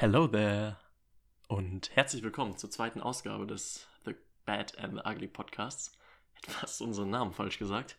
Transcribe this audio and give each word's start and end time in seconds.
Hello 0.00 0.26
there 0.26 0.78
und 1.46 1.94
herzlich 1.94 2.22
willkommen 2.22 2.56
zur 2.56 2.70
zweiten 2.70 3.02
Ausgabe 3.02 3.46
des 3.46 3.86
The 4.06 4.14
Bad 4.46 4.78
and 4.78 4.94
the 4.94 5.00
Ugly 5.06 5.28
Podcasts. 5.28 5.92
Etwas 6.38 6.80
unseren 6.80 7.10
Namen 7.10 7.34
falsch 7.34 7.58
gesagt. 7.58 7.98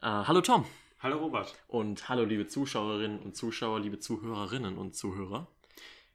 Äh, 0.00 0.06
hallo 0.06 0.42
Tom 0.42 0.64
Hallo 1.00 1.18
Robert. 1.18 1.56
und 1.66 2.08
hallo 2.08 2.22
liebe 2.22 2.46
Zuschauerinnen 2.46 3.18
und 3.18 3.34
Zuschauer, 3.34 3.80
liebe 3.80 3.98
Zuhörerinnen 3.98 4.78
und 4.78 4.94
Zuhörer, 4.94 5.48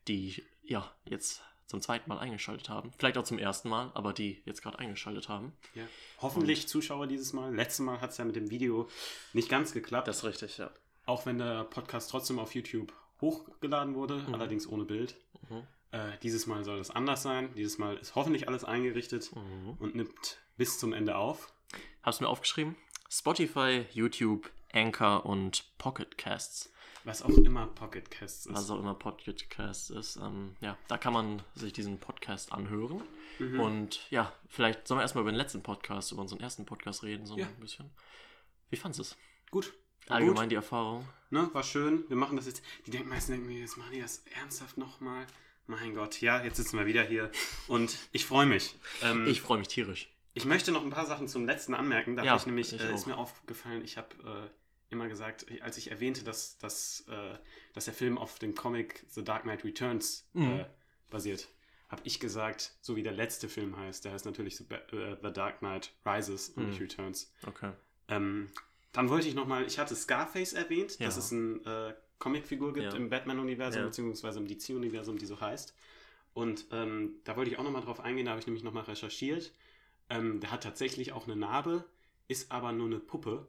die 0.08 0.42
ja 0.63 0.90
jetzt 1.04 1.42
zum 1.66 1.82
zweiten 1.82 2.08
Mal 2.08 2.20
eingeschaltet 2.20 2.70
haben. 2.70 2.94
Vielleicht 2.98 3.18
auch 3.18 3.26
zum 3.26 3.40
ersten 3.40 3.68
Mal, 3.68 3.92
aber 3.96 4.14
die 4.14 4.42
jetzt 4.46 4.62
gerade 4.62 4.80
eingeschaltet 4.80 5.28
haben. 5.28 5.52
Ja. 5.76 5.84
Hoffentlich 6.22 6.70
Zuschauer 6.70 7.08
dieses 7.08 7.34
Mal. 7.34 7.54
Letztes 7.54 7.86
Mal 7.86 8.00
hat 8.00 8.12
es 8.12 8.18
ja 8.20 8.24
mit 8.24 8.38
dem 8.38 8.52
Video 8.52 8.88
nicht 9.34 9.50
ganz 9.50 9.74
geklappt. 9.74 10.08
Das 10.08 10.20
ist 10.20 10.24
richtig, 10.24 10.60
ja. 10.60 10.72
auch 11.06 11.26
wenn 11.26 11.40
der 11.40 11.66
Podcast 11.66 12.10
trotzdem 12.10 12.40
auf 12.40 12.56
YouTube 12.56 12.94
hochgeladen 13.22 13.96
wurde, 13.96 14.26
allerdings 14.32 14.68
ohne 14.68 14.86
Bild. 14.86 15.16
Mhm. 15.50 15.64
Äh, 15.92 16.18
dieses 16.24 16.46
Mal 16.48 16.64
soll 16.64 16.80
es 16.80 16.92
anders 16.92 17.23
sein. 17.23 17.54
Dieses 17.55 17.77
Mal 17.77 17.98
ist 17.98 18.16
hoffentlich 18.16 18.48
alles 18.48 18.64
eingerichtet 18.64 19.32
Mhm. 19.36 19.76
und 19.80 19.96
nimmt 19.96 20.38
bis 20.58 20.77
zum 20.80 20.94
Ende 20.94 21.16
auf. 21.16 21.52
Hab's 22.04 22.22
mir 22.22 22.27
aufgeschrieben. 22.27 22.76
Spotify, 23.10 23.86
YouTube, 23.94 24.52
Anchor 24.72 25.26
und 25.26 25.66
Pocket 25.80 26.18
Casts. 26.18 26.72
Was 27.05 27.24
auch 27.24 27.30
immer 27.30 27.66
Pocket 27.66 28.12
Casts 28.12 28.46
ist. 28.46 28.54
was 28.54 28.70
auch 28.70 28.77
immer 28.80 28.94
Podcast 28.94 29.90
ist. 29.90 30.18
Ähm, 30.18 30.55
ja, 30.62 30.77
da 30.90 30.98
kann 30.98 31.13
man 31.13 31.41
sich 31.55 31.74
diesen 31.74 31.98
Podcast 31.98 32.52
anhören. 32.52 33.02
Mhm. 33.40 33.60
Und 33.60 34.12
ja, 34.12 34.32
vielleicht 34.48 34.88
sollen 34.88 34.99
wir 34.99 35.04
erstmal 35.04 35.24
über 35.24 35.32
den 35.32 35.38
letzten 35.38 35.63
Podcast, 35.63 36.12
über 36.12 36.22
unseren 36.22 36.41
ersten 36.41 36.66
Podcast 36.66 37.04
reden, 37.04 37.26
so 37.26 37.38
Ja. 37.38 37.48
ein 37.48 37.60
bisschen. 37.60 37.90
Wie 38.70 38.76
fandest 38.76 38.99
du 38.99 39.04
es? 39.04 39.18
gut. 39.49 39.74
Allgemein 40.08 40.44
Gut. 40.44 40.52
die 40.52 40.55
Erfahrung. 40.55 41.08
Ne, 41.30 41.49
war 41.53 41.63
schön. 41.63 42.03
Wir 42.09 42.16
machen 42.16 42.35
das 42.38 42.48
jetzt. 42.48 42.63
Die 42.85 42.91
denken 42.91 43.09
meistens, 43.09 43.35
denken 43.35 43.48
mir, 43.48 43.59
jetzt 43.59 43.77
machen 43.77 43.91
die 43.94 44.02
das 44.02 44.23
ernsthaft 44.35 44.77
nochmal. 44.77 45.27
Mein 45.67 45.94
Gott, 45.94 46.20
ja, 46.21 46.44
jetzt 46.44 46.57
sitzen 46.57 46.80
wir 46.80 46.88
wieder 46.88 47.03
hier. 47.03 47.31
Und 47.67 47.95
ich 48.12 48.26
freue 48.26 48.48
mich. 48.48 48.76
Ähm, 49.04 49.27
Ich 49.27 49.41
freue 49.41 49.59
mich 49.59 49.68
tierisch. 49.68 50.09
Ich 50.34 50.46
möchte 50.46 50.71
noch 50.71 50.84
ein 50.84 50.90
paar 50.90 51.05
Sachen 51.05 51.27
zum 51.27 51.46
letzten 51.46 51.76
anmerken. 51.76 52.15
Da 52.15 52.24
Ja, 52.24 52.35
ich 52.35 52.46
nämlich, 52.48 52.74
ich 52.74 52.82
äh, 52.82 52.93
ist 52.93 53.05
mir 53.05 53.18
aufgefallen, 53.18 53.84
ich 53.84 53.98
habe 53.98 54.15
äh, 54.49 54.49
immer 54.93 55.07
gesagt, 55.07 55.46
als 55.62 55.77
ich 55.77 55.91
erwähnte, 55.91 56.24
dass, 56.24 56.57
dass, 56.57 57.02
äh, 57.09 57.37
dass 57.74 57.85
der 57.85 57.93
Film 57.93 58.18
auf 58.18 58.40
dem 58.40 58.55
Comic 58.55 59.05
The 59.09 59.24
Dark 59.24 59.43
Knight 59.43 59.63
Returns 59.63 60.27
Mhm. 60.34 60.52
äh, 60.62 60.65
basiert, 61.12 61.49
habe 61.90 62.02
ich 62.05 62.20
gesagt, 62.20 62.74
so 62.81 62.96
wie 62.96 63.04
der 63.04 63.12
letzte 63.12 63.49
Film 63.49 63.77
heißt, 63.77 64.06
der 64.06 64.13
heißt 64.13 64.25
natürlich 64.25 64.57
The, 64.57 64.66
äh, 64.96 65.18
The 65.22 65.31
Dark 65.31 65.59
Knight 65.59 65.91
Rises 66.06 66.50
und 66.50 66.63
Mhm. 66.63 66.69
nicht 66.69 66.81
Returns. 66.81 67.31
Okay. 67.46 67.74
Ähm, 68.07 68.50
dann 68.91 69.09
wollte 69.09 69.28
ich 69.28 69.35
nochmal, 69.35 69.66
ich 69.66 69.78
hatte 69.79 69.95
Scarface 69.95 70.53
erwähnt, 70.53 70.97
Ja. 71.00 71.06
dass 71.07 71.18
es 71.18 71.31
eine 71.31 71.59
äh, 71.66 71.94
Comicfigur 72.18 72.73
gibt 72.73 72.91
Ja. 72.94 72.97
im 72.97 73.09
Batman-Universum, 73.09 73.81
Ja. 73.81 73.85
beziehungsweise 73.88 74.40
im 74.40 74.47
DC-Universum, 74.47 75.18
die 75.18 75.25
so 75.25 75.40
heißt. 75.40 75.73
Und 76.34 76.66
ähm, 76.72 77.16
da 77.23 77.35
wollte 77.35 77.51
ich 77.51 77.57
auch 77.59 77.63
nochmal 77.63 77.81
drauf 77.81 78.00
eingehen, 78.00 78.25
da 78.25 78.31
habe 78.31 78.40
ich 78.40 78.47
nämlich 78.47 78.63
nochmal 78.63 78.84
recherchiert. 78.84 79.51
Ähm, 80.09 80.40
der 80.40 80.51
hat 80.51 80.63
tatsächlich 80.63 81.12
auch 81.12 81.28
eine 81.28 81.35
Narbe, 81.35 81.85
ist 82.28 82.51
aber 82.51 82.72
nur 82.72 82.88
eine 82.88 83.00
Puppe. 83.00 83.47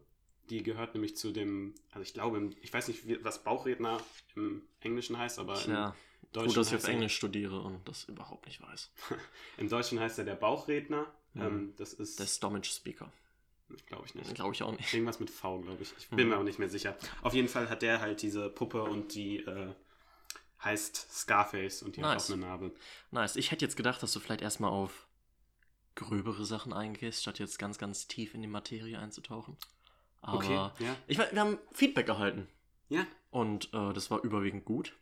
Die 0.51 0.63
gehört 0.63 0.95
nämlich 0.95 1.17
zu 1.17 1.31
dem, 1.31 1.75
also 1.91 2.03
ich 2.03 2.13
glaube, 2.13 2.51
ich 2.61 2.73
weiß 2.73 2.89
nicht, 2.89 3.07
wie, 3.07 3.23
was 3.25 3.45
Bauchredner 3.45 4.01
im 4.35 4.63
Englischen 4.81 5.17
heißt, 5.17 5.39
aber 5.39 5.55
Tja, 5.55 5.95
im 6.23 6.29
Deutschen, 6.33 6.49
gut, 6.49 6.57
dass 6.57 6.69
ich 6.69 6.77
auf 6.77 6.89
Englisch 6.89 7.15
studiere 7.17 7.61
und 7.61 7.87
das 7.89 8.05
überhaupt 8.05 8.47
nicht 8.47 8.61
weiß. 8.61 8.91
im 9.59 9.69
Deutschen 9.69 10.01
heißt 10.01 10.19
er 10.19 10.25
der 10.25 10.35
Bauchredner. 10.35 11.07
Mhm. 11.35 11.43
Ähm, 11.43 11.75
das 11.77 11.93
ist, 11.93 12.19
Der 12.19 12.27
Stomach 12.27 12.65
Speaker. 12.65 13.13
Glaube 13.87 14.05
ich 14.07 14.15
nicht. 14.15 14.35
Glaube 14.35 14.55
ich 14.55 14.63
auch 14.63 14.73
nicht. 14.73 14.93
Irgendwas 14.93 15.21
mit 15.21 15.31
V, 15.31 15.61
glaube 15.61 15.83
ich. 15.83 15.93
Ich 15.99 16.09
bin 16.09 16.21
Mhm. 16.25 16.29
mir 16.31 16.39
auch 16.39 16.43
nicht 16.43 16.59
mehr 16.59 16.69
sicher. 16.69 16.97
Auf 17.23 17.35
jeden 17.35 17.49
Fall 17.49 17.69
hat 17.71 17.83
der 17.83 18.01
halt 18.01 18.23
diese 18.23 18.49
Puppe 18.51 18.83
und 18.83 19.15
die 19.15 19.39
äh, 19.39 19.73
heißt 20.65 20.97
Scarface 21.13 21.83
und 21.83 21.97
die 21.97 22.01
Nice. 22.01 22.25
hat 22.25 22.31
auch 22.31 22.35
eine 22.35 22.47
Narbe. 22.47 22.75
Nice. 23.11 23.37
Ich 23.37 23.51
hätte 23.51 23.65
jetzt 23.65 23.77
gedacht, 23.77 24.03
dass 24.03 24.13
du 24.13 24.21
vielleicht 24.21 24.43
erstmal 24.43 24.71
auf 24.71 25.07
gröbere 25.95 26.45
Sachen 26.45 26.73
eingehst, 26.73 27.23
statt 27.23 27.39
jetzt 27.39 27.59
ganz, 27.59 27.79
ganz 27.79 28.07
tief 28.09 28.35
in 28.35 28.43
die 28.43 28.49
Materie 28.49 28.99
einzutauchen. 28.99 29.57
Aber 30.23 30.37
Okay, 30.39 30.55
ja. 30.55 30.97
ich 31.07 31.19
wir 31.19 31.41
haben 31.41 31.59
Feedback 31.73 32.09
erhalten. 32.09 32.47
Ja, 32.89 33.07
Und 33.31 33.73
äh, 33.73 33.93
das 33.93 34.11
war 34.11 34.23
überwiegend 34.23 34.65
gut. 34.65 34.95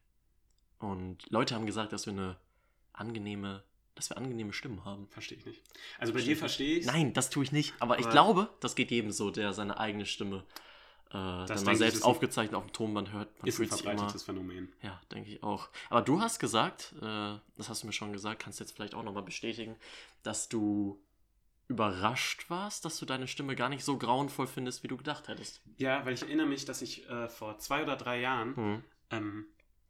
Und 0.78 1.28
Leute 1.30 1.54
haben 1.54 1.66
gesagt, 1.66 1.92
dass 1.92 2.06
wir 2.06 2.12
eine 2.12 2.36
angenehme, 2.92 3.64
dass 3.98 4.10
wir 4.10 4.16
angenehme 4.16 4.52
Stimmen 4.52 4.84
haben. 4.84 5.06
verstehe 5.08 5.36
ich 5.38 5.44
nicht. 5.46 5.62
Also 5.98 6.12
bei 6.12 6.18
Versteh 6.20 6.34
dir 6.34 6.36
verstehe 6.38 6.78
ich 6.78 6.86
Nein, 6.86 7.12
das 7.12 7.30
tue 7.30 7.44
ich 7.44 7.52
nicht. 7.52 7.74
Aber, 7.80 7.98
ich 7.98 8.04
Aber- 8.06 8.12
glaube, 8.12 8.50
das 8.60 8.74
geht 8.74 8.90
jedem 8.90 9.10
so, 9.10 9.30
der 9.30 9.52
seine 9.52 9.78
eigene 9.78 10.06
Stimme 10.06 10.44
äh, 11.08 11.12
dann 11.12 11.64
mal 11.64 11.72
ich, 11.72 11.78
selbst 11.78 12.02
aufgezeichnet 12.04 12.54
auf 12.54 12.64
dem 12.66 12.72
Tonband 12.74 13.12
hört. 13.12 13.36
Man 13.38 13.48
ist 13.48 13.58
ein 13.60 13.66
verbreitetes 13.68 14.22
Phänomen. 14.24 14.70
Ja, 14.82 15.00
denke 15.12 15.30
ich 15.30 15.42
auch. 15.42 15.68
Aber 15.88 16.02
du 16.02 16.20
hast 16.20 16.38
gesagt, 16.38 16.94
äh, 17.00 17.36
das 17.56 17.68
hast 17.68 17.82
du 17.82 17.86
mir 17.86 17.92
schon 17.94 18.12
gesagt, 18.12 18.42
kannst 18.42 18.60
du 18.60 18.64
jetzt 18.64 18.72
vielleicht 18.76 18.94
auch 18.94 19.02
nochmal 19.02 19.22
bestätigen, 19.22 19.74
dass 20.22 20.48
du 20.50 21.00
überrascht 21.66 22.48
warst, 22.50 22.84
dass 22.84 22.98
du 22.98 23.04
deine 23.06 23.26
Stimme 23.28 23.54
gar 23.56 23.68
nicht 23.68 23.84
so 23.84 23.98
grauenvoll 23.98 24.46
findest, 24.46 24.82
wie 24.82 24.88
du 24.88 24.96
gedacht 24.96 25.28
hättest. 25.28 25.60
Ja, 25.76 26.04
weil 26.06 26.14
ich 26.14 26.22
erinnere 26.22 26.46
mich, 26.46 26.64
dass 26.64 26.80
ich 26.82 27.08
äh, 27.10 27.28
vor 27.28 27.58
zwei 27.58 27.82
oder 27.82 27.96
drei 27.96 28.20
Jahren 28.20 28.56
Hm. 28.56 28.84
ähm, 29.10 29.46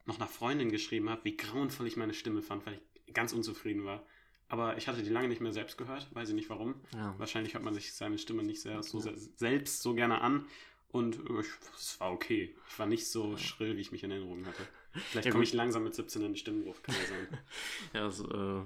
noch 0.07 0.19
nach 0.19 0.29
Freundin 0.29 0.71
geschrieben 0.71 1.11
habe, 1.11 1.25
wie 1.25 1.37
grauenvoll 1.37 1.87
ich 1.87 1.97
meine 1.97 2.15
Stimme 2.15 2.43
fand, 2.43 2.65
weil 2.67 2.75
ich 2.75 2.81
ganz 3.15 3.33
unzufrieden 3.33 3.85
war. 3.85 4.03
Aber 4.49 4.79
ich 4.79 4.89
hatte 4.89 5.03
die 5.03 5.11
lange 5.11 5.29
nicht 5.29 5.41
mehr 5.43 5.53
selbst 5.53 5.77
gehört, 5.77 6.09
weiß 6.15 6.31
ich 6.31 6.35
nicht 6.35 6.49
warum. 6.49 6.75
Ja. 6.95 7.15
Wahrscheinlich 7.19 7.53
hört 7.55 7.65
man 7.65 7.75
sich 7.75 7.93
seine 7.93 8.17
Stimme 8.19 8.43
nicht 8.43 8.63
sehr, 8.63 8.83
so 8.83 8.99
se- 8.99 9.15
selbst 9.37 9.83
so 9.83 9.95
gerne 9.95 10.21
an. 10.23 10.47
Und 10.91 11.17
äh, 11.29 11.43
es 11.77 12.01
war 12.01 12.13
okay. 12.13 12.57
Ich 12.71 12.79
war 12.79 12.87
nicht 12.87 13.07
so 13.11 13.37
schrill, 13.37 13.77
wie 13.77 13.81
ich 13.83 13.93
mich 13.93 14.05
in 14.05 14.11
Erinnerung 14.11 14.47
hatte. 14.47 14.63
Vielleicht 15.11 15.27
Ja, 15.27 15.33
komme 15.33 15.45
ich 15.45 15.53
langsam 15.53 15.85
mit 15.85 15.95
17 15.95 16.23
in 16.23 16.29
den 16.29 16.37
Stimmbruch, 16.37 16.83
kann 16.83 16.95
ja 16.95 17.07
sein. 17.09 17.39
Ja, 17.93 18.03
also, 18.05 18.63
äh, 18.63 18.65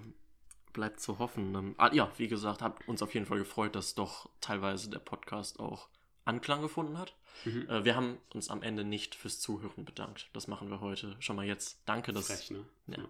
bleibt 0.73 1.01
zu 1.01 1.19
hoffen. 1.19 1.75
Ah, 1.79 1.93
ja, 1.93 2.13
wie 2.17 2.29
gesagt, 2.29 2.63
hat 2.63 2.77
uns 2.87 3.03
auf 3.03 3.13
jeden 3.13 3.27
Fall 3.27 3.39
gefreut, 3.39 3.75
dass 3.75 3.97
doch 3.97 4.31
teilweise 4.41 4.89
der 4.89 5.01
Podcast 5.01 5.59
auch 5.59 5.89
Anklang 6.25 6.63
gefunden 6.63 6.97
hat. 6.97 7.17
Mhm. 7.45 7.69
Äh, 7.69 7.85
wir 7.85 7.97
haben 7.97 8.19
uns 8.33 8.51
am 8.51 8.63
Ende 8.63 8.85
nicht 8.85 9.17
fürs 9.17 9.41
Zuhören 9.41 9.85
bedankt. 9.85 10.31
Das 10.33 10.47
machen 10.47 10.71
wir 10.71 10.81
heute 10.81 11.17
schon 11.19 11.35
mal 11.35 11.45
jetzt. 11.45 11.81
Danke, 11.87 12.13
dass. 12.13 12.29
Frech, 12.29 12.53
ne? 12.53 12.65
Ja. 12.87 13.05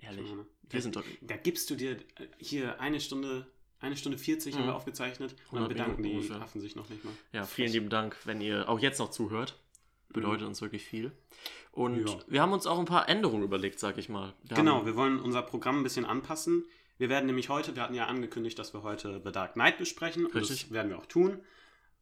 Ehrlich. 0.00 0.26
Schon 0.28 0.36
mal, 0.38 0.42
ne? 0.44 0.48
Wir 0.70 0.82
sind 0.82 0.96
doch. 0.96 1.04
Da 1.22 1.36
gibst 1.36 1.70
du 1.70 1.74
dir 1.76 1.92
äh, 1.92 1.96
hier 2.38 2.80
eine 2.80 3.00
Stunde, 3.00 3.46
eine 3.80 3.96
Stunde 3.96 4.18
40 4.18 4.54
haben 4.54 4.62
Mhm. 4.62 4.66
wir 4.68 4.74
aufgezeichnet 4.76 5.32
und 5.50 5.56
dann 5.60 5.64
100 5.64 5.68
bedanken 5.68 6.02
die 6.02 6.08
Minuten 6.10 6.26
ungefähr. 6.26 6.42
Affen 6.44 6.60
sich 6.60 6.76
noch 6.76 6.88
nicht 6.90 7.04
mal. 7.04 7.12
Ja, 7.32 7.44
vielen 7.44 7.72
lieben 7.72 7.88
Dank, 7.88 8.16
wenn 8.24 8.40
ihr 8.40 8.68
auch 8.68 8.78
jetzt 8.78 8.98
noch 8.98 9.10
zuhört. 9.10 9.58
Bedeutet 10.10 10.46
uns 10.46 10.62
wirklich 10.62 10.84
viel. 10.86 11.12
Und 11.70 12.08
Ja. 12.08 12.18
wir 12.28 12.40
haben 12.42 12.52
uns 12.52 12.66
auch 12.66 12.78
ein 12.78 12.86
paar 12.86 13.08
Änderungen 13.10 13.42
überlegt, 13.42 13.78
sag 13.78 13.98
ich 13.98 14.08
mal. 14.08 14.32
Wir 14.44 14.56
Genau, 14.56 14.76
Haben, 14.76 14.86
wir 14.86 14.96
wollen 14.96 15.20
unser 15.20 15.42
Programm 15.42 15.80
ein 15.80 15.82
bisschen 15.82 16.06
anpassen. 16.06 16.64
Wir 16.96 17.08
werden 17.10 17.26
nämlich 17.26 17.50
heute, 17.50 17.76
wir 17.76 17.82
hatten 17.82 17.94
ja 17.94 18.06
angekündigt, 18.06 18.58
dass 18.58 18.72
wir 18.72 18.82
heute 18.82 19.20
The 19.24 19.32
Dark 19.32 19.52
Knight 19.52 19.76
besprechen. 19.78 20.24
Und 20.24 20.34
Richtig. 20.34 20.62
das 20.62 20.70
werden 20.72 20.90
wir 20.90 20.98
auch 20.98 21.06
tun. 21.06 21.38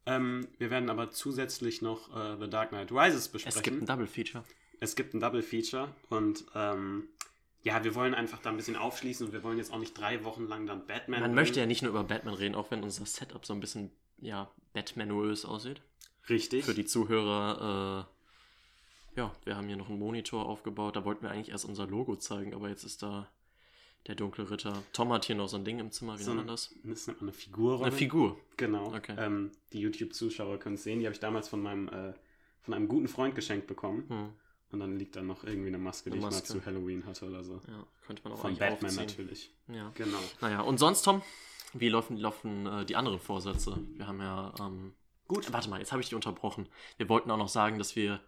Ähm, 0.06 0.46
wir 0.58 0.70
werden 0.70 0.88
aber 0.88 1.10
zusätzlich 1.10 1.82
noch 1.82 2.14
äh, 2.16 2.36
The 2.40 2.48
Dark 2.48 2.68
Knight 2.70 2.92
Rises 2.92 3.28
besprechen. 3.28 3.58
es 3.58 3.62
gibt 3.64 3.82
ein 3.82 3.86
Double 3.86 4.06
Feature. 4.06 4.44
Es 4.78 4.94
gibt 4.94 5.12
ein 5.14 5.20
Double 5.20 5.42
Feature 5.42 5.92
und 6.08 6.44
ähm, 6.54 7.08
ja, 7.62 7.82
wir 7.82 7.94
wollen 7.94 8.14
einfach 8.14 8.40
da 8.40 8.50
ein 8.50 8.56
bisschen 8.56 8.76
aufschließen 8.76 9.26
und 9.26 9.32
wir 9.32 9.42
wollen 9.42 9.58
jetzt 9.58 9.72
auch 9.72 9.78
nicht 9.78 9.98
drei 9.98 10.24
Wochen 10.24 10.46
lang 10.46 10.66
dann 10.66 10.86
Batman. 10.86 11.20
Man 11.20 11.30
bringen. 11.30 11.34
möchte 11.34 11.60
ja 11.60 11.66
nicht 11.66 11.82
nur 11.82 11.90
über 11.90 12.04
Batman 12.04 12.34
reden, 12.34 12.54
auch 12.54 12.70
wenn 12.70 12.82
unser 12.82 13.06
Setup 13.06 13.44
so 13.44 13.52
ein 13.52 13.60
bisschen, 13.60 13.90
ja, 14.18 14.50
Batmanuös 14.72 15.44
aussieht. 15.44 15.80
Richtig. 16.28 16.64
Für 16.64 16.74
die 16.74 16.84
Zuhörer, 16.84 18.06
äh, 19.16 19.20
ja, 19.20 19.34
wir 19.44 19.56
haben 19.56 19.68
hier 19.68 19.76
noch 19.76 19.88
einen 19.88 19.98
Monitor 19.98 20.46
aufgebaut. 20.46 20.96
Da 20.96 21.04
wollten 21.04 21.22
wir 21.22 21.30
eigentlich 21.30 21.50
erst 21.50 21.64
unser 21.64 21.86
Logo 21.86 22.16
zeigen, 22.16 22.54
aber 22.54 22.68
jetzt 22.68 22.84
ist 22.84 23.02
da 23.02 23.28
der 24.06 24.14
dunkle 24.14 24.50
Ritter. 24.50 24.82
Tom 24.92 25.12
hat 25.12 25.24
hier 25.24 25.34
noch 25.34 25.48
so 25.48 25.56
ein 25.56 25.64
Ding 25.64 25.78
im 25.78 25.90
Zimmer, 25.90 26.18
wie 26.18 26.22
so 26.22 26.32
nennt 26.34 26.46
man 26.46 26.54
das? 26.54 26.74
das 26.84 27.06
nennt 27.06 27.20
man 27.20 27.30
eine 27.30 27.36
Figur. 27.36 27.82
Eine 27.82 27.92
Figur. 27.92 28.38
Genau. 28.56 28.94
Okay. 28.94 29.16
Ähm, 29.18 29.50
die 29.72 29.80
YouTube-Zuschauer 29.80 30.58
können 30.58 30.76
es 30.76 30.84
sehen. 30.84 31.00
Die 31.00 31.06
habe 31.06 31.14
ich 31.14 31.20
damals 31.20 31.48
von 31.48 31.62
meinem 31.62 31.88
äh, 31.88 32.12
von 32.62 32.74
einem 32.74 32.88
guten 32.88 33.08
Freund 33.08 33.34
geschenkt 33.34 33.66
bekommen. 33.66 34.04
Hm, 34.08 34.32
Und 34.76 34.80
dann 34.80 34.98
liegt 34.98 35.16
da 35.16 35.22
noch 35.22 35.42
irgendwie 35.44 35.68
eine 35.68 35.78
Maske, 35.78 36.10
Eine 36.10 36.18
die 36.20 36.24
Maske. 36.26 36.42
ich 36.44 36.48
mal 36.54 36.60
zu 36.60 36.66
Halloween 36.66 37.06
hatte 37.06 37.24
oder 37.26 37.42
so. 37.42 37.60
ja, 37.66 37.86
könnte 38.06 38.22
man 38.24 38.32
auch 38.34 38.38
Von 38.38 38.56
Batman 38.58 38.90
aufziehen. 38.90 39.06
natürlich. 39.06 39.50
Ja. 39.68 39.90
Genau. 39.94 40.18
Naja, 40.42 40.60
und 40.60 40.76
sonst, 40.78 41.02
Tom, 41.02 41.22
wie 41.72 41.88
laufen, 41.88 42.18
laufen 42.18 42.66
äh, 42.66 42.84
die 42.84 42.94
anderen 42.96 43.18
Vorsätze? 43.18 43.78
Wir 43.94 44.06
haben 44.06 44.20
ja, 44.20 44.52
ähm, 44.60 44.92
Gut. 45.28 45.50
warte 45.52 45.70
mal, 45.70 45.78
jetzt 45.80 45.92
habe 45.92 46.02
ich 46.02 46.08
dich 46.08 46.14
unterbrochen. 46.14 46.68
Wir 46.98 47.08
wollten 47.08 47.30
auch 47.30 47.38
noch 47.38 47.48
sagen, 47.48 47.78
dass 47.78 47.96
wir 47.96 48.20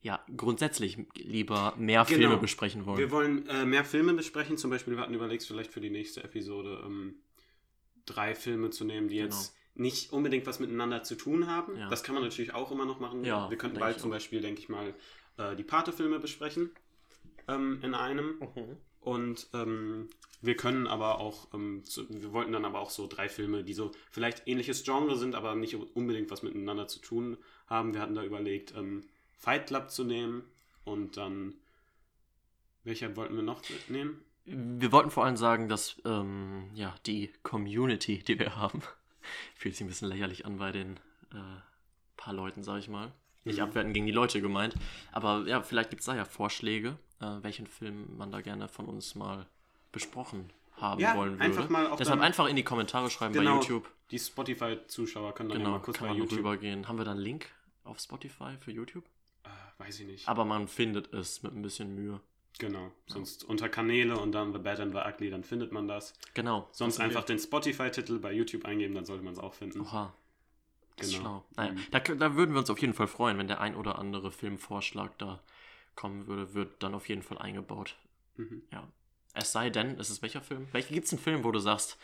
ja 0.00 0.18
grundsätzlich 0.36 0.96
lieber 1.16 1.74
mehr 1.76 2.04
Genau. 2.06 2.18
Filme 2.18 2.36
besprechen 2.38 2.86
wollen. 2.86 2.96
Wir 2.98 3.10
wollen 3.10 3.46
äh, 3.48 3.66
mehr 3.66 3.84
Filme 3.84 4.14
besprechen. 4.14 4.56
Zum 4.56 4.70
Beispiel, 4.70 4.94
wir 4.96 5.02
hatten 5.02 5.12
überlegt, 5.14 5.42
vielleicht 5.42 5.70
für 5.70 5.82
die 5.82 5.90
nächste 5.90 6.24
Episode 6.24 6.82
ähm, 6.86 7.16
drei 8.06 8.34
Filme 8.34 8.70
zu 8.70 8.84
nehmen, 8.86 9.08
die 9.08 9.16
Genau. 9.16 9.26
jetzt 9.26 9.54
nicht 9.74 10.12
unbedingt 10.12 10.46
was 10.46 10.58
miteinander 10.58 11.02
zu 11.02 11.14
tun 11.14 11.46
haben. 11.46 11.76
Ja. 11.76 11.88
Das 11.88 12.02
kann 12.02 12.14
man 12.14 12.24
natürlich 12.24 12.54
auch 12.54 12.72
immer 12.72 12.84
noch 12.86 12.98
machen. 13.00 13.24
Ja, 13.24 13.48
wir 13.50 13.56
könnten 13.58 13.78
bald 13.78 14.00
zum. 14.00 14.10
Beispiel, 14.10 14.40
denke 14.40 14.60
ich 14.60 14.68
mal, 14.68 14.94
äh, 15.40 15.56
die 15.56 15.64
Pate-Filme 15.64 16.18
besprechen 16.18 16.70
ähm, 17.48 17.80
in 17.82 17.94
einem. 17.94 18.38
Mhm. 18.38 18.76
Und 19.00 19.48
ähm, 19.54 20.08
wir 20.42 20.56
können 20.56 20.86
aber 20.86 21.20
auch, 21.20 21.48
ähm, 21.54 21.82
zu, 21.84 22.06
wir 22.08 22.32
wollten 22.32 22.52
dann 22.52 22.64
aber 22.64 22.80
auch 22.80 22.90
so 22.90 23.06
drei 23.06 23.28
Filme, 23.28 23.64
die 23.64 23.72
so 23.72 23.92
vielleicht 24.10 24.46
ähnliches 24.46 24.84
Genre 24.84 25.16
sind, 25.16 25.34
aber 25.34 25.54
nicht 25.54 25.74
unbedingt 25.74 26.30
was 26.30 26.42
miteinander 26.42 26.86
zu 26.86 27.00
tun 27.00 27.38
haben. 27.66 27.94
Wir 27.94 28.02
hatten 28.02 28.14
da 28.14 28.22
überlegt, 28.22 28.74
ähm, 28.76 29.04
Fight 29.38 29.68
Club 29.68 29.90
zu 29.90 30.04
nehmen 30.04 30.44
und 30.84 31.16
dann 31.16 31.54
Welcher 32.84 33.14
wollten 33.16 33.36
wir 33.36 33.42
noch 33.42 33.62
nehmen? 33.88 34.24
Wir 34.44 34.90
wollten 34.90 35.10
vor 35.10 35.24
allem 35.24 35.36
sagen, 35.36 35.68
dass 35.68 36.00
ähm, 36.04 36.70
ja, 36.74 36.94
die 37.06 37.30
Community, 37.42 38.18
die 38.18 38.38
wir 38.38 38.56
haben, 38.56 38.82
fühlt 39.54 39.74
sich 39.74 39.84
ein 39.84 39.88
bisschen 39.88 40.08
lächerlich 40.08 40.46
an 40.46 40.58
bei 40.58 40.72
den 40.72 40.96
äh, 41.32 41.60
paar 42.16 42.32
Leuten, 42.32 42.62
sag 42.62 42.78
ich 42.78 42.88
mal. 42.88 43.12
Nicht 43.44 43.56
Mhm. 43.58 43.64
abwerten 43.64 43.92
gegen 43.92 44.06
die 44.06 44.12
Leute 44.12 44.40
gemeint. 44.40 44.74
Aber 45.12 45.44
ja, 45.46 45.62
vielleicht 45.62 45.90
gibt 45.90 46.00
es 46.00 46.06
da 46.06 46.14
ja 46.14 46.24
Vorschläge, 46.24 46.98
äh, 47.20 47.26
welchen 47.42 47.66
Film 47.66 48.16
man 48.16 48.30
da 48.30 48.40
gerne 48.40 48.68
von 48.68 48.86
uns 48.86 49.14
mal 49.14 49.46
besprochen 49.92 50.50
haben 50.76 51.00
Ja, 51.00 51.16
wollen 51.16 51.32
würde. 51.32 51.44
einfach 51.44 51.68
mal 51.68 51.86
auch 51.88 51.96
Deshalb 51.96 52.18
dann- 52.18 52.26
einfach 52.26 52.46
in 52.48 52.56
die 52.56 52.62
Kommentare 52.64 53.10
schreiben 53.10 53.34
bei 53.34 53.40
Genau. 53.40 53.56
YouTube. 53.60 53.88
Die 54.10 54.18
Spotify-Zuschauer 54.18 55.34
können 55.34 55.48
dann 55.50 55.58
ja 55.58 55.64
Genau, 55.64 55.76
mal 55.78 55.82
kurz 55.82 55.98
kann 55.98 56.08
bei 56.08 56.12
man 56.14 56.18
YouTube. 56.22 56.38
rübergehen. 56.38 56.88
Haben 56.88 56.98
wir 56.98 57.04
da 57.04 57.12
einen 57.12 57.20
Link 57.20 57.46
auf 57.84 57.98
Spotify 58.00 58.56
für 58.58 58.70
YouTube? 58.72 59.04
Äh, 59.44 59.48
weiß 59.78 60.00
ich 60.00 60.06
nicht. 60.06 60.28
Aber 60.28 60.44
man 60.44 60.68
findet 60.68 61.12
es 61.14 61.42
mit 61.42 61.54
ein 61.54 61.62
bisschen 61.62 61.94
Mühe. 61.94 62.20
Genau. 62.58 62.90
Sonst 63.06 63.44
unter 63.44 63.68
Kanäle 63.68 64.18
und 64.18 64.32
dann 64.32 64.52
The 64.52 64.58
Bad 64.58 64.80
and 64.80 64.92
the 64.92 64.98
Ugly, 64.98 65.30
dann 65.30 65.44
findet 65.44 65.72
man 65.72 65.86
das. 65.88 66.12
Genau. 66.34 66.68
Sonst 66.72 66.98
einfach 67.00 67.24
den 67.24 67.38
Spotify-Titel 67.38 68.18
bei 68.18 68.32
YouTube 68.32 68.64
eingeben, 68.64 68.94
dann 68.94 69.04
sollte 69.06 69.22
man 69.24 69.32
es 69.32 69.38
auch 69.38 69.54
finden. 69.54 69.80
wir. 69.80 69.86
Oha. 69.86 70.12
Ist 70.96 71.10
Genau. 71.12 71.20
schlau. 71.22 71.44
Naja, 71.56 71.72
Mhm. 71.72 71.86
da, 71.90 71.98
da 72.00 72.34
würden 72.36 72.52
wir 72.54 72.58
uns 72.60 72.70
auf 72.70 72.78
jeden 72.80 72.94
Fall 72.94 73.06
freuen, 73.06 73.38
wenn 73.38 73.48
der 73.48 73.60
ein 73.60 73.74
oder 73.74 73.98
andere 73.98 74.30
Filmvorschlag 74.30 75.16
da 75.18 75.42
kommen 75.94 76.26
würde, 76.26 76.54
wird 76.54 76.82
dann 76.82 76.94
auf 76.94 77.08
jeden 77.08 77.22
Fall 77.22 77.38
eingebaut. 77.38 77.96
Mhm. 78.36 78.62
Ja. 78.72 78.86
Es 79.34 79.52
sei 79.52 79.70
denn, 79.70 79.98
es 79.98 80.10
ist 80.10 80.22
welcher 80.22 80.42
Film? 80.42 80.66
Welcher 80.72 80.92
gibt 80.94 81.06
es 81.06 81.12
einen 81.12 81.22
Film, 81.22 81.44
wo 81.44 81.52
du 81.52 81.58
sagst, 81.60 81.96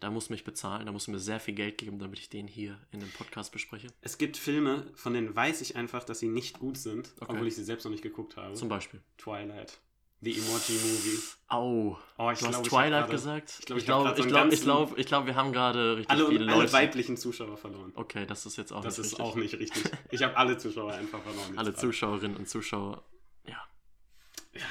da 0.00 0.10
musst 0.10 0.28
du 0.28 0.32
mich 0.34 0.44
bezahlen, 0.44 0.86
da 0.86 0.92
musst 0.92 1.06
du 1.06 1.10
mir 1.12 1.18
sehr 1.18 1.40
viel 1.40 1.54
Geld 1.54 1.78
geben, 1.78 1.98
damit 1.98 2.18
ich 2.18 2.28
den 2.28 2.46
hier 2.46 2.78
in 2.92 3.00
dem 3.00 3.10
Podcast 3.10 3.52
bespreche? 3.52 3.88
Es 4.02 4.18
gibt 4.18 4.36
Filme, 4.36 4.90
von 4.94 5.14
denen 5.14 5.34
weiß 5.34 5.60
ich 5.62 5.76
einfach, 5.76 6.04
dass 6.04 6.18
sie 6.20 6.28
nicht 6.28 6.58
gut 6.58 6.76
sind, 6.76 7.12
Okay. 7.20 7.32
obwohl 7.32 7.46
ich 7.48 7.56
sie 7.56 7.64
selbst 7.64 7.84
noch 7.84 7.90
nicht 7.90 8.02
geguckt 8.02 8.36
habe. 8.36 8.54
Zum 8.54 8.68
Beispiel. 8.68 9.00
Twilight. 9.18 9.78
The 10.24 10.32
Emoji 10.32 10.72
Movie. 10.72 11.18
Au. 11.48 11.96
Oh, 12.16 12.30
ich 12.30 12.38
Du 12.38 12.46
hast 12.46 12.52
glaub, 12.52 12.54
hab 12.54 12.62
Twilight 12.64 13.10
gesagt? 13.10 13.56
ich 13.60 13.66
glaub, 13.66 13.78
ich 13.78 13.84
ich 13.84 13.90
hab 13.90 14.02
glaube, 14.02 14.16
so 14.16 14.22
ich 14.22 14.28
glaube, 14.28 14.46
ich 14.46 14.50
ganzen- 14.52 14.64
glaube, 14.64 15.00
ich 15.00 15.06
glaube, 15.06 15.26
wir 15.26 15.34
haben 15.36 15.52
gerade 15.52 15.96
richtig 15.98 16.10
Alle, 16.10 16.26
viele 16.28 16.50
alle 16.52 16.60
Leute. 16.62 16.72
weiblichen 16.72 17.16
Zuschauer 17.16 17.56
verloren. 17.56 17.92
Okay, 17.94 18.24
das 18.26 18.46
ist 18.46 18.56
jetzt 18.56 18.72
auch 18.72 18.82
das 18.82 18.96
nicht 18.98 19.06
ist 19.06 19.12
richtig. 19.18 19.26
auch 19.26 19.36
nicht 19.36 19.58
richtig. 19.58 19.82
Ich 20.10 20.22
habe 20.22 20.36
alle 20.36 20.56
Zuschauer 20.58 20.92
einfach 20.94 21.20
verloren. 21.22 21.58
Alle. 21.58 21.74
Zuschauerinnen 21.74 22.36
und 22.36 22.48
Zuschauer. 22.48 23.02
Ja, 23.46 24.62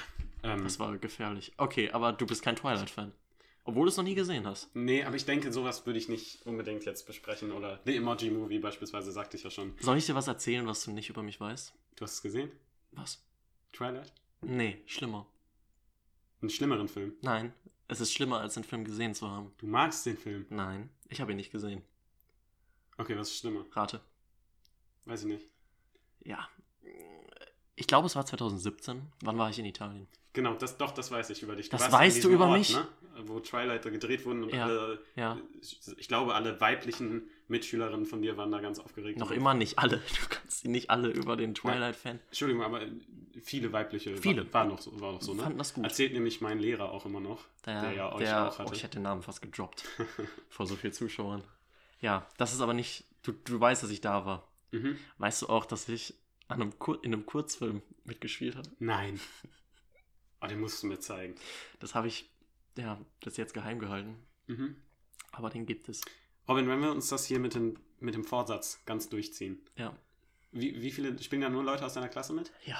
Ähm, 0.44 0.64
das 0.64 0.80
war 0.80 0.98
gefährlich. 0.98 1.54
Okay, 1.58 1.92
aber 1.92 2.14
du 2.14 2.26
bist 2.26 2.42
kein 2.44 2.56
Twilight-Fan. 2.56 3.12
Obwohl 3.66 3.86
du 3.86 3.90
es 3.92 3.98
noch 3.98 4.04
nie 4.04 4.16
gesehen 4.16 4.46
hast. 4.46 4.70
nee, 4.76 5.04
aber 5.06 5.16
ich 5.16 5.24
denke, 5.26 5.54
sowas 5.54 5.86
würde 5.86 5.98
ich 5.98 6.10
nicht 6.10 6.46
unbedingt 6.46 6.84
jetzt 6.86 7.08
besprechen. 7.08 7.52
Oder 7.54 7.80
The 7.86 7.96
Emoji 7.96 8.30
Movie 8.30 8.60
beispielsweise, 8.60 9.12
sagte 9.14 9.38
ich 9.38 9.44
ja 9.44 9.50
schon. 9.52 9.74
Soll 9.80 9.98
ich 9.98 10.06
dir 10.06 10.16
was 10.16 10.28
erzählen, 10.28 10.68
was 10.68 10.84
du 10.84 10.92
nicht 10.92 11.10
über 11.10 11.24
mich 11.24 11.40
weißt? 11.40 11.74
Du 11.96 12.04
hast 12.04 12.14
es 12.16 12.22
gesehen? 12.22 12.52
Was? 12.92 13.24
Twilight? 13.72 14.12
Nee, 14.42 14.82
schlimmer. 14.86 15.26
Einen 16.44 16.50
schlimmeren 16.50 16.90
Film. 16.90 17.14
Nein, 17.22 17.54
es 17.88 18.02
ist 18.02 18.12
schlimmer, 18.12 18.42
als 18.42 18.56
den 18.56 18.66
Film 18.66 18.84
gesehen 18.84 19.16
zu 19.16 19.30
haben. 19.30 19.54
Du 19.60 19.66
magst 19.66 20.06
den 20.06 20.18
Film. 20.18 20.46
Nein, 20.50 20.90
ich 21.08 21.22
habe 21.22 21.32
ihn 21.32 21.38
nicht 21.38 21.54
gesehen. 21.54 21.82
Okay, 22.98 23.18
was 23.18 23.30
ist 23.30 23.38
schlimmer? 23.38 23.66
Rate. 23.72 24.02
Weiß 25.06 25.22
ich 25.22 25.28
nicht. 25.28 25.48
Ja. 26.26 26.50
Ich 27.76 27.88
glaube, 27.88 28.08
es 28.08 28.18
war 28.18 28.26
2017. 28.26 29.04
Wann 29.22 29.38
war 29.38 29.52
ich 29.52 29.58
in 29.58 29.64
Italien? 29.64 30.06
Genau, 30.34 30.56
das, 30.56 30.78
doch, 30.78 30.92
das 30.92 31.12
weiß 31.12 31.30
ich 31.30 31.42
über 31.44 31.56
dich. 31.56 31.70
Das 31.70 31.80
warst 31.80 31.94
in 31.94 32.00
weißt 32.00 32.24
du 32.26 32.30
über 32.32 32.48
Ort, 32.48 32.58
mich? 32.58 32.76
Ne? 32.76 32.88
Wo 33.26 33.40
Twilight 33.40 33.86
da 33.86 33.90
gedreht 33.90 34.26
wurden 34.26 34.44
und 34.44 34.54
Ja, 34.54 34.66
alle, 34.66 35.00
ja. 35.16 35.38
ich 35.98 36.08
glaube, 36.08 36.34
alle 36.36 36.60
weiblichen 36.60 37.30
Mitschülerinnen 37.48 38.06
von 38.06 38.22
dir 38.22 38.38
waren 38.38 38.52
da 38.52 38.60
ganz 38.60 38.80
aufgeregt. 38.80 39.20
Noch 39.20 39.32
immer 39.32 39.54
nicht 39.54 39.78
alle. 39.80 39.98
Du 40.22 40.28
kannst 40.30 40.62
sie 40.62 40.68
nicht 40.68 40.90
alle 40.90 41.10
über 41.10 41.36
den 41.38 41.54
Twilight-Fan. 41.54 42.20
Entschuldigung, 42.28 42.64
aber 42.64 42.82
viele 43.42 43.72
weibliche 43.72 44.18
Viele. 44.18 44.46
War, 44.54 44.62
war 44.62 44.66
noch 44.66 44.80
so, 44.82 45.00
war 45.00 45.12
noch 45.14 45.22
so 45.22 45.34
ne? 45.34 45.44
Fanden 45.44 45.58
das 45.58 45.74
gut. 45.74 45.84
Erzählt 45.84 46.14
nämlich 46.14 46.42
mein 46.42 46.60
Lehrer 46.60 46.92
auch 46.92 47.06
immer 47.06 47.20
noch, 47.20 47.46
Der, 47.66 47.82
der, 47.82 47.94
ja 47.94 48.14
euch 48.14 48.24
der, 48.24 48.48
auch 48.48 48.60
hatte. 48.60 48.70
Oh, 48.70 48.74
ich 48.74 48.84
hätte 48.84 48.98
den 49.00 49.04
Namen 49.04 49.22
fast 49.22 49.42
gedroppt. 49.42 49.84
vor 50.50 50.66
so 50.66 50.76
vielen 50.76 50.94
Zuschauern. 50.94 51.44
Ja, 52.02 52.28
das 52.38 52.54
ist 52.54 52.62
aber 52.62 52.74
nicht. 52.74 53.06
Du, 53.24 53.32
du 53.32 53.60
weißt, 53.60 53.84
dass 53.84 53.90
ich 53.92 54.02
da 54.02 54.26
war. 54.26 54.48
mhm. 54.72 54.98
Weißt 55.18 55.42
du 55.44 55.48
auch, 55.48 55.66
dass 55.66 55.88
ich 55.90 56.14
an 56.48 56.62
einem 56.62 56.78
Kur 56.80 57.04
in 57.04 57.14
einem 57.14 57.26
Kurzfilm 57.26 57.82
mitgespielt 58.04 58.56
habe? 58.56 58.70
Nein. 58.80 59.20
Oh, 60.42 60.48
den 60.48 60.60
musst 60.60 60.84
du 60.84 60.88
mir 60.88 61.00
zeigen. 61.00 61.36
Das 61.80 61.96
habe 61.96 62.08
ich, 62.08 62.30
ja, 62.78 63.00
bis 63.24 63.38
jetzt 63.38 63.54
geheim 63.54 63.80
gehalten. 63.80 64.16
Mhm. 64.48 64.76
Aber 65.32 65.50
den 65.50 65.66
gibt 65.66 65.90
es. 65.90 66.02
Robin, 66.48 66.68
wenn 66.68 66.82
wir 66.82 66.92
uns 66.92 67.08
das 67.10 67.26
hier 67.26 67.40
mit 67.40 67.56
dem, 67.56 67.78
mit 68.00 68.14
dem 68.16 68.24
Vorsatz 68.24 68.82
ganz 68.86 69.10
durchziehen, 69.10 69.60
Ja. 69.78 69.96
wie, 70.52 70.82
wie 70.82 70.92
viele 70.92 71.18
spielen 71.22 71.42
da 71.42 71.50
nur 71.50 71.64
Leute 71.64 71.86
aus 71.86 71.94
deiner 71.94 72.10
Klasse 72.10 72.34
mit? 72.34 72.52
Ja. 72.66 72.78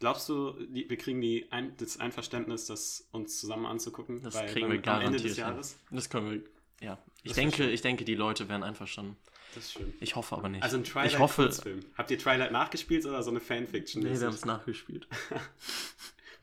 Glaubst 0.00 0.28
du, 0.28 0.52
die, 0.66 0.88
wir 0.90 0.96
kriegen 0.96 1.20
die 1.20 1.50
ein, 1.52 1.76
das 1.76 1.98
Einverständnis, 2.00 2.66
das 2.66 3.06
uns 3.12 3.38
zusammen 3.38 3.66
anzugucken? 3.66 4.22
Das 4.22 4.34
bei- 4.34 4.46
kriegen 4.46 4.70
wir 4.70 4.86
am 4.88 5.00
Ende 5.02 5.18
des. 5.20 5.36
Jahres? 5.36 5.78
Das 5.90 6.10
können 6.10 6.30
wir. 6.30 6.42
Ja. 6.86 6.98
Ich 7.22 7.28
Das 7.30 7.36
denke, 7.36 7.70
ich 7.70 7.80
denke, 7.80 8.04
die 8.04 8.14
Leute 8.14 8.48
wären 8.48 8.62
einverstanden. 8.62 9.16
Das 9.54 9.66
ist 9.66 9.72
schön. 9.74 9.94
Ich 10.00 10.16
hoffe 10.16 10.34
aber 10.36 10.48
nicht. 10.48 10.64
Also 10.64 10.76
ein 10.76 10.84
Twilight 10.84 11.12
ich 11.12 11.18
hoffe. 11.20 11.42
Kurzfilm. 11.44 11.80
Habt 11.96 12.10
ihr 12.10 12.18
Twilight 12.18 12.50
nachgespielt 12.50 13.06
oder 13.06 13.22
so 13.22 13.30
eine 13.30 13.38
Fanfiction? 13.40 14.02
Nee, 14.02 14.18
wir 14.18 14.26
haben 14.26 14.34
es 14.34 14.44
nachgespielt. 14.44 15.06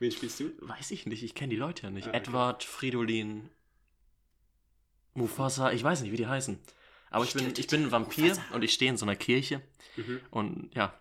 Wen 0.02 0.10
spielst 0.10 0.40
du? 0.40 0.50
Weiß 0.62 0.90
ich 0.90 1.06
nicht, 1.06 1.22
ich 1.22 1.36
kenne 1.36 1.50
die 1.50 1.56
Leute 1.56 1.84
ja 1.84 1.90
nicht. 1.90 2.06
Ah, 2.08 2.10
okay. 2.10 2.18
Edward, 2.18 2.64
Fridolin, 2.64 3.48
Mufasa, 5.14 5.70
ich 5.70 5.84
weiß 5.84 6.00
nicht, 6.02 6.10
wie 6.10 6.16
die 6.16 6.26
heißen. 6.26 6.58
Aber 7.10 7.24
ich 7.24 7.32
bin, 7.34 7.42
Stimmt, 7.42 7.58
ich 7.60 7.66
bin 7.68 7.84
ein 7.84 7.92
Vampir 7.92 8.30
Mufasa. 8.30 8.42
und 8.54 8.62
ich 8.64 8.72
stehe 8.74 8.90
in 8.90 8.96
so 8.96 9.04
einer 9.04 9.14
Kirche 9.14 9.62
Mhm. 9.96 10.20
und 10.32 10.74
ja, 10.74 10.98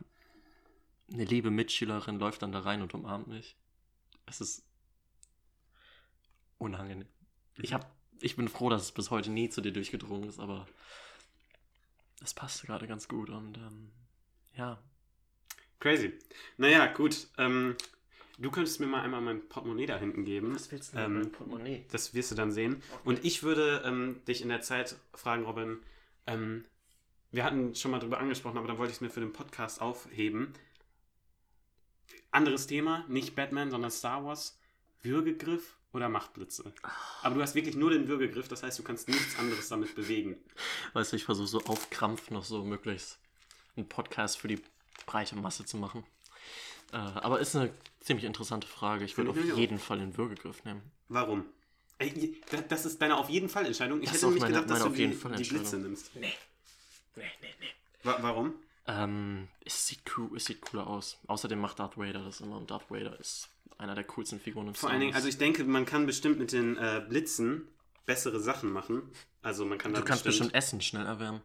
eine 1.12 1.26
liebe 1.26 1.50
Mitschülerin 1.50 2.20
läuft 2.20 2.44
dann 2.44 2.52
da 2.52 2.60
rein 2.60 2.84
und 2.84 2.94
umarmt 2.94 3.28
mich. 3.28 3.56
Es 4.28 4.40
ist 4.40 4.64
unangenehm. 6.60 7.08
Ich, 7.58 7.74
hab, 7.74 7.92
ich 8.20 8.36
bin 8.36 8.50
froh, 8.50 8.70
dass 8.70 8.84
es 8.84 8.92
bis 8.92 9.10
heute 9.10 9.32
nie 9.32 9.50
zu 9.50 9.62
dir 9.62 9.72
durchgedrungen 9.74 10.30
ist, 10.30 10.40
aber 10.40 10.68
es 12.24 12.36
passt 12.36 12.62
gerade 12.68 12.86
ganz 12.86 13.08
gut 13.08 13.32
und 13.32 13.58
ähm, 13.58 13.92
ja, 14.56 14.80
Crazy. 15.80 16.14
Naja, 16.58 16.86
gut. 16.86 17.28
Ähm, 17.40 17.76
du 18.42 18.52
könntest 18.52 18.80
mir 18.80 18.88
mal 18.88 19.02
einmal 19.02 19.22
mein 19.22 19.48
Portemonnaie 19.48 19.86
da 19.86 19.98
hinten 19.98 20.26
geben. 20.26 20.58
willst 20.70 20.94
denn 20.94 21.14
mit 21.14 21.24
meinem 21.24 21.32
Portemonnaie? 21.32 21.86
Das 21.92 22.14
wirst 22.14 22.32
du 22.32 22.36
dann 22.36 22.52
sehen. 22.52 22.82
Und 23.04 23.24
ich 23.24 23.44
würde 23.44 23.84
ähm, 23.86 24.22
dich 24.28 24.42
in 24.42 24.50
der 24.50 24.62
Zeit 24.62 24.96
fragen, 25.14 25.46
Robin. 25.46 25.80
Ähm, 26.28 26.66
wir 27.32 27.44
hatten 27.44 27.76
schon 27.76 27.92
mal 27.92 28.00
drüber 28.00 28.20
angesprochen, 28.20 28.58
aber 28.58 28.68
dann 28.68 28.78
wollte 28.78 28.92
ich 28.92 28.98
es 28.98 29.02
mir 29.02 29.10
für 29.10 29.22
den 29.22 29.34
Podcast 29.34 29.82
aufheben. 29.82 30.54
Anderes 32.32 32.68
Thema, 32.68 33.06
nicht 33.08 33.36
Batman, 33.36 33.72
sondern 33.72 33.92
Star 33.92 34.26
Wars. 34.26 34.58
Würgegriff 35.04 35.78
oder 35.94 36.10
Machtblitze? 36.10 36.74
Aber 37.24 37.36
du 37.36 37.42
hast 37.42 37.56
wirklich 37.56 37.76
nur 37.76 37.90
den 37.90 38.08
Würgegriff, 38.08 38.48
das 38.48 38.64
heißt, 38.64 38.78
du 38.80 38.84
kannst 38.84 39.08
nichts 39.08 39.38
anderes 39.38 39.68
damit 39.70 39.96
bewegen. 39.96 40.38
Weißt 40.94 41.12
du, 41.12 41.16
ich 41.16 41.26
versuche 41.26 41.48
so 41.48 41.62
auf 41.62 41.90
Krampf 41.90 42.30
noch 42.30 42.44
so 42.44 42.64
möglichst 42.64 43.20
einen 43.76 43.88
Podcast 43.88 44.38
für 44.38 44.48
die 44.48 44.62
breite 45.06 45.36
Masse 45.36 45.66
zu 45.66 45.78
machen. 45.78 46.04
Äh, 46.92 46.98
aber 46.98 47.40
ist 47.40 47.56
eine 47.56 47.72
ziemlich 48.00 48.26
interessante 48.26 48.68
Frage. 48.68 49.06
Ich 49.06 49.18
würde 49.18 49.32
auf 49.32 49.38
jeden 49.58 49.80
Fall 49.80 50.00
den 50.00 50.18
Würgegriff 50.18 50.64
nehmen. 50.66 50.82
Warum? 51.10 51.46
Ey, 52.00 52.42
Das 52.70 52.86
ist 52.86 53.02
deine 53.02 53.16
auf 53.18 53.30
jeden 53.30 53.48
Fall 53.50 53.66
Entscheidung. 53.66 54.00
Ich 54.02 54.06
Das 54.10 54.16
hätte 54.16 54.26
nämlich 54.28 54.42
meine- 54.42 54.54
gedacht, 54.56 54.70
dass 54.72 54.80
meine 54.80 54.86
du 54.90 54.92
auf 54.94 54.98
jeden 55.00 55.12
die, 55.12 55.18
Fall 55.18 55.36
die. 55.36 55.44
Blitze 55.50 55.78
nimmst. 55.78 56.16
Nee. 56.16 56.34
Nee, 57.16 57.24
nee, 57.42 57.48
nee. 57.60 57.68
Wa 58.04 58.18
warum? 58.22 58.54
Ähm, 58.88 59.48
es 59.64 59.86
sieht 59.88 60.00
cool, 60.18 60.36
es 60.36 60.46
sieht 60.46 60.62
cooler 60.62 60.88
aus. 60.88 61.20
Außerdem 61.28 61.60
macht 61.60 61.80
Darth 61.80 61.98
Vader 61.98 62.24
das 62.24 62.42
immer 62.42 62.58
und 62.58 62.72
Darth 62.72 62.90
Vader 62.90 63.20
ist 63.20 63.50
einer 63.78 63.94
der 63.96 64.04
coolsten 64.06 64.40
Figuren 64.40 64.68
im 64.70 64.74
Vor 64.76 64.90
allen 64.90 65.00
Dingen, 65.00 65.14
also 65.14 65.28
ich 65.28 65.38
denke, 65.38 65.64
man 65.64 65.86
kann 65.86 66.06
bestimmt 66.08 66.40
mit 66.40 66.52
den 66.52 66.78
äh, 66.78 67.04
Blitzen 67.08 67.68
bessere 68.06 68.40
Sachen 68.40 68.72
machen. 68.72 69.04
Also 69.44 69.66
man 69.66 69.78
kann 69.78 69.94
Du 69.94 70.04
kannst 70.04 70.24
bestimmt 70.24 70.54
Essen 70.56 70.82
schnell 70.82 71.06
erwärmen. 71.06 71.42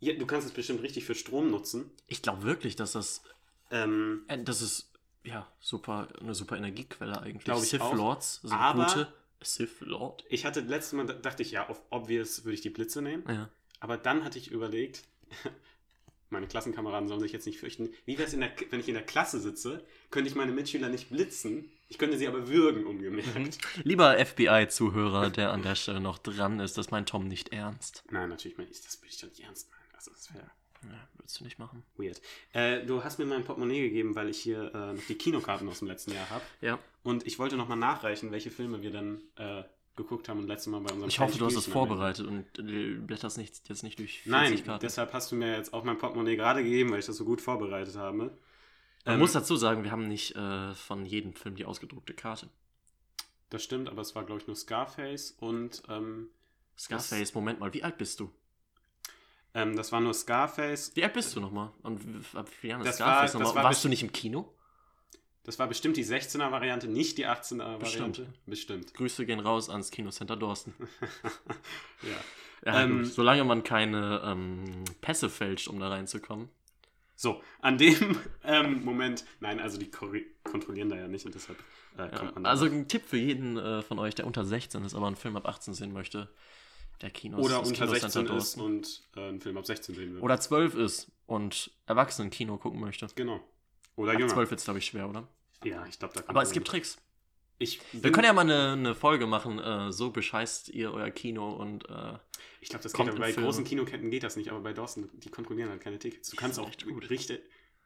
Ja, 0.00 0.14
du 0.14 0.26
kannst 0.26 0.46
es 0.46 0.52
bestimmt 0.54 0.82
richtig 0.82 1.04
für 1.04 1.14
Strom 1.14 1.50
nutzen. 1.50 1.90
Ich 2.06 2.22
glaube 2.22 2.42
wirklich, 2.44 2.76
dass 2.76 2.92
das, 2.92 3.22
Ähm, 3.70 4.22
äh, 4.28 4.42
das 4.42 4.62
ist 4.62 4.87
ja 5.28 5.46
super, 5.60 6.08
eine 6.20 6.34
super 6.34 6.56
Energiequelle 6.56 7.20
eigentlich. 7.20 7.44
Glaub 7.44 7.62
ich 7.62 7.68
Sith 7.70 7.80
auch. 7.80 7.94
Lords 7.94 8.40
sind 8.42 8.52
Aber- 8.52 8.84
gute. 8.86 9.12
Sith 9.40 9.80
Lord? 9.80 10.24
ich 10.28 10.44
hatte 10.44 10.60
letztes 10.60 10.94
Mal, 10.94 11.06
da- 11.06 11.12
dachte 11.12 11.42
ich, 11.44 11.52
ja, 11.52 11.68
auf 11.68 11.80
obvious 11.90 12.44
würde 12.44 12.54
ich 12.54 12.60
die 12.60 12.70
Blitze 12.70 13.00
nehmen. 13.02 13.22
Ja. 13.28 13.48
Aber 13.78 13.96
dann 13.96 14.24
hatte 14.24 14.36
ich 14.38 14.50
überlegt, 14.50 15.04
meine 16.30 16.46
Klassenkameraden 16.48 17.08
sollen 17.08 17.20
sich 17.20 17.32
jetzt 17.32 17.46
nicht 17.46 17.58
fürchten. 17.60 17.90
Wie 18.04 18.18
wäre 18.18 18.28
es, 18.28 18.36
wenn 18.36 18.80
ich 18.80 18.88
in 18.88 18.94
der 18.94 19.04
Klasse 19.04 19.38
sitze, 19.40 19.84
könnte 20.10 20.28
ich 20.28 20.34
meine 20.34 20.52
Mitschüler 20.52 20.88
nicht 20.88 21.08
blitzen, 21.10 21.70
ich 21.88 21.98
könnte 21.98 22.18
sie 22.18 22.26
aber 22.28 22.48
würgen, 22.48 22.84
ungemerkt. 22.84 23.58
Lieber 23.84 24.18
FBI-Zuhörer, 24.18 25.30
der 25.30 25.52
an 25.52 25.62
der 25.62 25.74
Stelle 25.74 26.00
noch 26.00 26.18
dran 26.18 26.60
ist, 26.60 26.76
das 26.76 26.90
meint 26.90 27.08
Tom 27.08 27.28
nicht 27.28 27.50
ernst. 27.52 28.02
Nein, 28.10 28.28
natürlich 28.28 28.58
ich, 28.58 28.82
das 28.82 29.00
würde 29.00 29.08
ich 29.08 29.20
doch 29.20 29.28
nicht 29.28 29.40
ernst 29.44 29.70
meinen. 29.70 29.94
Also 29.94 30.10
das 30.10 30.34
wäre 30.34 30.50
Ja, 30.84 31.08
würdest 31.16 31.40
du 31.40 31.44
nicht 31.44 31.58
machen. 31.58 31.82
weird. 31.96 32.20
Äh, 32.52 32.84
du 32.86 33.02
hast 33.04 33.18
mir 33.18 33.24
mein 33.26 33.44
Portemonnaie 33.44 33.80
gegeben, 33.82 34.14
weil 34.14 34.28
ich 34.28 34.38
hier 34.38 34.72
äh, 34.74 34.92
noch 34.94 35.02
die 35.08 35.14
Kinokarten 35.16 35.68
aus 35.68 35.80
dem 35.80 35.88
letzten 35.88 36.12
Jahr 36.12 36.28
habe. 36.30 36.44
Ja. 36.60 36.78
Und 37.02 37.26
ich 37.26 37.38
wollte 37.38 37.56
nochmal 37.56 37.78
nachreichen, 37.78 38.30
welche 38.30 38.50
Filme 38.50 38.80
wir 38.82 38.90
dann 38.90 39.20
äh, 39.36 39.64
geguckt 39.96 40.28
haben 40.28 40.38
und 40.38 40.46
letztes 40.46 40.68
Mal 40.70 40.80
bei 40.80 40.92
unserem 40.92 41.08
Ich 41.08 41.18
hoffe, 41.18 41.36
du 41.38 41.46
hast 41.46 41.54
erwähnt. 41.56 41.72
vorbereitet 41.72 42.26
und 42.26 42.46
äh, 42.58 42.94
blätterst 42.94 43.36
nicht, 43.38 43.68
jetzt 43.68 43.82
nicht 43.82 43.98
durch 43.98 44.22
40 44.22 44.30
Nein, 44.30 44.64
Karten. 44.64 44.80
deshalb 44.86 45.12
hast 45.12 45.32
du 45.32 45.36
mir 45.36 45.56
jetzt 45.56 45.72
auch 45.74 45.82
mein 45.84 45.98
Portemonnaie 45.98 46.36
gerade 46.36 46.62
gegeben, 46.62 46.92
weil 46.92 47.00
ich 47.00 47.06
das 47.06 47.16
so 47.16 47.24
gut 47.24 47.40
vorbereitet 47.40 47.96
habe. 47.96 48.16
Man 48.16 48.30
Ähm, 49.06 49.18
muss 49.18 49.32
dazu 49.32 49.56
sagen, 49.56 49.82
wir 49.84 49.90
haben 49.90 50.06
nicht 50.06 50.36
äh, 50.36 50.74
von 50.74 51.04
jedem 51.04 51.32
Film 51.34 51.56
die 51.56 51.64
ausgedruckte 51.64 52.14
Karte. 52.14 52.48
Das 53.50 53.64
stimmt, 53.64 53.88
aber 53.88 54.02
es 54.02 54.14
war, 54.14 54.24
glaube 54.24 54.40
ich, 54.40 54.46
nur 54.46 54.54
Scarface 54.56 55.32
und 55.40 55.82
ähm, 55.88 56.28
Scarface, 56.78 57.34
Moment 57.34 57.58
mal, 57.58 57.72
wie 57.74 57.82
alt 57.82 57.96
bist 57.98 58.20
du? 58.20 58.30
Ähm, 59.62 59.76
das 59.76 59.92
war 59.92 60.00
nur 60.00 60.14
Scarface. 60.14 60.92
Wie 60.94 61.02
alt 61.04 61.12
bist 61.12 61.34
du 61.34 61.40
nochmal? 61.40 61.70
Und 61.82 62.00
ab 62.34 62.48
wie 62.60 62.68
Jahren 62.68 62.84
Das 62.84 62.96
Scarface 62.96 63.34
war- 63.34 63.40
nochmal? 63.40 63.54
das 63.54 63.54
war 63.56 63.64
Warst 63.64 63.84
du 63.84 63.88
nicht 63.88 64.02
im 64.02 64.12
Kino? 64.12 64.52
Das 65.44 65.58
war 65.58 65.66
bestimmt 65.66 65.96
die 65.96 66.04
16er-Variante, 66.04 66.88
nicht 66.88 67.16
die 67.16 67.26
18er-Variante. 67.26 68.22
Bestimmt. 68.22 68.46
Bestimmt. 68.46 68.94
Grüße 68.94 69.24
gehen 69.24 69.40
raus 69.40 69.70
ans 69.70 69.90
Kinocenter 69.90 70.36
Dorsten. 70.36 70.74
ja. 72.02 72.08
Ja, 72.72 72.82
Ähm. 72.82 73.04
Solange 73.04 73.44
man 73.44 73.62
keine 73.62 74.20
ähm, 74.24 74.84
Pässe 75.00 75.30
fälscht, 75.30 75.68
um 75.68 75.78
da 75.80 75.88
reinzukommen. 75.88 76.48
So, 77.14 77.42
an 77.60 77.78
dem 77.78 78.18
ähm, 78.44 78.84
Moment, 78.84 79.24
nein, 79.40 79.58
also 79.58 79.78
die 79.78 79.90
kontrollieren 79.90 80.88
da 80.90 80.96
ja 80.96 81.08
nicht 81.08 81.24
und 81.26 81.34
deshalb 81.34 81.58
äh, 81.96 82.02
Ja, 82.02 82.08
kommt 82.08 82.34
man 82.34 82.44
da 82.44 82.50
also 82.50 82.66
ein 82.66 82.86
Tipp 82.86 83.02
für 83.06 83.16
jeden 83.16 83.56
äh, 83.56 83.82
von 83.82 83.98
euch, 83.98 84.14
der 84.14 84.26
unter 84.26 84.44
16 84.44 84.84
ist, 84.84 84.94
aber 84.94 85.06
einen 85.06 85.16
Film 85.16 85.36
ab 85.36 85.48
18 85.48 85.72
sehen 85.74 85.92
möchte. 85.92 86.28
Der 87.00 87.10
Kinos, 87.10 87.44
Oder 87.44 87.58
unter 87.60 87.72
Kinocenter 87.86 88.00
16 88.00 88.22
ist 88.24 88.30
Dorsten. 88.30 88.60
und 88.60 89.02
äh, 89.16 89.20
einen 89.28 89.40
Film 89.40 89.56
ab 89.56 89.66
16 89.66 89.94
sehen 89.94 90.14
will. 90.14 90.20
Oder 90.20 90.40
12 90.40 90.74
ist 90.74 91.10
und 91.26 91.70
Erwachsenen-Kino 91.86 92.56
gucken 92.58 92.80
möchte. 92.80 93.06
genau. 93.14 93.40
Oder 93.96 94.12
Ab 94.12 94.20
jünger. 94.20 94.32
12 94.32 94.50
wird 94.50 94.58
es, 94.60 94.64
glaube 94.64 94.78
ich, 94.78 94.86
schwer, 94.86 95.08
oder? 95.08 95.26
Ja, 95.64 95.84
ich 95.86 95.98
glaube, 95.98 96.14
da 96.14 96.20
kommt 96.20 96.30
Aber 96.30 96.42
es 96.42 96.52
gibt 96.52 96.68
Tricks. 96.68 96.98
Ich, 97.58 97.80
Wir 97.92 98.12
können 98.12 98.24
ja 98.26 98.32
mal 98.32 98.42
eine, 98.42 98.72
eine 98.72 98.94
Folge 98.94 99.26
machen, 99.26 99.58
äh, 99.58 99.92
so 99.92 100.10
bescheißt 100.10 100.68
ihr 100.68 100.92
euer 100.92 101.10
Kino 101.10 101.50
und 101.50 101.88
äh, 101.90 102.12
Ich 102.60 102.68
glaube, 102.68 102.84
das 102.84 102.92
kommt 102.92 103.08
geht, 103.10 103.16
aber 103.16 103.26
bei 103.26 103.32
Filme. 103.32 103.46
großen 103.46 103.64
Kinoketten 103.64 104.10
geht 104.12 104.22
das 104.22 104.36
nicht, 104.36 104.50
aber 104.50 104.60
bei 104.60 104.72
Dawson, 104.72 105.08
die 105.14 105.28
kontrollieren 105.28 105.68
halt 105.70 105.80
keine 105.80 105.98
Tickets. 105.98 106.30
Du 106.30 106.36
kannst 106.36 106.60
auch 106.60 106.70
richtig. 107.10 107.40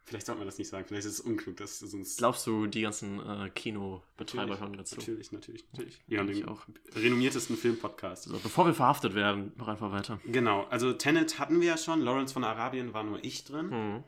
Vielleicht 0.05 0.25
sollte 0.25 0.39
man 0.39 0.47
das 0.47 0.57
nicht 0.57 0.67
sagen, 0.67 0.85
vielleicht 0.85 1.05
ist 1.05 1.13
es 1.13 1.19
unklug, 1.21 1.55
dass 1.57 1.79
sonst. 1.79 2.17
glaubst 2.17 2.45
du, 2.45 2.67
die 2.67 2.81
ganzen 2.81 3.19
äh, 3.21 3.49
Kinobetreiber 3.49 4.59
hören 4.59 4.73
dazu? 4.73 4.95
Natürlich, 4.97 5.31
natürlich, 5.31 5.65
natürlich. 5.71 6.01
Wir 6.07 6.19
haben 6.19 6.29
Ich 6.29 6.39
den 6.39 6.49
auch. 6.49 6.61
renommiertesten 6.95 7.55
Filmpodcast. 7.55 8.25
So, 8.25 8.37
bevor 8.39 8.65
wir 8.65 8.73
verhaftet 8.73 9.15
werden, 9.15 9.53
noch 9.55 9.69
einfach 9.69 9.91
weiter. 9.93 10.19
Genau, 10.25 10.63
also 10.65 10.91
Tenet 10.91 11.39
hatten 11.39 11.61
wir 11.61 11.67
ja 11.67 11.77
schon, 11.77 12.01
Lawrence 12.01 12.33
von 12.33 12.43
Arabien 12.43 12.93
war 12.93 13.03
nur 13.03 13.23
ich 13.23 13.45
drin. 13.45 13.71
Hm. 13.71 14.03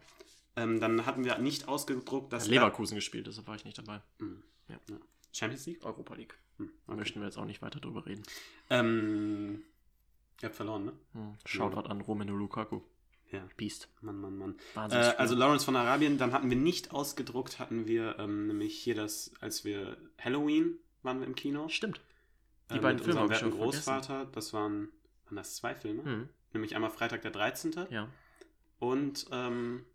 Ähm, 0.57 0.79
dann 0.81 1.05
hatten 1.05 1.23
wir 1.23 1.37
nicht 1.37 1.67
ausgedruckt, 1.69 2.31
dass. 2.33 2.43
Dass 2.43 2.49
Leverkusen 2.49 2.95
gespielt, 2.95 3.27
deshalb 3.27 3.47
war 3.47 3.55
ich 3.55 3.63
nicht 3.65 3.77
dabei. 3.77 4.01
Hm. 4.19 4.43
Ja. 4.67 4.75
Ja. 4.89 4.97
Champions 5.31 5.65
League? 5.65 5.85
Europa 5.85 6.13
League. 6.15 6.37
Hm, 6.57 6.69
Da 6.87 6.93
okay. 6.93 6.99
möchten 7.01 7.19
wir 7.19 7.25
jetzt 7.27 7.37
auch 7.37 7.45
nicht 7.45 7.61
weiter 7.61 7.79
drüber 7.79 8.05
reden. 8.05 8.23
Ähm, 8.69 9.61
ihr 10.41 10.47
habt 10.47 10.55
verloren, 10.55 10.85
ne? 10.85 10.93
Hm. 11.13 11.33
Shoutout 11.45 11.89
an 11.89 12.01
Romelu 12.01 12.35
Lukaku. 12.35 12.81
Ja. 13.32 13.48
Beast. 13.58 13.89
Mann, 14.01 14.20
Mann, 14.20 14.38
Mann. 14.38 14.55
Äh, 14.75 14.96
also 15.17 15.36
Lawrence 15.36 15.65
von 15.65 15.75
Arabien, 15.75 16.17
dann 16.17 16.32
hatten 16.32 16.50
wir 16.50 16.58
nicht 16.58 16.91
ausgedruckt, 16.91 17.60
hatten 17.60 17.88
wir 17.88 18.17
ähm, 18.20 18.48
nämlich 18.48 18.77
hier 18.77 18.96
das, 18.96 19.32
als 19.41 19.65
wir 19.65 19.98
Halloween 20.20 20.77
waren 21.03 21.20
wir 21.20 21.27
im 21.27 21.36
Kino. 21.36 21.67
Stimmt. 21.70 22.01
Die 22.72 22.77
äh, 22.77 22.79
beiden 22.79 23.00
Filme 23.00 23.20
habe 23.20 23.34
ich 23.34 23.39
schon 23.39 23.51
werten 23.51 23.60
vergessen. 23.60 23.84
Großvater. 23.84 24.25
Das 24.32 24.53
waren, 24.53 24.89
waren 25.25 25.36
das 25.36 25.55
zwei 25.55 25.75
Filme? 25.75 26.03
Hm. 26.03 26.29
Nämlich 26.53 26.75
einmal 26.75 26.89
Freitag 26.89 27.22
der 27.22 27.32
13. 27.32 27.74
Ja. 27.89 28.08
und 28.79 29.25
ähm, 29.32 29.86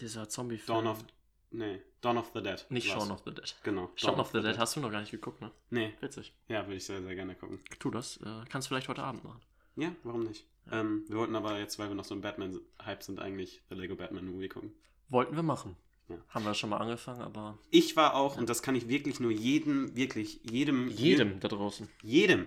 Dieser 0.00 0.28
Zombie-Film. 0.28 0.84
Dawn 0.84 0.86
of, 0.86 1.04
nee, 1.50 1.82
Dawn 2.00 2.16
of 2.18 2.30
the 2.34 2.42
Dead. 2.42 2.64
Nicht. 2.70 2.86
Shaun 2.88 3.10
of 3.10 3.22
the 3.24 3.34
Dead. 3.34 3.56
Genau. 3.64 3.90
Shaun 3.96 4.20
of 4.20 4.30
the 4.32 4.40
Dead 4.40 4.56
hast 4.58 4.76
du 4.76 4.80
noch 4.80 4.90
gar 4.92 5.00
nicht 5.00 5.10
geguckt, 5.10 5.40
ne? 5.40 5.50
Nee, 5.70 5.94
Witzig. 6.00 6.32
ja, 6.48 6.64
würde 6.66 6.76
ich 6.76 6.84
sehr, 6.84 7.02
sehr 7.02 7.14
gerne 7.14 7.34
gucken. 7.34 7.60
Tu 7.78 7.90
das. 7.90 8.18
Äh, 8.18 8.44
kannst 8.48 8.66
du 8.66 8.68
vielleicht 8.68 8.88
heute 8.88 9.02
Abend 9.02 9.24
machen. 9.24 9.40
Ja, 9.76 9.92
warum 10.04 10.22
nicht? 10.22 10.46
Ja. 10.70 10.80
Ähm, 10.80 11.04
wir 11.08 11.16
wollten 11.18 11.36
aber 11.36 11.58
jetzt, 11.58 11.78
weil 11.78 11.88
wir 11.88 11.94
noch 11.94 12.04
so 12.04 12.14
ein 12.14 12.20
Batman-Hype 12.20 13.02
sind, 13.02 13.20
eigentlich 13.20 13.62
The 13.68 13.74
Lego 13.76 13.94
Batman 13.96 14.26
Movie 14.26 14.48
gucken. 14.48 14.72
Wollten 15.08 15.36
wir 15.36 15.42
machen. 15.42 15.76
Ja. 16.08 16.16
Haben 16.28 16.44
wir 16.44 16.54
schon 16.54 16.70
mal 16.70 16.76
angefangen, 16.78 17.20
aber 17.20 17.58
Ich 17.70 17.96
war 17.96 18.14
auch, 18.14 18.36
und 18.36 18.48
das 18.48 18.62
kann 18.62 18.74
ich 18.76 18.88
wirklich 18.88 19.18
nur 19.20 19.30
jedem, 19.32 19.94
wirklich 19.96 20.40
jedem, 20.48 20.88
jedem 20.88 21.40
da 21.40 21.48
draußen. 21.48 21.88
jedem, 22.02 22.46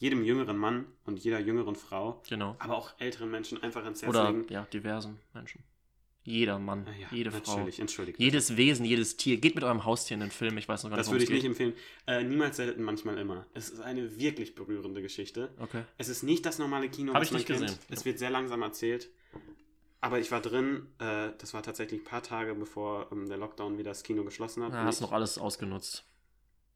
jedem 0.00 0.24
jüngeren 0.24 0.56
Mann 0.56 0.86
und 1.04 1.18
jeder 1.20 1.38
jüngeren 1.38 1.76
Frau, 1.76 2.20
Genau. 2.28 2.56
aber 2.58 2.76
auch 2.76 2.90
älteren 2.98 3.30
Menschen 3.30 3.62
einfach 3.62 3.86
ins 3.86 4.02
Herz 4.02 4.10
Oder 4.10 4.32
legen. 4.32 4.46
ja, 4.52 4.64
diversen 4.72 5.18
Menschen. 5.32 5.62
Jeder 6.24 6.58
Mann, 6.60 6.86
Ah 6.88 6.92
ja, 6.96 7.08
jede 7.10 7.32
Frau. 7.32 7.66
Jedes 8.16 8.56
Wesen, 8.56 8.84
jedes 8.84 9.16
Tier. 9.16 9.38
Geht 9.38 9.56
mit 9.56 9.64
eurem 9.64 9.84
Haustier 9.84 10.14
in 10.14 10.20
den 10.20 10.30
Film. 10.30 10.56
Ich 10.56 10.68
weiß 10.68 10.84
noch 10.84 10.90
gar 10.90 10.96
das 10.96 11.08
nicht, 11.08 11.14
würde 11.14 11.24
ich 11.24 11.30
nicht 11.30 11.44
empfehlen. 11.44 11.72
Äh, 12.06 12.22
niemals 12.22 12.56
selten, 12.58 12.84
manchmal 12.84 13.18
immer. 13.18 13.46
Es 13.54 13.70
ist 13.70 13.80
eine 13.80 14.16
wirklich 14.18 14.54
berührende 14.54 15.02
Geschichte. 15.02 15.52
Okay. 15.58 15.82
Es 15.98 16.08
ist 16.08 16.22
nicht 16.22 16.46
das 16.46 16.58
normale 16.60 16.88
Kino, 16.90 17.12
Hab 17.12 17.22
ich 17.24 17.32
nicht 17.32 17.46
kennt. 17.46 17.60
gesehen. 17.62 17.78
Es 17.88 18.04
wird 18.04 18.20
sehr 18.20 18.30
langsam 18.30 18.62
erzählt. 18.62 19.10
Aber 20.00 20.20
ich 20.20 20.30
war 20.30 20.40
drin, 20.40 20.86
äh, 21.00 21.30
das 21.38 21.54
war 21.54 21.62
tatsächlich 21.62 22.00
ein 22.00 22.04
paar 22.04 22.22
Tage 22.22 22.54
bevor 22.54 23.10
ähm, 23.10 23.28
der 23.28 23.36
Lockdown 23.38 23.78
wieder 23.78 23.90
das 23.90 24.02
Kino 24.04 24.22
geschlossen 24.24 24.62
hat. 24.62 24.70
Und 24.72 24.78
hast 24.78 24.96
ich, 24.96 25.00
noch 25.02 25.12
alles 25.12 25.38
ausgenutzt. 25.38 26.04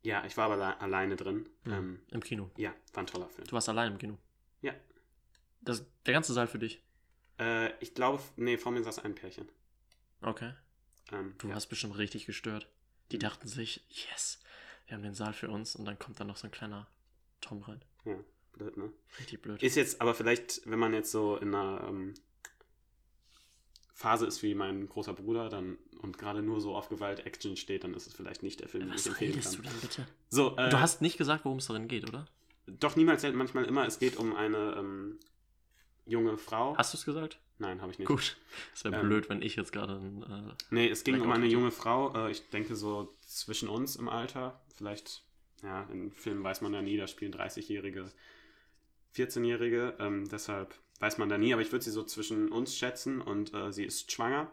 Ja, 0.03 0.25
ich 0.25 0.37
war 0.37 0.47
aber 0.47 0.55
alle 0.55 0.81
alleine 0.81 1.17
drin. 1.17 1.49
Ja, 1.67 1.79
Ähm, 1.79 2.01
Im 2.11 2.21
Kino. 2.23 2.51
ja, 2.57 2.73
war 2.95 3.03
ein 3.05 3.07
toller 3.07 3.29
Film. 3.29 3.47
Du 3.47 3.53
warst 3.53 3.69
allein 3.69 3.93
im 3.93 3.99
Kino. 3.99 4.19
Ja. 4.63 4.73
Das, 5.61 5.85
der 6.05 6.15
ganze 6.15 6.33
Saal 6.33 6.47
für 6.47 6.59
dich. 6.61 6.83
Äh, 7.39 7.73
ich 7.81 7.95
glaube, 7.95 8.23
nee, 8.37 8.57
vor 8.59 8.73
mir 8.73 8.83
saß 8.83 9.01
ein 9.01 9.15
Pärchen. 9.15 9.49
Okay. 10.23 10.53
Ähm, 11.13 11.35
Du 11.39 11.49
ja. 11.49 11.55
hast 11.55 11.67
bestimmt 11.67 11.97
richtig 11.99 12.27
gestört. 12.27 12.69
Die 13.13 13.19
dachten 13.19 13.47
sich, 13.49 13.85
yes, 14.11 14.41
wir 14.87 14.97
haben 14.97 15.03
den 15.03 15.15
Saal 15.15 15.33
für 15.33 15.49
uns 15.49 15.77
und 15.77 15.85
dann 15.85 15.99
kommt 15.99 16.19
da 16.19 16.25
noch 16.25 16.37
so 16.37 16.47
ein 16.47 16.51
kleiner 16.51 16.89
Tom 17.41 17.63
rein. 17.63 17.81
ja, 18.05 18.17
blöd, 18.53 18.77
ne? 18.77 18.93
Richtig 19.19 19.43
blöd. 19.43 19.63
Ist 19.63 19.77
jetzt 19.77 20.01
aber 20.01 20.15
vielleicht, 20.15 20.63
wenn 20.69 20.79
man 20.79 20.93
jetzt 20.95 21.11
so 21.13 21.37
in 21.37 21.55
einer 21.55 21.85
ähm, 21.89 22.15
Phase 23.93 24.27
ist 24.27 24.43
wie 24.43 24.55
mein 24.55 24.89
großer 24.89 25.15
Bruder 25.15 25.49
dann 25.49 25.79
und 26.01 26.19
gerade 26.19 26.43
nur 26.43 26.61
so 26.61 26.75
auf 26.77 26.89
Gewalt 26.89 27.25
Action 27.27 27.57
steht, 27.57 27.85
dann 27.85 27.95
ist 27.95 28.07
es 28.07 28.15
vielleicht 28.15 28.43
nicht 28.43 28.61
der 28.61 28.69
Film, 28.69 28.85
den 28.85 28.91
ich 28.91 29.01
Was 29.01 29.07
empfehlen 29.07 29.33
redest 29.33 29.55
kann. 29.55 29.63
du 29.65 29.69
denn 29.71 29.81
bitte? 29.81 30.07
So, 30.29 30.57
äh, 30.57 30.69
Du 30.71 30.81
hast 30.81 31.01
nicht 31.01 31.17
gesagt, 31.19 31.45
worum 31.45 31.59
es 31.59 31.67
darin 31.67 31.89
geht, 31.89 32.09
oder? 32.09 32.27
doch 32.67 32.97
niemals 32.97 33.23
manchmal 33.23 33.65
immer. 33.65 33.87
Es 33.87 34.01
geht 34.01 34.17
um 34.17 34.35
eine 34.35 34.75
ähm, 34.77 35.19
junge 36.07 36.39
Frau. 36.39 36.77
Hast 36.77 36.95
du 36.95 36.99
es 36.99 37.05
gesagt? 37.05 37.39
Nein, 37.59 37.81
habe 37.81 37.93
ich 37.93 37.99
nicht. 37.99 38.09
Gut. 38.09 38.37
Es 38.75 38.85
wäre 38.85 38.97
Ähm, 38.97 39.09
blöd, 39.09 39.29
wenn 39.29 39.43
ich 39.43 39.57
jetzt 39.57 39.73
gerade. 39.73 39.95
Äh, 39.95 40.55
Nee, 40.71 40.89
es 40.89 41.05
ging 41.05 41.21
um 41.21 41.31
eine 41.33 41.47
junge 41.47 41.71
Frau, 41.71 42.15
äh, 42.15 42.31
ich 42.31 42.49
denke 42.51 42.77
so 42.77 43.15
zwischen 43.21 43.69
uns 43.69 43.97
im 43.97 44.09
Alter, 44.09 44.61
vielleicht, 44.77 45.23
ja, 45.63 45.85
in 45.93 46.13
Filmen 46.13 46.45
weiß 46.45 46.61
man 46.61 46.75
ja 46.75 46.83
nie, 46.83 46.97
da 46.97 47.07
spielen 47.07 47.33
30-Jährige, 47.33 48.11
14-Jährige, 49.15 49.95
ähm, 49.99 50.29
deshalb 50.29 50.75
weiß 51.01 51.19
man 51.19 51.29
da 51.29 51.39
nie, 51.39 51.53
aber 51.53 51.63
ich 51.63 51.73
würde 51.73 51.85
sie 51.85 51.91
so 51.91 52.03
zwischen 52.05 52.51
uns 52.53 52.77
schätzen 52.77 53.21
und 53.21 53.55
äh, 53.55 53.73
sie 53.73 53.85
ist 53.85 54.13
schwanger 54.13 54.51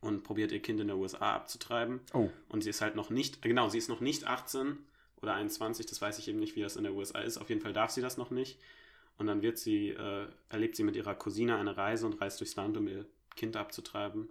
und 0.00 0.22
probiert 0.22 0.52
ihr 0.52 0.60
Kind 0.60 0.80
in 0.80 0.86
der 0.86 0.96
USA 0.96 1.34
abzutreiben 1.34 2.00
oh. 2.12 2.30
und 2.48 2.62
sie 2.62 2.70
ist 2.70 2.80
halt 2.80 2.94
noch 2.94 3.10
nicht, 3.10 3.42
genau, 3.42 3.68
sie 3.68 3.78
ist 3.78 3.88
noch 3.88 4.00
nicht 4.00 4.26
18 4.26 4.78
oder 5.20 5.34
21, 5.34 5.86
das 5.86 6.00
weiß 6.00 6.18
ich 6.18 6.28
eben 6.28 6.38
nicht, 6.38 6.54
wie 6.54 6.62
das 6.62 6.76
in 6.76 6.84
der 6.84 6.94
USA 6.94 7.20
ist, 7.20 7.38
auf 7.38 7.48
jeden 7.48 7.60
Fall 7.60 7.72
darf 7.72 7.90
sie 7.90 8.02
das 8.02 8.16
noch 8.16 8.30
nicht 8.30 8.58
und 9.18 9.26
dann 9.26 9.42
wird 9.42 9.58
sie, 9.58 9.90
äh, 9.90 10.26
erlebt 10.48 10.76
sie 10.76 10.82
mit 10.82 10.96
ihrer 10.96 11.14
Cousine 11.14 11.56
eine 11.56 11.76
Reise 11.76 12.06
und 12.06 12.20
reist 12.20 12.40
durchs 12.40 12.56
Land, 12.56 12.76
um 12.76 12.88
ihr 12.88 13.06
Kind 13.36 13.56
abzutreiben. 13.56 14.28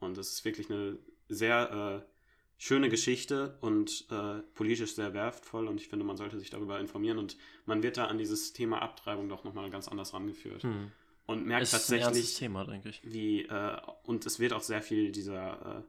Und 0.00 0.18
es 0.18 0.32
ist 0.32 0.44
wirklich 0.44 0.70
eine 0.70 0.98
sehr 1.28 2.02
äh, 2.04 2.14
schöne 2.58 2.88
Geschichte 2.88 3.56
und 3.60 4.06
äh, 4.10 4.40
politisch 4.54 4.94
sehr 4.94 5.14
wertvoll. 5.14 5.68
Und 5.68 5.80
ich 5.80 5.88
finde, 5.88 6.04
man 6.04 6.16
sollte 6.16 6.38
sich 6.38 6.50
darüber 6.50 6.80
informieren. 6.80 7.18
Und 7.18 7.36
man 7.66 7.82
wird 7.82 7.96
da 7.96 8.06
an 8.06 8.18
dieses 8.18 8.52
Thema 8.52 8.82
Abtreibung 8.82 9.28
doch 9.28 9.44
nochmal 9.44 9.70
ganz 9.70 9.88
anders 9.88 10.14
rangeführt. 10.14 10.62
Hm. 10.64 10.90
und 11.26 11.46
merkt 11.46 11.62
Ist 11.62 11.70
tatsächlich, 11.72 12.34
Thema, 12.34 12.66
wie, 13.02 13.42
äh, 13.42 13.76
und 14.02 14.26
es 14.26 14.40
wird 14.40 14.52
auch 14.52 14.62
sehr 14.62 14.82
viel 14.82 15.12
dieser, 15.12 15.78
äh, 15.78 15.82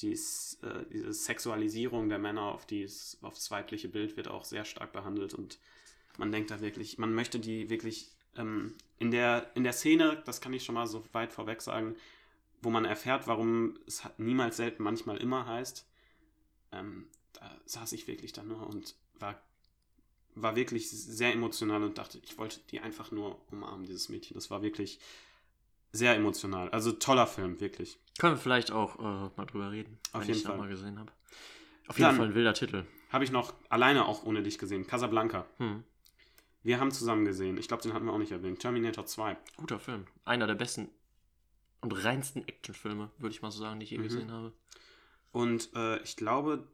dies, 0.00 0.58
äh, 0.62 0.84
diese 0.92 1.12
Sexualisierung 1.12 2.10
der 2.10 2.18
Männer 2.18 2.42
auf, 2.42 2.66
dies, 2.66 3.18
auf 3.22 3.34
das 3.34 3.50
weibliche 3.50 3.88
Bild 3.88 4.16
wird 4.18 4.28
auch 4.28 4.44
sehr 4.44 4.66
stark 4.66 4.92
behandelt. 4.92 5.32
Und 5.32 5.58
man 6.18 6.32
denkt 6.32 6.50
da 6.50 6.60
wirklich, 6.60 6.98
man 6.98 7.14
möchte 7.14 7.38
die 7.38 7.68
wirklich 7.70 8.10
ähm, 8.36 8.74
in, 8.98 9.10
der, 9.10 9.50
in 9.54 9.64
der 9.64 9.72
Szene, 9.72 10.22
das 10.26 10.40
kann 10.40 10.52
ich 10.52 10.64
schon 10.64 10.74
mal 10.74 10.86
so 10.86 11.02
weit 11.12 11.32
vorweg 11.32 11.60
sagen, 11.62 11.96
wo 12.62 12.70
man 12.70 12.84
erfährt, 12.84 13.26
warum 13.26 13.78
es 13.86 14.02
niemals 14.18 14.56
selten, 14.56 14.82
manchmal 14.82 15.18
immer 15.18 15.46
heißt, 15.46 15.86
ähm, 16.72 17.06
da 17.34 17.50
saß 17.66 17.92
ich 17.92 18.06
wirklich 18.08 18.32
da 18.32 18.42
nur 18.42 18.66
und 18.66 18.94
war, 19.18 19.40
war 20.34 20.56
wirklich 20.56 20.90
sehr 20.90 21.32
emotional 21.32 21.82
und 21.82 21.98
dachte, 21.98 22.18
ich 22.22 22.36
wollte 22.38 22.60
die 22.70 22.80
einfach 22.80 23.10
nur 23.10 23.40
umarmen, 23.50 23.86
dieses 23.86 24.08
Mädchen. 24.08 24.34
Das 24.34 24.50
war 24.50 24.62
wirklich 24.62 24.98
sehr 25.92 26.14
emotional. 26.14 26.68
Also 26.70 26.92
toller 26.92 27.26
Film, 27.26 27.60
wirklich. 27.60 27.98
Können 28.18 28.34
wir 28.34 28.40
vielleicht 28.40 28.70
auch 28.70 28.98
äh, 28.98 29.30
mal 29.36 29.46
drüber 29.46 29.70
reden, 29.70 29.98
Auf 30.12 30.22
wenn 30.22 30.28
jeden 30.28 30.38
ich 30.40 30.44
Fall. 30.46 30.56
mal 30.56 30.68
gesehen 30.68 30.98
habe. 30.98 31.12
Auf 31.88 31.98
jeden 31.98 32.08
Dann- 32.08 32.16
Fall 32.16 32.26
ein 32.28 32.34
wilder 32.34 32.54
Titel. 32.54 32.84
Habe 33.10 33.22
ich 33.24 33.30
noch 33.30 33.54
alleine 33.68 34.06
auch 34.06 34.24
ohne 34.24 34.42
dich 34.42 34.58
gesehen. 34.58 34.86
Casablanca. 34.86 35.46
Hm. 35.58 35.84
Wir 36.66 36.80
haben 36.80 36.90
zusammen 36.90 37.24
gesehen. 37.24 37.58
Ich 37.58 37.68
glaube, 37.68 37.84
den 37.84 37.92
hatten 37.94 38.06
wir 38.06 38.12
auch 38.12 38.18
nicht 38.18 38.32
erwähnt. 38.32 38.58
Terminator 38.58 39.06
2. 39.06 39.36
Guter 39.56 39.78
Film. 39.78 40.04
Einer 40.24 40.48
der 40.48 40.56
besten 40.56 40.88
und 41.80 41.92
reinsten 41.92 42.46
Actionfilme, 42.48 43.08
würde 43.18 43.32
ich 43.32 43.40
mal 43.40 43.52
so 43.52 43.60
sagen, 43.60 43.78
die 43.78 43.84
ich 43.84 43.90
je 43.90 43.98
Mhm. 43.98 44.02
gesehen 44.02 44.32
habe. 44.32 44.52
Und 45.30 45.70
äh, 45.76 46.02
ich 46.02 46.16
glaube, 46.16 46.66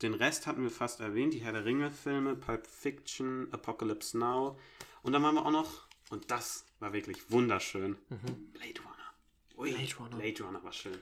den 0.00 0.14
Rest 0.14 0.46
hatten 0.46 0.62
wir 0.62 0.70
fast 0.70 1.00
erwähnt. 1.00 1.34
Die 1.34 1.40
Herr 1.40 1.52
der 1.52 1.66
Ringe-Filme, 1.66 2.34
Pulp 2.34 2.66
Fiction, 2.66 3.48
Apocalypse 3.52 4.16
Now. 4.18 4.58
Und 5.02 5.12
dann 5.12 5.22
waren 5.22 5.34
wir 5.34 5.44
auch 5.44 5.50
noch, 5.50 5.86
und 6.08 6.30
das 6.30 6.64
war 6.80 6.94
wirklich 6.94 7.30
wunderschön, 7.30 7.98
Mhm. 8.08 8.52
Blade 8.54 8.80
Runner. 8.80 9.58
Ui, 9.58 9.70
Blade 9.70 9.96
Runner. 9.98 10.16
Blade 10.16 10.42
Runner 10.44 10.64
war 10.64 10.72
schön. 10.72 10.96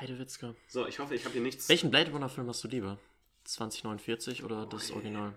Heidewitzka. 0.00 0.54
So, 0.68 0.86
ich 0.86 0.98
hoffe, 0.98 1.14
ich 1.14 1.24
habe 1.26 1.34
hier 1.34 1.42
nichts. 1.42 1.68
Welchen 1.68 1.90
Blade 1.90 2.10
Runner-Film 2.10 2.48
hast 2.48 2.64
du 2.64 2.68
lieber? 2.68 2.98
2049 3.44 4.44
oder 4.44 4.64
das 4.64 4.90
Original? 4.92 5.34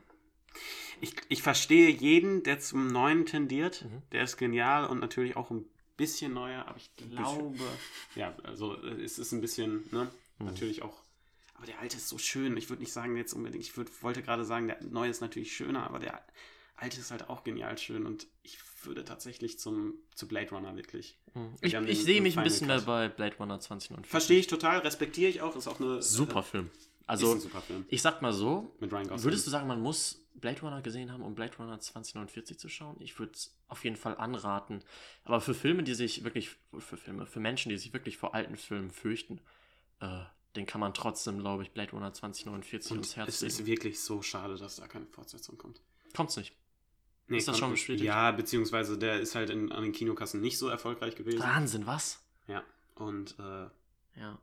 Ich, 1.02 1.14
ich 1.30 1.42
verstehe 1.42 1.90
jeden, 1.90 2.44
der 2.44 2.60
zum 2.60 2.88
Neuen 2.88 3.26
tendiert. 3.26 3.86
Mhm. 3.86 4.02
Der 4.12 4.24
ist 4.24 4.38
genial 4.38 4.86
und 4.86 5.00
natürlich 5.00 5.36
auch 5.38 5.50
ein 5.50 5.66
bisschen 5.98 6.34
neuer, 6.34 6.66
aber 6.68 6.78
ich 6.78 6.90
glaube. 6.96 7.64
Ja, 8.16 8.36
also 8.44 8.76
äh, 8.82 9.02
es 9.02 9.20
ist 9.20 9.32
ein 9.32 9.42
bisschen, 9.42 9.84
ne? 9.92 10.10
Mhm. 10.40 10.46
Natürlich 10.46 10.82
auch. 10.82 11.04
Aber 11.56 11.66
der 11.66 11.80
alte 11.80 11.98
ist 11.98 12.08
so 12.08 12.18
schön. 12.18 12.56
Ich 12.56 12.70
würde 12.70 12.82
nicht 12.82 12.94
sagen 12.94 13.18
jetzt 13.18 13.34
unbedingt, 13.34 13.64
ich 13.64 13.76
würd, 13.76 14.02
wollte 14.02 14.22
gerade 14.22 14.46
sagen, 14.46 14.68
der 14.68 14.82
neue 14.84 15.10
ist 15.10 15.22
natürlich 15.22 15.54
schöner, 15.54 15.84
aber 15.84 16.00
der 16.00 16.24
alte 16.78 17.00
ist 17.00 17.12
halt 17.12 17.30
auch 17.30 17.44
genial 17.44 17.78
schön 17.78 18.06
und 18.06 18.28
ich 18.44 18.58
würde 18.84 19.04
tatsächlich 19.04 19.60
zum, 19.60 19.96
zu 20.16 20.28
Blade 20.28 20.50
Runner 20.52 20.76
wirklich. 20.78 21.18
Mhm. 21.34 21.56
Ich, 21.62 21.74
ich 21.74 22.04
sehe 22.04 22.22
mich 22.22 22.38
ein 22.38 22.44
bisschen 22.46 22.68
mehr 22.68 22.78
Cut. 22.78 22.86
bei 22.86 23.10
Blade 23.10 23.36
Runner 23.38 23.60
2049. 23.60 24.10
Verstehe 24.10 24.40
ich 24.40 24.48
total, 24.48 24.80
respektiere 24.80 25.30
ich 25.30 25.42
auch, 25.42 25.56
ist 25.58 25.68
auch 25.68 25.80
eine. 25.82 26.02
Super 26.02 26.44
Film. 26.44 26.70
Also, 27.10 27.42
ich 27.88 28.02
sag 28.04 28.22
mal 28.22 28.32
so, 28.34 28.72
würdest 28.80 29.48
du 29.48 29.50
sagen, 29.50 29.68
man 29.68 29.82
muss 29.82 30.24
Blade 30.36 30.62
Runner 30.62 30.82
gesehen 30.84 31.12
haben, 31.12 31.24
um 31.24 31.34
Blade 31.34 31.58
Runner 31.58 31.80
2049 31.80 32.60
zu 32.60 32.70
schauen? 32.70 32.96
Ich 33.00 33.18
würde 33.18 33.32
es 33.34 33.58
auf 33.68 33.84
jeden 33.84 33.96
Fall 33.96 34.16
anraten. 34.16 34.84
Aber 35.24 35.42
für 35.42 35.56
Filme, 35.56 35.82
die 35.82 35.96
sich 35.96 36.24
wirklich, 36.24 36.52
für 36.78 36.98
Filme, 36.98 37.26
für 37.26 37.40
Menschen, 37.40 37.70
die 37.70 37.78
sich 37.78 37.94
wirklich 37.94 38.18
vor 38.18 38.36
alten 38.36 38.56
Filmen 38.58 38.92
fürchten, 38.92 39.42
äh, 40.02 40.22
den 40.56 40.68
kann 40.68 40.80
man 40.82 40.94
trotzdem, 40.94 41.40
glaube 41.40 41.64
ich, 41.64 41.72
Blade 41.72 41.92
Runner 41.92 42.14
2049 42.14 42.92
und 42.92 42.98
ums 42.98 43.16
Herz 43.16 43.30
es 43.30 43.42
ist 43.42 43.58
legen. 43.58 43.68
wirklich 43.72 44.00
so 44.02 44.22
schade, 44.22 44.56
dass 44.56 44.76
da 44.76 44.88
keine 44.88 45.08
Fortsetzung 45.08 45.58
kommt. 45.58 45.82
Kommt's 46.16 46.38
nicht. 46.38 46.56
Nee, 47.28 47.38
Ist 47.38 47.48
das 47.48 47.58
schon 47.58 47.72
bestätigt? 47.72 48.06
Ja, 48.06 48.32
beziehungsweise 48.32 48.98
der 49.00 49.20
ist 49.20 49.34
halt 49.34 49.50
in, 49.50 49.72
an 49.72 49.82
den 49.84 49.94
Kinokassen 49.94 50.42
nicht 50.42 50.58
so 50.60 50.68
erfolgreich 50.68 51.16
gewesen. 51.16 51.40
Wahnsinn, 51.40 51.86
was? 51.88 52.24
Ja. 52.48 52.64
Und 52.96 53.36
äh, 53.40 53.68
Ja, 54.20 54.38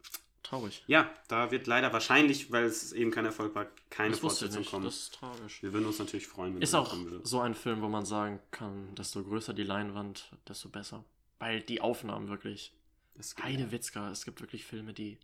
traurig. 0.47 0.83
ja, 0.87 1.11
da 1.29 1.51
wird 1.51 1.67
leider 1.67 1.93
wahrscheinlich, 1.93 2.51
weil 2.53 2.65
es 2.65 2.93
eben 2.93 3.11
kein 3.11 3.25
Erfolg 3.25 3.55
war, 3.55 3.67
keine 3.91 4.11
das 4.11 4.21
Fortsetzung 4.21 4.61
nicht. 4.61 4.71
kommen. 4.71 4.85
Das 4.85 4.97
ist 4.97 5.15
tragisch. 5.15 5.63
Wir 5.63 5.73
würden 5.73 5.87
uns 5.87 5.99
natürlich 5.99 6.27
freuen, 6.27 6.55
wenn 6.55 6.63
Ist 6.63 6.75
auch 6.75 6.91
kommen 6.91 7.11
würde. 7.11 7.27
so 7.27 7.41
ein 7.41 7.55
Film, 7.55 7.83
wo 7.83 7.89
man 7.89 8.05
sagen 8.05 8.41
kann, 8.51 8.95
desto 8.95 9.23
größer 9.23 9.55
die 9.55 9.65
Leinwand, 9.65 10.31
desto 10.49 10.69
besser. 10.69 11.05
Weil 11.39 11.61
die 11.61 11.81
Aufnahmen 11.81 12.29
wirklich. 12.29 12.73
Das 13.15 13.35
geht. 13.35 13.45
Heidewitzka, 13.45 14.11
es 14.11 14.25
gibt 14.25 14.41
wirklich 14.41 14.65
Filme, 14.65 14.93
die, 14.93 15.19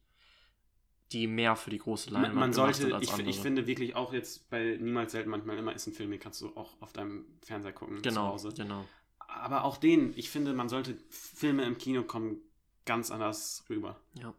die 1.12 1.26
mehr 1.26 1.56
für 1.56 1.70
die 1.70 1.78
große 1.78 2.10
Leinwand 2.10 2.34
Man, 2.34 2.52
sollte, 2.52 2.82
sind 2.82 2.92
als 2.92 3.04
ich, 3.04 3.12
andere. 3.12 3.28
ich 3.30 3.38
finde 3.38 3.66
wirklich 3.66 3.94
auch 3.96 4.12
jetzt 4.14 4.48
bei 4.48 4.78
Niemals 4.80 5.12
selten, 5.12 5.28
manchmal 5.30 5.58
immer 5.58 5.74
ist 5.74 5.86
ein 5.86 5.92
Film, 5.92 6.10
den 6.10 6.18
kannst 6.20 6.40
du 6.40 6.48
auch 6.56 6.74
auf 6.80 6.92
deinem 6.92 7.26
Fernseher 7.44 7.72
gucken 7.72 7.96
zu 7.96 8.02
genau, 8.02 8.28
Hause. 8.28 8.52
genau. 8.56 8.86
Aber 9.18 9.64
auch 9.64 9.76
den, 9.76 10.12
ich 10.16 10.30
finde, 10.30 10.52
man 10.54 10.68
sollte 10.68 10.96
Filme 11.10 11.64
im 11.64 11.76
Kino 11.78 12.02
kommen 12.02 12.38
ganz 12.84 13.10
anders 13.10 13.64
rüber. 13.70 14.00
Ja. 14.14 14.34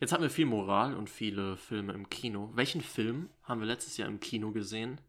Jetzt 0.00 0.12
haben 0.12 0.22
wir 0.22 0.30
viel 0.30 0.46
Moral 0.46 0.94
und 0.94 1.10
viele 1.10 1.56
Filme 1.56 1.92
im 1.92 2.08
Kino. 2.08 2.50
Welchen 2.54 2.80
Film 2.80 3.30
haben 3.42 3.60
wir 3.60 3.66
letztes 3.66 3.96
Jahr 3.96 4.08
im 4.08 4.20
Kino 4.20 4.52
gesehen, 4.52 5.00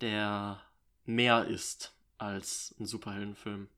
der 0.00 0.60
mehr 1.04 1.46
ist 1.46 1.94
als 2.18 2.74
ein 2.78 2.86
Superheldenfilm? 2.86 3.68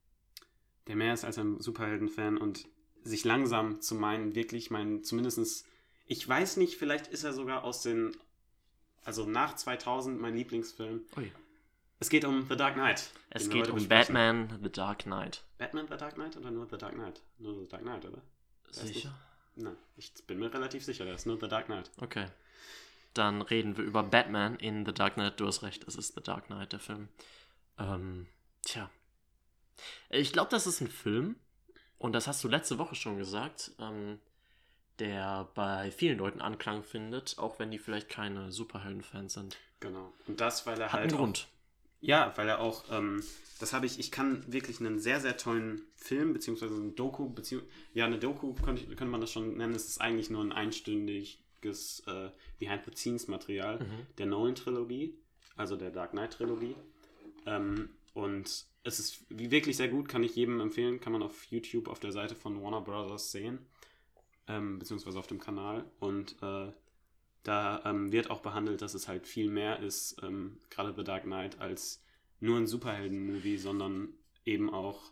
der 0.90 0.96
mehr 0.96 1.14
ist 1.14 1.24
als 1.24 1.38
ein 1.38 1.60
Superhelden-Fan 1.60 2.36
und 2.36 2.66
sich 3.04 3.24
langsam 3.24 3.80
zu 3.80 3.94
meinen, 3.94 4.34
wirklich 4.34 4.72
meinen, 4.72 5.04
zumindestens, 5.04 5.64
ich 6.06 6.26
weiß 6.28 6.56
nicht, 6.56 6.74
vielleicht 6.74 7.06
ist 7.06 7.22
er 7.22 7.32
sogar 7.32 7.62
aus 7.62 7.82
den, 7.82 8.10
also 9.04 9.24
nach 9.24 9.54
2000 9.54 10.20
mein 10.20 10.34
Lieblingsfilm. 10.34 11.02
Ui. 11.16 11.30
Es 12.00 12.08
geht 12.08 12.24
um 12.24 12.44
The 12.48 12.56
Dark 12.56 12.74
Knight. 12.74 13.12
Es 13.30 13.48
geht 13.48 13.68
um. 13.68 13.86
Batman 13.86 14.58
The 14.62 14.72
Dark 14.72 15.04
Knight. 15.04 15.44
Batman 15.58 15.86
The 15.88 15.96
Dark 15.96 16.14
Knight 16.14 16.36
oder 16.36 16.50
nur 16.50 16.66
The 16.66 16.78
Dark 16.78 16.94
Knight? 16.94 17.22
Nur 17.38 17.54
The 17.54 17.68
Dark 17.68 17.82
Knight, 17.82 18.04
oder? 18.06 18.22
Sicher? 18.70 19.14
Nein, 19.56 19.76
ich 19.96 20.12
bin 20.26 20.38
mir 20.38 20.52
relativ 20.52 20.84
sicher, 20.84 21.04
das 21.04 21.22
ist 21.22 21.26
nur 21.26 21.38
The 21.40 21.48
Dark 21.48 21.66
Knight. 21.66 21.90
Okay. 21.98 22.26
Dann 23.14 23.42
reden 23.42 23.76
wir 23.76 23.84
über 23.84 24.02
Batman 24.02 24.56
in 24.56 24.86
The 24.86 24.94
Dark 24.94 25.14
Knight. 25.14 25.40
Du 25.40 25.46
hast 25.46 25.62
recht, 25.62 25.86
es 25.88 25.96
ist 25.96 26.14
The 26.14 26.22
Dark 26.22 26.46
Knight, 26.46 26.72
der 26.72 26.80
Film. 26.80 27.08
Ähm, 27.78 28.28
tja. 28.62 28.88
Ich 30.10 30.32
glaube, 30.32 30.50
das 30.50 30.66
ist 30.66 30.80
ein 30.80 30.88
Film, 30.88 31.36
und 32.00 32.12
das 32.12 32.26
hast 32.26 32.42
du 32.42 32.48
letzte 32.48 32.78
Woche 32.78 32.94
schon 32.94 33.18
gesagt, 33.18 33.72
ähm, 33.78 34.20
der 34.98 35.48
bei 35.54 35.90
vielen 35.90 36.18
Leuten 36.18 36.40
Anklang 36.40 36.82
findet, 36.82 37.38
auch 37.38 37.58
wenn 37.58 37.70
die 37.70 37.78
vielleicht 37.78 38.08
keine 38.08 38.50
Superhelden-Fans 38.52 39.34
sind. 39.34 39.58
Genau. 39.80 40.10
Und 40.26 40.40
das, 40.40 40.66
weil 40.66 40.80
er 40.80 40.86
Hat 40.86 40.92
halt. 40.94 41.10
einen 41.10 41.18
Grund. 41.18 41.46
Ja, 42.00 42.32
weil 42.36 42.48
er 42.48 42.60
auch, 42.60 42.84
ähm, 42.90 43.22
das 43.58 43.72
habe 43.72 43.86
ich, 43.86 43.98
ich 43.98 44.10
kann 44.10 44.50
wirklich 44.50 44.80
einen 44.80 44.98
sehr, 44.98 45.20
sehr 45.20 45.36
tollen 45.36 45.82
Film, 45.96 46.32
beziehungsweise 46.32 46.74
ein 46.74 46.94
Doku, 46.96 47.28
bezieh 47.28 47.60
ja, 47.92 48.06
eine 48.06 48.18
Doku 48.18 48.54
könnte, 48.54 48.84
könnte 48.86 49.04
man 49.06 49.20
das 49.20 49.30
schon 49.32 49.56
nennen. 49.56 49.74
Es 49.74 49.86
ist 49.86 50.00
eigentlich 50.00 50.30
nur 50.30 50.42
ein 50.42 50.52
einstündiges 50.52 52.02
äh, 52.06 52.30
Behind-the-Scenes-Material 52.58 53.80
Mhm. 53.80 54.06
der 54.18 54.26
Nolan-Trilogie, 54.26 55.14
also 55.56 55.76
der 55.76 55.90
Dark 55.90 56.12
Knight-Trilogie. 56.12 56.74
Ähm, 57.46 57.90
und 58.14 58.64
es 58.82 58.98
ist 58.98 59.24
wirklich 59.28 59.76
sehr 59.76 59.88
gut, 59.88 60.08
kann 60.08 60.22
ich 60.22 60.34
jedem 60.34 60.60
empfehlen, 60.60 61.00
kann 61.00 61.12
man 61.12 61.22
auf 61.22 61.44
YouTube 61.44 61.88
auf 61.88 62.00
der 62.00 62.12
Seite 62.12 62.34
von 62.34 62.62
Warner 62.62 62.80
Brothers 62.80 63.30
sehen, 63.30 63.58
ähm, 64.48 64.78
beziehungsweise 64.78 65.18
auf 65.18 65.26
dem 65.26 65.38
Kanal. 65.38 65.84
Und 66.00 66.34
äh, 66.42 66.72
da 67.42 67.82
ähm, 67.84 68.12
wird 68.12 68.30
auch 68.30 68.40
behandelt, 68.40 68.82
dass 68.82 68.94
es 68.94 69.08
halt 69.08 69.26
viel 69.26 69.48
mehr 69.50 69.78
ist, 69.80 70.16
ähm, 70.22 70.58
gerade 70.70 70.92
The 70.96 71.04
Dark 71.04 71.22
Knight, 71.24 71.58
als 71.60 72.02
nur 72.40 72.56
ein 72.58 72.66
Superhelden-Movie, 72.66 73.56
sondern 73.58 74.08
eben 74.44 74.70
auch 74.72 75.10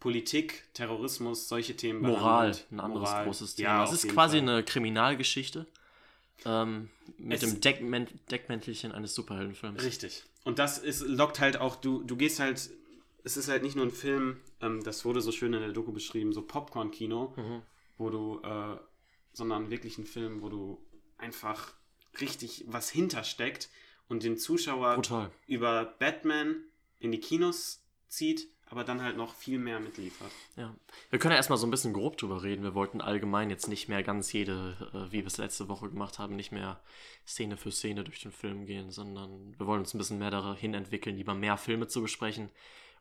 Politik, 0.00 0.64
Terrorismus, 0.74 1.48
solche 1.48 1.76
Themen. 1.76 2.02
Moral, 2.02 2.48
behandelt. 2.50 2.66
ein 2.70 2.80
anderes 2.80 3.08
Moral. 3.08 3.24
großes 3.24 3.56
Ja, 3.56 3.70
Thema. 3.70 3.82
auf 3.84 3.92
es 3.92 4.04
ist 4.04 4.12
quasi 4.12 4.38
Fall. 4.38 4.48
eine 4.48 4.62
Kriminalgeschichte 4.62 5.66
ähm, 6.44 6.90
mit 7.16 7.42
Es- 7.42 7.48
dem 7.50 7.60
Deckmän 7.60 8.06
Deckmäntelchen 8.30 8.92
eines 8.92 9.14
Superheldenfilms. 9.14 9.82
Richtig. 9.82 10.24
Und 10.44 10.58
das 10.58 10.76
ist, 10.78 11.00
lockt 11.06 11.40
halt 11.40 11.56
auch, 11.56 11.76
du, 11.76 12.02
du 12.02 12.16
gehst 12.16 12.38
halt, 12.38 12.68
es 13.22 13.36
ist 13.38 13.48
halt 13.48 13.62
nicht 13.62 13.76
nur 13.76 13.86
ein 13.86 13.90
Film, 13.90 14.36
ähm, 14.60 14.82
das 14.84 15.06
wurde 15.06 15.22
so 15.22 15.32
schön 15.32 15.54
in 15.54 15.60
der 15.60 15.72
Doku 15.72 15.92
beschrieben, 15.92 16.34
so 16.34 16.42
Popcorn-Kino, 16.42 17.32
Mhm. 17.36 17.62
wo 17.96 18.10
du, 18.10 18.40
äh, 18.42 18.76
sondern 19.32 19.70
wirklich 19.70 19.96
ein 19.96 20.04
Film, 20.04 20.42
wo 20.42 20.50
du 20.50 20.84
einfach 21.24 21.72
richtig 22.20 22.64
was 22.66 22.90
hintersteckt 22.90 23.70
und 24.08 24.22
den 24.22 24.36
Zuschauer 24.36 24.96
Brutal. 24.96 25.30
über 25.46 25.84
Batman 25.98 26.62
in 26.98 27.10
die 27.10 27.20
Kinos 27.20 27.82
zieht, 28.08 28.48
aber 28.66 28.84
dann 28.84 29.02
halt 29.02 29.16
noch 29.16 29.34
viel 29.34 29.58
mehr 29.58 29.80
mitliefert. 29.80 30.30
Ja. 30.56 30.74
Wir 31.10 31.18
können 31.18 31.32
ja 31.32 31.36
erstmal 31.36 31.58
so 31.58 31.66
ein 31.66 31.70
bisschen 31.70 31.92
grob 31.92 32.16
drüber 32.16 32.42
reden. 32.42 32.62
Wir 32.62 32.74
wollten 32.74 33.00
allgemein 33.00 33.50
jetzt 33.50 33.68
nicht 33.68 33.88
mehr 33.88 34.02
ganz 34.02 34.32
jede, 34.32 34.76
äh, 34.92 35.12
wie 35.12 35.18
wir 35.18 35.26
es 35.26 35.38
letzte 35.38 35.68
Woche 35.68 35.88
gemacht 35.88 36.18
haben, 36.18 36.36
nicht 36.36 36.52
mehr 36.52 36.80
Szene 37.26 37.56
für 37.56 37.72
Szene 37.72 38.04
durch 38.04 38.20
den 38.20 38.32
Film 38.32 38.66
gehen, 38.66 38.90
sondern 38.90 39.58
wir 39.58 39.66
wollen 39.66 39.80
uns 39.80 39.94
ein 39.94 39.98
bisschen 39.98 40.18
mehr 40.18 40.30
dahin 40.30 40.74
entwickeln, 40.74 41.16
lieber 41.16 41.34
mehr 41.34 41.56
Filme 41.56 41.88
zu 41.88 42.02
besprechen 42.02 42.50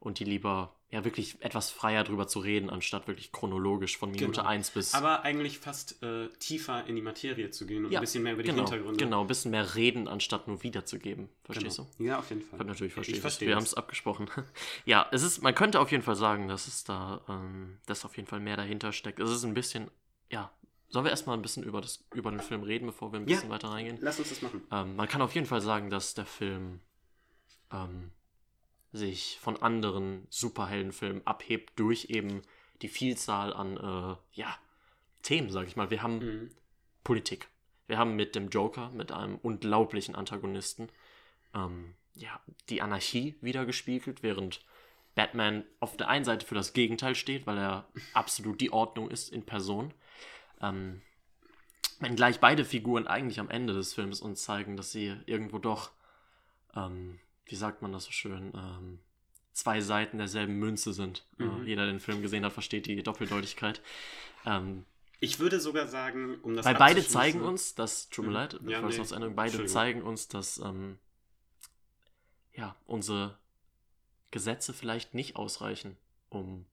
und 0.03 0.19
die 0.19 0.25
lieber, 0.25 0.75
ja, 0.91 1.05
wirklich 1.05 1.41
etwas 1.41 1.71
freier 1.71 2.03
drüber 2.03 2.27
zu 2.27 2.39
reden, 2.39 2.69
anstatt 2.69 3.07
wirklich 3.07 3.31
chronologisch 3.31 3.97
von 3.97 4.11
Minute 4.11 4.31
Genau. 4.41 4.43
1 4.49 4.71
bis. 4.71 4.93
Aber 4.93 5.23
eigentlich 5.23 5.57
fast 5.59 6.03
äh, 6.03 6.27
tiefer 6.39 6.85
in 6.87 6.97
die 6.97 7.01
Materie 7.01 7.49
zu 7.51 7.65
gehen 7.65 7.85
und 7.85 7.91
ja, 7.91 7.99
ein 7.99 8.01
bisschen 8.01 8.21
mehr 8.21 8.33
über 8.33 8.43
die 8.43 8.49
genau, 8.49 8.63
Hintergründe. 8.63 9.01
Genau, 9.01 9.21
ein 9.21 9.27
bisschen 9.27 9.51
mehr 9.51 9.75
reden, 9.75 10.09
anstatt 10.09 10.47
nur 10.49 10.61
wiederzugeben. 10.61 11.29
Verstehst 11.45 11.77
Genau. 11.77 11.89
du? 11.97 12.03
Ja, 12.03 12.19
auf 12.19 12.29
jeden 12.29 12.41
Fall. 12.41 12.57
Kann 12.57 12.67
natürlich 12.67 12.93
verstehen. 12.93 13.15
Ich 13.15 13.21
verstehe 13.21 13.47
Wir 13.47 13.55
haben 13.55 13.63
es 13.63 13.73
abgesprochen. 13.75 14.27
ja, 14.85 15.07
es 15.11 15.23
ist, 15.23 15.41
man 15.41 15.55
könnte 15.55 15.79
auf 15.79 15.89
jeden 15.89 16.03
Fall 16.03 16.17
sagen, 16.17 16.49
dass 16.49 16.67
es 16.67 16.83
da, 16.83 17.21
ähm, 17.29 17.79
dass 17.85 18.03
auf 18.03 18.17
jeden 18.17 18.27
Fall 18.27 18.41
mehr 18.41 18.57
dahinter 18.57 18.91
steckt. 18.91 19.19
Es 19.21 19.29
ist 19.31 19.45
ein 19.45 19.53
bisschen, 19.53 19.89
ja. 20.29 20.51
Sollen 20.89 21.05
wir 21.05 21.11
erstmal 21.11 21.37
ein 21.37 21.41
bisschen 21.41 21.63
über, 21.63 21.79
das, 21.81 22.03
über 22.13 22.29
den 22.29 22.41
Film 22.41 22.61
reden, 22.61 22.85
bevor 22.87 23.11
wir 23.13 23.19
ein 23.21 23.27
Ja. 23.27 23.37
bisschen 23.37 23.49
weiter 23.49 23.69
reingehen? 23.69 23.97
Lass 24.01 24.19
uns 24.19 24.29
das 24.29 24.41
machen. 24.41 24.61
Ähm, 24.69 24.95
man 24.97 25.07
kann 25.07 25.21
auf 25.21 25.33
jeden 25.33 25.47
Fall 25.47 25.61
sagen, 25.61 25.89
dass 25.89 26.13
der 26.13 26.25
Film 26.25 26.81
ähm, 27.71 28.11
sich 28.93 29.39
von 29.41 29.61
anderen 29.61 30.25
Superheldenfilmen 30.29 31.25
abhebt 31.27 31.73
durch 31.77 32.05
eben 32.09 32.43
die 32.81 32.87
Vielzahl 32.87 33.53
an 33.53 33.77
äh, 33.77 34.39
ja, 34.39 34.57
Themen, 35.23 35.49
sag 35.49 35.67
ich 35.67 35.75
mal. 35.75 35.89
Wir 35.89 36.01
haben 36.01 36.19
Mhm. 36.19 36.51
Politik. 37.03 37.49
Wir 37.87 37.97
haben 37.97 38.15
mit 38.15 38.35
dem 38.35 38.49
Joker, 38.49 38.89
mit 38.91 39.11
einem 39.11 39.35
unglaublichen 39.37 40.15
Antagonisten, 40.15 40.89
ähm, 41.53 41.95
ja, 42.15 42.39
die 42.69 42.81
Anarchie 42.81 43.35
wieder 43.41 43.65
gespiegelt, 43.65 44.23
während 44.23 44.63
Batman 45.15 45.65
auf 45.79 45.97
der 45.97 46.07
einen 46.07 46.25
Seite 46.25 46.45
für 46.45 46.55
das 46.55 46.73
Gegenteil 46.73 47.15
steht, 47.15 47.45
weil 47.45 47.57
er 47.57 47.87
absolut 48.13 48.61
die 48.61 48.71
Ordnung 48.71 49.09
ist 49.09 49.29
in 49.29 49.45
Person. 49.45 49.93
Ähm, 50.61 51.01
wenngleich 51.99 52.39
beide 52.39 52.63
Figuren 52.65 53.07
eigentlich 53.07 53.39
am 53.39 53.49
Ende 53.49 53.73
des 53.73 53.93
Films 53.93 54.21
uns 54.21 54.43
zeigen, 54.43 54.77
dass 54.77 54.91
sie 54.91 55.15
irgendwo 55.25 55.57
doch, 55.57 55.91
ähm, 56.75 57.19
wie 57.45 57.55
sagt 57.55 57.81
man 57.81 57.91
das 57.91 58.05
so 58.05 58.11
schön, 58.11 58.53
ähm, 58.55 58.99
zwei 59.51 59.81
Seiten 59.81 60.17
derselben 60.17 60.55
Münze 60.57 60.93
sind. 60.93 61.25
Mhm. 61.37 61.63
Äh, 61.63 61.69
jeder, 61.69 61.83
der 61.83 61.93
den 61.93 61.99
Film 61.99 62.21
gesehen 62.21 62.43
hat, 62.45 62.53
versteht 62.53 62.85
die 62.87 63.01
Doppeldeutigkeit. 63.03 63.81
Ähm, 64.45 64.85
Ich 65.19 65.39
würde 65.39 65.59
sogar 65.59 65.87
sagen, 65.87 66.39
um 66.41 66.55
das 66.55 66.65
weil 66.65 66.75
beide 66.75 67.05
zeigen 67.05 67.41
uns, 67.41 67.75
dass, 67.75 68.09
tut 68.09 68.25
mir 68.25 68.29
Mhm. 68.31 68.35
leid, 68.35 68.53
Ja, 68.65 68.81
nee. 68.81 68.95
Ende 68.97 69.29
beide 69.31 69.65
zeigen 69.65 70.01
uns, 70.01 70.27
dass 70.27 70.57
ähm, 70.57 70.97
ja, 72.53 72.75
unsere 72.85 73.37
Gesetze 74.31 74.73
vielleicht 74.73 75.13
nicht 75.13 75.35
ausreichen, 75.35 75.97
um 76.29 76.65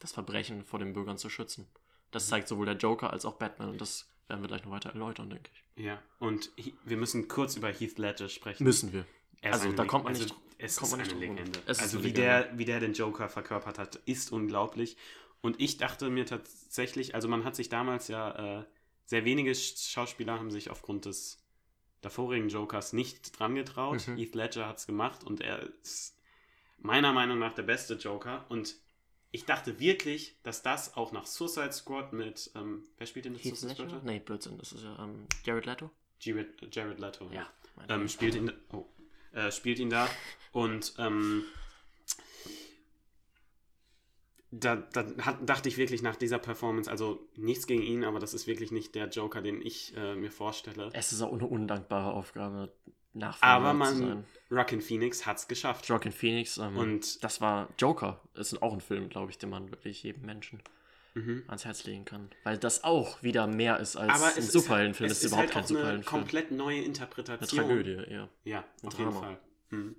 das 0.00 0.12
Verbrechen 0.12 0.64
vor 0.64 0.78
den 0.78 0.92
Bürgern 0.92 1.18
zu 1.18 1.28
schützen. 1.30 1.66
Das 2.10 2.28
zeigt 2.28 2.46
sowohl 2.48 2.66
der 2.66 2.76
Joker 2.76 3.10
als 3.12 3.24
auch 3.24 3.34
Batman 3.34 3.70
und 3.70 3.80
das 3.80 4.08
werden 4.28 4.42
wir 4.42 4.48
gleich 4.48 4.64
noch 4.64 4.70
weiter 4.70 4.90
erläutern, 4.90 5.30
denke 5.30 5.50
ich. 5.52 5.84
Ja, 5.84 6.00
und 6.18 6.50
wir 6.84 6.96
müssen 6.96 7.28
kurz 7.28 7.56
über 7.56 7.68
Heath 7.68 7.98
Ledger 7.98 8.28
sprechen. 8.28 8.64
Müssen 8.64 8.92
wir. 8.92 9.06
Also, 9.42 9.72
da 9.72 9.84
kommt 9.84 10.04
man 10.04 10.12
also, 10.14 10.24
nicht- 10.24 10.34
Es 10.58 10.76
kommt 10.76 10.86
ist 10.86 10.90
man 10.92 11.00
nicht 11.00 11.12
eine. 11.12 11.20
Legende. 11.20 11.60
Es 11.66 11.78
also 11.80 11.98
wie 12.02 12.08
Legende. 12.08 12.20
der, 12.22 12.58
wie 12.58 12.64
der 12.64 12.80
den 12.80 12.92
Joker 12.94 13.28
verkörpert 13.28 13.78
hat, 13.78 13.96
ist 14.06 14.32
unglaublich. 14.32 14.96
Und 15.42 15.60
ich 15.60 15.76
dachte 15.76 16.08
mir 16.10 16.26
tatsächlich, 16.26 17.14
also 17.14 17.28
man 17.28 17.44
hat 17.44 17.54
sich 17.56 17.68
damals 17.68 18.08
ja, 18.08 18.60
äh, 18.60 18.64
sehr 19.04 19.24
wenige 19.24 19.52
Sch- 19.52 19.90
Schauspieler 19.92 20.38
haben 20.38 20.50
sich 20.50 20.70
aufgrund 20.70 21.04
des 21.04 21.38
davorigen 22.00 22.48
Jokers 22.48 22.92
nicht 22.92 23.38
dran 23.38 23.54
getraut. 23.54 24.06
Mhm. 24.08 24.16
Heath 24.16 24.34
Ledger 24.34 24.66
hat 24.66 24.78
es 24.78 24.86
gemacht 24.86 25.22
und 25.24 25.40
er 25.40 25.62
ist 25.82 26.16
meiner 26.78 27.12
Meinung 27.12 27.38
nach 27.38 27.52
der 27.52 27.62
beste 27.62 27.94
Joker. 27.94 28.44
Und 28.48 28.76
ich 29.30 29.44
dachte 29.44 29.78
wirklich, 29.78 30.36
dass 30.42 30.62
das 30.62 30.96
auch 30.96 31.12
nach 31.12 31.26
Suicide 31.26 31.72
Squad 31.72 32.12
mit, 32.12 32.50
ähm, 32.54 32.84
wer 32.96 33.06
spielt 33.06 33.26
denn 33.26 33.34
das 33.34 33.42
Heath 33.44 33.56
Suicide? 33.56 33.88
Squad? 33.88 34.04
Nee, 34.04 34.18
Blödsinn, 34.20 34.56
das 34.58 34.72
ist 34.72 34.82
ja 34.82 34.98
ähm, 35.04 35.26
Jared 35.44 35.66
Leto. 35.66 35.90
Jared, 36.20 36.74
Jared 36.74 36.98
Leto. 36.98 37.28
Ja. 37.30 37.46
mein 37.76 37.90
ähm, 37.90 38.08
spielt 38.08 38.34
ihn, 38.36 38.50
oh, 38.72 38.86
äh, 39.36 39.52
spielt 39.52 39.78
ihn 39.78 39.90
da 39.90 40.08
und 40.52 40.94
ähm, 40.98 41.44
da, 44.50 44.76
da 44.76 45.04
hat, 45.24 45.38
dachte 45.48 45.68
ich 45.68 45.76
wirklich 45.76 46.02
nach 46.02 46.16
dieser 46.16 46.38
Performance, 46.38 46.90
also 46.90 47.28
nichts 47.36 47.66
gegen 47.66 47.82
ihn, 47.82 48.04
aber 48.04 48.18
das 48.20 48.32
ist 48.32 48.46
wirklich 48.46 48.70
nicht 48.72 48.94
der 48.94 49.08
Joker, 49.08 49.42
den 49.42 49.60
ich 49.60 49.94
äh, 49.96 50.14
mir 50.14 50.30
vorstelle. 50.30 50.90
es 50.92 51.12
ist 51.12 51.20
auch 51.20 51.32
eine 51.32 51.46
undankbare 51.46 52.12
Aufgabe, 52.12 52.72
nach 53.12 53.40
Aber 53.42 53.70
zu 53.72 53.76
man, 53.76 53.96
sein. 53.98 54.24
Rockin' 54.50 54.80
Phoenix 54.80 55.26
hat's 55.26 55.48
geschafft. 55.48 55.88
Joaquin 55.88 56.12
Phoenix. 56.12 56.58
Ähm, 56.58 56.76
Und- 56.76 57.24
das 57.24 57.40
war 57.40 57.68
Joker. 57.78 58.20
Ist 58.34 58.60
auch 58.62 58.72
ein 58.74 58.80
Film, 58.82 59.08
glaube 59.08 59.30
ich, 59.30 59.38
den 59.38 59.50
man 59.50 59.70
wirklich 59.70 60.02
jedem 60.02 60.26
Menschen 60.26 60.60
Mhm. 61.16 61.44
ans 61.48 61.64
Herz 61.64 61.84
legen 61.84 62.04
kann. 62.04 62.30
Weil 62.44 62.58
das 62.58 62.84
auch 62.84 63.22
wieder 63.22 63.46
mehr 63.46 63.78
ist 63.80 63.96
als 63.96 64.12
Aber 64.12 64.26
ein 64.32 64.36
ist, 64.38 64.52
Superheldenfilm. 64.52 65.10
es 65.10 65.18
es 65.18 65.24
ist 65.24 65.30
überhaupt 65.32 65.46
halt 65.46 65.52
kein 65.54 65.64
auch 65.64 65.68
eine 65.70 65.78
Superheldenfilm. 65.78 66.20
komplett 66.20 66.50
neue 66.52 66.76
Eine 66.76 66.84
Interpretation. 66.86 67.60
Tragödie, 67.66 68.02
ja. 68.12 68.28
Ja, 68.44 68.58
Ein 68.82 68.88
auf 68.88 68.98
jeden 68.98 69.10
Drama. 69.12 69.20
Fall. 69.26 69.38
Mhm. 69.70 69.96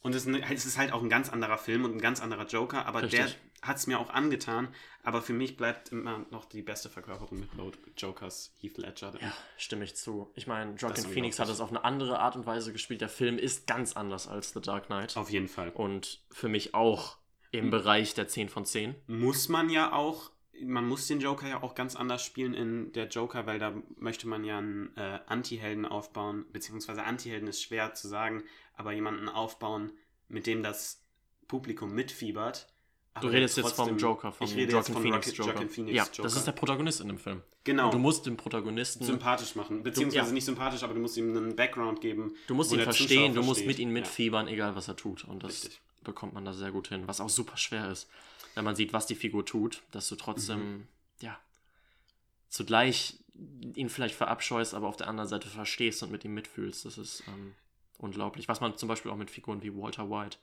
Und 0.00 0.14
es 0.14 0.26
ist, 0.26 0.28
ein- 0.34 0.42
es 0.52 0.66
ist 0.66 0.76
halt 0.78 0.92
auch 0.92 1.02
ein 1.02 1.08
ganz 1.08 1.30
anderer 1.30 1.56
Film 1.58 1.84
und 1.84 1.92
ein 1.94 2.00
ganz 2.00 2.20
anderer 2.20 2.46
Joker, 2.46 2.84
aber 2.86 3.02
Richtig. 3.02 3.20
der 3.20 3.66
hat 3.68 3.76
es 3.78 3.86
mir 3.86 3.98
auch 3.98 4.10
angetan. 4.10 4.68
Aber 5.02 5.22
für 5.22 5.32
mich 5.32 5.56
bleibt 5.56 5.92
immer 5.92 6.26
noch 6.30 6.44
die 6.46 6.60
beste 6.62 6.88
Verkörperung 6.90 7.40
mit 7.40 7.54
Lord 7.54 7.78
Jokers 7.96 8.52
Heath 8.60 8.76
Ledger. 8.78 9.12
Ja, 9.20 9.32
stimme 9.56 9.84
ich 9.84 9.96
zu. 9.96 10.30
Ich 10.34 10.46
meine, 10.46 10.74
Joaquin 10.76 11.04
ist 11.04 11.10
Phoenix 11.12 11.38
hat 11.38 11.48
es 11.48 11.60
auf 11.60 11.70
eine 11.70 11.84
andere 11.84 12.18
Art 12.20 12.36
und 12.36 12.44
Weise 12.46 12.72
gespielt. 12.72 13.00
Der 13.02 13.08
Film 13.08 13.38
ist 13.38 13.66
ganz 13.66 13.94
anders 13.96 14.28
als 14.28 14.52
The 14.52 14.60
Dark 14.60 14.86
Knight. 14.86 15.16
Auf 15.16 15.30
jeden 15.30 15.48
Fall. 15.48 15.70
Und 15.70 16.22
für 16.30 16.48
mich 16.48 16.74
auch 16.74 17.16
im 17.50 17.66
Mhm. 17.66 17.70
Bereich 17.70 18.12
der 18.14 18.28
10 18.28 18.48
von 18.50 18.66
10. 18.66 18.94
Muss 19.06 19.48
man 19.48 19.70
ja 19.70 19.92
auch, 19.92 20.30
man 20.62 20.86
muss 20.86 21.06
den 21.06 21.20
Joker 21.20 21.48
ja 21.48 21.62
auch 21.62 21.74
ganz 21.74 21.96
anders 21.96 22.24
spielen 22.24 22.54
in 22.54 22.92
der 22.92 23.08
Joker, 23.08 23.46
weil 23.46 23.58
da 23.58 23.74
möchte 23.96 24.28
man 24.28 24.44
ja 24.44 24.58
einen 24.58 24.96
äh, 24.96 25.18
Anti-Helden 25.26 25.86
aufbauen, 25.86 26.44
beziehungsweise 26.52 27.02
Anti-Helden 27.04 27.48
ist 27.48 27.62
schwer 27.62 27.94
zu 27.94 28.08
sagen, 28.08 28.44
aber 28.76 28.92
jemanden 28.92 29.28
aufbauen, 29.28 29.92
mit 30.28 30.46
dem 30.46 30.62
das 30.62 31.02
Publikum 31.48 31.92
mitfiebert. 31.94 32.68
Du 33.20 33.28
redest 33.28 33.56
der 33.56 33.64
jetzt 33.64 33.74
vom 33.76 33.86
trotzdem- 33.86 33.98
Joker, 33.98 34.32
vom 34.32 34.46
ich 34.46 34.56
rede 34.56 34.74
jetzt 34.76 34.90
von 34.90 35.00
Phoenix 35.02 35.26
Rocket- 35.28 35.38
Joker. 35.38 35.50
Joaquin 35.52 35.68
Phoenix 35.70 35.96
ja, 35.96 36.02
Joker. 36.04 36.22
das 36.22 36.36
ist 36.36 36.46
der 36.46 36.52
Protagonist 36.52 37.00
in 37.00 37.08
dem 37.08 37.18
Film. 37.18 37.42
Genau. 37.62 37.84
Und 37.86 37.94
du 37.94 37.98
musst 37.98 38.26
dem 38.26 38.36
Protagonisten, 38.36 39.04
sympathisch 39.04 39.54
machen. 39.54 39.82
Beziehungsweise 39.84 40.26
ja. 40.28 40.32
nicht 40.32 40.44
sympathisch, 40.44 40.82
aber 40.82 40.94
du 40.94 41.00
musst 41.00 41.16
ihm 41.16 41.36
einen 41.36 41.54
Background 41.54 42.00
geben. 42.00 42.34
du 42.48 42.54
musst 42.54 42.72
ihn 42.72 42.80
verstehen, 42.80 43.34
du 43.34 43.42
musst 43.42 43.64
mit 43.66 43.78
ihm 43.78 43.88
Ja. 43.88 43.94
mitfiebern, 43.94 44.48
egal 44.48 44.74
was 44.74 44.88
er 44.88 44.96
tut. 44.96 45.24
Und 45.24 45.44
das 45.44 45.52
Richtig. 45.64 45.80
bekommt 46.02 46.34
man 46.34 46.44
da 46.44 46.52
sehr 46.52 46.72
gut 46.72 46.88
hin. 46.88 47.04
Was 47.06 47.20
auch 47.20 47.28
super 47.30 47.56
schwer 47.56 47.90
ist, 47.90 48.08
wenn 48.54 48.64
man 48.64 48.76
sieht, 48.76 48.92
was 48.92 49.06
die 49.06 49.14
Figur 49.14 49.44
tut, 49.44 49.82
dass 49.90 50.08
du 50.08 50.16
trotzdem, 50.16 50.58
Mhm. 50.72 50.88
ja, 51.20 51.38
zugleich 52.48 53.18
ihn 53.74 53.88
vielleicht 53.88 54.14
verabscheust, 54.14 54.74
aber 54.74 54.86
auf 54.88 54.96
der 54.96 55.08
anderen 55.08 55.28
Seite 55.28 55.48
verstehst 55.48 56.02
und 56.02 56.12
mit 56.12 56.24
ihm 56.24 56.34
mitfühlst. 56.34 56.84
Das 56.84 56.98
ist 56.98 57.24
ähm, 57.26 57.54
unglaublich. 57.98 58.48
Was 58.48 58.60
man 58.60 58.76
zum 58.76 58.88
Beispiel 58.88 59.10
auch 59.10 59.16
mit 59.16 59.30
Figuren 59.30 59.62
wie 59.62 59.74
Walter 59.74 60.08
White 60.08 60.38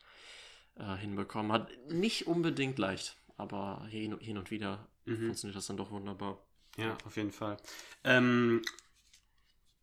äh, 0.75 0.95
hinbekommen 0.97 1.51
hat. 1.51 1.69
Nicht 1.89 2.27
unbedingt 2.27 2.77
leicht, 2.77 3.15
aber 3.37 3.85
hin, 3.89 4.17
hin 4.19 4.37
und 4.37 4.51
wieder 4.51 4.87
Mhm. 5.05 5.25
funktioniert 5.27 5.55
das 5.57 5.65
dann 5.67 5.77
doch 5.77 5.89
wunderbar. 5.91 6.37
Ja, 6.77 6.97
auf 7.05 7.15
jeden 7.17 7.31
Fall. 7.31 7.57
Ähm, 8.03 8.61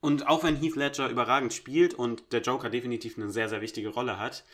und 0.00 0.26
auch 0.28 0.44
wenn 0.44 0.56
Heath 0.56 0.76
Ledger 0.76 1.08
überragend 1.08 1.52
spielt 1.52 1.92
und 1.94 2.32
der 2.32 2.40
Joker 2.40 2.70
definitiv 2.70 3.16
eine 3.18 3.30
sehr, 3.30 3.48
sehr 3.48 3.60
wichtige 3.60 3.88
Rolle 3.88 4.18
hat, 4.18 4.44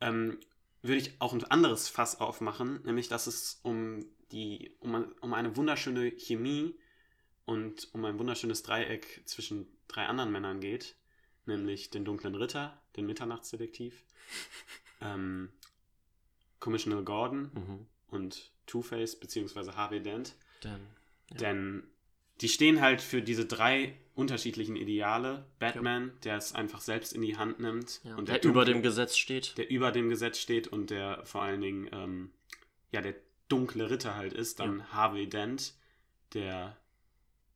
ähm, 0.00 0.38
würde 0.82 0.98
ich 1.00 1.20
auch 1.20 1.32
ein 1.32 1.44
anderes 1.44 1.88
Fass 1.88 2.20
aufmachen, 2.20 2.82
nämlich 2.84 3.08
dass 3.08 3.26
es 3.26 3.60
um, 3.62 4.04
die, 4.32 4.74
um, 4.80 5.12
um 5.20 5.32
eine 5.34 5.56
wunderschöne 5.56 6.10
Chemie 6.12 6.74
und 7.44 7.88
um 7.94 8.04
ein 8.04 8.18
wunderschönes 8.18 8.62
Dreieck 8.62 9.22
zwischen 9.26 9.66
drei 9.88 10.06
anderen 10.06 10.32
Männern 10.32 10.60
geht, 10.60 10.96
nämlich 11.46 11.90
den 11.90 12.04
dunklen 12.04 12.34
Ritter, 12.34 12.80
den 12.96 13.06
Mitternachtsdetektiv, 13.06 14.02
ähm, 15.00 15.50
Commissioner 16.60 17.02
Gordon 17.02 17.50
Mhm. 17.54 17.86
und 18.08 18.52
Two-Face 18.66 19.18
beziehungsweise 19.18 19.76
Harvey 19.76 20.00
Dent. 20.02 20.34
Denn, 20.62 20.80
ja. 21.30 21.36
Denn 21.38 21.82
die 22.42 22.48
stehen 22.48 22.80
halt 22.80 23.00
für 23.00 23.22
diese 23.22 23.46
drei 23.46 23.94
unterschiedlichen 24.14 24.76
Ideale. 24.76 25.46
Batman, 25.58 26.12
der 26.24 26.36
es 26.36 26.54
einfach 26.54 26.80
selbst 26.80 27.12
in 27.14 27.22
die 27.22 27.36
Hand 27.38 27.60
nimmt 27.60 28.00
ja, 28.04 28.16
und 28.16 28.28
der, 28.28 28.38
der, 28.38 28.50
über 28.50 28.62
dunkle- 28.62 28.66
dem 28.66 28.82
Gesetz 28.82 29.16
steht. 29.16 29.56
der 29.56 29.70
über 29.70 29.92
dem 29.92 30.08
Gesetz 30.10 30.38
steht 30.38 30.68
und 30.68 30.90
der 30.90 31.24
vor 31.24 31.42
allen 31.42 31.60
Dingen 31.60 31.88
ähm, 31.92 32.30
ja 32.90 33.00
der 33.00 33.14
dunkle 33.48 33.88
Ritter 33.90 34.14
halt 34.16 34.32
ist. 34.32 34.60
Dann 34.60 34.92
Harvey 34.92 35.28
Dent, 35.28 35.74
der 36.34 36.76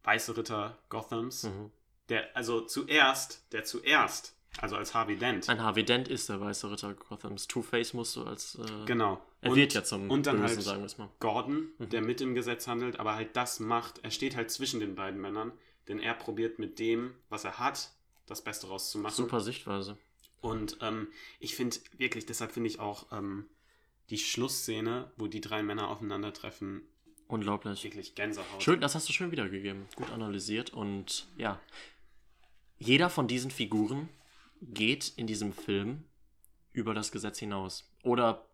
weiße 0.05 0.37
Ritter 0.37 0.79
Gothams, 0.89 1.45
Mhm. 1.45 1.71
der 2.09 2.37
also 2.37 2.61
zuerst, 2.61 3.45
der 3.53 3.65
zuerst, 3.65 4.36
also 4.59 4.77
als 4.77 4.95
Harvey 4.95 5.17
Dent, 5.17 5.49
Ein 5.49 5.61
Harvey 5.63 5.85
Dent 5.85 6.09
ist 6.09 6.29
der 6.29 6.41
weiße 6.41 6.71
Ritter 6.71 6.95
Gothams. 6.95 7.47
Two-Face 7.47 7.93
musst 7.95 8.17
du 8.17 8.25
als. 8.25 8.55
Äh, 8.57 8.85
genau. 8.87 9.21
Er 9.41 9.51
Und- 9.51 9.57
wird 9.57 9.75
ja 9.75 9.85
zum 9.85 10.11
und 10.11 10.27
dann 10.27 10.37
Bösen, 10.41 10.57
halt 10.57 10.63
sagen 10.65 10.81
wir 10.81 10.87
es 10.87 10.99
mal. 10.99 11.09
Gordon, 11.21 11.69
Mhm. 11.79 11.89
der 11.91 12.03
mit 12.03 12.21
dem 12.21 12.35
Gesetz 12.35 12.67
handelt, 12.67 12.99
aber 12.99 13.15
halt 13.15 13.37
das 13.37 13.61
macht, 13.61 13.99
er 14.03 14.11
steht 14.11 14.35
halt 14.37 14.51
zwischen 14.51 14.81
den 14.81 14.95
beiden 14.95 15.21
Männern, 15.21 15.53
denn 15.89 15.99
er 16.01 16.15
probiert 16.15 16.59
mit 16.59 16.79
dem, 16.79 17.15
was 17.29 17.45
er 17.45 17.59
hat, 17.59 17.91
das 18.27 18.43
Beste 18.43 18.67
rauszumachen. 18.69 19.15
Super 19.17 19.41
Sichtweise. 19.41 19.97
Und 20.41 20.79
ähm, 20.81 21.09
ich 21.41 21.55
finde 21.55 21.77
wirklich, 21.99 22.27
deshalb 22.27 22.53
finde 22.53 22.69
ich 22.69 22.79
auch 22.81 23.07
ähm, 23.13 23.47
die 24.11 24.19
Schlussszene, 24.19 25.11
wo 25.17 25.27
die 25.27 25.41
drei 25.41 25.63
Männer 25.63 25.89
aufeinandertreffen, 25.89 26.83
Unglaublich. 27.29 27.83
wirklich 27.85 28.15
Gänsehaut. 28.15 28.63
Schön, 28.63 28.81
das 28.81 28.95
hast 28.95 29.09
du 29.09 29.13
schön 29.13 29.33
wiedergegeben. 29.33 29.87
Gut 29.97 30.11
analysiert 30.11 30.71
und 30.73 31.27
ja. 31.37 31.61
Jeder 32.79 33.11
von 33.11 33.27
diesen 33.27 33.51
Figuren 33.51 34.09
geht 34.61 35.13
in 35.17 35.27
diesem 35.27 35.53
Film 35.53 36.05
über 36.73 36.95
das 36.95 37.13
Gesetz 37.13 37.39
hinaus. 37.39 37.91
Oder 38.03 38.47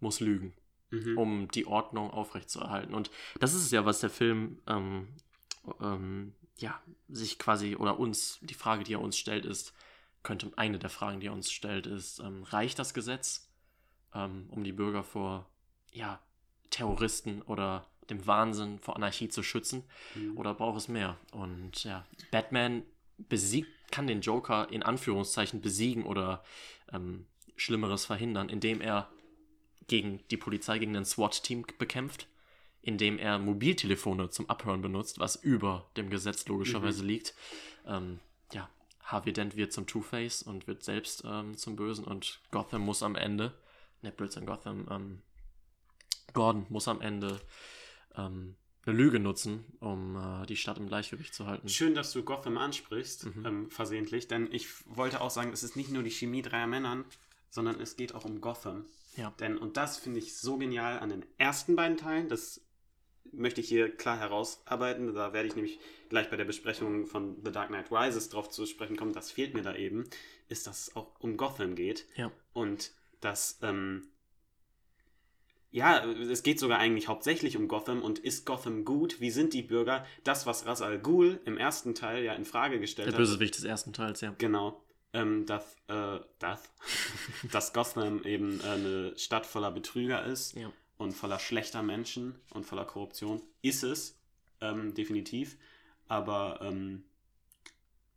muss 0.00 0.20
lügen, 0.20 0.52
Mhm. 0.90 1.18
um 1.18 1.48
die 1.48 1.66
Ordnung 1.66 2.10
aufrechtzuerhalten. 2.10 2.94
Und 2.94 3.10
das 3.40 3.54
ist 3.54 3.62
es 3.62 3.70
ja, 3.70 3.84
was 3.84 4.00
der 4.00 4.10
Film 4.10 4.60
ähm, 4.66 5.08
ähm, 5.80 6.32
ja, 6.58 6.80
sich 7.08 7.38
quasi, 7.38 7.76
oder 7.76 7.98
uns, 7.98 8.38
die 8.42 8.54
Frage, 8.54 8.84
die 8.84 8.94
er 8.94 9.00
uns 9.00 9.18
stellt, 9.18 9.44
ist, 9.44 9.74
könnte 10.22 10.50
eine 10.56 10.78
der 10.78 10.90
Fragen, 10.90 11.20
die 11.20 11.26
er 11.26 11.32
uns 11.32 11.50
stellt, 11.50 11.86
ist, 11.86 12.18
ähm, 12.20 12.42
reicht 12.44 12.78
das 12.78 12.94
Gesetz, 12.94 13.48
ähm, 14.14 14.48
um 14.50 14.64
die 14.64 14.72
Bürger 14.72 15.02
vor 15.02 15.48
ja, 15.92 16.20
Terroristen 16.70 17.42
oder 17.42 17.86
dem 18.10 18.26
Wahnsinn 18.26 18.78
vor 18.78 18.96
Anarchie 18.96 19.28
zu 19.28 19.42
schützen? 19.42 19.82
Mhm. 20.14 20.36
Oder 20.38 20.54
braucht 20.54 20.78
es 20.78 20.88
mehr? 20.88 21.16
Und 21.32 21.84
ja, 21.84 22.06
Batman 22.30 22.82
besiegt, 23.18 23.68
kann 23.90 24.06
den 24.06 24.20
Joker 24.20 24.68
in 24.70 24.82
Anführungszeichen 24.82 25.60
besiegen 25.60 26.04
oder 26.04 26.42
ähm, 26.92 27.26
Schlimmeres 27.56 28.04
verhindern, 28.04 28.48
indem 28.48 28.80
er 28.80 29.08
gegen 29.86 30.20
die 30.30 30.36
Polizei, 30.36 30.78
gegen 30.78 30.96
ein 30.96 31.04
SWAT-Team 31.04 31.66
bekämpft, 31.78 32.26
indem 32.82 33.18
er 33.18 33.38
Mobiltelefone 33.38 34.30
zum 34.30 34.48
Abhören 34.50 34.82
benutzt, 34.82 35.18
was 35.18 35.36
über 35.36 35.86
dem 35.96 36.10
Gesetz 36.10 36.46
logischerweise 36.46 37.04
liegt. 37.04 37.34
Ähm, 37.86 38.20
ja, 38.52 38.68
Harvey 39.02 39.32
Dent 39.32 39.56
wird 39.56 39.72
zum 39.72 39.86
Two-Face 39.86 40.42
und 40.42 40.66
wird 40.66 40.82
selbst 40.82 41.24
ähm, 41.26 41.56
zum 41.56 41.76
Bösen 41.76 42.04
und 42.04 42.40
Gotham 42.50 42.82
muss 42.82 43.02
am 43.02 43.14
Ende, 43.14 43.54
ne, 44.02 44.10
Blödsinn, 44.10 44.46
Gotham, 44.46 44.86
ähm, 44.90 45.22
Gordon 46.32 46.66
muss 46.68 46.88
am 46.88 47.00
Ende 47.00 47.40
ähm, 48.16 48.56
eine 48.86 48.96
Lüge 48.96 49.18
nutzen, 49.20 49.64
um 49.80 50.16
äh, 50.16 50.46
die 50.46 50.56
Stadt 50.56 50.78
im 50.78 50.86
Gleichgewicht 50.88 51.34
zu 51.34 51.46
halten. 51.46 51.68
Schön, 51.68 51.94
dass 51.94 52.12
du 52.12 52.22
Gotham 52.22 52.56
ansprichst, 52.58 53.26
Mhm. 53.26 53.46
ähm, 53.46 53.70
versehentlich, 53.70 54.28
denn 54.28 54.48
ich 54.52 54.66
wollte 54.86 55.20
auch 55.20 55.30
sagen, 55.30 55.52
es 55.52 55.62
ist 55.62 55.76
nicht 55.76 55.90
nur 55.90 56.02
die 56.02 56.10
Chemie 56.10 56.42
dreier 56.42 56.66
Männern, 56.66 57.04
sondern 57.50 57.80
es 57.80 57.96
geht 57.96 58.14
auch 58.14 58.24
um 58.24 58.40
Gotham. 58.40 58.84
Ja. 59.16 59.32
Denn, 59.40 59.56
und 59.58 59.76
das 59.76 59.98
finde 59.98 60.18
ich 60.20 60.36
so 60.36 60.56
genial 60.58 60.98
an 61.00 61.08
den 61.08 61.24
ersten 61.38 61.74
beiden 61.74 61.96
Teilen, 61.96 62.28
das 62.28 62.60
möchte 63.32 63.60
ich 63.60 63.68
hier 63.68 63.90
klar 63.94 64.18
herausarbeiten, 64.18 65.12
da 65.14 65.32
werde 65.32 65.48
ich 65.48 65.56
nämlich 65.56 65.78
gleich 66.08 66.30
bei 66.30 66.36
der 66.36 66.44
Besprechung 66.44 67.06
von 67.06 67.36
The 67.44 67.50
Dark 67.50 67.68
Knight 67.68 67.90
Rises 67.90 68.28
drauf 68.28 68.50
zu 68.50 68.66
sprechen 68.66 68.96
kommen, 68.96 69.12
das 69.12 69.30
fehlt 69.32 69.54
mir 69.54 69.62
da 69.62 69.74
eben, 69.74 70.04
ist, 70.48 70.66
dass 70.66 70.88
es 70.88 70.96
auch 70.96 71.08
um 71.18 71.36
Gotham 71.36 71.74
geht 71.74 72.06
Ja. 72.16 72.30
und 72.52 72.92
dass 73.20 73.58
ähm, 73.62 74.06
ja, 75.76 76.02
es 76.06 76.42
geht 76.42 76.58
sogar 76.58 76.78
eigentlich 76.78 77.06
hauptsächlich 77.06 77.58
um 77.58 77.68
Gotham 77.68 78.00
und 78.00 78.18
ist 78.18 78.46
Gotham 78.46 78.86
gut? 78.86 79.20
Wie 79.20 79.30
sind 79.30 79.52
die 79.52 79.60
Bürger? 79.60 80.06
Das, 80.24 80.46
was 80.46 80.64
Ras 80.64 80.80
Al 80.80 80.98
Ghul 80.98 81.38
im 81.44 81.58
ersten 81.58 81.94
Teil 81.94 82.24
ja 82.24 82.32
in 82.32 82.46
Frage 82.46 82.80
gestellt 82.80 83.08
Der 83.08 83.12
hat. 83.12 83.18
Bösewicht 83.18 83.58
des 83.58 83.64
ersten 83.64 83.92
Teils, 83.92 84.22
ja. 84.22 84.34
Genau. 84.38 84.82
Ähm, 85.12 85.44
dass, 85.44 85.76
äh, 85.88 86.18
dass, 86.38 86.62
dass 87.52 87.74
Gotham 87.74 88.22
eben 88.24 88.58
äh, 88.60 88.68
eine 88.68 89.18
Stadt 89.18 89.44
voller 89.44 89.70
Betrüger 89.70 90.24
ist 90.24 90.56
Ja. 90.56 90.72
und 90.96 91.12
voller 91.12 91.38
schlechter 91.38 91.82
Menschen 91.82 92.36
und 92.54 92.64
voller 92.64 92.86
Korruption. 92.86 93.42
Ist 93.60 93.82
es, 93.82 94.18
ähm, 94.62 94.94
definitiv. 94.94 95.58
Aber 96.08 96.58
ähm, 96.62 97.04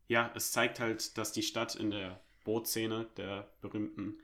ja, 0.07 0.31
es 0.33 0.53
zeigt 0.53 0.79
halt, 0.79 1.17
dass 1.17 1.33
die 1.33 1.43
Stadt 1.43 1.75
in 1.75 1.91
der 1.91 2.21
Bootszene, 2.45 3.07
der 3.17 3.51
berühmten, 3.59 4.17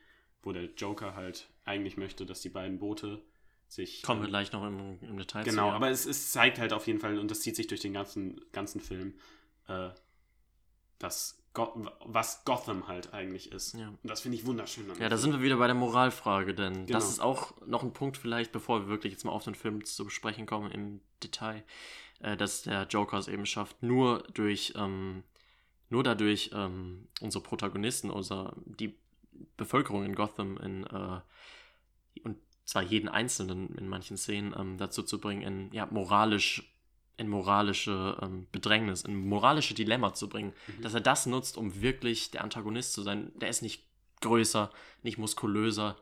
wo 0.46 0.54
der 0.54 0.66
Joker 0.76 1.16
halt 1.16 1.50
eigentlich 1.66 1.98
möchte, 1.98 2.26
dass 2.26 2.42
die 2.42 2.50
beiden 2.50 2.80
Boote 2.80 3.22
sich. 3.68 4.04
Kommen 4.04 4.22
wir 4.22 4.28
ähm, 4.28 4.32
gleich 4.32 4.52
noch 4.52 4.66
im, 4.66 5.00
im 5.02 5.18
Detail 5.18 5.44
zu. 5.44 5.50
Genau, 5.50 5.70
ja. 5.70 5.74
aber 5.74 5.90
es, 5.90 6.06
es 6.06 6.32
zeigt 6.32 6.60
halt 6.60 6.72
auf 6.72 6.88
jeden 6.88 7.00
Fall, 7.00 7.20
und 7.20 7.30
das 7.30 7.42
zieht 7.42 7.56
sich 7.56 7.68
durch 7.68 7.82
den 7.82 7.94
ganzen, 7.94 8.40
ganzen 8.52 8.80
Film, 8.80 9.16
äh, 9.68 9.90
dass 11.00 11.42
Go 11.54 11.90
was 12.06 12.44
Gotham 12.46 12.88
halt 12.88 13.14
eigentlich 13.14 13.52
ist. 13.52 13.74
Ja. 13.74 13.88
Und 13.88 14.00
das 14.04 14.22
finde 14.22 14.38
ich 14.38 14.46
wunderschön. 14.46 14.86
Ja, 15.00 15.10
da 15.10 15.18
sind 15.18 15.32
wir 15.32 15.42
wieder 15.42 15.58
bei 15.58 15.68
der 15.68 15.76
Moralfrage, 15.76 16.54
denn 16.54 16.86
Genau. 16.86 17.00
das 17.00 17.10
ist 17.10 17.20
auch 17.20 17.54
noch 17.66 17.82
ein 17.82 17.94
Punkt 17.94 18.18
vielleicht, 18.18 18.52
bevor 18.52 18.82
wir 18.82 18.88
wirklich 18.88 19.14
jetzt 19.14 19.24
mal 19.24 19.32
auf 19.32 19.46
den 19.46 19.56
Film 19.56 19.84
zu 19.84 20.06
besprechen 20.06 20.46
kommen 20.46 20.70
im 20.70 21.02
Detail, 21.24 21.64
äh, 22.20 22.38
dass 22.38 22.64
der 22.64 22.84
Joker 22.88 23.18
es 23.18 23.28
eben 23.28 23.46
schafft, 23.46 23.82
nur 23.82 24.24
durch, 24.34 24.74
ähm, 24.76 25.24
nur 25.90 26.04
dadurch 26.04 26.52
ähm, 26.54 27.08
unsere 27.22 27.44
Protagonisten, 27.44 28.12
unser, 28.12 28.54
die 28.66 28.98
Bevölkerung 29.58 30.06
in 30.06 30.16
Gotham 30.16 30.58
in, 30.58 30.84
äh, 30.86 31.20
und 32.24 32.38
zwar 32.66 32.82
jeden 32.82 33.10
Einzelnen 33.10 33.76
in 33.76 33.88
manchen 33.88 34.18
Szenen 34.18 34.54
ähm, 34.58 34.78
dazu 34.78 35.04
zu 35.04 35.20
bringen, 35.20 35.42
in 35.42 35.72
ja, 35.72 35.86
moralisch 35.86 36.72
in 37.18 37.30
moralische 37.30 38.18
ähm, 38.22 38.48
Bedrängnis, 38.52 39.04
in 39.04 39.16
moralische 39.30 39.74
Dilemma 39.74 40.14
zu 40.14 40.28
bringen, 40.28 40.54
Mhm. 40.68 40.82
dass 40.82 40.94
er 40.94 41.00
das 41.00 41.26
nutzt, 41.26 41.56
um 41.56 41.82
wirklich 41.82 42.32
der 42.32 42.44
Antagonist 42.44 42.92
zu 42.92 43.04
sein. 43.04 43.32
Der 43.36 43.48
ist 43.48 43.62
nicht 43.62 43.86
größer, 44.20 44.70
nicht 45.02 45.18
muskulöser, 45.18 45.96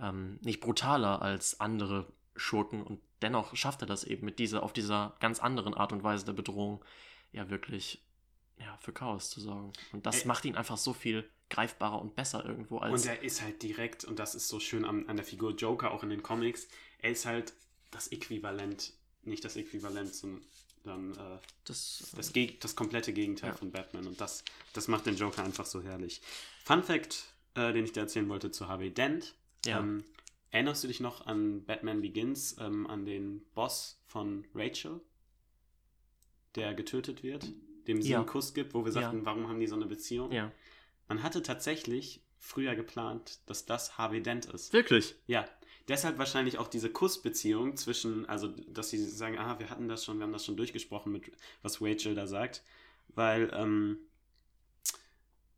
ähm, 0.00 0.38
nicht 0.42 0.60
brutaler 0.60 1.22
als 1.22 1.60
andere 1.60 2.06
Schurken 2.34 2.82
und 2.82 3.00
dennoch 3.22 3.54
schafft 3.54 3.82
er 3.82 3.86
das 3.86 4.02
eben 4.04 4.24
mit 4.24 4.40
dieser, 4.40 4.62
auf 4.64 4.72
dieser 4.72 5.14
ganz 5.20 5.38
anderen 5.40 5.74
Art 5.74 5.92
und 5.92 6.02
Weise 6.02 6.24
der 6.24 6.32
Bedrohung 6.32 6.84
ja 7.30 7.50
wirklich 7.50 8.04
ja, 8.58 8.76
für 8.78 8.92
Chaos 8.92 9.30
zu 9.30 9.40
sorgen. 9.40 9.72
Und 9.92 10.06
das 10.06 10.22
Ey. 10.22 10.26
macht 10.26 10.44
ihn 10.44 10.56
einfach 10.56 10.76
so 10.76 10.92
viel 10.92 11.28
greifbarer 11.50 12.00
und 12.00 12.14
besser 12.14 12.44
irgendwo 12.44 12.78
als. 12.78 13.02
Und 13.02 13.08
er 13.08 13.22
ist 13.22 13.42
halt 13.42 13.62
direkt, 13.62 14.04
und 14.04 14.18
das 14.18 14.34
ist 14.34 14.48
so 14.48 14.60
schön 14.60 14.84
an, 14.84 15.08
an 15.08 15.16
der 15.16 15.24
Figur 15.24 15.52
Joker, 15.54 15.90
auch 15.92 16.02
in 16.02 16.10
den 16.10 16.22
Comics, 16.22 16.68
er 17.00 17.10
ist 17.10 17.24
halt 17.26 17.52
das 17.90 18.08
Äquivalent, 18.08 18.92
nicht 19.22 19.44
das 19.44 19.56
Äquivalent, 19.56 20.14
sondern 20.14 21.12
äh, 21.12 21.38
das, 21.64 22.12
das, 22.16 22.32
das 22.60 22.76
komplette 22.76 23.12
Gegenteil 23.12 23.50
Ja. 23.50 23.56
von 23.56 23.70
Batman. 23.70 24.06
Und 24.06 24.20
das, 24.20 24.44
das 24.72 24.88
macht 24.88 25.06
den 25.06 25.16
Joker 25.16 25.42
einfach 25.44 25.66
so 25.66 25.82
herrlich. 25.82 26.20
Fun 26.64 26.82
Fact, 26.82 27.24
äh, 27.54 27.72
den 27.72 27.84
ich 27.84 27.92
dir 27.92 28.00
erzählen 28.00 28.28
wollte 28.28 28.50
zu 28.50 28.68
Harvey 28.68 28.90
Dent. 28.92 29.34
Ja. 29.64 29.80
Ähm, 29.80 30.04
erinnerst 30.50 30.84
du 30.84 30.88
dich 30.88 31.00
noch 31.00 31.26
an 31.26 31.64
Batman 31.64 32.00
Begins, 32.02 32.56
ähm, 32.58 32.86
an 32.86 33.04
den 33.06 33.44
Boss 33.54 33.98
von 34.06 34.46
Rachel, 34.54 35.00
der 36.54 36.74
getötet 36.74 37.22
wird, 37.22 37.46
dem 37.86 38.02
sie 38.02 38.10
Ja. 38.10 38.18
einen 38.18 38.26
Kuss 38.26 38.54
gibt, 38.54 38.74
wo 38.74 38.84
wir 38.84 38.92
Ja. 38.92 39.02
sagten, 39.02 39.24
warum 39.24 39.48
haben 39.48 39.60
die 39.60 39.66
so 39.66 39.76
eine 39.76 39.86
Beziehung? 39.86 40.32
Man 41.08 41.22
hatte 41.22 41.42
tatsächlich 41.42 42.22
früher 42.38 42.74
geplant, 42.76 43.40
dass 43.46 43.66
das 43.66 43.98
Harvey 43.98 44.22
Dent 44.22 44.46
ist. 44.46 44.72
Wirklich? 44.72 45.14
Ja, 45.26 45.44
deshalb 45.88 46.18
wahrscheinlich 46.18 46.58
auch 46.58 46.68
diese 46.68 46.90
Kussbeziehung 46.90 47.76
zwischen, 47.76 48.28
also 48.28 48.48
dass 48.48 48.90
sie 48.90 48.98
sagen, 49.04 49.38
ah, 49.38 49.58
wir 49.58 49.70
hatten 49.70 49.88
das 49.88 50.04
schon, 50.04 50.18
wir 50.18 50.24
haben 50.24 50.32
das 50.32 50.44
schon 50.44 50.56
durchgesprochen 50.56 51.10
mit, 51.12 51.32
was 51.62 51.80
Rachel 51.80 52.14
da 52.14 52.26
sagt, 52.26 52.62
weil 53.14 53.50
ähm, 53.54 53.98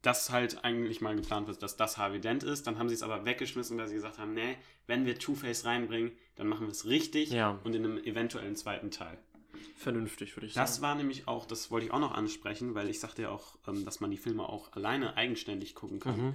das 0.03 0.31
halt 0.31 0.65
eigentlich 0.65 1.01
mal 1.03 1.15
geplant 1.15 1.47
wird, 1.47 1.63
dass 1.63 1.77
das 1.77 1.99
Harvey 1.99 2.21
Dent 2.21 2.43
ist. 2.43 2.67
Dann 2.67 2.79
haben 2.79 2.89
sie 2.89 2.95
es 2.95 3.03
aber 3.03 3.25
weggeschmissen, 3.27 3.77
weil 3.77 3.89
sie 3.89 3.95
gesagt 3.95 4.19
haben, 4.19 4.33
nee, 4.33 4.57
wenn 4.87 5.05
wir 5.05 5.19
Two-Face 5.19 5.67
reinbringen, 5.67 6.13
dann 6.37 6.47
machen 6.47 6.67
wir 6.67 6.73
es 6.73 6.87
richtig 6.87 7.31
Ja. 7.31 7.61
und 7.65 7.75
in 7.75 7.85
einem 7.85 7.99
eventuellen 7.99 8.57
zweiten 8.57 8.91
Teil. 8.91 9.19
Vernünftig, 9.77 10.37
würde 10.37 10.46
ich 10.46 10.55
Das 10.55 10.75
sagen. 10.77 10.83
war 10.83 10.94
nämlich 10.94 11.29
auch, 11.29 11.46
das 11.46 11.70
wollte 11.70 11.87
ich 11.87 11.92
auch 11.92 12.01
noch 12.01 12.12
ansprechen, 12.12 12.75
weil 12.75 12.88
ich 12.88 13.01
sagte 13.01 13.23
ja 13.23 13.31
auch, 13.31 13.57
ähm, 13.66 13.85
dass 13.85 14.01
man 14.01 14.11
die 14.11 14.16
Filme 14.18 14.49
auch 14.49 14.73
alleine 14.73 15.16
eigenständig 15.16 15.75
gucken 15.75 16.01
kann. 16.01 16.20
Mhm. 16.20 16.35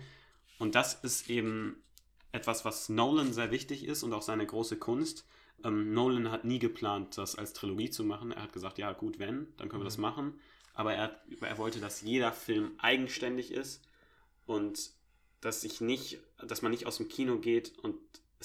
Und 0.60 0.76
das 0.76 0.94
ist 0.96 1.30
eben 1.30 1.84
etwas, 2.32 2.66
was 2.66 2.90
Nolan 2.90 3.34
sehr 3.34 3.52
wichtig 3.52 3.86
ist 3.86 4.04
und 4.04 4.14
auch 4.14 4.22
seine 4.22 4.46
große 4.46 4.78
Kunst. 4.78 5.26
Ähm, 5.64 5.94
Nolan 5.94 6.32
hat 6.32 6.46
nie 6.46 6.60
geplant, 6.60 7.18
das 7.18 7.36
als 7.36 7.54
Trilogie 7.54 7.90
zu 7.90 8.04
machen. 8.04 8.32
Er 8.32 8.44
hat 8.44 8.54
gesagt, 8.54 8.78
ja 8.78 8.92
gut, 8.94 9.20
wenn, 9.20 9.48
dann 9.58 9.70
können 9.70 9.82
wir 9.82 9.86
das 9.86 9.98
machen. 9.98 10.40
Aber 10.74 10.94
er, 10.94 11.04
hat, 11.04 11.22
er 11.42 11.58
wollte, 11.58 11.80
dass 11.80 12.02
jeder 12.02 12.34
Film 12.34 12.74
eigenständig 12.80 13.52
ist 13.52 13.82
und 14.46 14.92
dass 15.42 15.62
sich 15.62 15.80
nicht, 15.80 16.20
dass 16.46 16.62
man 16.62 16.72
nicht 16.72 16.86
aus 16.86 16.98
dem 16.98 17.08
Kino 17.08 17.38
geht 17.40 17.78
und 17.80 17.96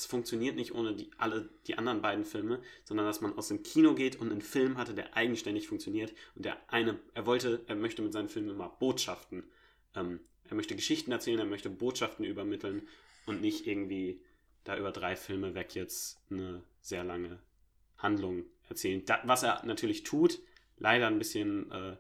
es 0.01 0.07
funktioniert 0.07 0.57
nicht 0.57 0.75
ohne 0.75 0.95
die, 0.95 1.11
alle 1.19 1.49
die 1.67 1.77
anderen 1.77 2.01
beiden 2.01 2.25
Filme, 2.25 2.61
sondern 2.85 3.07
dass 3.07 3.21
man 3.21 3.37
aus 3.37 3.49
dem 3.49 3.63
Kino 3.63 3.95
geht 3.95 4.17
und 4.17 4.31
einen 4.31 4.41
Film 4.41 4.79
hatte, 4.79 4.95
der 4.95 5.17
eigenständig 5.17 5.69
funktioniert 5.69 6.15
und 6.35 6.45
der 6.45 6.57
eine, 6.73 6.99
er 7.15 7.27
wollte, 7.27 7.63
er 7.67 7.77
möchte 7.77 8.03
mit 8.03 8.13
seinen 8.13 8.29
Filmen 8.29 8.51
immer 8.51 8.69
Botschaften, 8.69 9.45
ähm, 9.95 10.21
er 10.45 10.57
möchte 10.57 10.75
Geschichten 10.75 11.13
erzählen, 11.13 11.39
er 11.39 11.45
möchte 11.45 11.71
Botschaften 11.71 12.25
übermitteln 12.25 12.89
und 13.27 13.41
nicht 13.41 13.67
irgendwie 13.67 14.23
da 14.65 14.77
über 14.77 14.91
drei 14.91 15.17
Filme 15.17 15.55
weg 15.55 15.75
jetzt 15.75 16.19
eine 16.31 16.63
sehr 16.81 17.05
lange 17.05 17.39
Handlung 17.99 18.45
erzählen. 18.69 19.05
Da, 19.05 19.21
was 19.25 19.43
er 19.43 19.65
natürlich 19.65 20.03
tut, 20.03 20.41
leider 20.79 21.07
ein 21.07 21.19
bisschen 21.19 21.71
äh, 21.71 21.97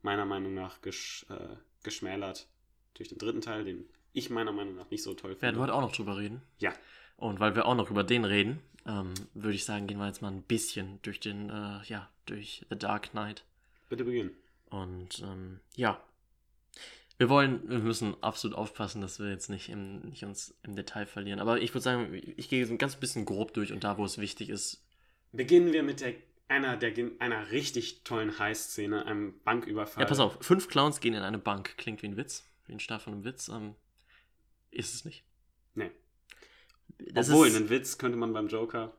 meiner 0.00 0.24
Meinung 0.24 0.54
nach 0.54 0.80
gesch, 0.80 1.26
äh, 1.28 1.56
geschmälert 1.82 2.48
durch 2.94 3.08
den 3.08 3.18
dritten 3.18 3.40
Teil, 3.40 3.64
den 3.64 3.88
ich 4.12 4.30
meiner 4.30 4.52
Meinung 4.52 4.76
nach 4.76 4.90
nicht 4.90 5.02
so 5.02 5.14
toll 5.14 5.30
Werden 5.30 5.40
finde. 5.40 5.56
wir 5.56 5.62
heute 5.62 5.74
auch 5.74 5.80
noch 5.80 5.92
drüber 5.92 6.18
reden. 6.18 6.42
Ja. 6.58 6.72
Und 7.16 7.40
weil 7.40 7.54
wir 7.54 7.66
auch 7.66 7.74
noch 7.74 7.90
über 7.90 8.04
den 8.04 8.24
reden, 8.24 8.60
ähm, 8.86 9.14
würde 9.34 9.54
ich 9.54 9.64
sagen, 9.64 9.86
gehen 9.86 9.98
wir 9.98 10.06
jetzt 10.06 10.22
mal 10.22 10.32
ein 10.32 10.42
bisschen 10.42 10.98
durch 11.02 11.20
den, 11.20 11.50
äh, 11.50 11.84
ja, 11.86 12.08
durch 12.26 12.66
The 12.70 12.78
Dark 12.78 13.10
Knight. 13.10 13.44
Bitte 13.88 14.04
beginnen. 14.04 14.30
Und 14.70 15.20
ähm, 15.20 15.60
ja, 15.76 16.02
wir 17.18 17.28
wollen, 17.28 17.68
wir 17.68 17.78
müssen 17.78 18.20
absolut 18.22 18.56
aufpassen, 18.56 19.00
dass 19.00 19.20
wir 19.20 19.28
jetzt 19.28 19.50
nicht, 19.50 19.68
im, 19.68 20.00
nicht 20.00 20.24
uns 20.24 20.54
im 20.62 20.74
Detail 20.74 21.06
verlieren. 21.06 21.38
Aber 21.38 21.60
ich 21.60 21.72
würde 21.72 21.82
sagen, 21.82 22.20
ich 22.36 22.48
gehe 22.48 22.66
so 22.66 22.72
ein 22.72 22.78
ganz 22.78 22.96
bisschen 22.96 23.24
grob 23.24 23.54
durch 23.54 23.72
und 23.72 23.84
da, 23.84 23.98
wo 23.98 24.04
es 24.04 24.18
wichtig 24.18 24.48
ist, 24.48 24.82
Beginnen 25.32 25.72
wir 25.72 25.82
mit 25.82 26.00
der, 26.00 26.14
einer, 26.48 26.76
der, 26.76 26.92
einer 27.18 27.50
richtig 27.50 28.04
tollen 28.04 28.38
Heißszene, 28.38 29.06
einem 29.06 29.40
Banküberfall. 29.44 30.02
Ja, 30.02 30.08
pass 30.08 30.20
auf, 30.20 30.36
fünf 30.42 30.68
Clowns 30.68 31.00
gehen 31.00 31.14
in 31.14 31.22
eine 31.22 31.38
Bank. 31.38 31.76
Klingt 31.78 32.02
wie 32.02 32.08
ein 32.08 32.18
Witz, 32.18 32.46
wie 32.66 32.72
ein 32.72 32.80
Start 32.80 33.02
von 33.02 33.14
einem 33.14 33.24
Witz. 33.24 33.48
Ähm, 33.48 33.74
ist 34.70 34.94
es 34.94 35.04
nicht. 35.06 35.24
Nee. 35.74 35.90
Das 37.12 37.28
Obwohl, 37.28 37.48
ist, 37.48 37.56
einen 37.56 37.70
Witz 37.70 37.98
könnte 37.98 38.16
man 38.18 38.32
beim 38.32 38.48
Joker 38.48 38.92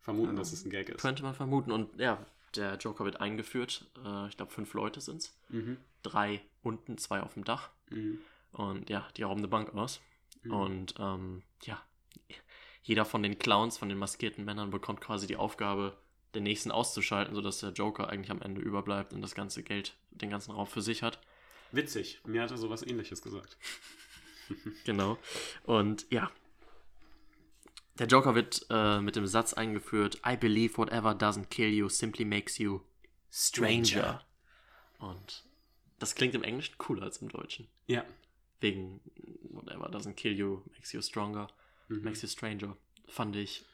vermuten, 0.00 0.36
dass 0.36 0.52
es 0.52 0.64
ein 0.64 0.70
Gag 0.70 0.88
ist. 0.88 1.00
könnte 1.00 1.22
man 1.22 1.34
vermuten. 1.34 1.72
Und 1.72 1.98
ja, 1.98 2.24
der 2.56 2.76
Joker 2.76 3.04
wird 3.04 3.20
eingeführt. 3.20 3.86
Äh, 4.04 4.28
ich 4.28 4.36
glaube, 4.36 4.52
fünf 4.52 4.72
Leute 4.74 5.00
sind's. 5.00 5.36
Mhm. 5.48 5.78
Drei 6.02 6.40
unten, 6.62 6.98
zwei 6.98 7.20
auf 7.20 7.34
dem 7.34 7.44
Dach. 7.44 7.70
Mhm. 7.90 8.18
Und 8.52 8.90
ja, 8.90 9.06
die 9.16 9.22
rauben 9.22 9.40
eine 9.40 9.48
Bank 9.48 9.74
aus. 9.74 10.00
Mhm. 10.42 10.52
Und 10.52 10.94
ähm, 10.98 11.42
ja, 11.64 11.82
jeder 12.82 13.04
von 13.04 13.22
den 13.22 13.38
Clowns, 13.38 13.76
von 13.76 13.88
den 13.88 13.98
maskierten 13.98 14.44
Männern 14.44 14.70
bekommt 14.70 15.00
quasi 15.00 15.26
die 15.26 15.36
Aufgabe, 15.36 15.96
den 16.34 16.42
nächsten 16.44 16.70
auszuschalten, 16.70 17.34
sodass 17.34 17.60
der 17.60 17.70
Joker 17.72 18.08
eigentlich 18.08 18.30
am 18.30 18.40
Ende 18.42 18.60
überbleibt 18.60 19.12
und 19.12 19.20
das 19.22 19.34
ganze 19.34 19.62
Geld, 19.62 19.96
den 20.10 20.30
ganzen 20.30 20.52
Raum 20.52 20.66
für 20.66 20.82
sich 20.82 21.02
hat. 21.02 21.18
Witzig. 21.72 22.20
Mir 22.24 22.42
hat 22.42 22.50
er 22.50 22.58
sowas 22.58 22.82
ähnliches 22.82 23.22
gesagt. 23.22 23.56
Genau. 24.84 25.18
Und 25.64 26.06
ja. 26.10 26.30
Der 27.98 28.06
Joker 28.06 28.34
wird 28.34 28.66
äh, 28.70 29.00
mit 29.00 29.16
dem 29.16 29.26
Satz 29.26 29.52
eingeführt: 29.54 30.20
I 30.26 30.36
believe 30.36 30.76
whatever 30.78 31.10
doesn't 31.12 31.46
kill 31.46 31.68
you 31.72 31.88
simply 31.88 32.24
makes 32.24 32.58
you 32.58 32.80
stranger. 33.30 34.24
Und 34.98 35.44
das 35.98 36.14
klingt 36.14 36.34
im 36.34 36.42
Englischen 36.42 36.76
cooler 36.78 37.02
als 37.04 37.18
im 37.18 37.28
Deutschen. 37.28 37.68
Ja. 37.86 38.04
Wegen 38.60 39.00
whatever 39.50 39.88
doesn't 39.88 40.14
kill 40.14 40.36
you 40.36 40.62
makes 40.72 40.92
you 40.92 41.00
stronger, 41.02 41.48
Mhm. 41.88 42.02
makes 42.04 42.22
you 42.22 42.28
stranger. 42.28 42.76
Fand 43.06 43.34
ich 43.36 43.64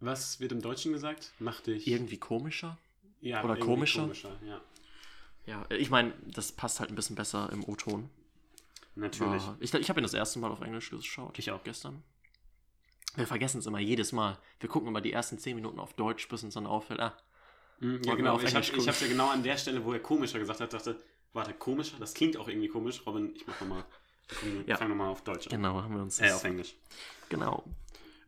Was 0.00 0.40
wird 0.40 0.50
im 0.52 0.60
Deutschen 0.62 0.92
gesagt? 0.92 1.32
Mach 1.38 1.60
dich. 1.60 1.86
irgendwie 1.86 2.18
komischer. 2.18 2.78
ja, 3.20 3.42
oder 3.44 3.56
irgendwie 3.56 3.92
komischer? 3.92 4.36
ja. 4.46 4.60
Ja, 5.44 5.66
ich 5.70 5.90
meine, 5.90 6.12
das 6.26 6.52
passt 6.52 6.78
halt 6.80 6.90
ein 6.90 6.94
bisschen 6.94 7.16
besser 7.16 7.50
im 7.52 7.64
O-Ton. 7.68 8.08
Natürlich. 8.94 9.42
War- 9.44 9.56
Ich, 9.58 9.74
ich 9.74 9.88
habe 9.88 10.00
ihn 10.00 10.04
das 10.04 10.14
erste 10.14 10.38
Mal 10.38 10.50
auf 10.52 10.60
Englisch 10.60 10.90
geschaut. 10.90 11.36
Ich 11.38 11.50
auch. 11.50 11.62
Gestern. 11.64 12.02
Wir 13.16 13.26
vergessen 13.26 13.58
es 13.58 13.66
immer 13.66 13.78
jedes 13.80 14.12
Mal. 14.12 14.38
Wir 14.60 14.68
gucken 14.68 14.88
immer 14.88 15.00
die 15.00 15.12
ersten 15.12 15.38
10 15.38 15.54
Minuten 15.56 15.78
auf 15.78 15.92
Deutsch, 15.94 16.28
bis 16.28 16.42
uns 16.44 16.54
dann 16.54 16.66
auffällt, 16.66 17.00
ah, 17.00 17.16
Mhm, 17.80 17.96
ja, 18.04 18.12
wir 18.12 18.16
genau. 18.16 18.34
auf 18.34 18.42
Ich 18.44 18.54
habe 18.54 18.64
hab's 18.86 19.00
ja 19.00 19.08
genau 19.08 19.28
an 19.30 19.42
der 19.42 19.56
Stelle, 19.56 19.84
wo 19.84 19.92
er 19.92 19.98
komischer 20.00 20.38
gesagt 20.38 20.60
hat, 20.60 20.72
dachte, 20.72 21.02
warte, 21.32 21.52
komischer? 21.52 21.96
Das 21.98 22.14
klingt 22.14 22.36
auch 22.36 22.46
irgendwie 22.48 22.68
komisch. 22.68 23.02
Robin, 23.06 23.34
ich 23.34 23.46
mach 23.46 23.60
nochmal. 23.60 23.84
Ja. 24.66 24.76
Fang 24.76 24.88
nochmal 24.88 25.08
auf 25.08 25.22
Deutsch 25.24 25.46
an. 25.48 25.50
genau, 25.50 25.82
haben 25.82 25.94
wir 25.94 26.02
uns 26.02 26.20
Äh, 26.20 26.30
auf 26.30 26.44
Englisch. 26.44 26.74
Genau. 27.28 27.64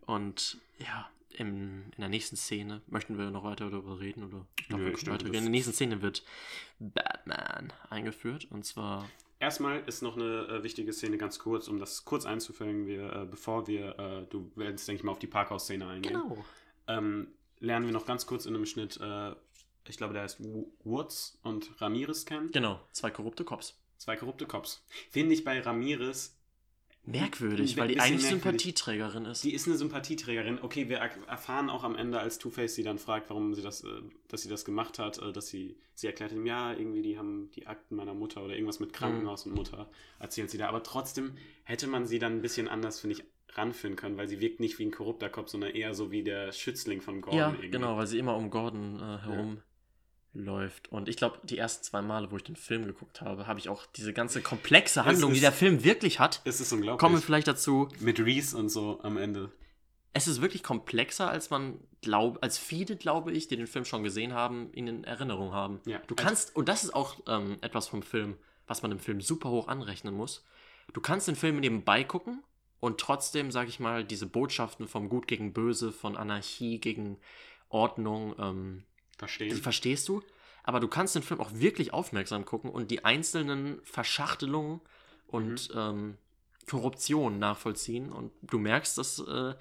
Und 0.06 0.58
ja, 0.78 1.08
im, 1.36 1.84
in 1.96 2.00
der 2.00 2.08
nächsten 2.08 2.36
Szene, 2.36 2.82
möchten 2.88 3.16
wir 3.16 3.30
noch 3.30 3.44
weiter 3.44 3.70
darüber 3.70 4.00
reden? 4.00 4.24
Oder 4.24 4.44
ich 4.60 4.66
glaub, 4.68 4.80
Nö, 4.80 4.86
wir 4.86 4.92
können 4.94 5.18
das- 5.18 5.26
In 5.26 5.32
der 5.32 5.42
nächsten 5.42 5.72
Szene 5.72 6.02
wird 6.02 6.24
Batman 6.78 7.72
eingeführt. 7.90 8.46
Und 8.50 8.64
zwar. 8.64 9.08
Erstmal 9.40 9.80
ist 9.86 10.02
noch 10.02 10.16
eine 10.16 10.46
äh, 10.48 10.62
wichtige 10.62 10.92
Szene 10.92 11.18
ganz 11.18 11.38
kurz, 11.38 11.68
um 11.68 11.78
das 11.78 12.04
kurz 12.04 12.24
einzufügen, 12.24 12.86
wir, 12.86 13.12
äh, 13.12 13.26
bevor 13.26 13.66
wir, 13.66 13.98
äh, 13.98 14.26
du 14.30 14.50
willst, 14.54 14.86
denke 14.88 15.00
ich 15.00 15.04
mal, 15.04 15.12
auf 15.12 15.18
die 15.18 15.26
Parkhaus-Szene 15.26 15.86
eingehen, 15.86 16.14
Genau. 16.14 16.44
ähm, 16.88 17.28
lernen 17.58 17.86
wir 17.86 17.92
noch 17.92 18.06
ganz 18.06 18.26
kurz 18.26 18.46
in 18.46 18.54
einem 18.54 18.66
Schnitt, 18.66 18.98
äh, 19.00 19.32
ich 19.86 19.96
glaube, 19.98 20.14
der 20.14 20.22
heißt 20.22 20.42
Wo- 20.42 20.70
Woods 20.84 21.38
und 21.42 21.70
Ramirez 21.80 22.24
kennen. 22.24 22.50
Genau, 22.52 22.80
zwei 22.92 23.10
korrupte 23.10 23.44
Cops. 23.44 23.78
Zwei 23.98 24.16
korrupte 24.16 24.46
Cops. 24.46 24.84
Finde 25.10 25.34
ich 25.34 25.44
bei 25.44 25.60
Ramirez, 25.60 26.36
Merkwürdig, 27.06 27.76
weil 27.76 27.88
die 27.88 28.00
eigentlich 28.00 28.22
merkwürdig. 28.22 28.42
Sympathieträgerin 28.42 29.24
ist. 29.26 29.44
die 29.44 29.52
ist 29.52 29.66
eine 29.66 29.76
Sympathieträgerin. 29.76 30.58
Okay, 30.62 30.88
wir 30.88 30.98
er- 30.98 31.28
erfahren 31.28 31.68
auch 31.68 31.84
am 31.84 31.96
Ende, 31.96 32.18
als 32.18 32.38
Two-Face 32.38 32.74
sie 32.74 32.82
dann 32.82 32.98
fragt, 32.98 33.28
warum 33.28 33.52
sie 33.54 33.62
das, 33.62 33.84
äh, 33.84 33.88
dass 34.28 34.42
sie 34.42 34.48
das 34.48 34.64
gemacht 34.64 34.98
hat, 34.98 35.18
äh, 35.18 35.32
dass 35.32 35.48
sie, 35.48 35.76
sie 35.94 36.06
erklärt 36.06 36.32
ihm, 36.32 36.46
ja, 36.46 36.72
irgendwie, 36.72 37.02
die 37.02 37.18
haben 37.18 37.50
die 37.54 37.66
Akten 37.66 37.96
meiner 37.96 38.14
Mutter 38.14 38.42
oder 38.42 38.54
irgendwas 38.54 38.80
mit 38.80 38.92
Krankenhaus 38.94 39.44
und 39.46 39.54
Mutter 39.54 39.88
erzählt 40.18 40.50
sie 40.50 40.56
da. 40.58 40.68
Aber 40.68 40.82
trotzdem 40.82 41.32
hätte 41.64 41.86
man 41.86 42.06
sie 42.06 42.18
dann 42.18 42.36
ein 42.36 42.42
bisschen 42.42 42.68
anders, 42.68 43.00
finde 43.00 43.16
ich, 43.16 43.24
ranführen 43.56 43.96
können, 43.96 44.16
weil 44.16 44.26
sie 44.26 44.40
wirkt 44.40 44.58
nicht 44.60 44.78
wie 44.78 44.86
ein 44.86 44.90
korrupter 44.90 45.28
Kopf, 45.28 45.48
sondern 45.48 45.70
eher 45.70 45.94
so 45.94 46.10
wie 46.10 46.22
der 46.24 46.52
Schützling 46.52 47.00
von 47.02 47.20
Gordon. 47.20 47.38
ja, 47.38 47.48
irgendwie. 47.50 47.68
genau, 47.70 47.96
weil 47.96 48.06
sie 48.06 48.18
immer 48.18 48.34
um 48.36 48.50
Gordon 48.50 48.96
äh, 48.98 49.18
herumläuft. 50.34 50.90
Und 50.90 51.08
ich 51.08 51.16
glaube, 51.16 51.38
die 51.44 51.58
ersten 51.58 51.84
zwei 51.84 52.02
Male, 52.02 52.30
wo 52.30 52.36
ich 52.36 52.44
den 52.44 52.56
Film 52.56 52.86
geguckt 52.86 53.20
habe, 53.20 53.46
habe 53.46 53.58
ich 53.58 53.68
auch 53.68 53.86
diese 53.86 54.12
ganze 54.12 54.42
komplexe 54.42 55.04
Handlung, 55.04 55.30
die 55.30 55.36
ist- 55.36 55.42
der 55.42 55.52
Film 55.52 55.84
wirklich 55.84 56.20
hat. 56.20 56.40
Es 56.44 56.60
ist 56.60 56.72
unglaublich. 56.72 57.00
Kommen 57.00 57.16
wir 57.16 57.22
vielleicht 57.22 57.48
dazu. 57.48 57.88
mit 58.00 58.18
Reese 58.20 58.56
und 58.56 58.68
so 58.68 59.00
am 59.02 59.16
Ende. 59.16 59.50
Es 60.12 60.28
ist 60.28 60.40
wirklich 60.40 60.62
komplexer, 60.62 61.28
als 61.28 61.50
man 61.50 61.80
glaubt, 62.00 62.42
als 62.42 62.56
viele, 62.56 62.96
glaube 62.96 63.32
ich, 63.32 63.48
die 63.48 63.56
den 63.56 63.66
Film 63.66 63.84
schon 63.84 64.04
gesehen 64.04 64.32
haben, 64.32 64.72
ihn 64.72 64.86
in 64.86 65.04
Erinnerung 65.04 65.52
haben. 65.52 65.80
Ja, 65.86 65.98
Du 66.06 66.14
kannst, 66.14 66.54
und 66.54 66.68
das 66.68 66.84
ist 66.84 66.94
auch 66.94 67.16
ähm, 67.26 67.56
etwas 67.62 67.88
vom 67.88 68.02
Film, 68.02 68.36
was 68.68 68.82
man 68.82 68.90
dem 68.92 69.00
Film 69.00 69.20
super 69.20 69.50
hoch 69.50 69.66
anrechnen 69.66 70.14
muss. 70.14 70.44
Du 70.92 71.00
kannst 71.00 71.26
den 71.26 71.34
Film 71.34 71.58
nebenbei 71.58 72.04
gucken 72.04 72.44
und 72.78 73.00
trotzdem, 73.00 73.50
sag 73.50 73.68
ich 73.68 73.80
mal, 73.80 74.04
diese 74.04 74.26
Botschaften 74.26 74.86
vom 74.86 75.08
Gut 75.08 75.26
gegen 75.26 75.52
Böse, 75.52 75.90
von 75.90 76.16
Anarchie 76.16 76.78
gegen 76.78 77.18
Ordnung, 77.68 78.36
ähm, 78.38 78.84
die 79.14 79.18
Verstehen. 79.18 79.56
verstehst 79.56 80.08
du. 80.08 80.22
Aber 80.62 80.80
du 80.80 80.88
kannst 80.88 81.14
den 81.14 81.22
Film 81.22 81.40
auch 81.40 81.50
wirklich 81.52 81.92
aufmerksam 81.92 82.44
gucken 82.44 82.70
und 82.70 82.90
die 82.90 83.04
einzelnen 83.04 83.80
Verschachtelungen 83.84 84.80
und 85.26 85.70
ähm, 85.76 86.16
Korruption 86.68 87.38
nachvollziehen. 87.38 88.10
Und 88.10 88.32
du 88.42 88.58
merkst, 88.58 88.96
dass 88.96 89.18
äh, 89.18 89.54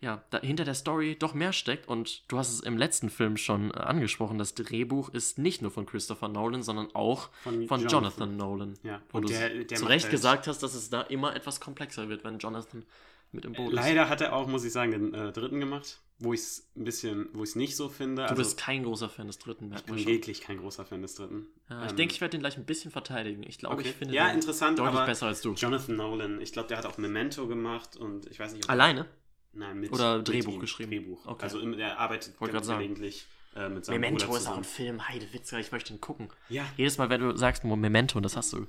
ja, 0.00 0.22
da 0.30 0.40
hinter 0.40 0.64
der 0.64 0.74
Story 0.74 1.16
doch 1.18 1.34
mehr 1.34 1.52
steckt. 1.52 1.86
Und 1.88 2.24
du 2.30 2.36
hast 2.36 2.52
es 2.52 2.60
im 2.60 2.76
letzten 2.76 3.10
Film 3.10 3.36
schon 3.36 3.70
äh, 3.70 3.74
angesprochen, 3.74 4.38
das 4.38 4.54
Drehbuch 4.54 5.08
ist 5.10 5.38
nicht 5.38 5.62
nur 5.62 5.70
von 5.70 5.86
Christopher 5.86 6.28
Nolan, 6.28 6.62
sondern 6.62 6.88
auch 6.94 7.30
Von 7.44 7.66
von, 7.68 7.80
Jonathan. 7.80 7.90
Jonathan, 7.90 8.36
Nolan. 8.36 8.74
Ja, 8.82 9.00
Wo 9.10 9.18
und 9.18 9.24
du 9.24 9.32
der- 9.32 9.64
der 9.64 9.78
zu 9.78 9.86
Recht 9.86 10.04
halt- 10.06 10.10
gesagt 10.10 10.46
hast, 10.48 10.62
dass 10.62 10.74
es 10.74 10.90
da 10.90 11.02
immer 11.02 11.34
etwas 11.36 11.60
komplexer 11.60 12.08
wird, 12.08 12.24
wenn 12.24 12.38
Jonathan 12.38 12.84
mit 13.32 13.44
im 13.44 13.52
Boot 13.52 13.68
ist. 13.68 13.74
Leider 13.76 14.08
hat 14.08 14.20
er 14.20 14.34
auch, 14.34 14.46
muss 14.48 14.64
ich 14.64 14.72
sagen, 14.72 14.90
den 14.90 15.14
äh, 15.14 15.32
dritten 15.32 15.60
gemacht, 15.60 16.00
wo 16.18 16.32
ich 16.32 16.40
es 16.40 16.70
ein 16.76 16.84
bisschen, 16.84 17.28
wo 17.32 17.42
ich 17.42 17.50
es 17.50 17.56
nicht 17.56 17.76
so 17.76 17.88
finde. 17.88 18.22
Du 18.22 18.28
also, 18.30 18.36
bist 18.36 18.56
kein 18.56 18.84
großer 18.84 19.08
Fan 19.08 19.26
des 19.26 19.38
dritten, 19.38 19.72
ich 19.74 19.82
bin 19.82 19.98
schon. 19.98 20.06
wirklich 20.06 20.40
kein 20.40 20.58
großer 20.58 20.84
Fan 20.84 21.02
des 21.02 21.14
dritten. 21.14 21.46
Ja, 21.68 21.84
ich 21.84 21.90
Ähm, 21.90 21.96
denke, 21.96 22.14
ich 22.14 22.20
werde 22.20 22.32
den 22.32 22.40
gleich 22.40 22.56
ein 22.56 22.64
bisschen 22.64 22.90
verteidigen. 22.90 23.42
Ich 23.42 23.58
glaube, 23.58 23.76
okay. 23.76 23.88
ich 23.88 23.94
finde 23.96 24.14
ja, 24.14 24.28
den 24.28 24.36
interessant, 24.36 24.78
deutlich 24.78 24.94
aber 24.94 25.06
besser 25.06 25.26
als 25.26 25.40
du. 25.42 25.54
Jonathan 25.54 25.96
Nolan, 25.96 26.40
ich 26.40 26.52
glaube, 26.52 26.68
der 26.68 26.78
hat 26.78 26.86
auch 26.86 26.98
Memento 26.98 27.46
gemacht 27.46 27.96
und 27.96 28.26
ich 28.30 28.38
weiß 28.38 28.52
nicht, 28.52 28.64
ob 28.64 28.70
Alleine? 28.70 29.06
Nein, 29.52 29.80
mit 29.80 29.92
Oder 29.92 30.18
mit 30.18 30.28
Drehbuch 30.28 30.54
ihm. 30.54 30.60
geschrieben? 30.60 30.90
Drehbuch. 30.90 31.26
Okay. 31.26 31.42
Also 31.42 31.60
der 31.72 31.98
arbeitet 31.98 32.38
ganz 32.38 32.66
gelegentlich 32.66 33.26
äh, 33.54 33.68
mit 33.68 33.84
seinem 33.84 34.00
Memento 34.00 34.26
Bruder 34.26 34.38
ist 34.38 34.46
auch 34.48 34.56
ein 34.56 34.64
Film, 34.64 35.06
Heidewitzka, 35.08 35.58
ich 35.58 35.70
möchte 35.70 35.92
ihn 35.92 36.00
gucken. 36.00 36.28
Ja, 36.48 36.64
Jedes 36.76 36.98
Mal, 36.98 37.08
wenn 37.10 37.20
du 37.20 37.36
sagst 37.36 37.64
Memento, 37.64 38.18
und 38.18 38.24
das 38.24 38.36
hast 38.36 38.52
du 38.52 38.66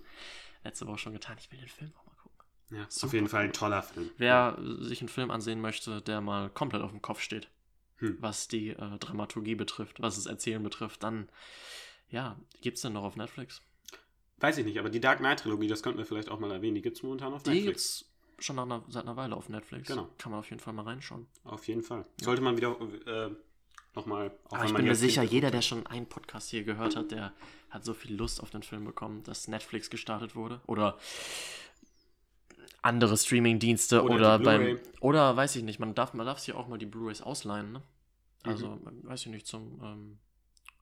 letzte 0.64 0.86
Woche 0.88 0.98
schon 1.00 1.14
getan, 1.14 1.38
ich 1.40 1.52
will 1.52 1.60
den 1.60 1.70
Film 1.70 1.92
auch. 1.98 2.05
Ja 2.72 2.86
Super 2.90 3.08
auf 3.08 3.14
jeden 3.14 3.28
Fall 3.28 3.44
ein 3.46 3.54
toller 3.54 3.84
Film. 3.84 4.10
Wer 4.18 4.58
sich 4.80 5.02
einen 5.02 5.10
Film 5.10 5.32
ansehen 5.32 5.62
möchte, 5.62 6.02
der 6.02 6.22
mal 6.22 6.50
komplett 6.50 6.82
auf 6.82 6.92
dem 6.92 7.02
Kopf 7.02 7.20
steht, 7.22 7.50
Hm. 7.98 8.18
was 8.20 8.48
die 8.50 8.70
äh, 8.72 8.98
Dramaturgie 9.00 9.56
betrifft, 9.56 10.02
was 10.02 10.16
das 10.16 10.26
Erzählen 10.26 10.62
betrifft, 10.62 11.02
dann, 11.04 11.30
ja, 12.10 12.36
gibt's 12.62 12.82
denn 12.82 12.92
noch 12.94 13.04
auf 13.04 13.16
Netflix? 13.16 13.62
Weiß 14.40 14.58
ich 14.58 14.66
nicht, 14.66 14.78
aber 14.80 14.90
die 14.90 15.00
Dark 15.00 15.20
Knight 15.20 15.40
Trilogie, 15.40 15.68
das 15.68 15.82
könnten 15.82 15.98
wir 16.00 16.06
vielleicht 16.06 16.28
auch 16.30 16.40
mal 16.40 16.52
erwähnen, 16.52 16.76
die 16.76 16.82
gibt 16.82 16.98
es 16.98 17.04
momentan 17.04 17.34
auf 17.34 17.44
Die 17.44 17.52
Netflix. 17.52 18.00
gibt's 18.00 18.46
schon 18.46 18.58
nach 18.58 18.64
einer, 18.64 18.84
seit 18.90 19.04
einer 19.04 19.16
Weile 19.16 19.36
auf 19.38 19.48
Netflix. 19.48 19.88
Genau. 19.88 20.10
Kann 20.18 20.32
man 20.32 20.40
auf 20.42 20.50
jeden 20.50 20.60
Fall 20.60 20.74
mal 20.74 20.82
reinschauen. 20.84 21.26
Auf 21.46 21.66
jeden 21.70 21.84
Fall. 21.84 22.06
Sollte 22.20 22.42
man 22.42 22.58
wieder 22.58 22.76
äh, 23.08 23.30
nochmal. 23.96 24.38
Aber 24.50 24.66
ich 24.66 24.74
bin 24.74 24.84
mir 24.84 24.96
sicher, 24.96 25.24
jeder, 25.24 25.52
der 25.52 25.62
schon 25.62 25.88
einen 25.88 26.08
Podcast 26.08 26.50
hier 26.50 26.66
gehört 26.66 26.98
hat, 26.98 27.12
der 27.12 27.32
hat 27.70 27.86
so 27.86 27.94
viel 27.94 28.14
Lust 28.14 28.42
auf 28.44 28.50
den 28.50 28.62
Film 28.62 28.84
bekommen, 28.84 29.24
dass 29.24 29.48
Netflix 29.48 29.90
gestartet 29.90 30.36
wurde. 30.36 30.60
Oder 30.68 30.98
andere 32.86 33.18
Streaming-Dienste 33.18 34.04
Oder 34.04 34.16
oder, 34.16 34.40
beim. 34.40 34.80
Oder 35.02 35.36
weiß 35.36 35.56
ich 35.56 35.64
nicht, 35.64 35.80
man 35.80 35.96
darf, 35.96 36.14
man 36.14 36.26
darf 36.26 36.40
sich 36.40 36.54
auch 36.54 36.68
mal 36.68 36.78
die 36.78 36.86
Blu-Rays 36.86 37.22
ausleihen, 37.22 37.72
ne? 37.72 37.80
Mhm. 37.80 38.52
Also, 38.52 38.80
weiß 38.84 39.22
ich 39.22 39.32
nicht, 39.32 39.48
zum, 39.48 39.82
ähm, 39.84 40.20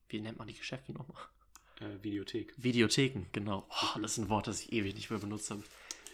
wie 0.10 0.20
nennt 0.20 0.38
man 0.38 0.48
die 0.48 0.54
Geschäfte 0.54 0.92
nochmal? 0.92 1.22
Äh, 1.80 2.04
Videothek. 2.04 2.54
Videotheken, 2.58 3.26
genau. 3.32 3.68
Oh, 3.70 4.00
das 4.00 4.14
ist 4.14 4.18
ein 4.20 4.30
Wort, 4.30 4.48
das 4.48 4.62
ich 4.62 4.74
ewig 4.74 4.96
nicht 4.96 5.10
mehr 5.10 5.20
benutzt 5.20 5.50
habe. 5.50 5.64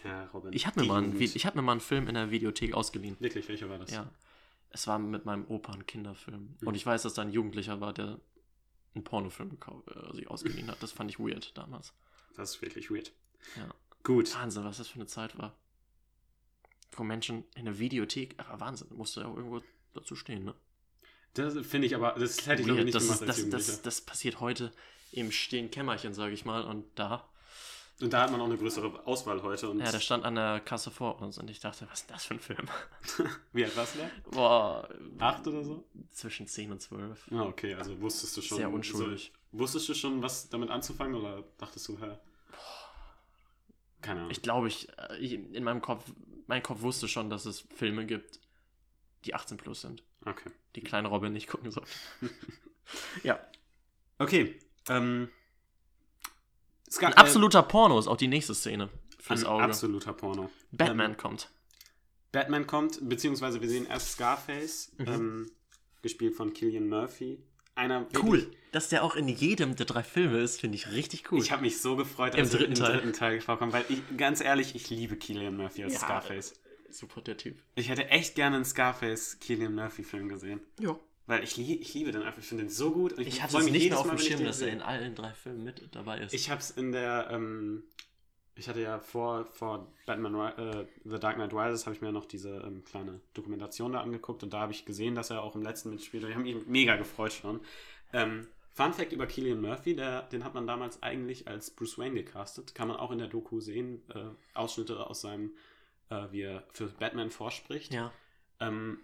Ja, 0.04 0.26
Robin. 0.32 0.52
Ich 0.52 0.66
habe 0.66 0.80
mir, 0.80 0.86
mal 0.86 1.02
einen 1.02 1.20
ich 1.20 1.44
hab 1.44 1.54
mir 1.54 1.62
mal 1.62 1.72
einen 1.72 1.80
Film 1.80 2.08
in 2.08 2.14
der 2.14 2.30
Videothek 2.30 2.72
ausgeliehen. 2.72 3.16
Wirklich, 3.20 3.48
welcher 3.48 3.68
war 3.68 3.78
das? 3.78 3.90
Ja. 3.90 4.10
Es 4.70 4.86
war 4.86 4.98
mit 4.98 5.26
meinem 5.26 5.44
Opa 5.48 5.72
ein 5.72 5.84
Kinderfilm. 5.86 6.56
Mhm. 6.60 6.68
Und 6.68 6.74
ich 6.74 6.86
weiß, 6.86 7.02
dass 7.02 7.14
da 7.14 7.22
ein 7.22 7.32
Jugendlicher 7.32 7.80
war, 7.80 7.92
der 7.92 8.18
einen 8.94 9.04
Pornofilm 9.04 9.50
gekau- 9.50 9.82
äh, 9.90 10.14
sich 10.14 10.30
ausgeliehen 10.30 10.70
hat. 10.70 10.82
Das 10.82 10.92
fand 10.92 11.10
ich 11.10 11.18
weird 11.18 11.56
damals. 11.58 11.92
Das 12.36 12.54
ist 12.54 12.62
wirklich 12.62 12.90
weird. 12.90 13.12
Ja. 13.56 13.68
Gut. 14.02 14.34
Wahnsinn, 14.34 14.64
was 14.64 14.78
das 14.78 14.88
für 14.88 14.96
eine 14.96 15.06
Zeit 15.06 15.36
war. 15.38 15.54
Wo 16.92 17.04
Menschen 17.04 17.44
in 17.54 17.64
der 17.66 17.78
Videothek, 17.78 18.34
aber 18.38 18.60
Wahnsinn, 18.60 18.88
musste 18.96 19.20
ja 19.20 19.26
auch 19.28 19.36
irgendwo 19.36 19.60
dazu 19.94 20.16
stehen, 20.16 20.44
ne? 20.44 20.54
Das 21.34 21.54
finde 21.66 21.86
ich 21.86 21.94
aber, 21.94 22.12
das 22.18 22.46
hätte 22.46 22.62
ich 22.62 22.68
Weird. 22.68 22.84
nicht 22.84 22.94
Das, 22.94 23.04
gemacht 23.04 23.22
ist, 23.22 23.52
das, 23.52 23.66
das, 23.66 23.82
das 23.82 24.00
passiert 24.00 24.40
heute 24.40 24.72
im 25.12 25.30
stillen 25.30 25.70
Kämmerchen, 25.70 26.12
sage 26.12 26.32
ich 26.34 26.44
mal. 26.44 26.62
Und 26.64 26.84
da, 26.96 27.28
Und 28.00 28.12
da 28.12 28.22
hat 28.22 28.32
man 28.32 28.40
auch 28.40 28.46
eine 28.46 28.56
größere 28.56 29.06
Auswahl 29.06 29.40
heute. 29.42 29.70
Und 29.70 29.78
ja, 29.78 29.92
der 29.92 30.00
stand 30.00 30.24
an 30.24 30.34
der 30.34 30.58
Kasse 30.58 30.90
vor 30.90 31.20
uns 31.22 31.38
und 31.38 31.48
ich 31.48 31.60
dachte, 31.60 31.86
was 31.88 32.00
ist 32.00 32.08
denn 32.10 32.14
das 32.16 32.24
für 32.24 32.34
ein 32.34 32.40
Film? 32.40 32.66
Wie 33.52 33.64
alt 33.64 33.76
warst 33.76 33.94
du 33.94 33.98
da? 34.00 34.10
Boah, 34.30 34.88
Acht 35.20 35.46
oder 35.46 35.62
so? 35.62 35.84
zwischen 36.10 36.48
10 36.48 36.72
und 36.72 36.80
12. 36.82 37.28
Ah, 37.30 37.42
okay, 37.42 37.74
also 37.74 38.00
wusstest 38.00 38.36
du 38.36 38.42
schon. 38.42 38.58
Sehr 38.58 38.70
unschuldig. 38.72 39.32
So, 39.52 39.58
wusstest 39.60 39.88
du 39.88 39.94
schon, 39.94 40.22
was 40.22 40.48
damit 40.48 40.70
anzufangen 40.70 41.14
oder 41.14 41.44
dachtest 41.58 41.86
du, 41.86 41.98
hä? 42.00 42.18
Keine 44.02 44.20
Ahnung. 44.20 44.30
Ich 44.32 44.42
glaube, 44.42 44.66
ich, 44.68 44.88
äh, 44.98 45.16
ich, 45.18 45.32
in 45.34 45.62
meinem 45.62 45.82
Kopf, 45.82 46.04
mein 46.50 46.62
Kopf 46.64 46.82
wusste 46.82 47.06
schon, 47.08 47.30
dass 47.30 47.46
es 47.46 47.60
Filme 47.76 48.04
gibt, 48.06 48.40
die 49.24 49.34
18 49.34 49.56
plus 49.56 49.80
sind, 49.82 50.02
Okay. 50.26 50.50
die 50.74 50.80
kleine 50.82 51.06
Robin 51.08 51.32
nicht 51.32 51.46
gucken 51.48 51.70
sollte. 51.70 51.88
ja. 53.22 53.38
Okay. 54.18 54.58
Ähm, 54.88 55.30
Ein 57.00 57.12
absoluter 57.14 57.62
Porno 57.62 57.98
ist 57.98 58.08
auch 58.08 58.16
die 58.16 58.26
nächste 58.28 58.54
Szene 58.54 58.90
fürs 59.20 59.44
ein 59.44 59.46
Auge. 59.50 59.64
absoluter 59.64 60.12
Porno. 60.12 60.50
Batman 60.72 61.12
Ähm, 61.12 61.16
kommt. 61.16 61.50
Batman 62.32 62.66
kommt, 62.66 62.98
beziehungsweise 63.08 63.60
wir 63.60 63.68
sehen 63.68 63.86
erst 63.86 64.12
Scarface, 64.12 64.92
Mhm. 64.98 65.06
ähm, 65.08 65.50
gespielt 66.02 66.34
von 66.34 66.52
Killian 66.52 66.88
Murphy. 66.88 67.38
Einer 67.80 68.06
Cool. 68.22 68.50
Dass 68.72 68.88
der 68.88 69.02
auch 69.02 69.16
in 69.16 69.26
jedem 69.26 69.74
der 69.74 69.86
drei 69.86 70.02
Filme 70.04 70.38
ist, 70.38 70.60
finde 70.60 70.76
ich 70.76 70.92
richtig 70.92 71.32
cool. 71.32 71.40
Ich 71.40 71.50
habe 71.50 71.62
mich 71.62 71.80
so 71.80 71.96
gefreut, 71.96 72.34
Im 72.34 72.40
als 72.40 72.52
er 72.52 72.58
dritten 72.58 72.72
im 72.72 72.78
Teil. 72.78 72.92
dritten 72.92 73.12
Teil 73.12 73.40
vorkommt, 73.40 73.72
weil 73.72 73.84
ich, 73.88 74.00
ganz 74.16 74.40
ehrlich, 74.40 74.74
ich 74.76 74.90
liebe 74.90 75.16
Killian 75.16 75.56
Murphy 75.56 75.82
als 75.84 75.94
Ja. 75.94 75.98
Scarface. 76.00 76.54
Super 76.88 77.20
der 77.20 77.36
Typ. 77.36 77.56
Ich 77.74 77.88
hätte 77.88 78.06
echt 78.08 78.34
gerne 78.36 78.56
einen 78.56 78.64
Scarface 78.64 79.38
Killian 79.40 79.74
Murphy 79.74 80.02
Film 80.04 80.28
gesehen. 80.28 80.60
Ja. 80.80 80.96
Weil 81.26 81.42
ich, 81.44 81.58
ich 81.58 81.94
liebe 81.94 82.10
den 82.12 82.22
einfach, 82.22 82.40
ich 82.40 82.46
finde 82.46 82.64
den 82.64 82.70
so 82.70 82.90
gut. 82.92 83.12
und 83.14 83.26
Ich 83.26 83.42
hatte 83.42 83.52
freu 83.52 83.58
es 83.60 83.64
mich 83.64 83.72
nicht 83.74 83.88
mehr 83.90 83.98
auf 83.98 84.08
dem 84.08 84.16
ich 84.16 84.24
Schirm, 84.26 84.44
dass 84.44 84.60
er 84.60 84.68
in 84.68 84.82
allen 84.82 85.14
drei 85.14 85.32
Filmen 85.32 85.62
mit 85.64 85.82
dabei 85.92 86.18
ist. 86.20 86.34
Ich 86.34 86.50
habe 86.50 86.60
es 86.60 86.70
in 86.72 86.92
der, 86.92 87.28
ähm, 87.32 87.84
ich 88.60 88.68
hatte 88.68 88.82
ja 88.82 88.98
vor, 88.98 89.46
vor 89.46 89.90
Batman, 90.04 90.34
äh, 90.34 90.86
The 91.04 91.18
Dark 91.18 91.36
Knight 91.36 91.54
Rises, 91.54 91.86
habe 91.86 91.96
ich 91.96 92.02
mir 92.02 92.12
noch 92.12 92.26
diese 92.26 92.58
ähm, 92.58 92.84
kleine 92.84 93.20
Dokumentation 93.32 93.92
da 93.92 94.02
angeguckt 94.02 94.42
und 94.42 94.52
da 94.52 94.60
habe 94.60 94.72
ich 94.72 94.84
gesehen, 94.84 95.14
dass 95.14 95.30
er 95.30 95.42
auch 95.42 95.56
im 95.56 95.62
letzten 95.62 95.90
mitspielt 95.90 96.24
und 96.24 96.30
ich 96.30 96.36
habe 96.36 96.44
mich 96.44 96.66
mega 96.66 96.96
gefreut 96.96 97.32
schon. 97.32 97.60
Ähm, 98.12 98.46
Fun 98.74 98.92
Fact 98.92 99.12
über 99.12 99.26
Killian 99.26 99.62
Murphy, 99.62 99.96
der, 99.96 100.22
den 100.22 100.44
hat 100.44 100.52
man 100.54 100.66
damals 100.66 101.02
eigentlich 101.02 101.48
als 101.48 101.70
Bruce 101.70 101.98
Wayne 101.98 102.14
gecastet, 102.14 102.74
kann 102.74 102.88
man 102.88 102.98
auch 102.98 103.10
in 103.10 103.18
der 103.18 103.28
Doku 103.28 103.60
sehen, 103.60 104.02
äh, 104.14 104.26
Ausschnitte 104.52 105.08
aus 105.08 105.22
seinem, 105.22 105.52
äh, 106.10 106.26
wie 106.30 106.42
er 106.42 106.62
für 106.72 106.86
Batman 106.86 107.30
vorspricht. 107.30 107.92
ja. 107.92 108.12
Ähm, 108.60 108.98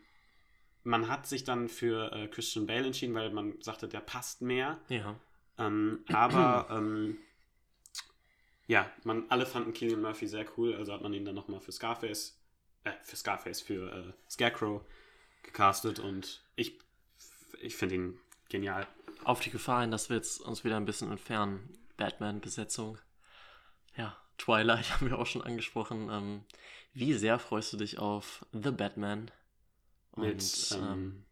man 0.84 1.08
hat 1.08 1.26
sich 1.26 1.42
dann 1.42 1.68
für 1.68 2.12
äh, 2.12 2.28
Christian 2.28 2.66
Bale 2.66 2.86
entschieden, 2.86 3.14
weil 3.14 3.30
man 3.32 3.60
sagte, 3.60 3.88
der 3.88 4.00
passt 4.00 4.40
mehr. 4.40 4.78
Ja. 4.88 5.16
Ähm, 5.58 6.04
aber 6.12 6.68
ähm, 6.70 7.16
ja, 8.66 8.90
man, 9.04 9.24
alle 9.28 9.46
fanden 9.46 9.72
Killian 9.72 10.02
Murphy 10.02 10.26
sehr 10.26 10.46
cool, 10.56 10.74
also 10.74 10.92
hat 10.92 11.02
man 11.02 11.12
ihn 11.12 11.24
dann 11.24 11.34
nochmal 11.34 11.60
für 11.60 11.72
Scarface, 11.72 12.38
äh, 12.84 12.92
für 13.02 13.16
Scarface, 13.16 13.60
für 13.60 13.92
äh, 13.92 14.12
Scarecrow 14.30 14.82
gecastet 15.42 16.00
und 16.00 16.42
ich, 16.56 16.78
ich 17.60 17.76
finde 17.76 17.94
ihn 17.94 18.18
genial. 18.48 18.86
Auf 19.24 19.40
die 19.40 19.50
Gefahr 19.50 19.82
hin, 19.82 19.90
dass 19.90 20.08
wir 20.08 20.16
jetzt 20.16 20.40
uns 20.40 20.64
wieder 20.64 20.76
ein 20.76 20.84
bisschen 20.84 21.10
entfernen. 21.10 21.68
Batman-Besetzung. 21.96 22.98
Ja, 23.96 24.16
Twilight 24.38 24.90
haben 24.94 25.08
wir 25.08 25.18
auch 25.18 25.26
schon 25.26 25.42
angesprochen. 25.42 26.08
Ähm, 26.10 26.44
wie 26.92 27.14
sehr 27.14 27.38
freust 27.38 27.72
du 27.72 27.76
dich 27.76 27.98
auf 27.98 28.44
The 28.52 28.70
Batman? 28.70 29.30
Und, 30.12 30.24
Mit, 30.24 30.78
ähm, 30.80 31.24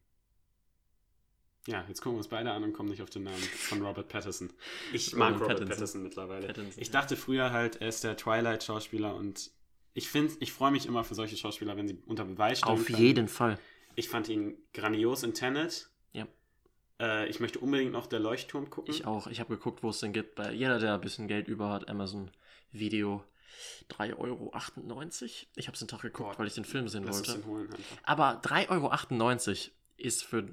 ja, 1.67 1.85
jetzt 1.89 2.01
gucken 2.01 2.17
wir 2.17 2.19
uns 2.19 2.29
beide 2.29 2.51
an 2.51 2.63
und 2.63 2.73
kommen 2.73 2.91
nicht 2.91 3.03
auf 3.03 3.11
den 3.11 3.25
Namen 3.25 3.37
von 3.37 3.83
Robert 3.83 4.09
Pattinson. 4.09 4.53
Ich 4.93 5.15
Robert 5.15 5.19
mag 5.19 5.35
Robert 5.35 5.49
Pattinson. 5.49 5.69
Pattinson, 5.69 6.03
mittlerweile. 6.03 6.47
Pattinson, 6.47 6.83
ich 6.83 6.91
dachte 6.91 7.17
früher 7.17 7.53
halt, 7.53 7.81
er 7.81 7.89
ist 7.89 8.05
der 8.05 8.17
Twilight-Schauspieler 8.17 9.15
und 9.15 9.51
ich 9.95 10.09
finde, 10.09 10.35
ich 10.41 10.53
freue 10.53 10.73
mich 10.73 10.87
immer 10.87 11.05
für 11.05 11.15
solche 11.15 11.37
Schauspieler, 11.37 11.77
wenn 11.77 11.87
sie 11.89 12.03
unter 12.07 12.25
Beweis 12.25 12.59
stellen 12.59 12.73
auf 12.79 12.85
können. 12.87 12.99
jeden 12.99 13.29
Fall. 13.29 13.59
Ich 13.95 14.09
fand 14.09 14.29
ihn 14.29 14.57
grandios 14.73 15.23
in 15.23 15.35
Tenet. 15.35 15.89
Ja. 16.13 16.27
Äh, 17.01 17.29
ich 17.29 17.39
möchte 17.41 17.61
unbedingt 17.61 17.93
noch 17.93 18.07
der 18.07 18.19
Leuchtturm 18.19 18.71
gucken. 18.71 18.93
Ich 18.93 19.07
auch. 19.07 19.29
Ich 19.29 19.39
habe 19.39 19.57
geguckt, 19.57 19.83
wo 19.83 19.91
es 19.91 20.01
den 20.01 20.13
gibt. 20.13 20.35
Bei 20.35 20.53
jeder, 20.53 20.79
der 20.81 20.95
ein 20.95 21.01
bisschen 21.01 21.29
Geld 21.29 21.47
über 21.47 21.71
hat, 21.71 21.89
Amazon 21.89 22.31
Video 22.73 23.25
3,98 23.91 24.19
Euro. 24.19 24.53
Ich 25.55 25.67
habe 25.69 25.75
es 25.75 25.79
den 25.79 25.89
Tag 25.89 26.03
geguckt, 26.03 26.33
Boah, 26.33 26.39
weil 26.39 26.49
ich 26.49 26.55
den 26.55 26.65
Film 26.65 26.89
sehen 26.89 27.07
wollte. 27.09 27.45
holen. 27.47 27.69
Aber 28.03 28.41
3,98 28.43 28.71
Euro 28.71 29.71
ist 29.97 30.25
für 30.25 30.49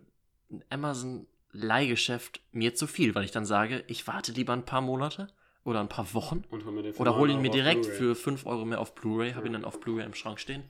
ein 0.51 0.63
Amazon-Leihgeschäft 0.69 2.41
mir 2.51 2.75
zu 2.75 2.87
viel, 2.87 3.15
weil 3.15 3.23
ich 3.23 3.31
dann 3.31 3.45
sage, 3.45 3.83
ich 3.87 4.07
warte 4.07 4.31
lieber 4.31 4.53
ein 4.53 4.65
paar 4.65 4.81
Monate 4.81 5.27
oder 5.63 5.79
ein 5.79 5.89
paar 5.89 6.13
Wochen 6.13 6.43
hol 6.51 6.61
oder 6.97 7.11
9 7.11 7.19
hole 7.19 7.33
ihn 7.33 7.41
mir 7.41 7.51
direkt 7.51 7.85
für 7.85 8.15
5 8.15 8.45
Euro 8.45 8.65
mehr 8.65 8.79
auf 8.79 8.95
Blu-ray, 8.95 9.33
habe 9.33 9.47
ihn 9.47 9.53
dann 9.53 9.65
auf 9.65 9.79
Blu-ray 9.79 10.05
im 10.05 10.13
Schrank 10.13 10.39
stehen 10.39 10.63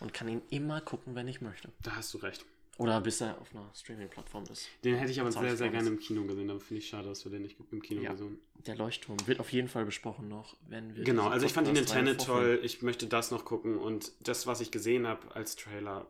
und 0.00 0.14
kann 0.14 0.28
ihn 0.28 0.42
immer 0.50 0.80
gucken, 0.80 1.14
wenn 1.14 1.28
ich 1.28 1.40
möchte. 1.40 1.68
Da 1.82 1.96
hast 1.96 2.14
du 2.14 2.18
recht. 2.18 2.44
Oder 2.78 3.00
bis 3.00 3.22
er 3.22 3.40
auf 3.40 3.54
einer 3.54 3.70
Streaming-Plattform 3.74 4.44
ist. 4.52 4.68
Den 4.84 4.96
hätte 4.96 5.10
ich 5.10 5.18
aber 5.18 5.32
sehr, 5.32 5.56
sehr 5.56 5.70
gerne 5.70 5.88
im 5.88 5.98
Kino 5.98 6.24
gesehen. 6.24 6.50
Aber 6.50 6.60
finde 6.60 6.82
ich 6.82 6.88
schade, 6.88 7.08
dass 7.08 7.24
wir 7.24 7.32
den 7.32 7.40
nicht 7.40 7.56
im 7.70 7.80
Kino 7.80 8.02
Ja. 8.02 8.12
gesehen 8.12 8.26
haben. 8.26 8.38
Der 8.66 8.76
Leuchtturm 8.76 9.16
wird 9.26 9.40
auf 9.40 9.50
jeden 9.50 9.68
Fall 9.68 9.86
besprochen 9.86 10.28
noch, 10.28 10.56
wenn 10.68 10.94
wir. 10.94 11.02
Genau, 11.04 11.28
also 11.28 11.46
ich 11.46 11.54
fand 11.54 11.68
ihn 11.68 11.76
in 11.76 11.86
Tenet 11.86 12.20
toll. 12.22 12.60
Ich 12.62 12.82
möchte 12.82 13.06
das 13.06 13.30
noch 13.30 13.46
gucken. 13.46 13.78
Und 13.78 14.12
das, 14.20 14.46
was 14.46 14.60
ich 14.60 14.70
gesehen 14.70 15.06
habe 15.06 15.34
als 15.34 15.56
Trailer, 15.56 16.06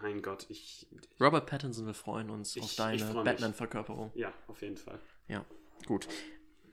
mein 0.00 0.22
Gott, 0.22 0.46
ich. 0.48 0.86
Robert 1.20 1.46
Pattinson, 1.46 1.86
wir 1.86 1.94
freuen 1.94 2.30
uns 2.30 2.56
Ich- 2.56 2.62
auf 2.62 2.70
ich 2.70 2.76
deine. 2.76 3.04
Batman-Verkörperung. 3.24 4.10
Ja, 4.14 4.32
auf 4.48 4.62
jeden 4.62 4.76
Fall. 4.76 4.98
Ja, 5.28 5.44
gut. 5.86 6.08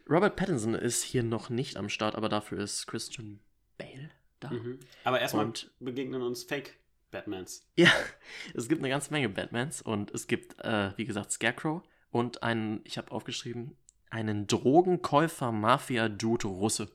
Robert 0.10 0.36
Pattinson 0.36 0.74
ist 0.76 1.04
hier 1.04 1.24
noch 1.24 1.50
nicht 1.50 1.78
am 1.78 1.90
Start, 1.90 2.16
aber 2.16 2.30
dafür 2.30 2.60
ist 2.60 2.88
Christian 2.88 3.40
Bale 3.78 4.10
da. 4.40 4.52
Mhm. 4.52 4.80
Aber 5.04 5.20
erstmal 5.20 5.46
Und- 5.46 5.72
begegnen 5.80 6.22
uns 6.22 6.44
Fake-Batmans. 6.44 7.66
Ja, 7.76 7.88
es 8.56 8.68
gibt 8.70 8.82
eine 8.82 8.90
ganze 8.90 9.12
Menge 9.12 9.30
Batmans 9.30 9.82
und 9.82 10.12
es 10.12 10.28
gibt, 10.28 10.60
äh, 10.62 10.92
wie 10.98 11.06
gesagt, 11.06 11.32
Scarecrow 11.32 11.82
und 12.12 12.42
einen, 12.44 12.82
ich 12.86 12.98
habe 12.98 13.12
aufgeschrieben, 13.12 13.76
einen 14.10 14.48
Drogenkäufer-Mafia-Dude 14.48 16.48
Russe. 16.48 16.90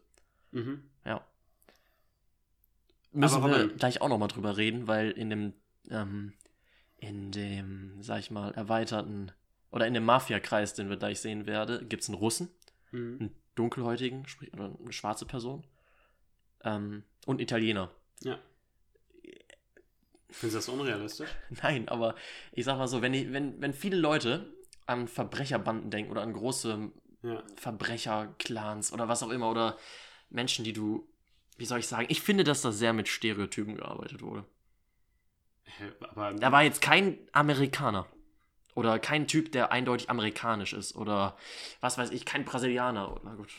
Mhm. 0.50 0.82
Ja. 1.04 1.24
Müssen 3.12 3.44
wir 3.44 3.68
gleich 3.68 4.00
auch 4.00 4.08
nochmal 4.08 4.26
drüber 4.28 4.56
reden, 4.56 4.88
weil 4.88 5.12
in 5.12 5.30
dem, 5.30 5.52
ähm, 5.90 6.32
in 6.98 7.30
dem, 7.32 8.02
sag 8.02 8.20
ich 8.20 8.30
mal, 8.30 8.52
erweiterten, 8.52 9.32
oder 9.70 9.86
in 9.86 9.94
dem 9.94 10.04
Mafia-Kreis, 10.04 10.74
den 10.74 10.88
wir 10.88 10.96
gleich 10.96 11.20
sehen 11.20 11.46
werden, 11.46 11.88
gibt 11.88 12.02
es 12.02 12.08
einen 12.08 12.18
Russen, 12.18 12.48
Mhm. 12.92 13.16
einen 13.20 13.36
dunkelhäutigen, 13.56 14.26
sprich, 14.28 14.52
oder 14.52 14.72
eine 14.80 14.92
schwarze 14.92 15.26
Person 15.26 15.64
ähm, 16.62 17.02
und 17.26 17.40
Italiener. 17.40 17.90
Ja. 18.22 18.38
Findest 20.30 20.68
du 20.68 20.72
das 20.72 20.80
unrealistisch? 20.80 21.28
Nein, 21.62 21.88
aber 21.88 22.14
ich 22.52 22.64
sag 22.64 22.76
mal 22.78 22.88
so, 22.88 23.02
wenn, 23.02 23.14
ich, 23.14 23.32
wenn, 23.32 23.60
wenn 23.60 23.72
viele 23.72 23.96
Leute 23.96 24.52
an 24.86 25.08
Verbrecherbanden 25.08 25.90
denken 25.90 26.10
oder 26.10 26.22
an 26.22 26.32
große 26.32 26.90
Ja. 27.22 27.42
Verbrecherclans 27.56 28.92
oder 28.92 29.08
was 29.08 29.22
auch 29.22 29.30
immer 29.30 29.50
oder 29.50 29.78
Menschen, 30.30 30.64
die 30.64 30.72
du, 30.72 31.08
wie 31.56 31.66
soll 31.66 31.78
ich 31.78 31.86
sagen, 31.88 32.06
ich 32.10 32.20
finde, 32.20 32.44
dass 32.44 32.62
da 32.62 32.72
sehr 32.72 32.92
mit 32.92 33.08
Stereotypen 33.08 33.76
gearbeitet 33.76 34.22
wurde. 34.22 34.44
Aber 36.00 36.32
Er 36.40 36.52
war 36.52 36.62
jetzt 36.62 36.80
kein 36.80 37.18
Amerikaner 37.32 38.06
oder 38.74 38.98
kein 38.98 39.26
Typ, 39.26 39.52
der 39.52 39.72
eindeutig 39.72 40.10
amerikanisch 40.10 40.72
ist 40.72 40.96
oder 40.96 41.36
was 41.80 41.98
weiß 41.98 42.10
ich, 42.10 42.24
kein 42.24 42.44
Brasilianer. 42.44 43.20
Na 43.24 43.34
gut, 43.34 43.50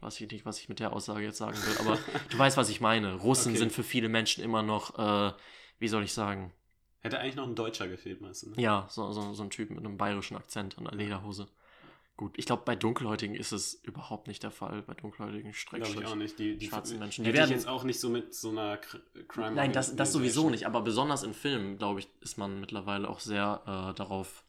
weiß 0.00 0.20
ich 0.20 0.30
nicht, 0.30 0.44
was 0.46 0.58
ich 0.60 0.68
mit 0.68 0.80
der 0.80 0.92
Aussage 0.92 1.24
jetzt 1.24 1.38
sagen 1.38 1.56
will, 1.56 1.78
aber 1.78 1.98
du 2.30 2.38
weißt, 2.38 2.56
was 2.56 2.68
ich 2.68 2.80
meine. 2.80 3.14
Russen 3.14 3.50
Okay. 3.52 3.58
sind 3.58 3.72
für 3.72 3.82
viele 3.82 4.08
Menschen 4.08 4.42
immer 4.42 4.62
noch, 4.62 4.98
äh, 4.98 5.32
wie 5.78 5.88
soll 5.88 6.04
ich 6.04 6.12
sagen, 6.12 6.52
hätte 7.00 7.18
eigentlich 7.20 7.36
noch 7.36 7.46
ein 7.46 7.54
Deutscher 7.54 7.88
gefehlt, 7.88 8.20
meinst 8.20 8.42
du? 8.42 8.50
Ne? 8.50 8.60
Ja, 8.60 8.86
so, 8.88 9.12
so, 9.12 9.32
so 9.34 9.42
ein 9.42 9.50
Typ 9.50 9.70
mit 9.70 9.78
einem 9.78 9.96
bayerischen 9.96 10.36
Akzent 10.36 10.76
und 10.78 10.86
einer 10.88 10.96
Lederhose. 10.96 11.48
Gut, 12.16 12.32
ich 12.38 12.46
glaube, 12.46 12.62
bei 12.64 12.74
Dunkelhäutigen 12.76 13.36
ist 13.36 13.52
es 13.52 13.74
überhaupt 13.82 14.26
nicht 14.26 14.42
der 14.42 14.50
Fall. 14.50 14.80
Bei 14.82 14.94
Dunkelhäutigen 14.94 15.52
Glaube 15.52 15.86
ich 16.00 16.06
auch 16.06 16.14
nicht. 16.14 16.38
Die, 16.38 16.56
die 16.56 16.66
schwarzen 16.68 16.98
Menschen, 16.98 17.24
die 17.24 17.32
werden- 17.34 17.50
jetzt 17.50 17.68
auch 17.68 17.84
nicht 17.84 18.00
so 18.00 18.08
mit 18.08 18.34
so 18.34 18.48
einer 18.48 18.76
Cr- 18.76 19.00
Crime 19.28 19.52
Nein, 19.54 19.72
das, 19.72 19.94
das 19.96 20.12
sowieso 20.12 20.48
nicht, 20.48 20.66
aber 20.66 20.80
besonders 20.80 21.22
in 21.24 21.34
Filmen, 21.34 21.76
glaube 21.76 22.00
ich, 22.00 22.08
ist 22.22 22.38
man 22.38 22.58
mittlerweile 22.60 23.10
auch 23.10 23.20
sehr 23.20 23.60
äh, 23.66 23.94
darauf 23.94 24.44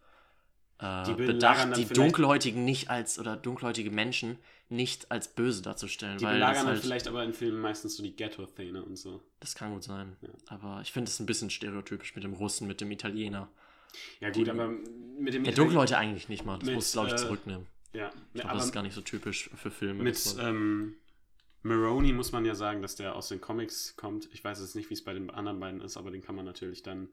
äh, 0.79 1.03
Die 1.07 1.13
bedacht, 1.15 1.75
die 1.75 1.85
Dunkelhäutigen 1.85 2.63
nicht 2.63 2.89
als, 2.89 3.19
oder 3.19 3.35
dunkelhäutige 3.35 3.91
Menschen 3.91 4.37
nicht 4.69 5.11
als 5.11 5.27
böse 5.27 5.61
darzustellen. 5.61 6.17
Die 6.19 6.25
weil 6.25 6.35
belagern 6.35 6.63
dann 6.65 6.73
halt, 6.73 6.81
vielleicht 6.81 7.07
aber 7.09 7.23
in 7.23 7.33
Filmen 7.33 7.59
meistens 7.61 7.97
so 7.97 8.03
die 8.03 8.15
Ghetto-Szene 8.15 8.81
und 8.83 8.97
so. 8.97 9.21
das 9.41 9.55
kann 9.55 9.73
gut 9.73 9.83
sein. 9.83 10.15
Ja. 10.21 10.29
Aber 10.47 10.79
ich 10.81 10.91
finde 10.93 11.09
es 11.09 11.19
ein 11.19 11.25
bisschen 11.25 11.49
stereotypisch 11.49 12.15
mit 12.15 12.23
dem 12.23 12.33
Russen, 12.33 12.67
mit 12.67 12.79
dem 12.79 12.91
Italiener. 12.91 13.49
Ja 14.19 14.29
gut, 14.29 14.47
Die- 14.47 14.51
aber 14.51 14.67
mit 14.67 15.33
dem 15.33 15.43
Der 15.43 15.53
Dunkelhäute 15.53 15.97
eigentlich 15.97 16.29
nicht 16.29 16.45
mal. 16.45 16.57
Das 16.59 16.65
Mit, 16.67 16.75
muss, 16.75 16.91
glaube 16.91 17.07
ich, 17.07 17.13
äh, 17.13 17.17
zurücknehmen. 17.17 17.67
Ja, 17.93 18.09
Ich 18.09 18.33
glaube, 18.33 18.49
aber 18.49 18.57
das 18.59 18.65
ist 18.67 18.73
gar 18.73 18.83
nicht 18.83 18.93
so 18.93 19.01
typisch 19.01 19.49
für 19.55 19.71
Filme. 19.71 20.03
mit 20.03 20.35
ähm, 20.39 20.95
Maroney 21.63 22.13
muss 22.13 22.31
man 22.31 22.45
ja 22.45 22.53
sagen, 22.55 22.81
dass 22.81 22.95
der 22.95 23.15
aus 23.15 23.29
den 23.29 23.41
Comics 23.41 23.95
kommt. 23.95 24.29
Ich 24.33 24.43
weiß 24.43 24.59
jetzt 24.59 24.75
nicht, 24.75 24.89
wie 24.89 24.93
es 24.93 25.03
bei 25.03 25.13
den 25.13 25.29
anderen 25.29 25.59
beiden 25.59 25.81
ist, 25.81 25.97
aber 25.97 26.11
den 26.11 26.21
kann 26.21 26.35
man 26.35 26.45
natürlich 26.45 26.83
dann. 26.83 27.09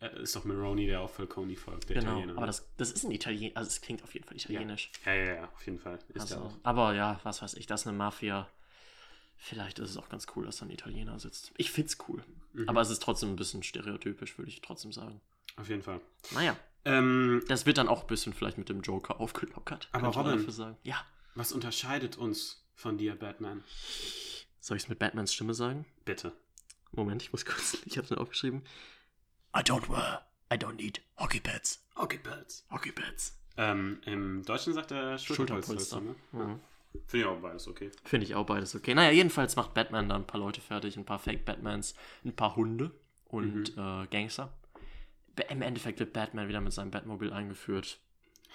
Äh, 0.00 0.22
ist 0.22 0.36
doch 0.36 0.44
Maroney, 0.44 0.86
der 0.86 1.00
auch 1.00 1.10
Falcone 1.10 1.56
folgt, 1.56 1.88
der 1.88 1.96
Genau, 1.96 2.12
Italiener. 2.12 2.32
aber 2.34 2.42
ne? 2.42 2.46
das, 2.46 2.68
das 2.76 2.92
ist 2.92 3.02
ein 3.04 3.10
Italiener, 3.10 3.56
also 3.56 3.66
es 3.66 3.80
klingt 3.80 4.04
auf 4.04 4.14
jeden 4.14 4.24
Fall 4.26 4.36
italienisch. 4.36 4.92
ja, 5.04 5.12
ja, 5.12 5.34
ja, 5.34 5.44
auf 5.52 5.66
jeden 5.66 5.80
Fall. 5.80 5.98
Ist 6.10 6.20
Also, 6.20 6.36
auch. 6.36 6.54
aber 6.62 6.94
ja, 6.94 7.18
was 7.24 7.42
weiß 7.42 7.54
ich, 7.54 7.66
das 7.66 7.80
ist 7.80 7.86
eine 7.88 7.96
Mafia. 7.96 8.48
Vielleicht 9.40 9.78
ist 9.78 9.90
es 9.90 9.96
auch 9.96 10.08
ganz 10.08 10.26
cool, 10.34 10.44
dass 10.46 10.58
da 10.58 10.66
ein 10.66 10.70
Italiener 10.70 11.18
sitzt. 11.18 11.52
Ich 11.56 11.70
find's 11.70 11.96
cool. 12.08 12.22
Mhm. 12.52 12.68
Aber 12.68 12.80
es 12.80 12.90
ist 12.90 13.00
trotzdem 13.02 13.30
ein 13.30 13.36
bisschen 13.36 13.62
stereotypisch, 13.62 14.36
würde 14.36 14.50
ich 14.50 14.60
trotzdem 14.60 14.92
sagen. 14.92 15.20
Auf 15.56 15.68
jeden 15.68 15.82
Fall. 15.82 16.00
Naja, 16.32 16.56
Ähm, 16.84 17.42
das 17.48 17.66
wird 17.66 17.78
dann 17.78 17.88
auch 17.88 18.02
ein 18.02 18.06
bisschen 18.06 18.32
vielleicht 18.32 18.58
mit 18.58 18.68
dem 18.68 18.80
Joker 18.82 19.20
aufgelockert. 19.20 19.88
Aber 19.92 20.08
Robin-. 20.08 20.46
Ja. 20.84 21.04
was 21.34 21.52
unterscheidet 21.52 22.16
uns 22.16 22.64
von 22.74 22.98
dir, 22.98 23.14
Batman? 23.16 23.62
Soll 24.60 24.76
ich 24.76 24.84
es 24.84 24.88
mit 24.88 24.98
Batmans 24.98 25.32
Stimme 25.34 25.54
sagen? 25.54 25.84
Bitte. 26.04 26.32
Moment, 26.92 27.22
ich 27.22 27.32
muss 27.32 27.44
kurz. 27.44 27.78
Ich 27.86 27.96
hab's 27.98 28.10
mir 28.10 28.18
aufgeschrieben. 28.18 28.62
I 29.56 29.60
don't 29.60 29.88
wear. 29.88 30.24
I 30.52 30.56
don't 30.56 30.74
need 30.74 31.00
hockey 31.16 31.40
pads. 31.40 31.84
Okay, 31.94 32.18
Bats. 32.22 32.64
Hockey 32.70 32.92
pads. 32.92 33.36
Ähm, 33.56 34.00
Im 34.06 34.44
Deutschen 34.44 34.72
sagt 34.72 34.92
er 34.92 35.18
Schulterpolster. 35.18 35.74
Schulterpolster. 35.74 36.00
Ne? 36.00 36.14
Mhm. 36.32 36.60
Finde 37.06 37.24
ich 37.26 37.26
auch 37.26 37.40
beides 37.40 37.68
okay. 37.68 37.90
Finde 38.04 38.26
ich 38.26 38.34
auch 38.34 38.46
beides 38.46 38.74
okay. 38.74 38.94
Naja, 38.94 39.10
jedenfalls 39.10 39.56
macht 39.56 39.74
Batman 39.74 40.08
da 40.08 40.16
ein 40.16 40.26
paar 40.26 40.40
Leute 40.40 40.60
fertig, 40.60 40.96
ein 40.96 41.04
paar 41.04 41.18
Fake-Batmans, 41.18 41.94
ein 42.24 42.34
paar 42.34 42.56
Hunde 42.56 42.90
und 43.26 43.70
äh, 43.76 44.06
Gangster. 44.10 44.52
Im 45.50 45.62
Endeffekt 45.62 46.00
wird 46.00 46.12
Batman 46.12 46.48
wieder 46.48 46.60
mit 46.60 46.72
seinem 46.72 46.90
Batmobil 46.90 47.32
eingeführt. 47.32 48.00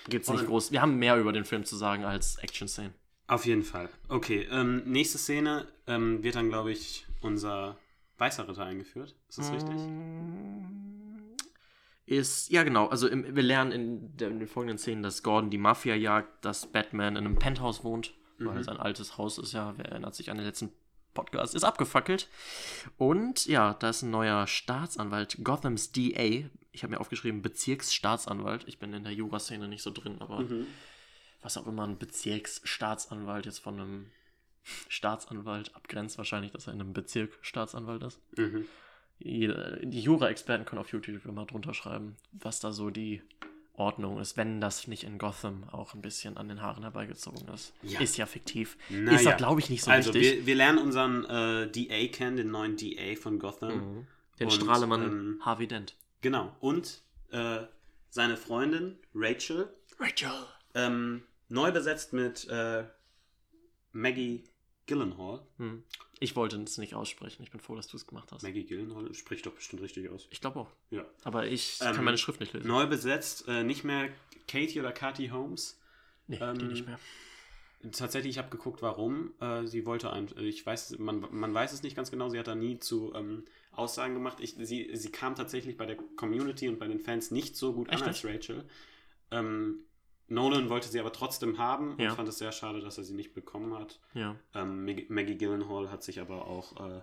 Gibt's 0.10 0.30
nicht 0.30 0.42
Und- 0.42 0.48
groß. 0.48 0.72
Wir 0.72 0.82
haben 0.82 0.98
mehr 0.98 1.18
über 1.18 1.32
den 1.32 1.46
Film 1.46 1.64
zu 1.66 1.76
sagen 1.76 2.04
als 2.04 2.38
Action-Szenen. 2.38 2.94
Auf 3.28 3.46
jeden 3.46 3.64
Fall. 3.64 3.88
Okay, 4.10 4.48
ähm, 4.52 4.84
nächste 4.86 5.18
Szene 5.18 5.68
ähm, 5.88 6.22
wird 6.24 6.36
dann, 6.36 6.50
glaube 6.50 6.72
ich, 6.74 7.06
unser 7.22 7.78
weißer 8.18 8.48
Ritter 8.50 8.66
eingeführt. 8.66 9.16
Ist 9.30 9.38
das 9.40 9.52
richtig? 9.52 9.76
Mm, 9.76 11.36
Ist, 12.06 12.50
ja 12.50 12.64
genau, 12.64 12.88
also 12.88 13.08
im, 13.08 13.34
wir 13.36 13.44
lernen 13.44 13.72
in, 13.72 14.18
der, 14.18 14.30
in 14.30 14.40
den 14.40 14.48
folgenden 14.48 14.78
Szenen, 14.78 15.04
dass 15.04 15.24
Gordon 15.24 15.50
die 15.50 15.58
Mafia 15.58 15.96
jagt, 15.96 16.44
dass 16.44 16.68
Batman 16.72 17.16
in 17.16 17.26
einem 17.26 17.40
Penthouse 17.40 17.84
wohnt, 17.86 18.14
weil 18.46 18.58
Mhm. 18.60 18.64
sein 18.64 18.78
altes 18.78 19.18
Haus 19.18 19.38
ist 19.38 19.54
ja, 19.54 19.74
wer 19.78 19.86
erinnert 19.86 20.16
sich 20.16 20.30
an 20.32 20.38
den 20.38 20.46
letzten 20.46 20.72
Podcast, 21.14 21.54
ist 21.56 21.64
abgefackelt. 21.64 22.28
Und 22.98 23.46
ja, 23.46 23.74
da 23.76 23.90
ist 23.90 24.02
ein 24.02 24.10
neuer 24.12 24.48
Staatsanwalt, 24.48 25.38
Gotham's 25.44 25.92
DA. 25.92 26.50
Ich 26.72 26.82
habe 26.84 26.92
mir 26.94 27.00
aufgeschrieben, 27.00 27.42
Bezirksstaatsanwalt. 27.44 28.64
Ich 28.68 28.80
bin 28.80 28.94
in 28.94 29.04
der 29.04 29.14
Jura-Szene 29.14 29.68
nicht 29.68 29.84
so 29.84 29.92
drin, 29.92 30.18
aber 30.22 30.40
Mhm. 30.40 30.66
was 31.42 31.58
auch 31.58 31.68
immer 31.68 31.86
ein 31.86 32.00
Bezirksstaatsanwalt 32.00 33.46
jetzt 33.46 33.60
von 33.60 33.80
einem 33.80 34.12
Staatsanwalt 34.88 35.76
abgrenzt, 35.76 36.18
wahrscheinlich, 36.18 36.52
dass 36.52 36.68
er 36.68 36.74
in 36.74 36.82
einem 36.82 36.94
Bezirk 36.94 37.38
Staatsanwalt 37.42 38.04
ist. 38.04 38.20
Mhm. 38.38 38.66
Jeder, 39.20 39.78
die 39.84 40.02
Jura-Experten 40.02 40.66
können 40.66 40.82
auf 40.82 40.92
YouTube 40.92 41.26
immer 41.26 41.46
drunter 41.46 41.74
schreiben, 41.74 42.16
was 42.32 42.60
da 42.60 42.72
so 42.72 42.90
die 42.90 43.22
Ordnung 43.76 44.20
ist, 44.20 44.38
wenn 44.38 44.62
das 44.62 44.88
nicht 44.88 45.04
in 45.04 45.18
Gotham 45.18 45.64
auch 45.72 45.96
ein 45.96 46.02
bisschen 46.02 46.38
an 46.38 46.48
den 46.48 46.62
Haaren 46.62 46.84
herbeigezogen 46.84 47.48
ist. 47.50 47.74
Ja. 47.82 48.00
Ist 48.00 48.18
ja 48.18 48.26
fiktiv. 48.26 48.78
Naja. 48.90 49.18
Ist 49.18 49.26
doch, 49.26 49.38
glaube 49.38 49.60
ich, 49.62 49.70
nicht 49.70 49.84
so 49.84 49.90
also, 49.90 50.14
wichtig. 50.14 50.40
wir, 50.40 50.46
wir 50.46 50.56
lernen 50.56 50.78
unseren 50.78 51.26
äh, 51.26 51.72
DA 51.72 52.08
kennen, 52.12 52.38
den 52.38 52.52
neuen 52.52 52.78
DA 52.78 53.16
von 53.20 53.40
Gotham. 53.40 53.76
Mhm. 53.76 54.08
Den 54.40 54.48
Und, 54.48 54.54
Strahlemann 54.54 55.04
ähm, 55.04 55.42
Harvey 55.44 55.68
Dent. 55.68 55.96
Genau. 56.22 56.56
Und 56.60 57.02
äh, 57.32 57.62
seine 58.10 58.38
Freundin 58.38 59.00
Rachel, 59.16 59.74
Rachel. 60.00 60.46
ähm, 60.76 61.24
neu 61.50 61.72
besetzt 61.72 62.14
mit 62.14 62.48
äh, 62.50 62.84
Maggie 63.92 64.44
Gyllenhaal. 64.86 65.42
Hm. 65.58 65.84
Ich 66.20 66.36
wollte 66.36 66.62
es 66.62 66.78
nicht 66.78 66.94
aussprechen. 66.96 67.44
Ich 67.44 67.52
bin 67.52 67.60
froh, 67.60 67.76
dass 67.76 67.88
du 67.88 67.98
es 67.98 68.06
gemacht 68.08 68.32
hast. 68.32 68.44
Maggie 68.44 68.64
Gyllenhaal 68.66 69.14
spricht 69.14 69.46
doch 69.46 69.54
bestimmt 69.54 69.82
richtig 69.82 70.10
aus. 70.10 70.28
Ich 70.30 70.42
glaube 70.42 70.60
auch. 70.60 70.70
Ja. 70.90 71.06
Aber 71.24 71.48
ich 71.48 71.80
Ähm, 71.82 71.96
kann 71.96 72.06
meine 72.06 72.18
Schrift 72.18 72.40
nicht 72.40 72.54
lesen. 72.54 72.68
Neu 72.68 72.88
besetzt, 72.88 73.48
äh, 73.48 73.64
nicht 73.64 73.84
mehr 73.84 74.10
Katie 74.48 74.80
oder 74.80 74.92
Katie 74.92 75.32
Holmes. 75.32 75.80
nee, 76.28 76.38
die 76.38 76.44
ähm, 76.44 76.68
nicht 76.68 76.86
mehr. 76.86 77.00
Tatsächlich, 77.92 78.32
ich 78.32 78.38
habe 78.38 78.50
geguckt, 78.50 78.82
warum. 78.82 79.34
Äh, 79.42 79.66
sie 79.68 79.86
wollte 79.86 80.12
ein, 80.14 80.30
ich 80.38 80.66
weiß, 80.66 80.98
man, 81.00 81.26
man 81.32 81.54
weiß 81.54 81.74
es 81.74 81.84
nicht 81.84 81.96
ganz 81.98 82.12
genau, 82.12 82.30
sie 82.30 82.40
hat 82.40 82.48
da 82.48 82.56
nie 82.56 82.80
zu 82.80 83.14
ähm, 83.14 83.44
Aussagen 83.74 84.14
gemacht. 84.14 84.38
Ich, 84.40 84.56
sie, 84.58 84.92
sie 84.94 85.12
kam 85.12 85.36
tatsächlich 85.36 85.76
bei 85.76 85.86
der 85.86 85.98
Community 86.16 86.70
und 86.70 86.80
bei 86.80 86.88
den 86.88 87.00
Fans 87.00 87.32
nicht 87.32 87.58
so 87.58 87.74
gut 87.74 87.90
Echt 87.90 88.02
an 88.02 88.08
als 88.08 88.24
Rachel. 88.24 88.64
Ähm, 89.32 89.80
Nolan 90.34 90.70
wollte 90.70 90.88
sie 90.90 91.00
aber 91.00 91.12
trotzdem 91.14 91.58
haben 91.58 91.96
Ja. 92.00 92.10
und 92.12 92.16
fand 92.16 92.28
es 92.30 92.38
sehr 92.40 92.52
schade, 92.52 92.80
dass 92.82 92.98
er 92.98 93.04
sie 93.04 93.14
nicht 93.14 93.34
bekommen 93.34 93.74
hat. 93.78 94.00
Ja. 94.14 94.36
Ähm, 94.54 94.86
Mag- 94.86 95.10
Maggie 95.10 95.38
Gyllenhaal 95.38 95.92
hat 95.92 96.04
sich 96.04 96.20
aber 96.20 96.48
auch 96.48 96.80
äh, 96.86 97.02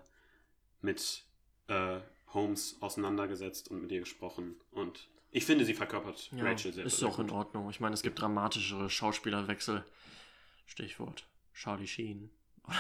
mit 0.83 1.25
äh, 1.69 2.01
Holmes 2.33 2.77
auseinandergesetzt 2.81 3.71
und 3.71 3.83
mit 3.83 3.93
ihr 3.93 4.01
gesprochen. 4.01 4.57
Und 4.71 5.09
ich 5.31 5.45
finde, 5.47 5.65
sie 5.65 5.75
verkörpert 5.75 6.31
ja. 6.33 6.45
Rachel 6.45 6.73
sehr, 6.73 6.85
ist 6.85 7.03
auch 7.05 7.19
in. 7.19 7.31
Ordnung. 7.31 7.71
Ich 7.71 7.81
meine, 7.81 7.95
es 7.95 8.03
gibt 8.03 8.21
dramatischere 8.21 8.91
Schauspielerwechsel. 8.91 9.85
Stichwort 10.67 11.25
Charlie 11.55 11.87
Sheen. 11.87 12.31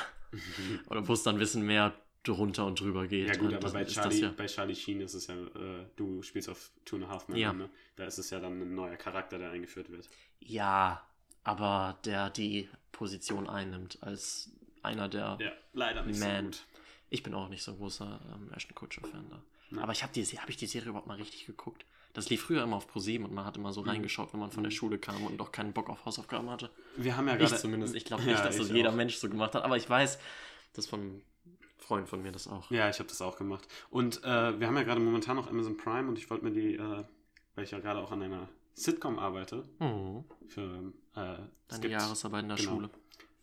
Oder 0.88 1.07
wo 1.09 1.12
es 1.12 1.22
dann 1.22 1.36
ein 1.36 1.38
bisschen 1.40 1.66
mehr 1.66 1.92
drunter 2.22 2.66
und 2.66 2.78
drüber 2.80 3.06
geht. 3.06 3.28
Ja 3.28 3.34
gut, 3.34 3.48
Und 3.48 3.54
aber 3.54 3.70
bei 3.72 3.84
Charlie, 3.84 4.20
ja. 4.20 4.34
bei 4.36 4.46
Charlie 4.46 4.74
Sheen 4.74 5.00
ist 5.00 5.14
es 5.14 5.26
ja, 5.28 5.34
äh, 5.34 5.86
du 5.96 6.22
spielst 6.22 6.48
auf 6.48 6.70
Two 6.84 6.96
and 6.96 7.06
a 7.06 7.08
Half 7.08 7.28
Men, 7.28 7.38
Ja. 7.38 7.52
ne? 7.52 7.70
da 7.96 8.04
ist 8.04 8.18
es 8.18 8.30
ja 8.30 8.40
dann 8.40 8.60
ein 8.60 8.74
neuer 8.74 8.96
Charakter, 8.96 9.38
der 9.38 9.50
eingeführt 9.50 9.90
wird. 9.90 10.08
ja, 10.40 11.02
aber 11.42 11.98
der 12.04 12.28
die 12.30 12.68
Position 12.92 13.48
einnimmt 13.48 13.98
als 14.02 14.50
einer 14.82 15.08
der. 15.08 15.38
Ja, 15.40 15.52
leider 15.72 16.04
nicht 16.04 16.20
Man. 16.20 16.52
so 16.52 16.58
gut. 16.60 16.66
Ich 17.08 17.22
bin 17.22 17.32
auch 17.34 17.48
nicht 17.48 17.62
so 17.62 17.72
ein 17.72 17.78
großer 17.78 18.20
ähm, 18.34 18.52
Ashton 18.54 18.74
Kutcher-Fan 18.74 19.30
da. 19.30 19.42
Ja. 19.76 19.82
Aber 19.82 19.92
ich 19.92 20.02
habe 20.02 20.12
die, 20.12 20.22
hab 20.24 20.48
ich 20.50 20.56
die 20.58 20.66
Serie 20.66 20.90
überhaupt 20.90 21.06
mal 21.08 21.16
richtig 21.16 21.46
geguckt. 21.46 21.84
Das 22.12 22.28
lief 22.28 22.42
früher 22.42 22.62
immer 22.62 22.76
auf 22.76 22.88
ProSieben 22.88 23.24
und 23.26 23.32
man 23.32 23.44
hat 23.46 23.56
immer 23.56 23.72
so 23.72 23.82
Mhm. 23.82 23.88
reingeschaut, 23.88 24.32
wenn 24.34 24.40
man 24.40 24.50
von 24.50 24.62
der 24.64 24.70
Mhm. 24.70 24.76
Schule 24.76 24.98
kam 24.98 25.24
und 25.24 25.38
doch 25.38 25.50
keinen 25.52 25.72
Bock 25.72 25.88
auf 25.88 26.04
Hausaufgaben 26.04 26.50
hatte. 26.50 26.70
Wir 26.96 27.16
haben 27.16 27.26
ja 27.28 27.34
Ich 27.34 27.40
gerade... 27.40 27.56
zumindest. 27.56 27.94
Ich 27.94 28.04
glaube 28.04 28.22
Ja, 28.24 28.32
nicht, 28.32 28.44
dass 28.44 28.56
das 28.58 28.66
ich 28.68 28.72
jeder 28.74 28.90
auch. 28.90 28.94
Mensch 28.94 29.16
so 29.16 29.28
gemacht 29.30 29.54
hat. 29.54 29.62
Aber 29.64 29.76
ich 29.78 29.88
weiß, 29.88 30.18
dass 30.74 30.86
von 30.86 31.22
Freund 31.91 32.09
von 32.09 32.22
mir 32.22 32.30
das 32.30 32.47
auch. 32.47 32.70
Ja, 32.70 32.88
ich 32.88 33.01
habe 33.01 33.09
das 33.09 33.20
auch 33.20 33.36
gemacht. 33.36 33.66
Und 33.91 34.22
äh, 34.22 34.61
wir 34.61 34.68
haben 34.68 34.76
ja 34.76 34.84
gerade 34.84 35.01
momentan 35.01 35.34
noch 35.34 35.49
Amazon 35.49 35.76
Prime 35.76 36.09
und 36.09 36.16
ich 36.18 36.30
wollte 36.30 36.45
mir 36.45 36.53
die, 36.53 36.76
äh, 36.76 37.05
weil 37.57 37.64
ich 37.64 37.72
ja 37.72 37.80
gerade 37.80 37.99
auch 37.99 38.12
an 38.12 38.22
einer 38.22 38.49
Sitcom 38.74 39.18
arbeite, 39.18 39.64
Mhm. 39.80 40.24
für... 40.47 40.62
Äh, 41.16 41.16
Deine 41.16 41.49
gibt- 41.80 41.91
Jahresarbeit 41.91 42.43
in 42.45 42.49
der 42.51 42.57
genau. 42.59 42.70
Schule. 42.76 42.91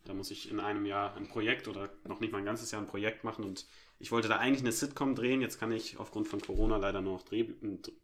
Da 0.06 0.14
muss 0.14 0.32
ich 0.32 0.50
in 0.50 0.62
einem 0.62 0.86
Jahr 0.86 1.18
ein 1.18 1.28
Projekt 1.28 1.68
oder 1.68 1.90
noch 2.06 2.22
nicht 2.22 2.32
mal 2.32 2.38
ein 2.38 2.46
ganzes 2.46 2.72
Jahr 2.72 2.82
ein 2.82 2.88
Projekt 2.88 3.26
machen 3.26 3.44
und 3.44 3.66
ich 4.00 4.14
wollte 4.14 4.30
da 4.30 4.38
eigentlich 4.38 4.62
eine 4.62 4.72
Sitcom 4.72 5.14
drehen. 5.16 5.42
Jetzt 5.42 5.60
kann 5.60 5.74
ich 5.74 5.98
aufgrund 6.00 6.30
von 6.30 6.40
Corona 6.40 6.78
leider 6.78 7.02
nur 7.02 7.16
noch 7.16 7.24
Dreh 7.24 7.50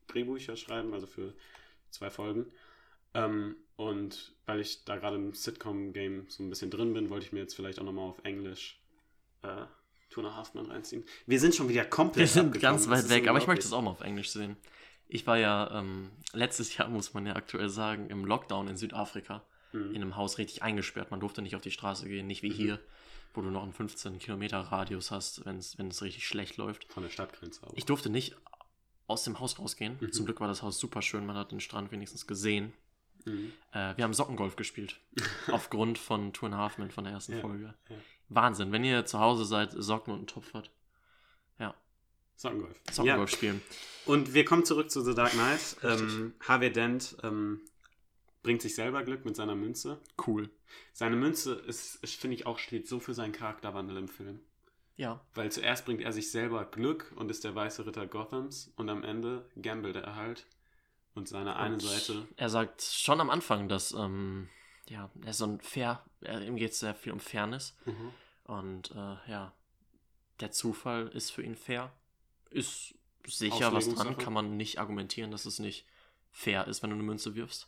Drehbücher 0.08 0.58
schreiben, 0.58 0.94
also 0.94 1.08
für 1.08 1.34
zwei 1.89 2.10
Folgen. 2.10 2.48
Ähm, 3.14 3.56
und 3.78 4.36
weil 4.46 4.60
ich 4.60 4.84
da 4.84 4.98
gerade 4.98 5.16
im 5.16 5.34
Sitcom-Game 5.34 6.26
so 6.28 6.44
ein 6.44 6.50
bisschen 6.50 6.70
drin 6.70 6.94
bin, 6.94 7.10
wollte 7.10 7.26
ich 7.26 7.32
mir 7.32 7.39
jetzt 7.39 7.56
vielleicht 7.56 7.80
auch 7.80 7.86
nochmal 7.86 8.10
auf 8.10 8.20
Englisch 8.26 8.82
äh, 9.44 9.64
Two 10.14 10.22
and 10.22 10.30
a 10.30 10.36
Half 10.36 10.53
Men 10.53 10.68
reinziehen. 10.68 11.03
Wir 11.26 11.39
sind 11.39 11.55
schon 11.55 11.70
wieder 11.70 11.86
komplett 11.86 12.18
Wir 12.22 12.28
sind 12.28 12.59
ganz 12.61 12.88
weit 12.89 13.09
weg, 13.09 13.28
aber 13.28 13.39
ich 13.39 13.47
möchte 13.47 13.66
es 13.66 13.74
auch 13.74 13.82
mal 13.82 13.91
auf 13.91 14.01
Englisch 14.01 14.30
sehen. 14.30 14.57
Ich 15.07 15.26
war 15.28 15.38
ja 15.38 15.80
ähm, 15.80 16.11
letztes 16.34 16.76
Jahr, 16.78 16.88
muss 16.88 17.14
man 17.14 17.26
ja 17.26 17.36
aktuell 17.36 17.70
sagen, 17.70 18.09
im 18.09 18.26
Lockdown 18.26 18.68
in 18.68 18.78
Südafrika 18.78 19.43
in 19.74 19.80
Mhm. 19.89 19.95
einem 19.95 20.16
Haus 20.16 20.38
richtig 20.38 20.61
eingesperrt. 20.61 21.09
Man 21.09 21.20
durfte 21.20 21.41
nicht 21.41 21.55
auf 21.55 21.61
die 21.64 21.72
Straße 21.72 22.07
gehen, 22.07 22.28
nicht 22.28 22.43
wie 22.43 22.51
Mhm. 22.51 22.53
hier, 22.53 22.80
wo 23.34 23.41
du 23.41 23.49
noch 23.49 23.64
einen 23.64 23.74
15 23.74 24.20
Kilometer 24.20 24.59
Radius 24.59 25.09
hast, 25.09 25.45
wenn 25.47 25.57
es 25.57 26.01
richtig 26.03 26.28
schlecht 26.28 26.57
läuft. 26.57 26.86
Von 26.93 27.01
der 27.01 27.09
Stadtgrenze 27.09 27.66
auch. 27.66 27.74
Ich 27.76 27.86
durfte 27.86 28.11
nicht 28.11 28.36
aus 29.07 29.24
dem 29.24 29.39
Haus 29.39 29.57
rausgehen. 29.57 29.97
Mhm. 29.99 30.11
Zum 30.11 30.26
Glück 30.26 30.39
war 30.41 30.47
das 30.47 30.61
Haus 30.61 30.78
super 30.80 31.01
schön, 31.01 31.26
man 31.26 31.36
hat 31.36 31.51
den 31.51 31.59
Strand 31.59 31.91
wenigstens 31.91 32.28
gesehen. 32.28 32.72
Mhm. 33.26 33.51
Äh, 33.72 33.97
wir 33.97 34.03
haben 34.03 34.14
Sockengolf 34.14 34.55
gespielt. 34.57 34.99
aufgrund 35.51 35.97
von 35.97 36.34
Two 36.34 36.45
and 36.45 36.55
Half 36.55 36.78
Men 36.78 36.91
von 36.91 37.03
der 37.05 37.14
ersten 37.14 37.34
Ja, 37.34 37.39
Folge. 37.41 37.74
ja. 37.89 37.95
Wahnsinn, 38.36 38.72
wenn 38.72 38.84
ihr 38.84 39.06
zu 39.06 39.20
Hause 39.20 39.46
seid, 39.46 39.72
Socken 39.76 40.14
und 40.14 40.20
einen 40.20 40.28
Topf 40.28 40.54
hat. 40.54 40.72
Ja, 41.60 41.76
Sockengolf. 42.36 42.80
Ja. 42.88 42.94
Sockengolf 42.94 43.30
spielen. 43.30 43.62
Und 44.06 44.34
wir 44.34 44.46
kommen 44.46 44.66
zurück 44.66 44.92
zu 44.92 45.02
The 45.02 45.16
Dark 45.16 45.32
Knight. 45.32 45.78
Ähm, 45.84 46.34
Harvey 46.42 46.72
Dent 46.72 47.16
ähm, 47.24 47.62
bringt 48.42 48.62
sich 48.62 48.76
selber 48.76 49.04
Glück 49.04 49.26
mit 49.26 49.36
seiner 49.36 49.56
Münze. 49.56 50.00
Cool. 50.28 50.50
Seine 50.92 51.16
Münze 51.16 51.54
ist, 51.54 52.00
finde 52.16 52.36
ich, 52.36 52.46
auch 52.46 52.60
steht 52.60 52.88
so 52.88 53.00
für 53.00 53.14
seinen 53.14 53.32
Charakterwandel 53.32 53.98
im 53.98 54.08
Film. 54.08 54.40
Ja, 54.96 55.22
Weil 55.34 55.52
zuerst 55.52 55.86
bringt 55.86 56.02
er 56.02 56.14
sich 56.14 56.32
selber 56.32 56.66
Glück 56.66 57.12
und 57.16 57.32
ist 57.32 57.44
der 57.44 57.56
weiße 57.56 57.86
Ritter 57.86 58.06
Gothams 58.06 58.72
und 58.76 58.90
am 58.90 59.04
Ende 59.04 59.50
gambelt 59.60 59.96
er 59.96 60.16
halt. 60.16 60.46
Und 61.16 61.28
seine 61.28 61.56
eine 61.56 61.76
Und 61.76 61.82
Seite. 61.82 62.28
Er 62.38 62.50
sagt 62.50 62.82
schon 62.82 63.22
am 63.22 63.30
Anfang, 63.30 63.70
dass 63.70 63.92
ähm, 63.92 64.50
ja, 64.90 65.12
er 65.22 65.30
ist 65.30 65.38
so 65.38 65.46
ein 65.46 65.62
Fair, 65.62 66.04
ihm 66.22 66.56
geht 66.56 66.72
es 66.72 66.80
sehr 66.80 66.96
viel 66.96 67.12
um 67.12 67.20
Fairness. 67.20 67.76
Mhm. 67.86 68.12
Und 68.46 68.91
äh, 68.91 69.32
ja, 69.32 69.52
der 70.39 70.52
Zufall 70.52 71.08
ist 71.10 71.32
für 71.32 71.44
ihn 71.44 71.56
fair. 71.56 71.91
Ist 72.50 72.96
sicher 73.26 73.74
was 73.74 73.88
dran, 73.94 74.18
kann 74.18 74.34
man 74.34 74.58
nicht 74.58 74.80
argumentieren, 74.80 75.32
dass 75.32 75.46
es 75.46 75.60
nicht 75.60 75.86
fair 76.32 76.68
ist, 76.68 76.84
wenn 76.84 76.89
du 76.89 76.96
eine 76.96 77.04
Münze 77.04 77.36
wirfst. 77.36 77.68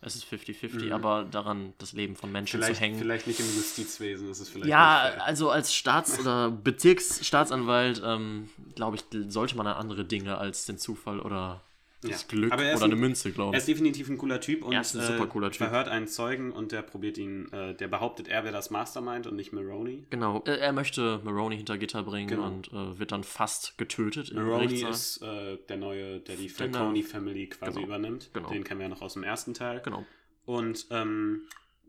Es 0.00 0.14
ist 0.14 0.24
50-50, 0.26 0.86
Mhm. 0.86 0.92
aber 0.92 1.24
daran 1.24 1.74
das 1.78 1.92
Leben 1.92 2.14
von 2.14 2.30
Menschen 2.30 2.60
Vielleicht, 2.60 2.76
zu 2.76 2.80
hängen. 2.80 2.98
vielleicht 2.98 3.26
nicht 3.26 3.40
im 3.40 3.46
Justizwesen, 3.46 4.28
das 4.28 4.38
ist 4.38 4.50
vielleicht 4.50 4.68
ja, 4.68 5.00
also 5.24 5.50
als 5.50 5.74
Staats- 5.74 6.20
oder 6.20 6.50
Bezirksstaatsanwalt, 6.52 8.00
ähm, 8.04 8.48
glaube 8.76 8.96
ich, 8.96 9.04
sollte 9.30 9.56
man 9.56 9.66
an 9.66 9.74
andere 9.76 10.04
Dinge 10.04 10.38
als 10.38 10.66
den 10.66 10.78
Zufall 10.78 11.18
oder 11.20 11.62
das 12.00 12.22
Ja. 12.22 12.28
Glück 12.28 12.52
er 12.52 12.58
oder 12.58 12.68
ein- 12.76 12.82
eine 12.84 12.96
Münze 12.96 13.28
Er 13.28 13.34
glauben. 13.34 13.56
ist 13.56 13.66
definitiv 13.66 14.08
ein 14.08 14.18
cooler 14.18 14.40
Typ 14.40 14.64
und 14.64 14.72
Er 14.72 14.82
ist 14.82 14.94
ein 14.94 15.02
super 15.04 15.26
cooler 15.26 15.48
äh, 15.48 15.50
Typ. 15.50 15.58
verhört 15.58 15.88
einen 15.88 16.06
Zeugen 16.06 16.52
und 16.52 16.70
der 16.72 16.82
probiert 16.82 17.18
ihn, 17.18 17.50
äh, 17.52 17.74
der 17.74 17.88
behauptet, 17.88 18.28
er 18.28 18.44
wäre 18.44 18.52
das 18.52 18.70
Mastermind 18.70 19.26
und 19.26 19.34
nicht 19.36 19.52
Maroney. 19.52 20.06
Genau, 20.10 20.42
äh, 20.46 20.58
er 20.58 20.72
möchte 20.72 21.20
Maroney 21.24 21.56
hinter 21.56 21.76
Gitter 21.76 22.02
bringen 22.04 22.28
Genau. 22.28 22.46
und 22.46 22.68
äh, 22.68 22.98
wird 22.98 23.10
dann 23.12 23.24
fast 23.24 23.76
getötet 23.78 24.32
Maroney 24.32 24.82
ist 24.88 25.22
äh, 25.22 25.56
der 25.68 25.76
neue, 25.76 26.20
der 26.20 26.36
die 26.36 26.48
Falcone 26.48 27.02
Family 27.02 27.48
quasi 27.48 27.72
Genau. 27.80 27.86
übernimmt. 27.86 28.30
Genau. 28.32 28.48
Den 28.48 28.62
kennen 28.64 28.78
wir 28.80 28.84
ja 28.86 28.90
noch 28.90 29.02
aus 29.02 29.14
dem 29.14 29.24
ersten 29.24 29.54
Teil. 29.54 29.80
Genau. 29.84 30.04
Und 30.44 30.86
ähm, 30.90 31.42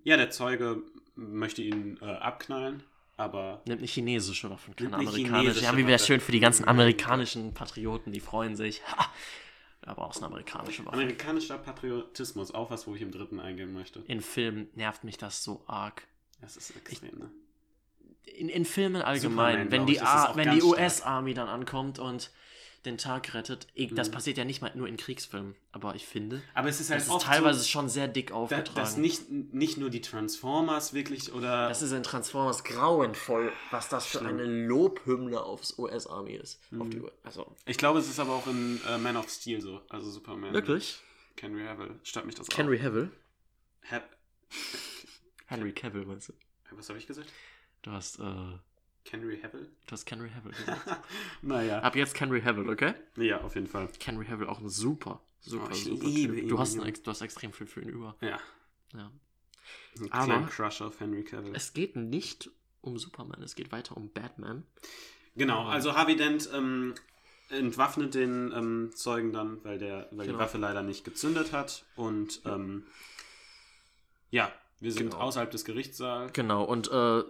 ja, 0.03 0.17
der 0.17 0.31
Zeuge 0.31 0.81
möchte 1.15 1.61
ihn 1.61 1.97
äh, 2.01 2.05
abknallen, 2.05 2.81
aber 3.17 3.61
Nimmt 3.67 3.79
eine 3.79 3.87
chinesische 3.87 4.49
Waffe, 4.49 4.71
keine 4.75 4.93
amerikanische. 4.95 5.63
Ja, 5.63 5.75
wie 5.77 5.85
wäre 5.85 5.99
schön 5.99 6.19
für 6.21 6.31
die 6.31 6.39
ganzen 6.39 6.67
amerikanischen 6.67 7.53
Patrioten, 7.53 8.11
die 8.11 8.21
freuen 8.21 8.55
sich. 8.55 8.81
Ha, 8.87 9.11
aber 9.89 10.05
auch 10.05 10.15
eine 10.15 10.25
amerikanische 10.27 10.85
Waffe. 10.85 10.93
amerikanischer 10.97 11.57
Patriotismus, 11.57 12.53
auch 12.53 12.69
was, 12.71 12.87
wo 12.87 12.95
ich 12.95 13.01
im 13.01 13.11
dritten 13.11 13.39
eingehen 13.39 13.73
möchte. 13.73 13.99
In 14.07 14.21
Filmen 14.21 14.69
nervt 14.75 15.03
mich 15.03 15.17
das 15.17 15.43
so 15.43 15.63
arg. 15.67 16.07
Das 16.41 16.55
ist 16.57 16.75
extrem, 16.75 17.17
ne? 17.19 17.31
In, 18.23 18.47
in 18.47 18.63
Filmen 18.63 19.01
allgemein, 19.01 19.63
Superman, 19.63 19.71
wenn 19.71 19.85
die, 19.87 19.93
ich, 19.93 20.01
A- 20.03 20.35
wenn 20.35 20.51
die. 20.51 20.61
US-Army 20.63 21.33
dann 21.33 21.47
ankommt 21.49 21.99
und 21.99 22.31
den 22.85 22.97
Tag 22.97 23.33
rettet. 23.33 23.67
Das 23.91 24.07
Mhm. 24.09 24.13
passiert 24.13 24.37
ja 24.37 24.45
nicht 24.45 24.61
mal 24.61 24.71
nur 24.75 24.87
in 24.87 24.97
Kriegsfilmen, 24.97 25.55
aber 25.71 25.95
ich 25.95 26.05
finde, 26.05 26.41
Aber 26.53 26.69
es 26.69 26.79
ist 26.79 26.89
halt 26.89 27.01
das 27.01 27.07
ist 27.07 27.13
oft 27.13 27.25
teilweise 27.25 27.59
so, 27.59 27.65
schon 27.67 27.89
sehr 27.89 28.07
dick 28.07 28.31
aufgetragen. 28.31 28.75
dass 28.75 28.97
nicht, 28.97 29.29
nicht 29.29 29.77
nur 29.77 29.89
die 29.89 30.01
Transformers 30.01 30.93
wirklich 30.93 31.33
oder 31.33 31.67
Das 31.67 31.81
ist 31.81 31.91
in 31.91 32.03
Transformers 32.03 32.63
grauenvoll, 32.63 33.51
was 33.71 33.89
das 33.89 34.05
für 34.05 34.21
eine 34.21 34.43
Lobhymne 34.45 35.41
aufs 35.41 35.77
US-Army 35.77 36.33
ist. 36.35 36.59
Auf 36.79 36.87
Mhm. 36.87 36.89
die, 36.91 36.99
U- 37.01 37.09
also, 37.23 37.55
Ich 37.65 37.77
glaube, 37.77 37.99
es 37.99 38.09
ist 38.09 38.19
aber 38.19 38.33
auch 38.33 38.47
in 38.47 38.79
äh, 38.87 38.97
Man 38.97 39.17
of 39.17 39.29
Steel 39.29 39.61
so, 39.61 39.81
also 39.89 40.09
Superman. 40.09 40.53
wirklich? 40.53 40.99
Henry 41.39 41.63
Cavill, 41.65 41.99
stört 42.03 42.25
mich 42.25 42.35
das 42.35 42.47
Henry 42.55 42.77
Cavill? 42.79 43.11
auch. 43.85 43.91
Hab, 43.91 44.09
Henry 45.47 45.71
Cavill, 45.73 46.05
meinst 46.05 46.29
du? 46.29 46.33
was 46.71 46.87
habe 46.89 46.99
ich 46.99 47.07
gesagt? 47.07 47.27
Du 47.81 47.91
hast, 47.91 48.19
äh, 48.19 48.57
Henry 49.11 49.37
Cavill? 49.37 49.67
du 49.85 49.91
hast 49.91 50.09
Henry 50.09 50.29
Cavill 50.29 50.51
gesagt. 50.51 50.81
naja. 51.41 51.79
Ab 51.79 51.95
jetzt 51.95 52.19
Henry 52.19 52.41
Cavill, 52.41 52.69
okay? 52.69 52.93
Ja, 53.17 53.41
auf 53.41 53.55
jeden 53.55 53.67
Fall. 53.67 53.89
Henry 54.03 54.25
Cavill 54.25 54.47
auch 54.47 54.59
ein 54.59 54.69
super, 54.69 55.21
super, 55.39 55.67
Oh, 55.67 55.71
ich 55.71 55.83
super 55.83 56.05
liebe 56.07 56.33
Typ. 56.35 56.43
ihn, 56.43 56.49
Du 56.49 56.59
hast, 56.59 56.79
ein, 56.79 56.93
du 56.93 57.09
hast 57.11 57.21
extrem 57.21 57.51
viel 57.53 57.67
für 57.67 57.81
ihn 57.81 57.89
über. 57.89 58.15
Ja. 58.21 58.39
Ja. 58.93 59.11
Ein 59.99 60.11
Aber- 60.11 60.47
Crush 60.47 60.81
auf 60.81 60.99
Henry 60.99 61.23
Cavill. 61.23 61.53
Es 61.55 61.73
geht 61.73 61.95
nicht 61.95 62.49
um 62.81 62.97
Superman, 62.97 63.41
es 63.43 63.55
geht 63.55 63.71
weiter 63.71 63.95
um 63.97 64.09
Batman. 64.11 64.63
Genau, 65.35 65.65
also 65.67 65.95
Harvey 65.95 66.15
Dent 66.15 66.49
ähm, 66.53 66.95
entwaffnet 67.49 68.13
den 68.15 68.51
ähm, 68.53 68.91
Zeugen 68.95 69.31
dann, 69.33 69.63
weil, 69.63 69.77
der, 69.77 70.07
weil 70.11 70.25
Genau. 70.25 70.37
die 70.37 70.43
Waffe 70.43 70.57
leider 70.57 70.81
nicht 70.81 71.03
gezündet 71.05 71.51
hat. 71.51 71.85
Und 71.95 72.41
ähm, 72.45 72.85
ja, 74.31 74.51
wir 74.79 74.91
sind 74.91 75.11
Genau. 75.11 75.23
außerhalb 75.23 75.51
des 75.51 75.65
Gerichtssaals. 75.65 76.33
Genau, 76.33 76.63
und 76.63 76.89
äh, 76.91 77.23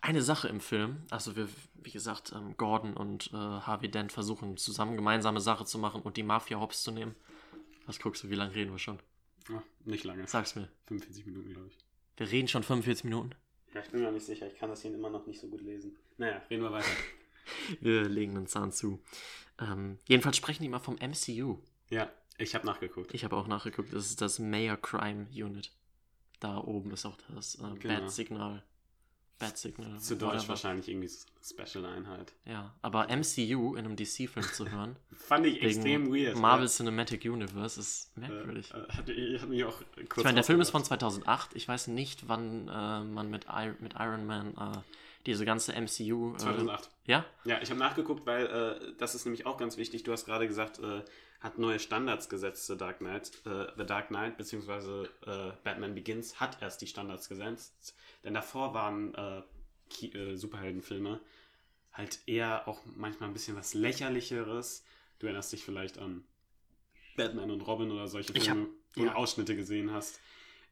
eine 0.00 0.22
Sache 0.22 0.48
im 0.48 0.60
Film, 0.60 1.02
also 1.10 1.34
wir, 1.36 1.48
wie 1.74 1.90
gesagt, 1.90 2.32
ähm, 2.34 2.56
Gordon 2.56 2.94
und 2.96 3.28
äh, 3.32 3.36
Harvey 3.36 3.90
Dent 3.90 4.12
versuchen 4.12 4.56
zusammen 4.56 4.96
gemeinsame 4.96 5.40
Sache 5.40 5.64
zu 5.64 5.78
machen 5.78 6.02
und 6.02 6.16
die 6.16 6.22
Mafia 6.22 6.60
hops 6.60 6.82
zu 6.82 6.90
nehmen. 6.92 7.14
Was 7.86 7.98
guckst 7.98 8.22
du, 8.22 8.30
wie 8.30 8.34
lange 8.34 8.54
reden 8.54 8.70
wir 8.70 8.78
schon? 8.78 8.98
Ah, 9.50 9.62
nicht 9.84 10.04
lange. 10.04 10.26
Sag's 10.26 10.54
mir. 10.56 10.68
45 10.86 11.26
Minuten, 11.26 11.50
glaube 11.52 11.68
ich. 11.68 11.78
Wir 12.16 12.30
reden 12.30 12.48
schon 12.48 12.62
45 12.62 13.04
Minuten. 13.04 13.30
Ja, 13.74 13.80
ich 13.80 13.90
bin 13.90 14.02
mir 14.02 14.12
nicht 14.12 14.26
sicher. 14.26 14.46
Ich 14.46 14.58
kann 14.58 14.68
das 14.70 14.82
hier 14.82 14.92
immer 14.94 15.10
noch 15.10 15.26
nicht 15.26 15.40
so 15.40 15.46
gut 15.48 15.62
lesen. 15.62 15.96
Naja, 16.16 16.42
reden 16.50 16.62
wir 16.62 16.72
weiter. 16.72 16.86
Wir 17.80 18.02
legen 18.06 18.36
einen 18.36 18.46
Zahn 18.46 18.72
zu. 18.72 19.02
Ähm, 19.58 19.98
jedenfalls 20.06 20.36
sprechen 20.36 20.62
die 20.62 20.68
mal 20.68 20.80
vom 20.80 20.96
MCU. 20.96 21.58
ja, 21.88 22.10
ich 22.36 22.54
habe 22.54 22.66
nachgeguckt. 22.66 23.14
Ich 23.14 23.24
habe 23.24 23.36
auch 23.36 23.46
nachgeguckt, 23.46 23.92
das 23.92 24.06
ist 24.06 24.20
das 24.20 24.38
Mayor 24.38 24.76
Crime 24.76 25.26
Unit. 25.32 25.72
Da 26.40 26.58
oben 26.58 26.90
ist 26.92 27.06
auch 27.06 27.16
das 27.34 27.54
äh, 27.56 27.74
Genau. 27.78 28.00
Bad 28.00 28.10
Signal. 28.12 28.62
Bad 29.38 29.56
Signal. 29.56 29.98
Zu 30.00 30.16
Deutsch 30.16 30.32
whatever. 30.34 30.48
wahrscheinlich 30.48 30.88
irgendwie 30.88 31.06
so 31.08 31.26
eine 31.56 31.66
Special-Einheit. 31.68 32.32
Ja, 32.44 32.74
aber 32.82 33.06
MCU 33.14 33.76
in 33.76 33.84
einem 33.84 33.94
DC-Film 33.96 34.46
zu 34.52 34.68
hören, 34.70 34.96
Fand 35.12 35.46
ich 35.46 35.62
extrem 35.62 36.12
weird. 36.12 36.36
Marvel 36.36 36.68
Cinematic 36.68 37.24
Universe, 37.24 37.78
ist 37.78 38.10
Äh, 38.16 38.20
merkwürdig. 38.20 38.70
äh, 38.72 38.74
hat, 38.92 39.08
hat 39.42 39.48
mich 39.48 39.64
auch 39.64 39.78
kurz 40.08 40.18
ich 40.18 40.24
meine, 40.24 40.34
der 40.36 40.44
Film 40.44 40.60
ist 40.60 40.70
von 40.70 40.82
aufgeregt. 40.82 41.02
2008. 41.02 41.54
Ich 41.54 41.68
weiß 41.68 41.86
nicht, 41.88 42.28
wann 42.28 42.68
äh, 42.68 43.04
man 43.04 43.30
mit, 43.30 43.46
I 43.46 43.70
mit 43.80 43.94
Iron 43.98 44.26
Man 44.26 44.54
äh, 44.56 44.78
diese 45.26 45.44
ganze 45.44 45.72
MCU. 45.72 46.34
Äh, 46.34 46.38
2008. 46.38 46.90
Ja? 47.04 47.24
Ja, 47.44 47.60
ich 47.60 47.70
habe 47.70 47.80
nachgeguckt, 47.80 48.26
weil 48.26 48.46
äh, 48.46 48.94
das 48.98 49.14
ist 49.14 49.24
nämlich 49.24 49.46
auch 49.46 49.56
ganz 49.56 49.76
wichtig. 49.76 50.02
Du 50.04 50.12
hast 50.12 50.24
gerade 50.24 50.46
gesagt, 50.46 50.78
äh, 50.78 51.02
hat 51.40 51.58
neue 51.58 51.78
Standards 51.78 52.28
gesetzt, 52.28 52.66
The 52.66 52.76
Dark 52.76 52.98
Knight. 52.98 53.32
Äh, 53.46 53.66
The 53.76 53.84
Dark 53.86 54.08
Knight 54.08 54.36
bzw. 54.36 55.04
Äh, 55.26 55.52
Batman 55.64 55.94
Begins 55.94 56.40
hat 56.40 56.60
erst 56.62 56.80
die 56.82 56.86
Standards 56.86 57.28
gesetzt. 57.28 57.94
Denn 58.24 58.34
davor 58.34 58.74
waren 58.74 59.14
äh, 59.14 59.42
Superheldenfilme 60.36 61.20
halt 61.92 62.20
eher 62.26 62.68
auch 62.68 62.82
manchmal 62.96 63.28
ein 63.28 63.32
bisschen 63.32 63.56
was 63.56 63.74
Lächerlicheres. 63.74 64.84
Du 65.18 65.26
erinnerst 65.26 65.52
dich 65.52 65.64
vielleicht 65.64 65.98
an 65.98 66.24
Batman 67.16 67.50
und 67.50 67.62
Robin 67.62 67.90
oder 67.90 68.06
solche 68.06 68.32
Filme, 68.32 68.62
hab- 68.62 68.68
wo 68.94 69.00
du 69.00 69.06
ja. 69.06 69.14
Ausschnitte 69.14 69.56
gesehen 69.56 69.92
hast. 69.92 70.20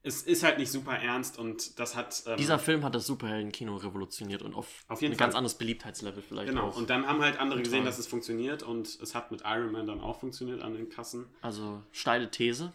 Es 0.02 0.22
ist 0.22 0.42
halt 0.44 0.58
nicht 0.58 0.70
super 0.70 0.92
ernst 0.96 1.36
und 1.38 1.78
das 1.80 1.96
hat. 1.96 2.22
ähm, 2.26 2.36
Dieser 2.36 2.58
Film 2.60 2.84
hat 2.84 2.94
das 2.94 3.06
Superhelden-Kino 3.06 3.74
revolutioniert 3.76 4.42
und 4.42 4.54
auf, 4.54 4.84
Auf 4.88 5.02
jeden 5.02 5.14
ein 5.14 5.18
Fall. 5.18 5.26
ganz 5.26 5.34
anderes 5.34 5.58
Beliebtheitslevel 5.58 6.22
vielleicht 6.22 6.48
Genau, 6.50 6.68
auch. 6.68 6.76
und 6.76 6.88
dann 6.90 7.06
haben 7.06 7.20
halt 7.22 7.38
andere 7.40 7.60
gesehen, 7.62 7.84
dass 7.84 7.98
es 7.98 8.06
funktioniert 8.06 8.62
und 8.62 8.86
es 9.00 9.14
hat 9.16 9.32
mit 9.32 9.42
Iron 9.44 9.72
Man 9.72 9.86
dann 9.86 10.00
auch 10.00 10.20
funktioniert 10.20 10.62
an 10.62 10.74
den 10.74 10.88
Kassen. 10.88 11.26
Also, 11.40 11.82
steile 11.90 12.30
These. 12.30 12.72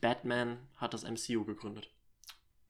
Batman 0.00 0.56
hat 0.76 0.94
das 0.94 1.04
MCU 1.04 1.44
gegründet. 1.44 1.90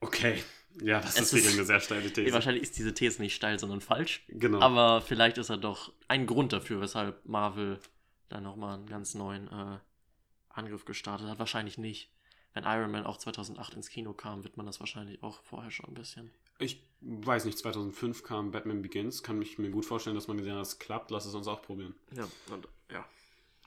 Okay, 0.01 0.43
ja, 0.83 1.01
das 1.01 1.17
Es 1.21 1.33
ist 1.33 1.45
wieder 1.45 1.53
eine 1.55 1.65
sehr 1.65 1.79
steile 1.81 2.11
These. 2.13 2.33
wahrscheinlich 2.33 2.63
ist 2.63 2.79
diese 2.79 2.95
These 2.95 3.21
nicht 3.23 3.35
steil, 3.37 3.59
sondern 3.59 3.81
falsch. 3.81 4.25
Genau. 4.29 4.61
Aber 4.61 5.03
vielleicht 5.03 5.39
ist 5.39 5.51
er 5.51 5.59
doch 5.59 5.93
ein 6.09 6.27
Grund 6.27 6.53
dafür, 6.53 6.81
weshalb 6.81 7.25
Marvel 7.27 7.79
dann 8.29 8.43
nochmal 8.43 8.75
einen 8.79 8.87
ganz 8.87 9.15
neuen 9.15 9.47
äh, 9.49 9.79
Angriff 10.49 10.85
gestartet 10.85 11.29
hat. 11.29 11.39
Wahrscheinlich 11.39 11.77
nicht. 11.79 12.11
Wenn 12.55 12.65
Iron 12.65 12.91
Man 12.91 13.05
auch 13.07 13.17
2008 13.19 13.75
ins 13.75 13.89
Kino 13.89 14.13
kam, 14.13 14.43
wird 14.45 14.57
man 14.57 14.67
das 14.67 14.81
wahrscheinlich 14.81 15.23
auch 15.23 15.41
vorher 15.43 15.71
schon 15.71 15.87
ein 15.89 15.95
bisschen. 15.95 16.31
ich 16.59 16.83
weiß 17.01 17.45
nicht, 17.45 17.59
2005 17.59 18.23
kam 18.25 18.51
Batman 18.51 18.83
Begins. 18.83 19.23
Kann 19.23 19.39
mich 19.39 19.59
mir 19.59 19.71
gut 19.71 19.85
vorstellen, 19.87 20.17
dass 20.17 20.29
man 20.29 20.37
gesehen 20.37 20.55
hat, 20.57 20.63
es 20.63 20.79
klappt. 20.79 21.11
Lass 21.11 21.27
es 21.27 21.35
uns 21.35 21.47
auch 21.49 21.63
probieren. 21.63 21.95
Ja, 22.15 22.25
und 22.53 22.67
ja. 22.93 23.05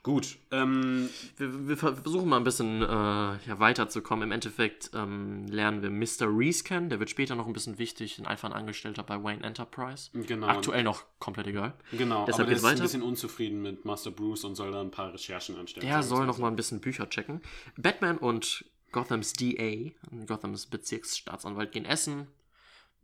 Gut. 0.04 0.36
Ähm, 0.50 1.08
Wir, 1.38 1.66
wir 1.66 1.76
versuchen 1.78 2.28
mal 2.28 2.36
ein 2.36 2.44
bisschen 2.44 2.82
äh, 2.82 2.86
ja, 2.86 3.58
weiterzukommen. 3.58 4.24
Im 4.24 4.32
Endeffekt 4.32 4.90
ähm, 4.92 5.46
lernen 5.48 5.80
wir 5.80 5.88
Mr. 5.88 6.28
Reese 6.28 6.62
kennen. 6.62 6.90
Der 6.90 7.00
wird 7.00 7.08
später 7.08 7.34
noch 7.34 7.46
ein 7.46 7.54
bisschen 7.54 7.78
wichtig. 7.78 8.18
Ein 8.18 8.26
einfach 8.26 8.50
ein 8.50 8.52
Angestellter 8.54 9.02
bei 9.02 9.22
Wayne 9.24 9.42
Enterprise. 9.42 10.10
genau. 10.12 10.46
Aktuell 10.48 10.82
noch 10.82 11.04
komplett 11.20 11.46
egal. 11.46 11.72
Genau, 11.92 12.26
Deshalb 12.26 12.40
aber 12.40 12.44
der 12.44 12.54
geht's 12.54 12.58
ist 12.58 12.64
ein 12.64 12.72
weiter. 12.74 12.82
bisschen 12.82 13.02
unzufrieden 13.02 13.62
mit 13.62 13.86
Master 13.86 14.10
Bruce 14.10 14.44
und 14.44 14.56
soll 14.56 14.72
da 14.72 14.82
ein 14.82 14.90
paar 14.90 15.10
Recherchen 15.14 15.56
anstellen. 15.56 15.86
Der 15.86 16.02
soll 16.02 16.26
noch 16.26 16.36
mal 16.36 16.48
ein 16.48 16.56
bisschen 16.56 16.82
Bücher 16.82 17.08
checken. 17.08 17.40
Batman 17.78 18.18
und 18.18 18.66
Gothams 18.94 19.32
DA, 19.32 19.90
Gothams 20.24 20.66
Bezirksstaatsanwalt, 20.66 21.72
gehen 21.72 21.84
essen. 21.84 22.28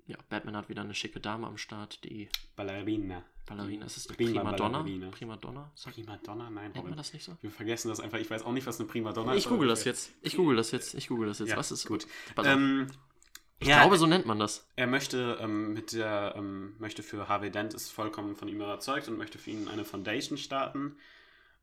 Ja, 0.07 0.17
Batman 0.29 0.57
hat 0.57 0.69
wieder 0.69 0.83
eine 0.83 0.95
schicke 0.95 1.19
Dame 1.19 1.49
am 1.49 1.59
Start, 1.59 2.05
die 2.05 2.29
Ballerina. 2.55 3.25
Ballerina. 3.45 3.87
Ist 3.87 3.97
es 3.97 4.07
eine 4.07 4.17
Prima 4.17 4.41
Prima 4.41 4.53
Donna? 4.53 4.79
Ballerina. 4.79 5.11
Prima 5.11 5.37
Donna? 5.37 5.73
Sagt, 5.75 5.97
Prima 5.97 6.17
Donna? 6.19 6.49
Nein, 6.49 6.71
nennt 6.71 6.89
man 6.89 6.97
das 6.97 7.13
nicht 7.13 7.25
so? 7.25 7.37
Wir 7.41 7.51
vergessen 7.51 7.89
das 7.89 7.99
einfach. 7.99 8.19
Ich 8.19 8.31
weiß 8.31 8.45
auch 8.45 8.53
nicht, 8.53 8.69
was 8.69 8.79
eine 8.79 8.89
Prima 8.89 9.13
Donna 9.13 9.35
ist. 9.35 9.41
Ich 9.41 9.49
google 9.49 9.67
das 9.67 9.83
jetzt. 9.83 10.13
Ich 10.23 10.37
google 10.37 10.55
das 10.57 10.71
jetzt. 10.71 10.95
Ich 10.95 11.09
google 11.09 11.27
das 11.27 11.41
jetzt. 11.41 11.51
Ja, 11.51 11.57
Was 11.57 11.73
ist 11.73 11.89
gut. 11.89 12.07
Ähm, 12.45 12.87
ich 13.59 13.67
ja, 13.67 13.81
glaube, 13.81 13.99
so 13.99 14.07
nennt 14.07 14.27
man 14.27 14.39
das. 14.39 14.69
Er 14.77 14.87
möchte 14.87 15.39
ähm, 15.41 15.73
mit 15.73 15.93
der 15.93 16.35
ähm, 16.37 16.77
möchte 16.79 17.03
für 17.03 17.29
Harvey 17.29 17.51
Dent 17.51 17.75
ist 17.75 17.91
vollkommen 17.91 18.37
von 18.37 18.47
ihm 18.47 18.61
überzeugt 18.61 19.09
und 19.09 19.19
möchte 19.19 19.39
für 19.39 19.51
ihn 19.51 19.67
eine 19.67 19.85
Foundation 19.85 20.39
starten. 20.39 20.97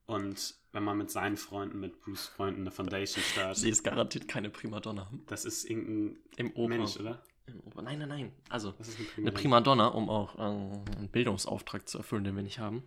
Und 0.07 0.55
wenn 0.71 0.83
man 0.83 0.97
mit 0.97 1.11
seinen 1.11 1.35
Freunden, 1.37 1.79
mit 1.81 2.01
Bruce 2.01 2.27
Freunden 2.27 2.61
eine 2.61 2.71
Foundation 2.71 3.23
startet, 3.23 3.57
Sie 3.57 3.69
ist 3.69 3.83
garantiert 3.83 4.27
keine 4.27 4.49
Prima 4.49 4.79
Donna. 4.79 5.09
das 5.27 5.43
ist 5.45 5.65
irgendein 5.69 6.17
Im 6.37 6.51
Oper. 6.55 6.69
Mensch, 6.69 6.97
oder? 6.97 7.21
Im 7.45 7.59
Oper. 7.61 7.81
Nein, 7.81 7.99
nein, 7.99 8.09
nein. 8.09 8.31
Also, 8.49 8.73
eine 8.79 8.87
eine 9.17 9.31
Prima 9.33 9.59
Donna, 9.61 9.87
um 9.87 10.09
auch 10.09 10.35
äh, 10.37 10.41
einen 10.41 11.09
Bildungsauftrag 11.11 11.87
zu 11.89 11.97
erfüllen, 11.97 12.23
den 12.23 12.35
wir 12.37 12.43
nicht 12.43 12.59
haben. 12.59 12.83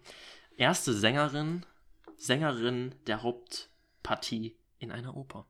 Erste 0.57 0.95
Sängerin, 0.95 1.65
Sängerin 2.17 2.95
der 3.07 3.23
Hauptpartie 3.23 4.57
in 4.79 4.91
einer 4.91 5.15
Oper. 5.15 5.47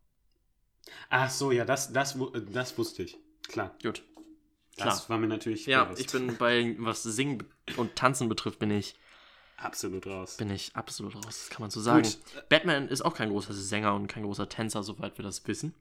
Ach 1.08 1.30
so, 1.30 1.52
ja, 1.52 1.64
das, 1.64 1.92
das, 1.92 2.18
das 2.52 2.78
wusste 2.78 3.04
ich. 3.04 3.16
Klar. 3.46 3.76
Gut. 3.82 4.02
Das 4.76 5.08
war 5.10 5.18
mir 5.18 5.28
natürlich 5.28 5.66
Ja, 5.66 5.84
bewusst. 5.84 6.00
ich 6.00 6.10
bin 6.10 6.36
bei, 6.36 6.74
was 6.78 7.02
Singen 7.04 7.44
und 7.76 7.94
Tanzen 7.96 8.28
betrifft, 8.28 8.58
bin 8.58 8.70
ich, 8.70 8.96
absolut 9.60 10.06
raus. 10.06 10.36
bin 10.36 10.50
ich 10.50 10.74
absolut 10.74 11.14
raus. 11.14 11.24
Das 11.26 11.50
kann 11.50 11.60
man 11.62 11.70
so 11.70 11.80
sagen. 11.80 12.02
Gut. 12.02 12.48
Batman 12.48 12.88
ist 12.88 13.02
auch 13.02 13.14
kein 13.14 13.30
großer 13.30 13.54
Sänger 13.54 13.94
und 13.94 14.06
kein 14.06 14.22
großer 14.24 14.48
Tänzer, 14.48 14.82
soweit 14.82 15.18
wir 15.18 15.22
das 15.22 15.46
wissen. 15.46 15.74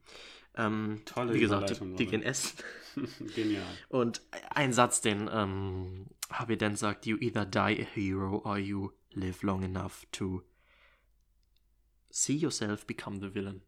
Ähm, 0.56 1.02
Tolle 1.04 1.34
Wie 1.34 1.40
gesagt, 1.40 1.70
die, 1.80 1.94
die 1.96 2.06
gehen 2.06 2.22
essen. 2.22 2.58
Genial. 3.34 3.64
Und 3.88 4.20
ein 4.50 4.72
Satz, 4.72 5.00
den 5.00 5.30
ähm, 5.32 6.06
Harvey 6.30 6.56
Dent 6.56 6.78
sagt, 6.78 7.06
you 7.06 7.16
either 7.20 7.44
die 7.46 7.58
a 7.82 7.86
hero 7.94 8.42
or 8.44 8.58
you 8.58 8.90
live 9.12 9.42
long 9.42 9.62
enough 9.62 10.06
to 10.12 10.42
see 12.10 12.34
yourself 12.34 12.86
become 12.86 13.20
the 13.20 13.34
villain. 13.34 13.62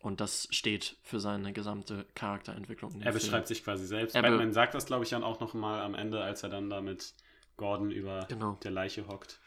Und 0.00 0.20
das 0.20 0.46
steht 0.50 0.96
für 1.02 1.18
seine 1.18 1.52
gesamte 1.52 2.06
Charakterentwicklung. 2.14 2.92
Er 3.00 3.12
Film. 3.12 3.14
beschreibt 3.14 3.48
sich 3.48 3.64
quasi 3.64 3.86
selbst. 3.86 4.14
Er 4.14 4.22
Batman 4.22 4.52
sagt 4.52 4.74
das, 4.74 4.86
glaube 4.86 5.04
ich, 5.04 5.10
dann 5.10 5.24
auch 5.24 5.40
noch 5.40 5.54
mal 5.54 5.80
am 5.80 5.94
Ende, 5.94 6.22
als 6.22 6.42
er 6.42 6.50
dann 6.50 6.70
da 6.70 6.80
mit 6.80 7.14
Gordon 7.56 7.90
über 7.90 8.26
Genau. 8.28 8.52
der 8.62 8.70
Leiche 8.70 9.08
hockt. 9.08 9.40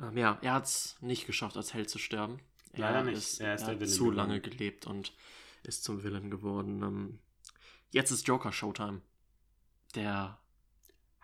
Ähm, 0.00 0.16
ja, 0.16 0.38
er 0.42 0.54
hat 0.54 0.64
es 0.64 0.96
nicht 1.00 1.26
geschafft, 1.26 1.56
als 1.56 1.74
Held 1.74 1.90
zu 1.90 1.98
sterben. 1.98 2.40
Er 2.72 2.80
Leider 2.80 3.04
nicht. 3.04 3.18
Ist, 3.18 3.40
Er 3.40 3.54
ist 3.54 3.62
der 3.62 3.74
hat 3.74 3.80
Villain 3.80 3.94
zu 3.94 4.10
lange 4.10 4.40
gelebt 4.40 4.86
und 4.86 5.12
ist 5.62 5.84
zum 5.84 6.02
Villain 6.02 6.30
geworden. 6.30 6.82
Ähm, 6.82 7.18
jetzt 7.90 8.10
ist 8.10 8.26
Joker 8.26 8.52
Showtime. 8.52 9.00
Der. 9.94 10.38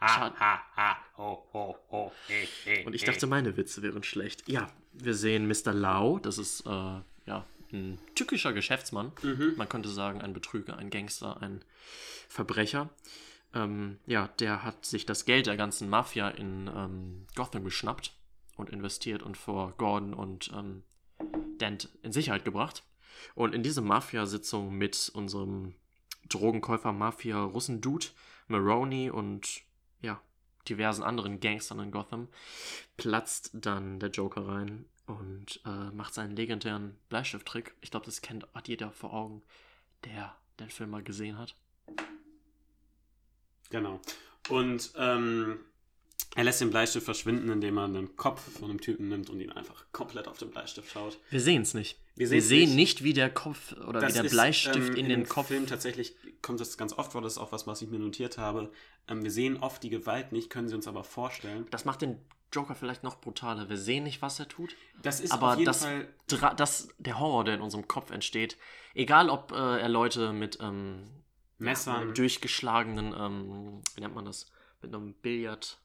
Schade. 0.00 0.38
ha, 0.38 0.60
ha, 0.76 0.98
ho, 1.16 1.48
ho, 1.54 1.78
ho, 1.90 2.12
he, 2.26 2.46
he, 2.64 2.84
Und 2.84 2.94
ich 2.94 3.04
dachte, 3.04 3.26
meine 3.26 3.56
Witze 3.56 3.82
wären 3.82 4.02
schlecht. 4.02 4.46
Ja, 4.46 4.70
wir 4.92 5.14
sehen 5.14 5.48
Mr. 5.48 5.72
Lau. 5.72 6.18
Das 6.18 6.36
ist, 6.36 6.66
äh, 6.66 6.68
ja, 6.68 7.46
ein 7.72 7.98
tückischer 8.14 8.52
Geschäftsmann. 8.52 9.12
Mhm. 9.22 9.54
Man 9.56 9.68
könnte 9.68 9.88
sagen, 9.88 10.20
ein 10.20 10.34
Betrüger, 10.34 10.76
ein 10.76 10.90
Gangster, 10.90 11.40
ein 11.40 11.64
Verbrecher. 12.28 12.90
Ähm, 13.54 13.98
ja, 14.04 14.28
der 14.40 14.62
hat 14.62 14.84
sich 14.84 15.06
das 15.06 15.24
Geld 15.24 15.46
der 15.46 15.56
ganzen 15.56 15.88
Mafia 15.88 16.28
in 16.28 16.66
ähm, 16.74 17.26
Gotham 17.34 17.64
geschnappt 17.64 18.12
und 18.56 18.70
investiert 18.70 19.22
und 19.22 19.36
vor 19.36 19.72
Gordon 19.78 20.14
und 20.14 20.50
ähm, 20.54 20.82
Dent 21.60 21.88
in 22.02 22.12
Sicherheit 22.12 22.44
gebracht. 22.44 22.82
Und 23.34 23.54
in 23.54 23.62
diese 23.62 23.80
Mafia-Sitzung 23.80 24.74
mit 24.74 25.10
unserem 25.14 25.74
Drogenkäufer 26.28 26.92
Mafia 26.92 27.42
Russen-Dude, 27.42 28.06
Maroney 28.48 29.10
und 29.10 29.62
ja, 30.00 30.20
diversen 30.68 31.02
anderen 31.02 31.40
Gangstern 31.40 31.80
in 31.80 31.90
Gotham, 31.90 32.28
platzt 32.96 33.50
dann 33.54 34.00
der 34.00 34.10
Joker 34.10 34.46
rein 34.46 34.86
und 35.06 35.60
äh, 35.64 35.90
macht 35.92 36.14
seinen 36.14 36.36
legendären 36.36 36.96
Bleistifttrick. 37.08 37.74
Ich 37.80 37.90
glaube, 37.90 38.06
das 38.06 38.22
kennt, 38.22 38.46
hat 38.54 38.68
jeder 38.68 38.90
vor 38.90 39.12
Augen, 39.12 39.42
der 40.04 40.34
den 40.58 40.70
Film 40.70 40.90
mal 40.90 41.02
gesehen 41.02 41.38
hat. 41.38 41.54
Genau. 43.70 44.00
Und 44.48 44.92
ähm, 44.96 45.58
er 46.36 46.44
lässt 46.44 46.60
den 46.60 46.70
Bleistift 46.70 47.04
verschwinden, 47.04 47.48
indem 47.50 47.78
er 47.78 47.84
einen 47.84 48.16
Kopf 48.16 48.40
von 48.58 48.70
einem 48.70 48.80
Typen 48.80 49.08
nimmt 49.08 49.30
und 49.30 49.40
ihn 49.40 49.52
einfach 49.52 49.84
komplett 49.92 50.26
auf 50.26 50.38
den 50.38 50.50
Bleistift 50.50 50.90
schaut. 50.90 51.18
Wir 51.30 51.40
sehen 51.40 51.62
es 51.62 51.74
nicht. 51.74 51.98
Wir 52.16 52.30
Wir 52.30 52.42
sehen 52.42 52.70
nicht. 52.70 52.76
nicht, 52.76 53.04
wie 53.04 53.12
der 53.12 53.30
Kopf 53.30 53.72
oder 53.72 54.00
wie 54.00 54.04
Das 54.06 54.14
der 54.14 54.24
ist, 54.24 54.32
Bleistift 54.32 54.90
ähm, 54.90 54.96
in 54.96 55.08
den 55.08 55.20
im 55.22 55.28
Kopf. 55.28 55.48
Film 55.48 55.66
tatsächlich 55.66 56.14
kommt 56.42 56.60
das 56.60 56.76
ganz 56.76 56.92
oft 56.92 57.12
vor, 57.12 57.22
das 57.22 57.34
ist 57.34 57.38
auch 57.38 57.52
was, 57.52 57.66
was 57.66 57.82
ich 57.82 57.88
mir 57.90 57.98
notiert 57.98 58.38
habe. 58.38 58.70
Ähm, 59.08 59.22
wir 59.22 59.30
sehen 59.30 59.56
oft 59.58 59.82
die 59.82 59.90
Gewalt 59.90 60.32
nicht, 60.32 60.50
können 60.50 60.68
sie 60.68 60.74
uns 60.74 60.86
aber 60.88 61.04
vorstellen. 61.04 61.66
Das 61.70 61.84
macht 61.84 62.02
den 62.02 62.18
Joker 62.52 62.74
vielleicht 62.74 63.02
noch 63.02 63.20
brutaler. 63.20 63.68
Wir 63.68 63.76
sehen 63.78 64.04
nicht, 64.04 64.22
was 64.22 64.38
er 64.38 64.48
tut. 64.48 64.76
Das 65.02 65.20
ist 65.20 65.32
aber 65.32 65.52
auf 65.52 65.58
jeden 65.58 65.66
das, 65.66 65.82
Fall 65.84 66.08
das, 66.56 66.88
der 66.98 67.18
Horror, 67.18 67.44
der 67.44 67.54
in 67.54 67.60
unserem 67.60 67.88
Kopf 67.88 68.10
entsteht, 68.10 68.56
egal 68.94 69.28
ob 69.28 69.50
äh, 69.52 69.80
er 69.80 69.88
Leute 69.88 70.32
mit, 70.32 70.58
ähm, 70.60 71.02
ja, 71.58 71.64
Messern. 71.66 71.96
einem 71.96 72.14
durchgeschlagenen, 72.14 73.14
ähm, 73.16 73.80
wie 73.94 74.00
nennt 74.00 74.14
man 74.14 74.24
das, 74.24 74.46
mit 74.82 74.94
einem 74.94 75.14
Billardstab. 75.14 75.78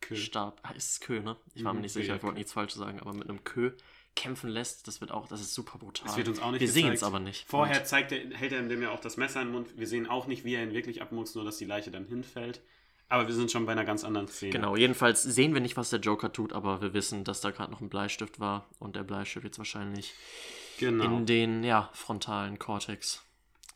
Kö. 0.00 0.16
Ah, 0.34 0.52
ist 0.76 0.90
es 0.92 1.00
Kö, 1.00 1.20
ne? 1.20 1.36
Ich 1.54 1.64
war 1.64 1.72
mir 1.72 1.78
Mhm, 1.78 1.82
nicht 1.82 1.92
sicher, 1.92 2.16
ich 2.16 2.22
wollte 2.22 2.36
nichts 2.38 2.52
Falsches 2.52 2.78
sagen, 2.78 3.00
aber 3.00 3.12
mit 3.12 3.28
einem 3.28 3.44
Kö 3.44 3.72
kämpfen 4.16 4.50
lässt, 4.50 4.88
das 4.88 5.00
wird 5.00 5.12
auch, 5.12 5.28
das 5.28 5.40
ist 5.40 5.54
super 5.54 5.78
brutal. 5.78 6.06
Das 6.06 6.16
wird 6.16 6.28
uns 6.28 6.40
auch 6.40 6.50
nicht 6.50 6.60
Wir 6.60 6.68
sehen 6.68 6.92
es 6.92 7.02
aber 7.02 7.20
nicht. 7.20 7.46
Vorher 7.48 7.84
zeigt 7.84 8.12
er, 8.12 8.30
hält 8.36 8.52
er 8.52 8.62
dem 8.62 8.82
ja 8.82 8.90
auch 8.90 9.00
das 9.00 9.16
Messer 9.16 9.40
im 9.42 9.52
Mund. 9.52 9.68
Wir 9.78 9.86
sehen 9.86 10.08
auch 10.08 10.26
nicht, 10.26 10.44
wie 10.44 10.54
er 10.54 10.62
ihn 10.62 10.72
wirklich 10.72 11.00
abmuckst, 11.00 11.36
nur 11.36 11.44
dass 11.44 11.58
die 11.58 11.64
Leiche 11.64 11.90
dann 11.90 12.06
hinfällt. 12.06 12.60
Aber 13.08 13.26
wir 13.26 13.34
sind 13.34 13.50
schon 13.50 13.66
bei 13.66 13.72
einer 13.72 13.84
ganz 13.84 14.04
anderen 14.04 14.28
Szene. 14.28 14.52
Genau, 14.52 14.76
jedenfalls 14.76 15.22
sehen 15.22 15.52
wir 15.54 15.60
nicht, 15.60 15.76
was 15.76 15.90
der 15.90 15.98
Joker 16.00 16.32
tut, 16.32 16.52
aber 16.52 16.80
wir 16.80 16.92
wissen, 16.94 17.24
dass 17.24 17.40
da 17.40 17.50
gerade 17.50 17.72
noch 17.72 17.80
ein 17.80 17.88
Bleistift 17.88 18.38
war 18.38 18.68
und 18.78 18.94
der 18.94 19.02
Bleistift 19.02 19.44
jetzt 19.44 19.58
wahrscheinlich 19.58 20.14
Genau. 20.78 21.04
in 21.04 21.26
den, 21.26 21.64
ja, 21.64 21.90
frontalen 21.92 22.58
Cortex 22.58 23.22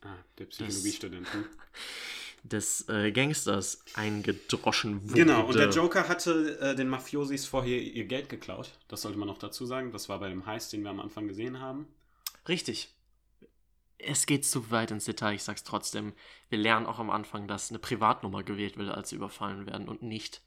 ah, 0.02 0.08
der 0.38 0.46
Psychologiestudent. 0.46 1.26
des 2.44 2.86
äh, 2.88 3.10
Gangsters 3.10 3.82
eingedroschen 3.94 5.02
wurde. 5.02 5.24
Genau, 5.24 5.46
und 5.46 5.56
der 5.56 5.70
Joker 5.70 6.08
hatte 6.08 6.58
äh, 6.60 6.76
den 6.76 6.88
Mafiosis 6.88 7.46
vorher 7.46 7.80
ihr 7.80 8.04
Geld 8.04 8.28
geklaut. 8.28 8.70
Das 8.86 9.02
sollte 9.02 9.18
man 9.18 9.26
noch 9.26 9.38
dazu 9.38 9.64
sagen. 9.64 9.92
Das 9.92 10.08
war 10.10 10.20
bei 10.20 10.28
dem 10.28 10.44
Heist, 10.44 10.72
den 10.72 10.82
wir 10.82 10.90
am 10.90 11.00
Anfang 11.00 11.26
gesehen 11.26 11.58
haben. 11.58 11.86
Richtig. 12.46 12.94
Es 13.96 14.26
geht 14.26 14.44
zu 14.44 14.70
weit 14.70 14.90
ins 14.90 15.06
Detail, 15.06 15.34
ich 15.34 15.42
sag's 15.42 15.64
trotzdem. 15.64 16.12
Wir 16.50 16.58
lernen 16.58 16.84
auch 16.84 16.98
am 16.98 17.08
Anfang, 17.08 17.48
dass 17.48 17.70
eine 17.70 17.78
Privatnummer 17.78 18.42
gewählt 18.42 18.76
wird, 18.76 18.90
als 18.90 19.08
sie 19.08 19.16
überfallen 19.16 19.64
werden 19.66 19.88
und 19.88 20.02
nicht 20.02 20.42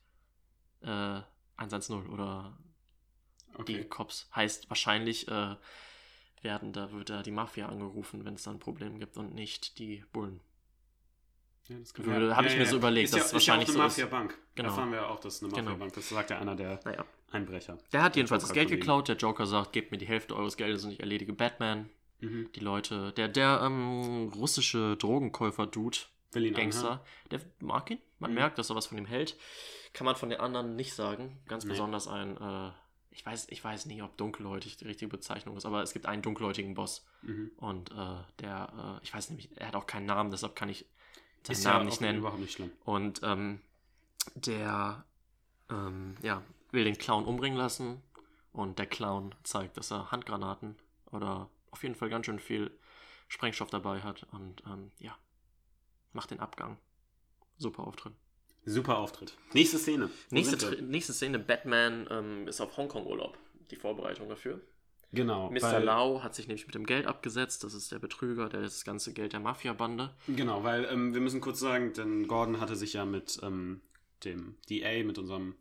äh, 0.82 1.22
110 1.56 2.10
oder 2.10 2.56
die 3.58 3.62
Okay. 3.62 3.86
Cops. 3.86 4.30
Heißt, 4.36 4.70
wahrscheinlich 4.70 5.28
äh, 5.28 5.56
werden 6.44 6.74
da, 6.74 6.92
wird 6.92 7.10
da 7.10 7.24
die 7.24 7.32
Mafia 7.32 7.68
angerufen, 7.68 8.24
wenn 8.24 8.36
es 8.36 8.44
da 8.44 8.52
ein 8.52 8.60
Problem 8.60 9.00
gibt 9.00 9.18
und 9.18 9.34
nicht 9.34 9.80
die 9.80 10.04
Bullen. 10.14 10.42
Ja, 11.70 11.78
das 11.80 11.94
kann- 11.94 12.06
Würde- 12.06 12.36
hab 12.36 12.46
ich 12.46 12.58
mir 12.58 12.66
so 12.66 12.78
überlegt, 12.78 13.06
ist 13.10 13.12
ja, 13.14 13.18
dass 13.20 13.28
es 13.28 13.34
ist 13.34 13.46
ja 13.48 13.54
auch 13.54 13.58
wahrscheinlich 13.58 13.70
eine 13.82 13.90
so 13.90 14.02
ist. 14.02 14.10
Mafia-Bank. 14.10 14.38
Genau. 14.56 14.70
Erfahren 14.70 14.92
wir 14.92 14.98
ja 15.00 15.08
auch, 15.08 15.20
dass 15.20 15.42
eine 15.44 15.52
Genau. 15.52 15.64
Mafia-Bank 15.64 15.92
ist. 15.92 15.98
Das 15.98 16.10
sagt 16.10 16.30
ja 16.30 16.40
einer 16.40 16.56
der 16.56 16.80
Naja. 16.86 17.06
Einbrecher. 17.32 17.78
Der 17.92 18.04
hat 18.04 18.16
jedenfalls 18.16 18.44
das 18.44 18.54
Geld 18.54 18.70
geklaut. 18.70 19.10
Der 19.10 19.18
Joker 19.18 19.46
sagt, 19.46 19.74
gebt 19.74 19.92
mir 19.92 19.98
die 19.98 20.08
Hälfte 20.08 20.36
eures 20.36 20.56
Geldes 20.56 20.86
und 20.86 20.92
ich 20.92 21.00
erledige 21.02 21.34
Batman. 21.34 21.90
Mhm. 22.22 22.50
Die 22.56 22.62
Leute, 22.62 23.12
der, 23.14 23.28
der 23.28 23.62
ähm, 23.64 24.32
russische 24.36 24.96
Drogenkäufer-Dude, 24.98 25.98
Gangster, 26.54 27.04
der 27.32 27.42
mag 27.60 27.90
ihn. 27.92 28.00
Man 28.20 28.32
Mhm. 28.32 28.36
merkt, 28.36 28.58
dass 28.58 28.70
er 28.70 28.76
was 28.76 28.88
von 28.88 28.98
ihm 28.98 29.06
hält. 29.06 29.36
Kann 29.94 30.06
man 30.06 30.16
von 30.16 30.30
den 30.30 30.40
anderen 30.40 30.76
nicht 30.76 30.94
sagen. 30.94 31.38
Ganz 31.48 31.64
Nee. 31.66 31.72
besonders 31.72 32.08
ein, 32.08 32.38
äh, 32.38 32.72
ich 33.12 33.26
weiß, 33.26 33.48
ich 33.50 33.64
weiß 33.64 33.88
nicht, 33.88 34.02
ob 34.04 34.16
dunkelhäutig 34.18 34.78
die 34.78 34.86
richtige 34.86 35.10
Bezeichnung 35.10 35.58
ist, 35.58 35.66
aber 35.66 35.82
es 35.82 35.94
gibt 35.94 36.06
einen 36.06 36.22
dunkelhäutigen 36.22 36.76
Boss. 36.76 37.06
Mhm. 37.24 37.52
Und 37.58 37.92
äh, 37.92 37.96
der, 38.40 39.00
äh, 39.02 39.04
ich 39.04 39.14
weiß 39.14 39.30
nämlich, 39.30 39.50
er 39.56 39.68
hat 39.68 39.76
auch 39.76 39.86
keinen 39.88 40.06
Namen, 40.06 40.30
deshalb 40.32 40.56
kann 40.56 40.70
ich 40.70 40.86
seinen 41.48 41.56
Ist 41.58 41.64
Namen 41.66 41.80
ja 41.80 41.84
nicht 41.86 41.98
auch 41.98 42.02
nennen. 42.02 42.20
überhaupt 42.20 42.40
nicht 42.40 42.54
schlimm. 42.54 42.72
Und 42.86 43.22
ähm, 43.24 43.62
der 44.36 45.06
ähm, 45.70 46.18
ja, 46.22 46.44
will 46.72 46.84
den 46.84 46.98
Clown 46.98 47.26
umbringen 47.26 47.58
lassen. 47.58 48.02
Und 48.52 48.80
der 48.80 48.88
Clown 48.88 49.36
zeigt, 49.44 49.78
dass 49.78 49.92
er 49.92 50.12
Handgranaten 50.12 50.78
oder 51.12 51.50
auf 51.70 51.84
jeden 51.84 51.96
Fall 51.96 52.10
ganz 52.10 52.26
schön 52.26 52.40
viel 52.40 52.72
Sprengstoff 53.28 53.70
dabei 53.70 54.02
hat. 54.02 54.26
Und 54.32 54.64
ähm, 54.66 54.92
ja, 55.00 55.16
macht 56.14 56.32
den 56.32 56.40
Abgang. 56.40 56.78
Super 57.58 57.86
Auftritt. 57.86 58.14
Super 58.66 58.98
Auftritt. 58.98 59.38
Nächste 59.54 59.78
Szene. 59.78 60.10
Nächste, 60.30 60.82
nächste 60.82 61.14
Szene: 61.14 61.40
Batman 61.40 62.08
ähm, 62.10 62.48
ist 62.48 62.60
auf 62.62 62.76
Hongkong-Urlaub. 62.78 63.38
Die 63.72 63.76
Vorbereitung 63.76 64.28
dafür. 64.30 64.62
Genau. 65.14 65.50
Mr. 65.52 65.80
Lau 65.80 66.22
hat 66.22 66.36
sich 66.36 66.48
nämlich 66.48 66.66
mit 66.66 66.76
dem 66.76 66.86
Geld 66.86 67.08
abgesetzt. 67.08 67.64
Das 67.64 67.74
ist 67.74 67.92
der 67.92 68.00
Betrüger, 68.00 68.50
der 68.50 68.62
das 68.62 68.84
ganze 68.84 69.14
Geld 69.14 69.34
der 69.34 69.40
Mafia-Bande. 69.40 70.14
Genau, 70.28 70.64
weil 70.64 70.86
ähm, 70.86 71.14
wir 71.14 71.22
müssen 71.22 71.40
kurz 71.42 71.60
sagen, 71.60 71.94
denn 71.94 72.28
Gordon 72.28 72.60
hatte 72.60 72.76
sich 72.76 72.94
ja 72.94 73.06
mit 73.06 73.40
ähm, 73.42 73.82
dem 74.26 74.58
DA, 74.70 75.04
mit 75.04 75.18
unserem 75.18 75.56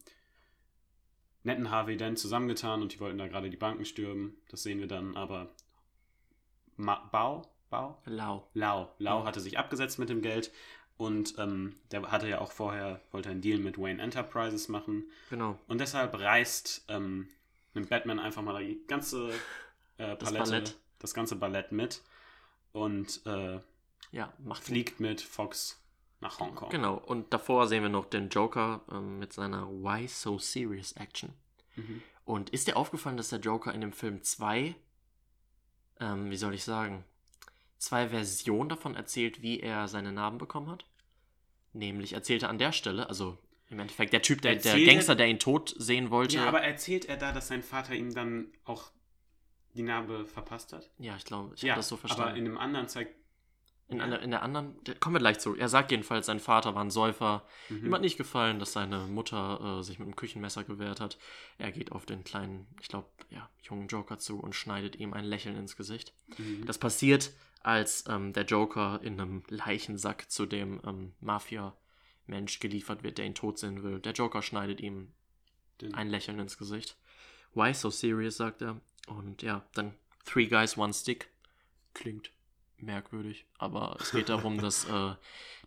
netten 1.45 1.71
Harvey 1.71 1.97
Dent 1.97 2.19
zusammengetan 2.19 2.83
und 2.83 2.93
die 2.93 3.01
wollten 3.01 3.19
da 3.19 3.29
gerade 3.29 3.49
die 3.51 3.57
Banken 3.57 3.85
stürmen. 3.85 4.37
Das 4.49 4.63
sehen 4.65 4.81
wir 4.81 4.89
dann, 4.89 5.17
aber 5.17 5.55
Ma 6.77 6.97
Bau? 7.13 7.43
Bau? 7.71 8.01
Lau. 8.05 8.49
Lau. 8.55 8.93
Lau 8.99 9.21
Mhm. 9.21 9.25
hatte 9.27 9.41
sich 9.41 9.59
abgesetzt 9.59 9.99
mit 9.99 10.09
dem 10.09 10.23
Geld 10.23 10.51
und 10.97 11.35
ähm, 11.39 11.77
der 11.93 12.03
hatte 12.11 12.29
ja 12.29 12.41
auch 12.41 12.53
vorher, 12.53 13.01
wollte 13.13 13.29
einen 13.29 13.41
Deal 13.43 13.59
mit 13.59 13.79
Wayne 13.79 14.03
Enterprises 14.03 14.69
machen 14.69 15.05
Genau. 15.31 15.59
und 15.69 15.81
deshalb 15.81 16.19
reist, 16.19 16.85
ähm, 16.89 17.29
nimmt 17.77 17.89
Batman 17.89 18.19
einfach 18.19 18.43
mal 18.43 18.65
die 18.65 18.81
ganze 18.89 19.31
äh, 19.99 20.17
Das 20.17 20.33
Palette, 20.33 20.51
Ballett. 20.51 20.79
das 20.99 21.15
ganze 21.15 21.37
Ballett 21.37 21.71
mit 21.71 22.03
und 22.73 23.25
äh, 23.27 23.61
Ja, 24.11 24.33
macht 24.39 24.65
fliegt 24.65 24.99
mit 24.99 25.21
Fox 25.21 25.81
nach 26.21 26.41
Hongkong. 26.41 26.71
Genau, 26.71 26.95
und 26.97 27.33
davor 27.33 27.69
sehen 27.69 27.83
wir 27.83 27.91
noch 27.91 28.07
den 28.07 28.31
Joker 28.31 28.81
ähm, 28.91 29.19
mit 29.19 29.33
seiner 29.33 29.69
Why 29.69 30.09
So 30.09 30.39
Serious 30.39 30.93
Action. 30.93 31.33
Mhm. 31.77 32.03
Und 32.25 32.51
ist 32.51 32.67
dir 32.67 32.77
aufgefallen, 32.77 33.17
dass 33.17 33.29
der 33.29 33.39
Joker 33.39 33.73
in 33.73 33.81
dem 33.81 33.93
Film 33.93 34.23
zwei, 34.23 34.75
ähm, 36.01 36.31
wie 36.31 36.37
soll 36.37 36.55
ich 36.55 36.65
sagen, 36.65 37.05
zwei 37.79 38.09
Versionen 38.09 38.69
davon 38.71 38.97
erzählt, 38.97 39.43
wie 39.43 39.61
er 39.61 39.87
seine 39.87 40.11
Narben 40.11 40.39
bekommen 40.39 40.69
hat? 40.69 40.87
Nämlich 41.73 42.15
erzählte 42.15 42.49
an 42.49 42.59
der 42.59 42.73
Stelle, 42.73 43.09
also 43.09 43.39
im 43.69 43.79
Endeffekt 43.81 44.13
der 44.13 44.23
Typ, 44.23 44.43
der, 44.43 44.53
der 44.53 44.65
Erzählt 44.73 44.87
er- 44.87 44.93
Gangster, 44.95 45.15
der 45.17 45.29
ihn 45.29 45.39
tot 45.39 45.75
sehen 45.77 46.11
wollte. 46.11 46.37
Ja, 46.37 46.47
aber 46.47 46.63
erzählt 46.63 47.07
er 47.07 47.17
da, 47.17 47.33
dass 47.33 47.49
sein 47.49 47.63
Vater 47.63 47.95
ihm 47.95 48.15
dann 48.15 48.53
auch 48.65 48.91
die 49.75 49.83
Narbe 49.83 50.25
verpasst 50.25 50.73
hat? 50.73 50.91
Ja, 50.99 51.17
ich 51.17 51.25
glaube, 51.25 51.55
ich 51.55 51.63
ja, 51.63 51.73
habe 51.73 51.81
das 51.81 51.89
so 51.89 51.97
aber 51.97 52.01
verstanden. 52.09 52.37
in 52.37 52.45
dem 52.45 52.59
anderen 52.59 52.89
zeigt. 52.89 53.15
In, 53.89 54.01
einer, 54.01 54.21
in 54.21 54.33
der 54.33 54.43
anderen, 54.43 54.83
der, 54.83 54.97
kommen 54.97 55.15
wir 55.15 55.21
gleich 55.21 55.39
zu. 55.39 55.55
Er 55.55 55.69
sagt 55.69 55.93
jedenfalls, 55.93 56.27
sein 56.27 56.41
Vater 56.41 56.75
war 56.75 56.83
ein 56.83 56.91
Säufer. 56.91 57.47
Mhm. 57.69 57.87
Ihm 57.87 57.95
hat 57.95 58.01
nicht 58.01 58.17
gefallen, 58.17 58.59
dass 58.59 58.73
seine 58.73 59.07
Mutter 59.07 59.79
äh, 59.79 59.83
sich 59.85 60.01
mit 60.01 60.07
einem 60.07 60.17
Küchenmesser 60.17 60.65
gewehrt 60.65 60.99
hat. 61.01 61.19
Er 61.59 61.71
geht 61.71 61.93
auf 61.93 62.05
den 62.05 62.25
kleinen, 62.25 62.67
ich 62.81 62.89
glaube, 62.89 63.07
ja, 63.31 63.49
jungen 63.63 63.87
Joker 63.87 64.19
zu 64.19 64.41
und 64.41 64.57
schneidet 64.57 64.97
ihm 64.97 65.13
ein 65.13 65.25
Lächeln 65.25 65.57
ins 65.57 65.77
Gesicht. 65.77 66.15
Mhm. 66.37 66.67
Das 66.67 66.79
passiert, 66.79 67.31
als 67.63 68.05
ähm, 68.09 68.33
der 68.33 68.45
Joker 68.45 68.99
in 69.05 69.21
einem 69.21 69.45
Leichensack 69.49 70.31
zu 70.33 70.47
dem 70.47 70.81
ähm, 70.85 71.13
Mafia-Mensch 72.27 72.59
geliefert 72.61 73.03
wird, 73.03 73.19
der 73.19 73.27
ihn 73.27 73.35
tot 73.35 73.59
sehen 73.59 73.83
will. 73.83 74.01
Der 74.01 74.13
Joker 74.13 74.43
schneidet 74.43 74.81
ihm 74.81 75.09
Den- 75.81 75.95
ein 75.95 76.09
Lächeln 76.09 76.39
ins 76.39 76.59
Gesicht. 76.59 76.97
Why 77.55 77.73
so 77.75 77.91
serious, 77.91 78.37
sagt 78.37 78.63
er. 78.63 78.81
Und 79.09 79.43
ja, 79.43 79.65
dann 79.75 79.95
Three 80.25 80.47
Guys, 80.47 80.77
One 80.77 80.93
Stick. 80.93 81.29
Klingt 81.95 82.31
merkwürdig, 82.79 83.47
aber 83.59 83.97
es 84.01 84.11
geht 84.13 84.29
darum, 84.29 84.59
dass 84.61 84.85
äh, 84.89 85.15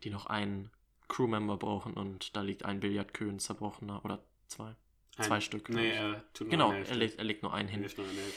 die 0.03 0.09
noch 0.11 0.27
einen 0.27 0.69
Crewmember 1.07 1.57
brauchen 1.57 1.93
und 1.93 2.35
da 2.35 2.41
liegt 2.41 2.65
ein 2.65 2.79
Billardkühn 2.79 3.39
zerbrochener 3.39 4.03
oder 4.05 4.21
zwei. 4.47 4.75
Ein- 5.17 5.25
zwei 5.25 5.41
Stück, 5.41 5.69
Nee, 5.69 5.89
er 5.91 6.23
tut 6.33 6.47
nur 6.47 6.51
Genau, 6.51 6.71
er 6.71 6.95
legt, 6.95 7.17
er 7.17 7.23
legt 7.25 7.41
nur 7.43 7.53
einen 7.53 7.67
hin. 7.67 7.85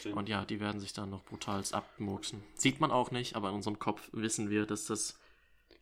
nur. 0.04 0.16
Und 0.16 0.28
ja, 0.28 0.44
die 0.44 0.58
werden 0.58 0.80
sich 0.80 0.92
dann 0.92 1.10
noch 1.10 1.22
brutalst 1.24 1.74
abmurksen. 1.74 2.42
Sieht 2.54 2.80
man 2.80 2.90
auch 2.90 3.10
nicht, 3.12 3.36
aber 3.36 3.50
in 3.50 3.54
unserem 3.56 3.78
Kopf 3.78 4.08
wissen 4.12 4.48
wir, 4.50 4.66
dass 4.66 4.86
das 4.86 5.18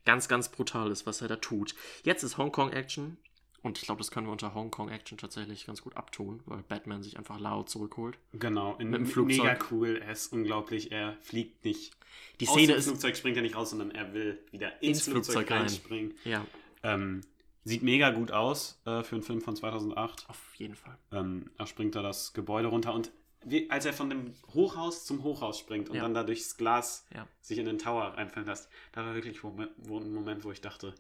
ganz, 0.04 0.28
ganz 0.28 0.48
brutal 0.50 0.90
ist, 0.90 1.06
was 1.06 1.20
er 1.22 1.28
da 1.28 1.36
tut. 1.36 1.74
Jetzt 2.04 2.22
ist 2.22 2.38
Hongkong-Action. 2.38 3.16
Und 3.62 3.76
ich 3.76 3.84
glaube, 3.84 3.98
das 3.98 4.10
können 4.10 4.26
wir 4.26 4.32
unter 4.32 4.54
Hongkong-Action 4.54 5.18
tatsächlich 5.18 5.66
ganz 5.66 5.82
gut 5.82 5.94
abtun, 5.94 6.40
weil 6.46 6.62
Batman 6.62 7.02
sich 7.02 7.18
einfach 7.18 7.38
laut 7.38 7.68
zurückholt. 7.68 8.16
Genau, 8.32 8.76
in, 8.78 8.88
Mit 8.88 9.00
dem 9.00 9.06
Flugzeug. 9.06 9.36
mega 9.44 9.58
cool. 9.70 10.00
Er 10.02 10.12
ist 10.12 10.32
unglaublich. 10.32 10.92
Er 10.92 11.16
fliegt 11.20 11.62
nicht. 11.66 11.92
Die 12.40 12.48
aus 12.48 12.54
Szene 12.54 12.68
dem 12.68 12.78
ist. 12.78 12.86
Flugzeug 12.86 13.16
springt 13.18 13.36
er 13.36 13.42
nicht 13.42 13.54
raus, 13.56 13.68
sondern 13.70 13.90
er 13.90 14.14
will 14.14 14.38
wieder 14.50 14.82
ins, 14.82 15.00
Ins 15.00 15.08
Flugzeug, 15.08 15.34
Flugzeug 15.34 15.50
rein. 15.50 15.58
reinspringen. 15.62 16.14
Ja, 16.24 16.46
Ähm, 16.82 17.20
sieht 17.64 17.82
mega 17.82 18.08
gut 18.10 18.30
aus 18.32 18.80
äh, 18.86 19.02
für 19.02 19.16
einen 19.16 19.22
Film 19.22 19.42
von 19.42 19.54
2008. 19.54 20.30
auf 20.30 20.38
jeden 20.56 20.74
Fall. 20.74 20.96
Ähm, 21.12 21.50
er 21.58 21.66
springt 21.66 21.94
da 21.94 22.00
das 22.00 22.32
Gebäude 22.32 22.68
runter 22.68 22.94
und 22.94 23.12
wie, 23.44 23.70
als 23.70 23.84
er 23.86 23.92
von 23.92 24.10
dem 24.10 24.34
Hochhaus 24.54 25.04
zum 25.06 25.22
Hochhaus 25.22 25.58
springt 25.58 25.88
und 25.88 25.96
Ja. 25.96 26.02
dann 26.02 26.14
da 26.14 26.22
durchs 26.24 26.56
Glas 26.56 27.06
Ja. 27.14 27.26
sich 27.40 27.58
in 27.58 27.66
den 27.66 27.78
Tower 27.78 28.02
reinfallen 28.16 28.48
lässt, 28.48 28.68
da 28.92 29.04
war 29.04 29.14
wirklich 29.14 29.42
wo, 29.42 29.56
wo 29.78 29.98
ein 29.98 30.12
Moment, 30.12 30.44
wo 30.44 30.52
ich 30.52 30.60
dachte, 30.60 30.94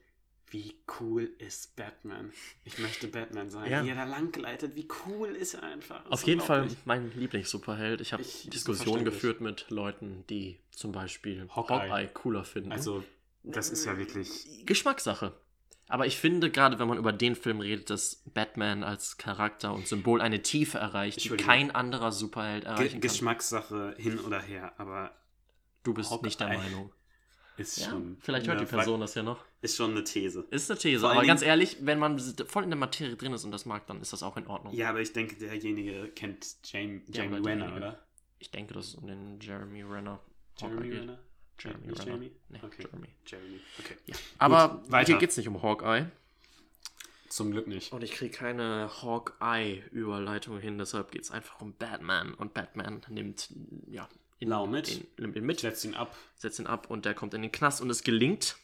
wie 0.52 0.74
cool 0.98 1.30
ist 1.38 1.76
Batman? 1.76 2.32
Ich 2.64 2.78
möchte 2.78 3.06
Batman 3.06 3.50
sein. 3.50 3.70
Ja. 3.70 3.84
Wie 3.84 3.90
er 3.90 3.94
da 3.94 4.04
lang 4.04 4.32
gleitet, 4.32 4.74
wie 4.74 4.88
cool 5.06 5.28
ist 5.28 5.54
er 5.54 5.62
einfach? 5.62 6.02
Das 6.04 6.12
Auf 6.12 6.26
jeden 6.26 6.40
Fall 6.40 6.66
mein 6.84 7.12
Lieblings-Superheld. 7.16 8.00
Ich 8.00 8.12
habe 8.12 8.24
Diskussionen 8.46 9.04
geführt 9.04 9.40
mit 9.40 9.70
Leuten, 9.70 10.24
die 10.28 10.58
zum 10.72 10.90
Beispiel 10.90 11.48
Hawkeye. 11.54 11.88
Hawkeye, 11.88 12.08
cooler 12.12 12.42
finden. 12.44 12.72
Also, 12.72 13.04
das 13.44 13.70
ist 13.70 13.84
ja 13.84 13.96
wirklich. 13.96 14.64
Geschmackssache. 14.66 15.32
Aber 15.90 16.06
ich 16.06 16.16
finde, 16.18 16.50
gerade 16.50 16.78
wenn 16.78 16.86
man 16.88 16.98
über 16.98 17.12
den 17.12 17.34
Film 17.34 17.60
redet, 17.60 17.90
dass 17.90 18.22
Batman 18.32 18.84
als 18.84 19.16
Charakter 19.18 19.74
und 19.74 19.88
Symbol 19.88 20.20
eine 20.20 20.40
Tiefe 20.40 20.78
erreicht, 20.78 21.22
die 21.24 21.30
kein 21.30 21.72
anderer 21.72 22.12
Superheld 22.12 22.62
Ge 22.62 22.70
erreichen 22.72 22.90
kann. 22.92 23.00
Geschmackssache 23.00 23.94
hin 23.98 24.20
oder 24.20 24.40
her, 24.40 24.72
aber 24.78 25.10
Du 25.82 25.92
bist 25.92 26.10
Hawkeye. 26.10 26.26
nicht 26.26 26.38
der 26.40 26.48
Meinung. 26.48 26.92
ist 27.56 27.78
Ja, 27.78 27.90
schon. 27.90 28.16
vielleicht 28.20 28.46
hört 28.46 28.58
die 28.60 28.66
eine 28.66 28.70
Person 28.70 29.00
das 29.00 29.14
ja 29.16 29.22
noch. 29.24 29.44
Ist 29.62 29.76
schon 29.76 29.90
eine 29.90 30.04
These. 30.04 30.46
Ist 30.50 30.70
eine 30.70 30.78
These, 30.78 31.00
Vor 31.00 31.10
aber 31.10 31.24
ganz 31.26 31.42
ehrlich, 31.42 31.78
wenn 31.80 31.98
man 31.98 32.18
voll 32.46 32.62
in 32.64 32.70
der 32.70 32.78
Materie 32.78 33.16
drin 33.16 33.32
ist 33.32 33.44
und 33.44 33.50
das 33.50 33.66
mag, 33.66 33.86
dann 33.88 34.00
ist 34.00 34.12
das 34.12 34.22
auch 34.22 34.36
in 34.36 34.46
Ordnung. 34.46 34.72
Ja, 34.72 34.90
aber 34.90 35.00
ich 35.00 35.12
denke, 35.12 35.34
derjenige 35.36 36.08
kennt 36.14 36.56
Jamie, 36.64 37.02
Ja, 37.08 37.24
Jamie 37.24 37.36
aber 37.38 37.46
Renner, 37.48 37.76
oder? 37.76 38.06
Ich 38.38 38.50
denke, 38.52 38.74
dass 38.74 38.86
es 38.86 38.94
um 38.94 39.06
den 39.08 39.40
Jeremy 39.40 39.82
Renner 39.82 40.20
Jeremy. 40.56 40.90
Renner? 40.92 41.18
Jeremy 41.60 41.92
Renner. 41.92 42.04
Jamie? 42.06 42.32
Nee, 42.48 42.60
Okay. 42.62 42.82
Jeremy. 42.82 43.08
Jeremy. 43.26 43.60
Okay. 43.78 43.96
Ja. 44.06 44.16
Aber 44.38 44.82
weiter. 44.88 45.06
hier 45.12 45.18
geht 45.18 45.30
es 45.30 45.36
nicht 45.36 45.48
um 45.48 45.62
Hawkeye. 45.62 46.06
Zum 47.28 47.52
Glück 47.52 47.68
nicht. 47.68 47.92
Und 47.92 48.02
ich 48.02 48.10
kriege 48.12 48.36
keine 48.36 48.90
Hawkeye-Überleitung 49.02 50.58
hin, 50.58 50.78
deshalb 50.78 51.12
geht 51.12 51.22
es 51.22 51.30
einfach 51.30 51.60
um 51.60 51.74
Batman. 51.74 52.34
Und 52.34 52.54
Batman 52.54 53.02
nimmt, 53.08 53.50
ja, 53.88 54.08
ihn, 54.40 54.48
Lau 54.48 54.66
mit. 54.66 54.90
ihn, 54.90 55.06
nimmt 55.18 55.36
ihn 55.36 55.44
mit, 55.46 55.60
Setzt 55.60 55.84
ihn 55.84 55.94
ab. 55.94 56.16
setzt 56.36 56.58
ihn 56.58 56.66
ab 56.66 56.90
und 56.90 57.04
der 57.04 57.14
kommt 57.14 57.34
in 57.34 57.42
den 57.42 57.52
Knast 57.52 57.80
und 57.80 57.90
es 57.90 58.02
gelingt, 58.02 58.56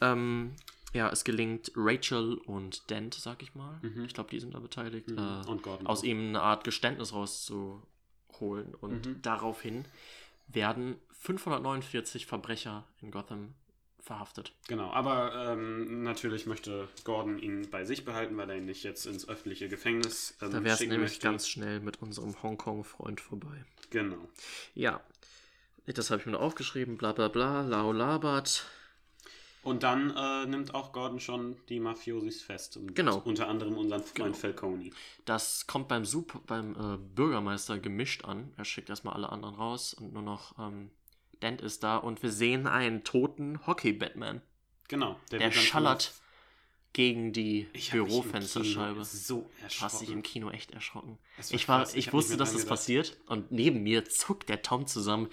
ähm, 0.00 0.54
ja, 0.92 1.08
es 1.10 1.24
gelingt 1.24 1.72
Rachel 1.76 2.34
und 2.34 2.90
Dent, 2.90 3.14
sag 3.14 3.42
ich 3.42 3.54
mal. 3.54 3.80
Ich 4.06 4.14
glaube, 4.14 4.30
die 4.30 4.40
sind 4.40 4.54
da 4.54 4.58
beteiligt. 4.60 5.08
Äh, 5.08 5.12
Mhm. 5.14 5.48
Und 5.48 5.62
Gordon 5.62 5.86
aus 5.86 6.00
auch. 6.00 6.04
ihm 6.04 6.28
eine 6.28 6.42
Art 6.42 6.64
Geständnis 6.64 7.12
rauszuholen. 7.12 8.74
Und 8.80 9.06
Mhm. 9.06 9.22
daraufhin 9.22 9.84
werden 10.48 10.96
549 11.20 12.26
Verbrecher 12.26 12.84
in 13.00 13.10
Gotham 13.10 13.54
verhaftet. 14.00 14.52
Genau, 14.68 14.90
aber 14.90 15.52
ähm, 15.52 16.02
natürlich 16.02 16.46
möchte 16.46 16.88
Gordon 17.04 17.38
ihn 17.38 17.68
bei 17.70 17.84
sich 17.84 18.04
behalten, 18.06 18.36
weil 18.38 18.48
er 18.48 18.56
ihn 18.56 18.64
nicht 18.64 18.82
jetzt 18.82 19.04
ins 19.06 19.28
öffentliche 19.28 19.68
Gefängnis 19.68 20.36
ähm, 20.40 20.50
Da 20.52 20.64
wäre 20.64 20.74
es 20.74 20.80
nämlich 20.80 20.98
möchte. 21.00 21.20
ganz 21.26 21.46
schnell 21.46 21.80
mit 21.80 22.00
unserem 22.00 22.42
Hongkong-Freund 22.42 23.20
vorbei. 23.20 23.64
Genau. 23.90 24.16
Ja, 24.74 25.00
das 25.86 26.10
habe 26.10 26.20
ich 26.20 26.26
mir 26.26 26.32
noch 26.32 26.40
aufgeschrieben. 26.40 26.96
Bla 26.96 27.12
bla 27.12 27.28
bla, 27.28 27.60
lau 27.62 27.92
labert. 27.92 28.64
Und 29.62 29.82
dann 29.82 30.16
äh, 30.16 30.46
nimmt 30.46 30.74
auch 30.74 30.92
Gordon 30.92 31.20
schon 31.20 31.56
die 31.68 31.80
Mafiosis 31.80 32.40
fest. 32.40 32.78
Und 32.78 32.94
Genau. 32.96 33.18
Unter 33.18 33.46
anderem 33.48 33.76
unseren 33.76 34.00
Freund 34.02 34.14
Genau. 34.16 34.32
Falcone. 34.32 34.90
Das 35.26 35.66
kommt 35.66 35.88
beim, 35.88 36.06
Super, 36.06 36.40
beim 36.46 36.74
äh, 36.74 36.96
Bürgermeister 36.96 37.78
gemischt 37.78 38.24
an. 38.24 38.54
Er 38.56 38.64
schickt 38.64 38.88
erstmal 38.88 39.12
alle 39.12 39.28
anderen 39.28 39.56
raus 39.56 39.92
und 39.92 40.14
nur 40.14 40.22
noch 40.22 40.58
ähm, 40.58 40.90
Dent 41.42 41.60
ist 41.60 41.82
da. 41.82 41.96
Und 41.96 42.22
wir 42.22 42.30
sehen 42.30 42.66
einen 42.66 43.04
toten 43.04 43.66
Hockey-Batman. 43.66 44.42
Genau. 44.88 45.18
Der 45.30 45.38
dann 45.38 45.52
schallert 45.52 46.12
gegen 46.92 47.32
die 47.32 47.68
Ich 47.72 47.92
hab 47.92 47.98
mich 48.00 48.02
im 48.02 48.08
Büro-Fensterscheibe. 48.08 48.94
Kino 48.94 49.04
So 49.04 49.50
Du 49.60 49.64
hast 49.64 50.00
dich 50.00 50.08
im 50.08 50.18
erschrocken. 50.18 50.22
Kino 50.22 50.50
echt 50.50 50.70
erschrocken. 50.72 51.18
Ich, 51.50 51.68
war, 51.68 51.80
krass. 51.80 51.94
ich 51.94 52.08
hab 52.08 52.14
wusste, 52.14 52.36
dass 52.36 52.50
das 52.52 52.62
gedacht. 52.62 52.70
passiert. 52.70 53.16
Und 53.26 53.52
neben 53.52 53.82
mir 53.82 54.04
zuckt 54.06 54.48
der 54.48 54.62
Tom 54.62 54.86
zusammen. 54.86 55.28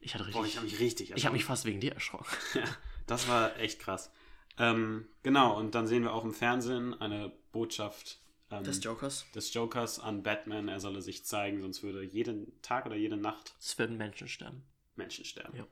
Ich 0.00 0.14
hatte 0.14 0.26
richtig. 0.26 0.40
Boah, 0.40 0.46
ich 0.46 0.56
habe 0.56 0.66
mich 0.66 0.78
richtig 0.78 1.10
ich 1.16 1.24
habe 1.24 1.34
mich 1.34 1.44
fast 1.44 1.64
wegen 1.64 1.80
dir 1.80 1.92
erschrocken. 1.92 2.26
Ja, 2.54 2.64
das 3.06 3.28
war 3.28 3.56
echt 3.58 3.78
krass. 3.80 4.10
Ähm, 4.58 5.06
genau, 5.22 5.56
und 5.58 5.74
dann 5.74 5.86
sehen 5.86 6.02
wir 6.02 6.12
auch 6.12 6.24
im 6.24 6.32
Fernsehen 6.32 6.94
eine 7.00 7.32
Botschaft 7.52 8.18
ähm, 8.50 8.64
Des 8.64 8.82
Jokers. 8.82 9.26
des 9.34 9.52
Jokers 9.54 9.98
an 10.00 10.22
Batman, 10.22 10.68
er 10.68 10.80
solle 10.80 11.02
sich 11.02 11.24
zeigen, 11.24 11.60
sonst 11.60 11.82
würde 11.82 12.02
jeden 12.02 12.60
Tag 12.62 12.86
oder 12.86 12.96
jede 12.96 13.16
Nacht 13.16 13.54
Es 13.60 13.78
werden 13.78 13.96
Menschen 13.96 14.28
sterben. 14.28 14.62
Menschen 14.96 15.24
sterben. 15.24 15.56
Ja. 15.56 15.66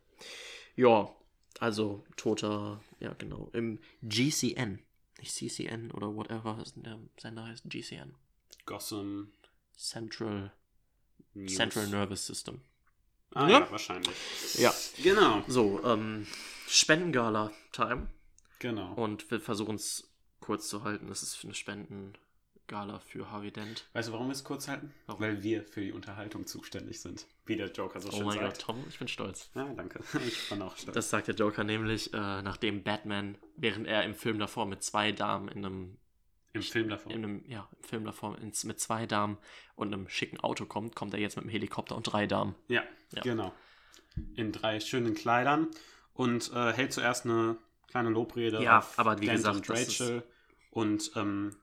Ja, 0.76 1.14
also 1.60 2.04
toter, 2.16 2.82
ja 3.00 3.12
genau, 3.14 3.50
im 3.52 3.80
GCN. 4.02 4.82
Nicht 5.20 5.32
CCN 5.32 5.90
oder 5.92 6.14
whatever 6.14 6.62
der 6.76 6.98
Sender 7.18 7.44
heißt, 7.46 7.64
GCN. 7.68 8.14
Gotham 8.66 9.32
Central, 9.76 10.52
News. 11.34 11.54
Central 11.54 11.86
Nervous 11.88 12.26
System. 12.26 12.60
Ah, 13.32 13.48
Ja? 13.48 13.60
ja, 13.60 13.70
wahrscheinlich. 13.70 14.14
Ja. 14.58 14.72
Genau, 15.02 15.42
So, 15.48 15.82
ähm, 15.84 16.26
Spendengala-Time. 16.68 18.08
genau. 18.58 18.94
Und 18.94 19.30
wir 19.30 19.40
versuchen 19.40 19.76
es 19.76 20.10
kurz 20.40 20.68
zu 20.68 20.82
halten. 20.84 21.08
Das 21.08 21.22
ist 21.22 21.44
eine 21.44 21.54
Spendengala 22.66 22.98
für 23.00 23.30
Harvey 23.30 23.50
Dent. 23.50 23.84
Weißt 23.92 24.08
du, 24.08 24.12
warum 24.12 24.28
wir 24.28 24.32
es 24.32 24.42
kurz 24.44 24.68
halten? 24.68 24.92
Warum? 25.06 25.20
Weil 25.20 25.42
wir 25.42 25.64
für 25.64 25.80
die 25.82 25.92
Unterhaltung 25.92 26.46
zuständig 26.46 27.00
sind. 27.00 27.26
Wie 27.46 27.56
der 27.56 27.70
Joker 27.70 28.00
so 28.00 28.08
Oh 28.08 28.12
schön 28.12 28.26
mein 28.26 28.38
Gott, 28.38 28.46
sagt. 28.56 28.60
Tom, 28.62 28.84
ich 28.88 28.98
bin 28.98 29.08
stolz. 29.08 29.50
Ja, 29.54 29.64
danke. 29.74 30.00
Ich 30.26 30.48
bin 30.48 30.62
auch 30.62 30.76
stolz. 30.76 30.94
Das 30.94 31.10
sagt 31.10 31.28
der 31.28 31.34
Joker 31.34 31.64
nämlich, 31.64 32.12
äh, 32.14 32.42
nachdem 32.42 32.82
Batman, 32.82 33.36
während 33.56 33.86
er 33.86 34.04
im 34.04 34.14
Film 34.14 34.38
davor 34.38 34.66
mit 34.66 34.82
zwei 34.82 35.12
Damen 35.12 35.48
in 35.48 35.64
einem 35.64 35.98
Im 36.54 36.62
Film 36.62 36.88
davon. 36.88 37.12
in 37.12 37.24
einem, 37.24 37.44
ja, 37.46 37.68
im 37.76 37.84
Film 37.84 38.04
davor 38.04 38.38
ins, 38.38 38.64
mit 38.64 38.80
zwei 38.80 39.06
Damen 39.06 39.36
und 39.74 39.92
einem 39.92 40.08
schicken 40.08 40.40
Auto 40.40 40.64
kommt, 40.64 40.94
kommt 40.96 41.12
er 41.14 41.20
jetzt 41.20 41.36
mit 41.36 41.42
einem 41.44 41.50
Helikopter 41.50 41.96
und 41.96 42.04
drei 42.04 42.26
Damen. 42.26 42.54
Ja, 42.68 42.82
Ja. 43.14 43.22
genau. 43.22 43.52
In 44.36 44.52
drei 44.52 44.80
schönen 44.80 45.14
Kleidern 45.14 45.68
und 46.14 46.50
äh, 46.54 46.72
hält 46.72 46.92
zuerst 46.92 47.24
eine 47.26 47.56
kleine 47.88 48.08
Lobrede 48.10 48.62
Ja, 48.62 48.78
auf 48.78 48.98
aber 48.98 49.20
wie 49.20 49.26
Dent 49.26 49.38
gesagt, 49.38 49.56
und 49.56 49.68
das 49.68 49.80
ist- 49.88 50.00
Rachel 50.00 50.22
und 50.70 51.10
ähm, 51.16 51.56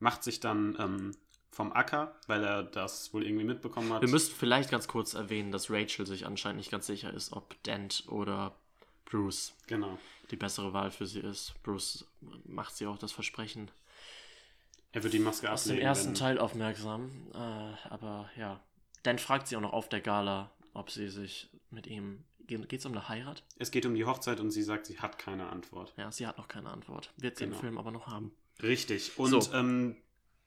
macht 0.00 0.22
sich 0.24 0.40
dann 0.40 0.76
ähm, 0.78 1.16
vom 1.50 1.72
Acker, 1.72 2.14
weil 2.26 2.44
er 2.44 2.62
das 2.62 3.12
wohl 3.12 3.24
irgendwie 3.24 3.44
mitbekommen 3.44 3.92
hat. 3.92 4.02
Wir 4.02 4.08
müssen 4.08 4.34
vielleicht 4.34 4.70
ganz 4.70 4.86
kurz 4.88 5.14
erwähnen, 5.14 5.50
dass 5.50 5.70
Rachel 5.70 6.06
sich 6.06 6.26
anscheinend 6.26 6.58
nicht 6.58 6.70
ganz 6.70 6.86
sicher 6.86 7.12
ist, 7.12 7.32
ob 7.32 7.60
Dent 7.64 8.04
oder 8.08 8.54
Bruce 9.06 9.54
genau. 9.66 9.98
die 10.30 10.36
bessere 10.36 10.72
Wahl 10.72 10.90
für 10.90 11.06
sie 11.06 11.20
ist. 11.20 11.54
Bruce 11.62 12.06
macht 12.44 12.76
sie 12.76 12.86
auch 12.86 12.98
das 12.98 13.12
Versprechen. 13.12 13.70
Er 14.92 15.02
wird 15.02 15.12
die 15.14 15.18
Maske 15.18 15.50
Aus 15.50 15.64
dem 15.64 15.72
ablegen. 15.72 15.86
ersten 15.86 16.08
wenn, 16.08 16.14
Teil 16.14 16.38
aufmerksam. 16.38 17.10
Äh, 17.34 17.38
aber 17.88 18.30
ja. 18.36 18.60
Dent 19.04 19.20
fragt 19.20 19.48
sie 19.48 19.56
auch 19.56 19.60
noch 19.60 19.72
auf 19.72 19.88
der 19.88 20.00
Gala, 20.00 20.50
ob 20.74 20.90
sie 20.90 21.08
sich 21.08 21.48
mit 21.70 21.86
ihm. 21.86 22.24
Geht 22.46 22.72
es 22.72 22.86
um 22.86 22.92
eine 22.92 23.08
Heirat? 23.08 23.42
Es 23.58 23.70
geht 23.70 23.84
um 23.84 23.94
die 23.94 24.06
Hochzeit 24.06 24.40
und 24.40 24.50
sie 24.50 24.62
sagt, 24.62 24.86
sie 24.86 24.98
hat 25.00 25.18
keine 25.18 25.50
Antwort. 25.50 25.92
Ja, 25.98 26.10
sie 26.10 26.26
hat 26.26 26.38
noch 26.38 26.48
keine 26.48 26.70
Antwort. 26.70 27.12
Wird 27.18 27.36
sie 27.36 27.44
Genau. 27.44 27.56
im 27.56 27.60
Film 27.60 27.78
aber 27.78 27.90
noch 27.90 28.06
haben. 28.06 28.32
Richtig. 28.62 29.18
Und 29.18 29.30
So. 29.42 29.52
ähm, 29.54 29.96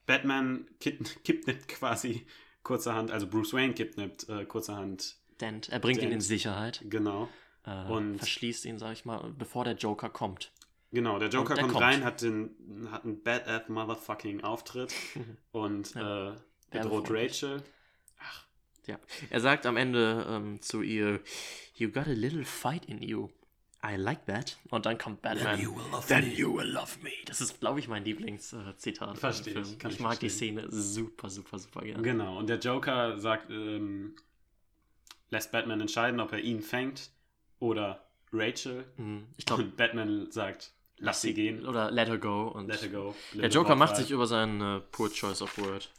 Batman 0.05 0.65
kid 0.79 1.23
kidnappt 1.23 1.67
quasi 1.69 2.25
kurzerhand, 2.63 3.11
also 3.11 3.27
Bruce 3.27 3.53
Wayne 3.53 3.73
kidnappt 3.73 4.27
äh, 4.29 4.45
kurzerhand, 4.45 5.17
Dent, 5.39 5.69
er 5.69 5.79
bringt 5.79 5.97
ihn 5.99 6.09
Dent. 6.09 6.13
in 6.15 6.21
Sicherheit. 6.21 6.83
genau. 6.89 7.27
Äh, 7.65 7.85
Und- 7.85 8.17
verschließt 8.17 8.65
ihn, 8.65 8.77
sag 8.79 8.93
ich 8.93 9.05
mal, 9.05 9.33
bevor 9.37 9.63
der 9.63 9.75
Joker 9.75 10.09
kommt. 10.09 10.51
Genau, 10.91 11.19
der 11.19 11.29
Joker 11.29 11.55
kommt, 11.55 11.71
kommt. 11.71 11.83
rein, 11.83 12.03
hat, 12.03 12.21
den, 12.21 12.51
hat 12.91 13.05
einen 13.05 13.23
badass 13.23 13.69
motherfucking 13.69 14.43
Auftritt 14.43 14.93
und 15.51 15.93
Ja. 15.95 16.33
äh, 16.33 16.35
bedroht. 16.69 17.09
Rachel. 17.09 17.63
Ja. 18.87 18.99
Er 19.29 19.39
sagt 19.39 19.65
am 19.67 19.77
Ende 19.77 20.25
ähm, 20.27 20.61
zu 20.61 20.81
ihr, 20.81 21.21
You 21.75 21.89
got 21.89 22.07
a 22.07 22.11
little 22.13 22.43
fight 22.43 22.85
in 22.85 23.01
you. 23.01 23.29
I 23.83 23.95
like 23.95 24.25
that. 24.27 24.57
Und 24.69 24.85
dann 24.85 24.97
kommt 24.97 25.21
Batman. 25.23 25.55
Then 25.57 25.65
you 25.65 25.75
will 25.75 25.91
love 25.91 26.07
Then 26.07 26.27
me." 26.27 26.33
you 26.35 26.55
will 26.55 26.67
love 26.71 26.99
me. 27.01 27.09
Das 27.25 27.41
ist, 27.41 27.59
glaube 27.59 27.79
ich, 27.79 27.87
mein 27.87 28.03
Lieblingszitat. 28.05 29.17
Verstehe 29.17 29.59
ich, 29.59 29.79
kann 29.79 29.91
ich 29.91 29.99
mag 29.99 30.19
die 30.19 30.29
verstehen. 30.29 30.57
Szene 30.59 30.71
super, 30.71 31.29
super, 31.29 31.57
super 31.57 31.81
gerne. 31.81 32.03
Genau, 32.03 32.37
und 32.37 32.47
der 32.47 32.59
Joker 32.59 33.17
sagt, 33.19 33.49
ähm, 33.49 34.15
lässt 35.31 35.51
Batman 35.51 35.81
entscheiden, 35.81 36.19
ob 36.19 36.31
er 36.31 36.39
ihn 36.39 36.61
fängt 36.61 37.09
oder 37.59 38.05
Rachel. 38.31 38.85
Mhm. 38.97 39.25
Ich 39.37 39.45
glaube, 39.45 39.63
Und 39.63 39.77
Batman 39.77 40.29
sagt, 40.31 40.71
lass 40.97 41.21
sie 41.21 41.33
gehen, 41.33 41.65
Oder 41.65 41.89
Let 41.89 42.07
Her 42.07 42.17
Go. 42.19 42.49
Und 42.49 42.67
let 42.67 42.81
her 42.83 42.89
go. 42.89 43.15
der 43.33 43.49
Joker 43.49 43.75
macht 43.75 43.95
sich 43.97 44.11
über 44.11 44.27
seinen 44.27 44.61
äh, 44.61 44.79
Poor 44.91 45.09
Choice 45.11 45.41
of 45.41 45.57
Word. 45.57 45.89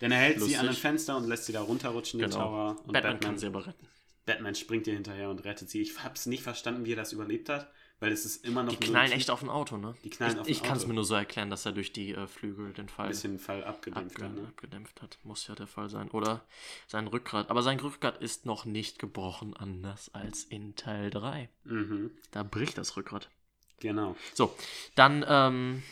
Denn 0.00 0.10
er 0.12 0.18
hält 0.18 0.40
sie 0.40 0.54
an 0.56 0.60
ein 0.62 0.66
lustig. 0.66 0.82
Fenster 0.82 1.16
und 1.16 1.28
lässt 1.28 1.44
sie 1.46 1.52
da 1.52 1.60
runterrutschen, 1.62 2.18
den 2.20 2.30
Genau. 2.30 2.42
Tower. 2.42 2.70
Und 2.70 2.92
Batman, 2.92 3.02
Batman, 3.14 3.20
kann 3.20 3.38
sie 3.38 3.46
aber 3.46 3.66
retten. 3.66 3.86
Batman 4.24 4.54
springt 4.54 4.86
ihr 4.86 4.94
hinterher 4.94 5.30
und 5.30 5.44
rettet 5.44 5.68
sie. 5.70 5.80
Ich 5.82 6.02
hab's 6.02 6.26
nicht 6.26 6.42
verstanden, 6.42 6.84
wie 6.84 6.92
er 6.92 6.96
das 6.96 7.12
überlebt 7.12 7.48
hat, 7.48 7.72
weil 7.98 8.12
es 8.12 8.24
ist 8.24 8.44
immer 8.44 8.62
noch 8.62 8.74
Die 8.74 8.86
knallen 8.86 9.10
ein 9.10 9.18
echt 9.18 9.30
auf 9.30 9.42
ein 9.42 9.48
Auto, 9.48 9.76
ne? 9.76 9.94
Die 10.04 10.10
knallen 10.10 10.34
ich 10.34 10.40
auf 10.40 10.46
ein 10.46 10.50
ich 10.52 10.62
kann 10.62 10.76
es 10.76 10.86
mir 10.86 10.94
nur 10.94 11.04
so 11.04 11.14
erklären, 11.14 11.50
dass 11.50 11.66
er 11.66 11.72
durch 11.72 11.92
die 11.92 12.12
äh, 12.14 12.26
Flügel 12.28 12.72
den 12.72 12.88
Fall 12.88 13.08
bisschen 13.08 13.38
Fall 13.40 13.64
abgedämpft 13.64 14.16
abge 14.16 14.24
hat. 14.24 14.34
Ne? 14.34 14.46
abgedämpft 14.48 15.02
hat. 15.02 15.18
Muss 15.24 15.46
ja 15.48 15.54
der 15.56 15.66
Fall 15.66 15.88
sein. 15.88 16.08
Oder 16.10 16.44
sein 16.86 17.08
Rückgrat. 17.08 17.50
Aber 17.50 17.62
sein 17.62 17.80
Rückgrat 17.80 18.22
ist 18.22 18.46
noch 18.46 18.64
nicht 18.64 18.98
gebrochen, 19.00 19.54
anders 19.56 20.14
als 20.14 20.44
in 20.44 20.76
Teil 20.76 21.10
3. 21.10 21.48
Mhm, 21.64 22.10
Da 22.30 22.42
bricht 22.44 22.78
das 22.78 22.96
Rückgrat. 22.96 23.28
genau. 23.80 24.16
So, 24.34 24.56
dann, 24.94 25.24
ähm. 25.28 25.82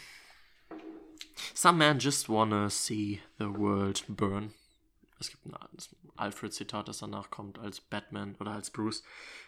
Some 1.54 1.78
men 1.78 1.98
just 1.98 2.28
wanna 2.28 2.68
see 2.68 3.20
the 3.38 3.46
world 3.46 4.04
burn. 4.08 4.52
Es 5.18 5.30
gibt 5.30 5.46
ein 5.46 5.54
Alfred-Zitat, 6.16 6.88
das 6.88 6.98
danach 6.98 7.30
kommt, 7.30 7.58
als 7.58 7.80
Batman 7.80 8.34
oder 8.36 8.52
als 8.52 8.70
Bruce 8.70 9.02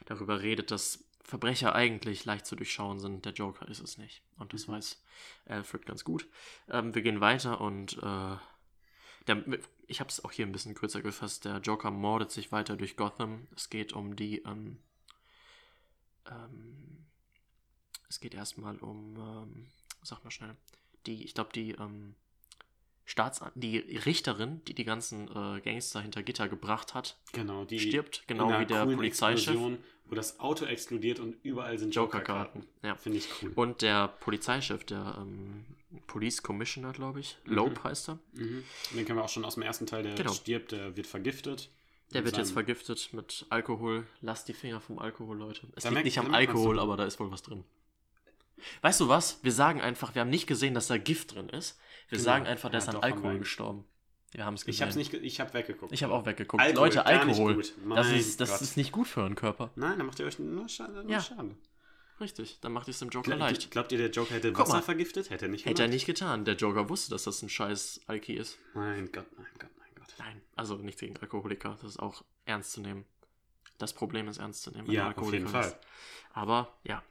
darüber 0.06 0.42
redet, 0.42 0.70
dass 0.70 1.04
Verbrecher 1.24 1.74
eigentlich 1.74 2.24
leicht 2.24 2.46
zu 2.46 2.56
durchschauen 2.56 2.98
sind. 2.98 3.24
Der 3.24 3.32
Joker 3.32 3.68
ist 3.68 3.80
es 3.80 3.96
nicht. 3.96 4.22
Und 4.38 4.52
das 4.52 4.66
Mhm. 4.66 4.72
weiß 4.72 5.02
Alfred 5.46 5.86
ganz 5.86 6.04
gut. 6.04 6.26
Ähm, 6.68 6.94
wir 6.94 7.02
gehen 7.02 7.20
weiter 7.20 7.60
und 7.60 7.96
äh, 8.02 8.36
der, 9.28 9.44
ich 9.86 10.00
habe 10.00 10.10
es 10.10 10.24
auch 10.24 10.32
hier 10.32 10.46
ein 10.46 10.52
bisschen 10.52 10.74
kürzer 10.74 11.00
gefasst. 11.00 11.44
Der 11.44 11.58
Joker 11.58 11.90
mordet 11.90 12.32
sich 12.32 12.50
weiter 12.50 12.76
durch 12.76 12.96
Gotham. 12.96 13.46
Es 13.54 13.70
geht 13.70 13.92
um 13.92 14.16
die. 14.16 14.42
Ähm, 14.42 14.78
ähm, 16.26 17.06
es 18.08 18.20
geht 18.20 18.34
erstmal 18.34 18.76
um. 18.78 19.16
Ähm, 19.16 19.66
sag 20.02 20.24
mal 20.24 20.30
schnell. 20.30 20.56
Die, 21.06 21.24
ich 21.24 21.34
glaube, 21.34 21.52
die. 21.52 21.72
Ähm, 21.72 22.14
Staats 23.12 23.42
die 23.54 23.76
Richterin, 23.78 24.62
die 24.66 24.72
die 24.72 24.84
ganzen 24.84 25.28
äh, 25.28 25.60
Gangster 25.60 26.00
hinter 26.00 26.22
Gitter 26.22 26.48
gebracht 26.48 26.94
hat, 26.94 27.18
Genau, 27.32 27.66
die 27.66 27.78
stirbt, 27.78 28.24
genau 28.26 28.58
wie 28.58 28.64
der 28.64 28.86
Polizeichef. 28.86 29.54
Wo 30.06 30.14
das 30.14 30.40
Auto 30.40 30.64
explodiert 30.64 31.20
und 31.20 31.36
überall 31.42 31.78
sind 31.78 31.94
Joker-Karten. 31.94 32.60
Joker-Karten. 32.60 32.86
Ja. 32.86 32.96
Finde 32.96 33.18
ich 33.18 33.28
cool. 33.42 33.52
Und 33.54 33.82
der 33.82 34.08
Polizeichef, 34.08 34.84
der 34.84 35.16
ähm, 35.18 35.64
Police 36.06 36.42
Commissioner, 36.42 36.92
glaube 36.92 37.20
ich, 37.20 37.36
Mhm. 37.44 37.54
Loeb 37.54 37.84
heißt 37.84 38.08
er, 38.08 38.18
Mhm. 38.32 38.64
Den 38.94 39.04
kennen 39.04 39.18
wir 39.18 39.24
auch 39.24 39.28
schon 39.28 39.44
aus 39.44 39.54
dem 39.54 39.62
ersten 39.62 39.86
Teil, 39.86 40.02
der 40.04 40.14
Genau. 40.14 40.32
stirbt, 40.32 40.72
der 40.72 40.96
wird 40.96 41.06
vergiftet. 41.06 41.68
der 42.14 42.24
wird 42.24 42.36
jetzt 42.38 42.52
vergiftet 42.52 43.10
mit 43.12 43.44
Alkohol. 43.50 44.06
Lasst 44.22 44.48
die 44.48 44.52
Finger 44.54 44.80
vom 44.80 44.98
Alkohol, 44.98 45.36
Leute. 45.38 45.66
Es 45.76 45.82
Da 45.84 45.88
liegt 45.90 45.94
merkt- 45.94 46.04
nicht 46.06 46.18
am 46.18 46.32
Alkohol, 46.34 46.78
aber 46.78 46.96
da 46.98 47.04
ist 47.04 47.18
wohl 47.20 47.30
was 47.30 47.42
drin. 47.42 47.64
Weißt 48.82 49.00
du 49.00 49.08
was? 49.08 49.38
Wir 49.42 49.52
sagen 49.52 49.80
einfach, 49.80 50.14
wir 50.14 50.20
haben 50.22 50.30
nicht 50.30 50.46
gesehen, 50.46 50.72
dass 50.74 50.86
da 50.88 50.96
Gift 50.98 51.34
drin 51.34 51.48
ist. 51.50 51.78
Wir 52.08 52.18
Genau. 52.18 52.22
sagen 52.24 52.46
einfach, 52.46 52.70
der 52.70 52.80
Ja, 52.80 52.88
ist 52.88 52.94
an 52.94 53.02
Alkohol 53.02 53.38
gestorben. 53.38 53.84
Wir 54.32 54.44
haben 54.46 54.54
es 54.54 54.64
gesehen. 54.64 54.74
Ich 54.74 54.82
hab's 54.82 54.96
nicht, 54.96 55.12
ich 55.12 55.40
hab 55.40 55.52
weggeguckt. 55.54 55.92
Ich 55.92 56.02
habe 56.02 56.14
auch 56.14 56.24
weggeguckt. 56.24 56.62
Alkohol, 56.62 56.86
Leute, 56.86 56.98
nicht 56.98 57.06
Alkohol. 57.06 57.62
Das, 57.94 58.10
ist, 58.10 58.40
das 58.40 58.50
Gott. 58.50 58.60
ist 58.62 58.76
nicht 58.78 58.90
gut 58.92 59.06
für 59.08 59.20
euren 59.20 59.34
Körper. 59.34 59.70
Nein, 59.76 59.98
dann 59.98 60.06
macht 60.06 60.18
ihr 60.20 60.26
euch 60.26 60.38
nur 60.38 60.68
Schade. 60.68 61.02
Nur 61.02 61.10
Ja. 61.10 61.20
Schade. 61.20 61.54
Richtig, 62.20 62.58
dann 62.60 62.72
macht 62.72 62.86
ihr 62.88 62.92
es 62.92 62.98
dem 63.00 63.08
Joker 63.08 63.34
Glaubt, 63.34 63.40
leicht. 63.40 63.70
glaubt 63.70 63.90
ihr, 63.92 63.98
der 63.98 64.10
Joker 64.10 64.34
hätte 64.34 64.52
Guck 64.52 64.66
Wasser 64.66 64.74
mal. 64.76 64.82
vergiftet? 64.82 65.28
Hätte 65.30 65.46
er 65.46 65.50
nicht 65.50 65.66
Hätte 65.66 65.82
er 65.82 65.88
nicht 65.88 66.06
getan. 66.06 66.44
Der 66.44 66.54
Joker 66.54 66.88
wusste, 66.88 67.10
dass 67.10 67.24
das 67.24 67.42
ein 67.42 67.48
scheiß 67.48 68.02
Alki 68.06 68.34
ist. 68.34 68.58
Mein 68.74 69.10
Gott, 69.10 69.26
mein 69.36 69.46
Gott, 69.58 69.70
mein 69.78 69.88
Gott. 69.96 70.14
Nein, 70.18 70.40
also 70.54 70.76
nichts 70.76 71.00
gegen 71.00 71.16
Alkoholiker. 71.16 71.76
Das 71.82 71.90
ist 71.90 71.98
auch 71.98 72.22
ernst 72.44 72.72
zu 72.72 72.80
nehmen. 72.80 73.04
Das 73.78 73.92
Problem 73.92 74.28
ist 74.28 74.38
ernst 74.38 74.62
zu 74.62 74.70
nehmen. 74.70 74.86
Ja, 74.90 75.08
auf 75.08 75.08
jeden 75.08 75.08
Alkoholiker 75.08 75.48
Fall. 75.48 75.62
bist. 75.64 75.76
Aber 76.32 76.72
ja, 76.84 77.02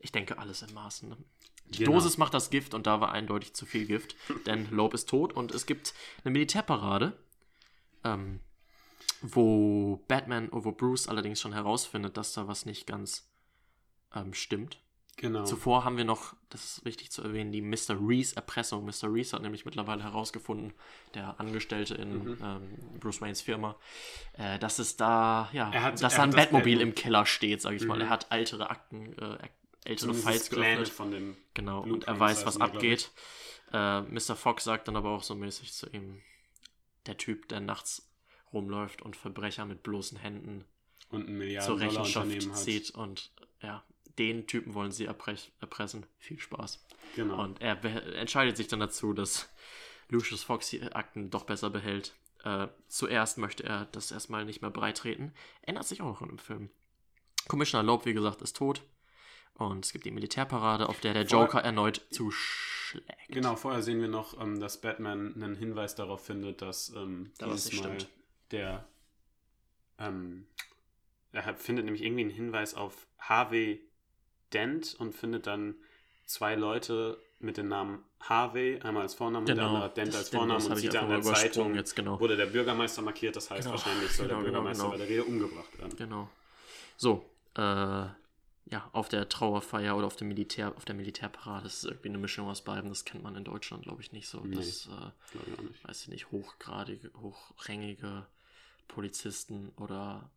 ich 0.00 0.10
denke 0.10 0.36
alles 0.38 0.62
in 0.62 0.74
Maßen. 0.74 1.14
Die 1.70 1.78
Genau. 1.84 1.92
Dosis 1.92 2.16
macht 2.18 2.32
das 2.34 2.50
Gift 2.50 2.74
und 2.74 2.86
da 2.86 3.00
war 3.00 3.12
eindeutig 3.12 3.54
zu 3.54 3.66
viel 3.66 3.86
Gift. 3.86 4.14
denn 4.46 4.68
Loeb 4.70 4.94
ist 4.94 5.08
tot 5.08 5.32
und 5.32 5.52
es 5.52 5.66
gibt 5.66 5.94
eine 6.24 6.32
Militärparade, 6.32 7.16
ähm, 8.04 8.40
wo 9.22 10.02
Batman, 10.08 10.48
wo 10.52 10.72
Bruce 10.72 11.08
allerdings 11.08 11.40
schon 11.40 11.52
herausfindet, 11.52 12.16
dass 12.16 12.32
da 12.32 12.46
was 12.48 12.66
nicht 12.66 12.86
ganz 12.86 13.28
ähm, 14.14 14.34
stimmt. 14.34 14.78
Genau. 15.18 15.44
Zuvor 15.44 15.84
haben 15.84 15.96
wir 15.96 16.04
noch, 16.04 16.34
das 16.50 16.62
ist 16.78 16.84
wichtig 16.84 17.10
zu 17.10 17.22
erwähnen, 17.22 17.50
die 17.50 17.62
Mr. 17.62 17.96
Reese 17.98 18.36
Erpressung. 18.36 18.84
Mr. 18.84 19.10
Reese 19.10 19.32
hat 19.34 19.40
nämlich 19.42 19.64
mittlerweile 19.64 20.02
herausgefunden, 20.02 20.74
der 21.14 21.40
Angestellte 21.40 21.94
in 21.94 22.22
Mhm. 22.24 22.38
ähm, 22.42 23.00
Bruce 23.00 23.22
Waynes 23.22 23.40
Firma, 23.40 23.76
äh, 24.34 24.58
dass 24.58 24.78
es 24.78 24.98
da, 24.98 25.48
ja, 25.54 25.70
Er 25.72 25.82
hat- 25.82 26.02
dass 26.02 26.12
er 26.12 26.18
da 26.18 26.22
ein 26.24 26.30
Batmobil 26.32 26.76
Batmo- 26.76 26.82
im 26.82 26.94
Keller 26.94 27.24
steht, 27.24 27.62
sag 27.62 27.72
ich 27.72 27.86
mal. 27.86 27.94
Mhm. 27.96 28.02
Er 28.02 28.10
hat 28.10 28.26
ältere 28.30 28.68
Akten, 28.68 29.16
äh, 29.18 29.38
ältere 29.86 30.14
Files 30.14 30.48
Pläne 30.48 30.86
von 30.86 31.10
dem. 31.10 31.36
Genau, 31.54 31.78
und 31.78 31.88
Blueprints 31.88 32.06
er 32.06 32.20
weiß, 32.20 32.46
was 32.46 32.60
abgeht. 32.60 33.10
Äh, 33.72 34.02
Mr. 34.02 34.36
Fox 34.36 34.64
sagt 34.64 34.88
dann 34.88 34.96
aber 34.96 35.10
auch 35.10 35.22
so 35.22 35.34
mäßig 35.34 35.72
zu 35.72 35.88
ihm, 35.90 36.22
der 37.06 37.16
Typ, 37.16 37.48
der 37.48 37.60
nachts 37.60 38.08
rumläuft 38.52 39.02
und 39.02 39.16
Verbrecher 39.16 39.64
mit 39.64 39.82
bloßen 39.82 40.18
Händen 40.18 40.64
Und 41.10 41.28
ein 41.28 41.60
zur 41.60 41.80
Rechenschaft 41.80 42.56
zieht 42.56 42.90
und 42.90 43.32
ja, 43.60 43.84
den 44.18 44.46
Typen 44.46 44.74
wollen 44.74 44.92
sie 44.92 45.06
erpressen. 45.06 46.06
Viel 46.18 46.38
Spaß. 46.38 46.84
Genau. 47.16 47.42
Und 47.42 47.60
er 47.60 47.82
entscheidet 48.16 48.56
sich 48.56 48.68
dann 48.68 48.80
dazu, 48.80 49.12
dass 49.12 49.48
Lucius 50.08 50.42
Fox 50.42 50.70
die 50.70 50.82
Akten 50.82 51.30
doch 51.30 51.44
besser 51.44 51.70
behält. 51.70 52.14
Äh, 52.44 52.68
zuerst 52.88 53.38
möchte 53.38 53.64
er 53.64 53.86
das 53.86 54.12
erstmal 54.12 54.44
nicht 54.44 54.62
mehr 54.62 54.70
breitreten. 54.70 55.32
Ändert 55.62 55.86
sich 55.86 56.00
auch 56.00 56.06
noch 56.06 56.22
in 56.22 56.28
dem 56.28 56.38
Film. 56.38 56.70
Commissioner 57.48 57.82
Loeb, 57.82 58.06
wie 58.06 58.14
gesagt, 58.14 58.42
ist 58.42 58.56
tot. 58.56 58.82
Und 59.58 59.84
es 59.86 59.92
gibt 59.92 60.04
die 60.04 60.10
Militärparade, 60.10 60.88
auf 60.88 61.00
der 61.00 61.14
der 61.14 61.24
Joker 61.24 61.60
erneut 61.62 62.02
zuschlägt. 62.10 63.06
Genau, 63.28 63.56
vorher 63.56 63.82
sehen 63.82 64.00
wir 64.00 64.08
noch, 64.08 64.38
ähm, 64.40 64.60
dass 64.60 64.80
Batman 64.80 65.34
einen 65.34 65.54
Hinweis 65.56 65.94
darauf 65.94 66.24
findet, 66.24 66.60
dass 66.62 66.90
ähm, 66.90 67.30
Da 67.38 67.46
dieses 67.46 67.72
Mal 67.72 67.84
stimmt. 67.98 68.08
der 68.50 68.86
ähm, 69.98 70.46
er 71.32 71.54
findet 71.54 71.84
nämlich 71.84 72.02
irgendwie 72.02 72.22
einen 72.22 72.30
Hinweis 72.30 72.74
auf 72.74 73.06
Harvey 73.18 73.80
Dent 74.52 74.94
und 74.98 75.14
findet 75.14 75.46
dann 75.46 75.74
zwei 76.24 76.54
Leute 76.54 77.18
mit 77.40 77.56
dem 77.56 77.68
Namen 77.68 78.02
Harvey, 78.20 78.80
einmal 78.82 79.02
als 79.02 79.14
Vornamen 79.14 79.42
und 79.42 79.48
der 79.48 79.56
Genau. 79.56 79.74
andere 79.74 79.92
Dent 79.92 80.14
als 80.14 80.30
das 80.30 80.66
und 80.66 80.76
sieht 80.76 80.94
da 80.94 81.02
einfach 81.02 81.14
an 81.16 81.22
der 81.22 81.34
Zeitung, 81.34 81.74
jetzt, 81.74 81.94
genau. 81.94 82.18
wurde 82.20 82.36
der 82.36 82.46
Bürgermeister 82.46 83.02
markiert, 83.02 83.36
das 83.36 83.50
heißt 83.50 83.64
Genau. 83.64 83.72
wahrscheinlich 83.72 84.10
soll 84.12 84.26
Genau, 84.28 84.40
der 84.40 84.46
genau, 84.50 84.60
Bürgermeister 84.62 84.84
genau. 84.84 84.92
bei 84.92 84.98
der 84.98 85.08
Rede 85.08 85.24
umgebracht 85.24 85.78
werden. 85.78 85.96
Genau. 85.96 86.28
So, 86.96 87.28
äh, 87.56 88.06
ja, 88.68 88.88
auf 88.92 89.08
der 89.08 89.28
Trauerfeier 89.28 89.96
oder 89.96 90.06
auf 90.06 90.16
dem 90.16 90.28
Militär, 90.28 90.76
auf 90.76 90.84
der 90.84 90.96
Militärparade, 90.96 91.64
das 91.64 91.76
ist 91.76 91.84
irgendwie 91.84 92.08
eine 92.08 92.18
Mischung 92.18 92.48
aus 92.48 92.62
beiden, 92.62 92.90
das 92.90 93.04
kennt 93.04 93.22
man 93.22 93.36
in 93.36 93.44
Deutschland, 93.44 93.84
glaube 93.84 94.02
ich, 94.02 94.12
nicht 94.12 94.28
so. 94.28 94.40
Nee. 94.40 94.56
Das, 94.56 94.86
äh, 94.86 95.50
ich 95.52 95.60
nicht. 95.60 95.88
weiß 95.88 96.02
ich 96.02 96.08
nicht, 96.08 96.30
hochgradige, 96.32 97.12
hochrangige 97.20 98.26
Polizisten 98.88 99.70
oder 99.76 100.30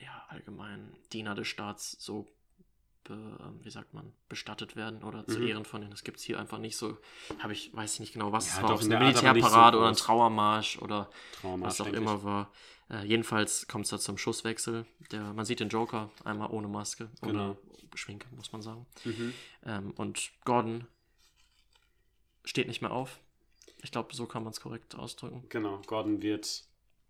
ja, 0.00 0.24
allgemein 0.28 0.96
Diener 1.12 1.36
des 1.36 1.46
Staats 1.46 1.96
so, 2.00 2.26
be, 3.04 3.14
ähm, 3.14 3.60
wie 3.62 3.70
sagt 3.70 3.94
man, 3.94 4.12
bestattet 4.28 4.76
werden 4.76 5.02
oder 5.02 5.26
zu 5.26 5.40
Mhm. 5.40 5.46
Ehren 5.46 5.64
von 5.64 5.80
denen. 5.80 5.90
Das 5.90 6.04
gibt 6.04 6.18
es 6.18 6.24
hier 6.24 6.38
einfach 6.38 6.58
nicht 6.58 6.76
so. 6.76 6.98
Habe 7.40 7.52
ich, 7.52 7.74
weiß 7.74 7.94
ich 7.94 8.00
nicht 8.00 8.12
genau, 8.12 8.32
was 8.32 8.46
Ja, 8.48 8.56
es 8.56 8.62
war, 8.62 8.68
doch, 8.70 8.80
eine 8.82 8.98
nicht 9.04 9.16
so 9.18 9.24
Militärparade 9.24 9.78
oder 9.78 9.88
ein. 9.88 9.94
Trauermarsch 9.96 10.78
oder 10.78 11.10
Trauma, 11.40 11.66
was 11.66 11.80
auch 11.80 11.86
immer 11.86 12.16
ich. 12.16 12.24
war. 12.24 12.50
Äh, 12.90 13.04
jedenfalls 13.06 13.66
kommt 13.68 13.84
es 13.84 13.90
da 13.90 13.98
zum 13.98 14.18
Schusswechsel. 14.18 14.86
Der, 15.10 15.32
man 15.32 15.44
sieht 15.44 15.60
den 15.60 15.68
Joker 15.68 16.10
einmal 16.24 16.50
ohne 16.50 16.68
Maske, 16.68 17.10
ohne 17.22 17.32
Genau. 17.32 17.56
Schminke, 17.94 18.26
muss 18.34 18.52
man 18.52 18.62
sagen. 18.62 18.86
Mhm. 19.04 19.34
Ähm, 19.64 19.90
und 19.96 20.30
Gordon 20.44 20.86
steht 22.44 22.68
nicht 22.68 22.82
mehr 22.82 22.90
auf. 22.92 23.20
Ich 23.82 23.90
glaube, 23.90 24.14
so 24.14 24.26
kann 24.26 24.44
man 24.44 24.52
es 24.52 24.60
korrekt 24.60 24.94
ausdrücken. 24.94 25.44
Genau, 25.48 25.80
Gordon 25.86 26.22
wird 26.22 26.64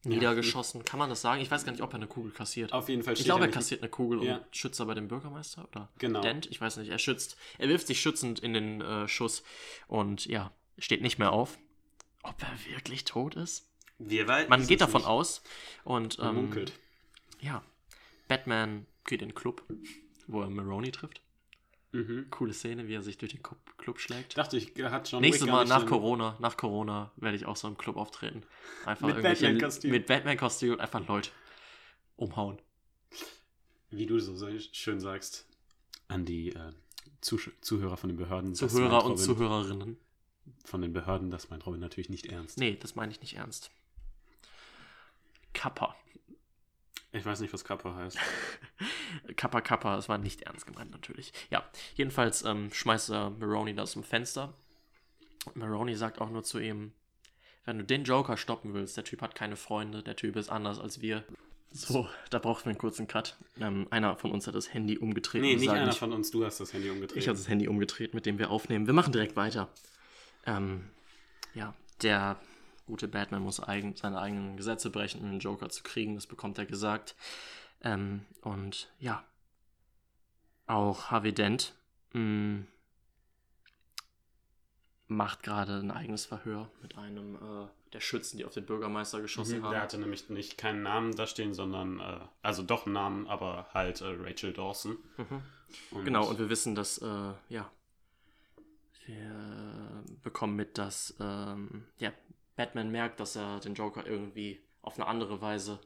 Niedergeschossen. 0.04 0.84
Kann 0.84 0.98
man 0.98 1.08
das 1.10 1.20
sagen? 1.22 1.40
Ich 1.40 1.50
weiß 1.50 1.64
gar 1.64 1.72
nicht, 1.72 1.80
ob 1.82 1.92
er 1.92 1.96
eine 1.96 2.06
Kugel 2.08 2.32
kassiert. 2.32 2.72
auf 2.72 2.88
jeden 2.88 3.02
Fall 3.02 3.14
Ich 3.14 3.24
glaube, 3.24 3.44
er 3.44 3.50
kassiert 3.50 3.82
eine 3.82 3.90
Kugel 3.90 4.22
Ja. 4.24 4.36
und 4.38 4.56
schützt 4.56 4.80
aber 4.80 4.94
den 4.94 5.08
Bürgermeister 5.08 5.66
oder 5.70 5.88
Genau. 5.98 6.20
Dent. 6.22 6.46
Ich 6.50 6.60
weiß 6.60 6.76
nicht. 6.78 6.88
Er 6.90 6.98
schützt. 6.98 7.36
Er 7.58 7.68
wirft 7.68 7.86
sich 7.86 8.00
schützend 8.00 8.40
in 8.40 8.52
den 8.52 8.80
äh, 8.80 9.06
Schuss 9.08 9.42
und 9.86 10.26
ja, 10.26 10.50
steht 10.78 11.02
nicht 11.02 11.18
mehr 11.18 11.32
auf. 11.32 11.58
Ob 12.24 12.40
er 12.42 12.72
wirklich 12.74 13.04
tot 13.04 13.36
ist? 13.36 13.68
Wir 13.98 14.26
wei- 14.26 14.46
Man 14.48 14.66
geht 14.66 14.80
davon 14.80 15.02
nicht. 15.02 15.08
aus 15.08 15.42
und 15.84 16.18
ähm, 16.20 16.34
munkelt. 16.34 16.72
ja, 17.40 17.62
Batman 18.28 18.86
geht 19.06 19.22
in 19.22 19.28
den 19.28 19.34
Club, 19.34 19.62
wo 20.26 20.40
er 20.42 20.50
Maroni 20.50 20.90
trifft. 20.90 21.20
Mhm. 21.92 22.30
Coole 22.30 22.54
Szene, 22.54 22.88
wie 22.88 22.94
er 22.94 23.02
sich 23.02 23.18
durch 23.18 23.32
den 23.32 23.42
Club, 23.42 23.98
schlägt. 23.98 24.36
Dachte 24.38 24.56
ich, 24.56 24.72
hat 24.82 25.08
schon 25.08 25.20
Nächstes 25.20 25.46
Mal 25.46 25.66
nach 25.66 25.84
Corona, 25.86 26.36
nach 26.40 26.56
Corona 26.56 27.12
werde 27.16 27.36
ich 27.36 27.44
auch 27.44 27.56
so 27.56 27.68
im 27.68 27.76
Club 27.76 27.96
auftreten. 27.96 28.42
Einfach 28.86 29.08
Mit 29.08 29.22
Batman-Kostüm. 29.22 29.90
Mit 29.90 30.06
Batman-Kostüm 30.06 30.72
und 30.72 30.80
einfach 30.80 31.06
Leute 31.06 31.30
umhauen. 32.16 32.58
Wie 33.90 34.06
du 34.06 34.18
so 34.18 34.34
schön 34.72 35.00
sagst, 35.00 35.46
an 36.08 36.24
die 36.24 36.48
äh, 36.54 36.72
Zusch 37.20 37.50
Zuhörer 37.60 37.98
von 37.98 38.08
den 38.08 38.16
Behörden. 38.16 38.54
Zuhörer 38.54 39.04
und 39.04 39.12
Robin- 39.12 39.24
Zuhörerinnen. 39.24 39.96
Von 40.64 40.80
den 40.80 40.92
Behörden, 40.92 41.30
das 41.30 41.50
meint 41.50 41.66
Robin 41.66 41.80
natürlich 41.80 42.08
nicht 42.08 42.26
ernst. 42.26 42.58
Nee, 42.58 42.76
das 42.80 42.94
meine 42.94 43.12
ich 43.12 43.20
nicht 43.20 43.36
ernst. 43.36 43.70
Kappa. 45.52 45.94
Ich 47.12 47.24
weiß 47.26 47.40
nicht, 47.40 47.52
was 47.52 47.64
Kappa 47.64 47.94
heißt. 47.94 48.18
Kappa 49.36 49.60
Kappa, 49.60 49.96
das 49.96 50.08
war 50.08 50.18
nicht 50.18 50.42
ernst 50.42 50.66
gemeint 50.66 50.90
natürlich. 50.90 51.32
Ja, 51.50 51.62
jedenfalls 51.94 52.42
ähm, 52.44 52.70
schmeißt 52.72 53.10
er 53.10 53.30
Maroni 53.30 53.74
da 53.74 53.82
aus 53.82 53.92
dem 53.92 54.02
Fenster. 54.02 54.54
Maroni 55.54 55.94
sagt 55.94 56.20
auch 56.20 56.30
nur 56.30 56.42
zu 56.42 56.58
ihm, 56.58 56.92
wenn 57.64 57.78
du 57.78 57.84
den 57.84 58.04
Joker 58.04 58.36
stoppen 58.36 58.74
willst, 58.74 58.96
der 58.96 59.04
Typ 59.04 59.20
hat 59.22 59.34
keine 59.34 59.56
Freunde, 59.56 60.02
der 60.02 60.16
Typ 60.16 60.36
ist 60.36 60.48
anders 60.48 60.78
als 60.78 61.00
wir. 61.00 61.24
So, 61.70 62.08
da 62.30 62.38
brauchen 62.38 62.64
wir 62.64 62.70
einen 62.70 62.78
kurzen 62.78 63.06
Cut. 63.08 63.36
Ähm, 63.60 63.86
einer 63.90 64.16
von 64.16 64.30
uns 64.30 64.46
hat 64.46 64.54
das 64.54 64.72
Handy 64.74 64.98
umgedreht. 64.98 65.42
Nee, 65.42 65.56
nicht 65.56 65.68
einer 65.70 65.86
nicht- 65.86 65.98
von 65.98 66.12
uns, 66.12 66.30
du 66.30 66.44
hast 66.44 66.60
das 66.60 66.72
Handy 66.72 66.90
umgedreht. 66.90 67.16
Ich 67.18 67.28
habe 67.28 67.36
das 67.38 67.48
Handy 67.48 67.68
umgedreht, 67.68 68.14
mit 68.14 68.26
dem 68.26 68.38
wir 68.38 68.50
aufnehmen. 68.50 68.86
Wir 68.86 68.94
machen 68.94 69.12
direkt 69.12 69.36
weiter. 69.36 69.68
Ähm, 70.46 70.88
ja, 71.54 71.74
der 72.02 72.38
gute 72.86 73.08
Batman 73.08 73.42
muss 73.42 73.60
eigen, 73.60 73.94
seine 73.96 74.20
eigenen 74.20 74.56
Gesetze 74.56 74.90
brechen, 74.90 75.20
um 75.22 75.30
den 75.30 75.40
Joker 75.40 75.68
zu 75.68 75.82
kriegen. 75.82 76.14
Das 76.14 76.26
bekommt 76.26 76.58
er 76.58 76.66
gesagt. 76.66 77.14
Ähm, 77.82 78.24
und 78.42 78.90
ja, 78.98 79.24
auch 80.66 81.10
Harvey 81.10 81.32
Dent 81.32 81.74
mh, 82.12 82.64
macht 85.08 85.42
gerade 85.42 85.78
ein 85.78 85.90
eigenes 85.90 86.24
Verhör 86.26 86.70
mit 86.80 86.96
einem 86.96 87.36
äh, 87.36 87.66
der 87.92 88.00
Schützen, 88.00 88.38
die 88.38 88.44
auf 88.46 88.54
den 88.54 88.64
Bürgermeister 88.64 89.20
geschossen 89.20 89.58
Mhm, 89.58 89.64
haben. 89.64 89.72
der 89.72 89.82
hatte 89.82 89.98
nämlich 89.98 90.30
nicht 90.30 90.56
keinen 90.56 90.82
Namen 90.82 91.14
da 91.14 91.26
stehen, 91.26 91.52
sondern, 91.52 92.00
äh, 92.00 92.20
also 92.40 92.62
doch 92.62 92.86
einen 92.86 92.94
Namen, 92.94 93.26
aber 93.26 93.66
halt 93.74 94.00
äh, 94.00 94.06
Rachel 94.18 94.52
Dawson. 94.54 94.96
Mhm. 95.18 95.42
Und 95.90 96.04
Genau, 96.04 96.26
und 96.28 96.38
wir 96.38 96.48
wissen, 96.48 96.74
dass, 96.74 96.98
äh, 96.98 97.32
ja, 97.50 97.70
wir 99.06 100.04
bekommen 100.22 100.56
mit, 100.56 100.78
dass, 100.78 101.14
ähm, 101.20 101.84
ja, 101.98 102.12
Batman 102.56 102.90
merkt, 102.90 103.20
dass 103.20 103.36
er 103.36 103.60
den 103.60 103.74
Joker 103.74 104.06
irgendwie 104.06 104.60
auf 104.82 104.98
eine 104.98 105.06
andere 105.06 105.40
Weise 105.40 105.78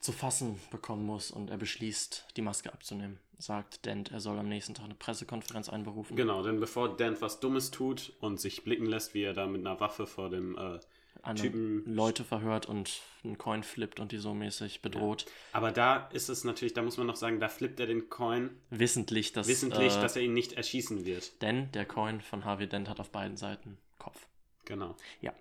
zu 0.00 0.12
fassen 0.12 0.60
bekommen 0.70 1.06
muss 1.06 1.30
und 1.30 1.50
er 1.50 1.56
beschließt, 1.56 2.26
die 2.36 2.42
Maske 2.42 2.72
abzunehmen. 2.72 3.18
Sagt 3.38 3.86
Dent, 3.86 4.12
er 4.12 4.20
soll 4.20 4.38
am 4.38 4.48
nächsten 4.48 4.74
Tag 4.74 4.84
eine 4.84 4.94
Pressekonferenz 4.94 5.68
einberufen. 5.68 6.16
Genau, 6.16 6.42
denn 6.42 6.60
bevor 6.60 6.96
Dent 6.96 7.20
was 7.20 7.40
Dummes 7.40 7.70
tut 7.70 8.12
und 8.20 8.38
sich 8.40 8.64
blicken 8.64 8.86
lässt, 8.86 9.14
wie 9.14 9.22
er 9.22 9.32
da 9.32 9.46
mit 9.46 9.66
einer 9.66 9.80
Waffe 9.80 10.06
vor 10.06 10.28
dem 10.30 10.56
äh, 10.58 10.78
andere 11.22 11.46
Typen- 11.46 11.82
Leute 11.86 12.22
verhört 12.22 12.66
und 12.66 13.00
einen 13.24 13.38
Coin 13.38 13.62
flippt 13.62 13.98
und 13.98 14.12
die 14.12 14.18
so 14.18 14.34
mäßig 14.34 14.82
bedroht. 14.82 15.24
Aber 15.52 15.72
da 15.72 16.08
ist 16.12 16.28
es 16.28 16.44
natürlich, 16.44 16.74
da 16.74 16.82
muss 16.82 16.98
man 16.98 17.06
noch 17.06 17.16
sagen, 17.16 17.40
da 17.40 17.48
flippt 17.48 17.80
er 17.80 17.86
den 17.86 18.08
Coin 18.10 18.50
Wissentlich, 18.70 19.32
dass, 19.32 19.48
wissentlich, 19.48 19.96
äh, 19.96 20.00
dass 20.00 20.16
er 20.16 20.22
ihn 20.22 20.34
nicht 20.34 20.52
erschießen 20.52 21.04
wird. 21.06 21.40
denn 21.42 21.72
der 21.72 21.86
Coin 21.86 22.20
von 22.20 22.44
Harvey 22.44 22.68
Dent 22.68 22.88
hat 22.90 23.00
auf 23.00 23.10
beiden 23.10 23.36
Seiten 23.38 23.78
Kopf. 23.98 24.26
Genau. 24.64 24.96
Ja. 25.20 25.32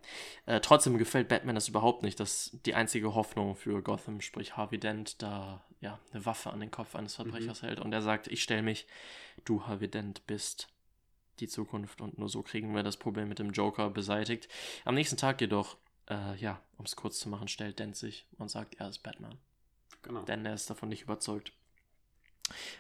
Äh, 0.46 0.60
trotzdem 0.60 0.98
gefällt 0.98 1.30
Batman 1.30 1.56
das 1.56 1.68
überhaupt 1.68 2.04
nicht, 2.04 2.20
dass 2.20 2.58
die 2.66 2.76
einzige 2.76 3.16
Hoffnung 3.16 3.56
für 3.56 3.82
Gotham, 3.82 4.22
sprich 4.22 4.58
Harvey 4.58 4.80
Dent, 4.80 5.22
da 5.22 5.64
ja, 5.82 6.00
eine 6.12 6.26
Waffe 6.26 6.52
an 6.52 6.60
den 6.60 6.72
Kopf 6.72 6.96
eines 6.96 7.16
Verbrechers 7.16 7.62
hält 7.62 7.80
und 7.80 7.92
er 7.94 8.02
sagt, 8.02 8.28
ich 8.28 8.42
stelle 8.42 8.64
mich, 8.64 8.88
du 9.46 9.66
Harvey 9.68 9.90
Dent 9.90 10.26
bist 10.28 10.70
die 11.40 11.48
Zukunft 11.48 12.00
und 12.02 12.18
nur 12.18 12.30
so 12.30 12.42
kriegen 12.42 12.76
wir 12.76 12.84
das 12.84 12.98
Problem 12.98 13.28
mit 13.28 13.40
dem 13.40 13.52
Joker 13.52 13.90
beseitigt. 13.90 14.48
Am 14.86 14.96
nächsten 14.96 15.18
Tag 15.18 15.42
jedoch, 15.42 15.78
äh, 16.10 16.36
ja, 16.38 16.62
um 16.78 16.86
es 16.86 16.96
kurz 16.96 17.20
zu 17.20 17.30
machen, 17.30 17.48
stellt 17.48 17.80
Dent 17.80 17.96
sich 17.96 18.26
und 18.38 18.50
sagt, 18.50 18.76
er 18.76 18.90
ist 18.90 19.00
Batman. 19.00 19.38
Genau. 20.04 20.22
Denn 20.24 20.46
er 20.46 20.54
ist 20.54 20.70
davon 20.70 20.90
nicht 20.90 21.04
überzeugt. 21.04 21.54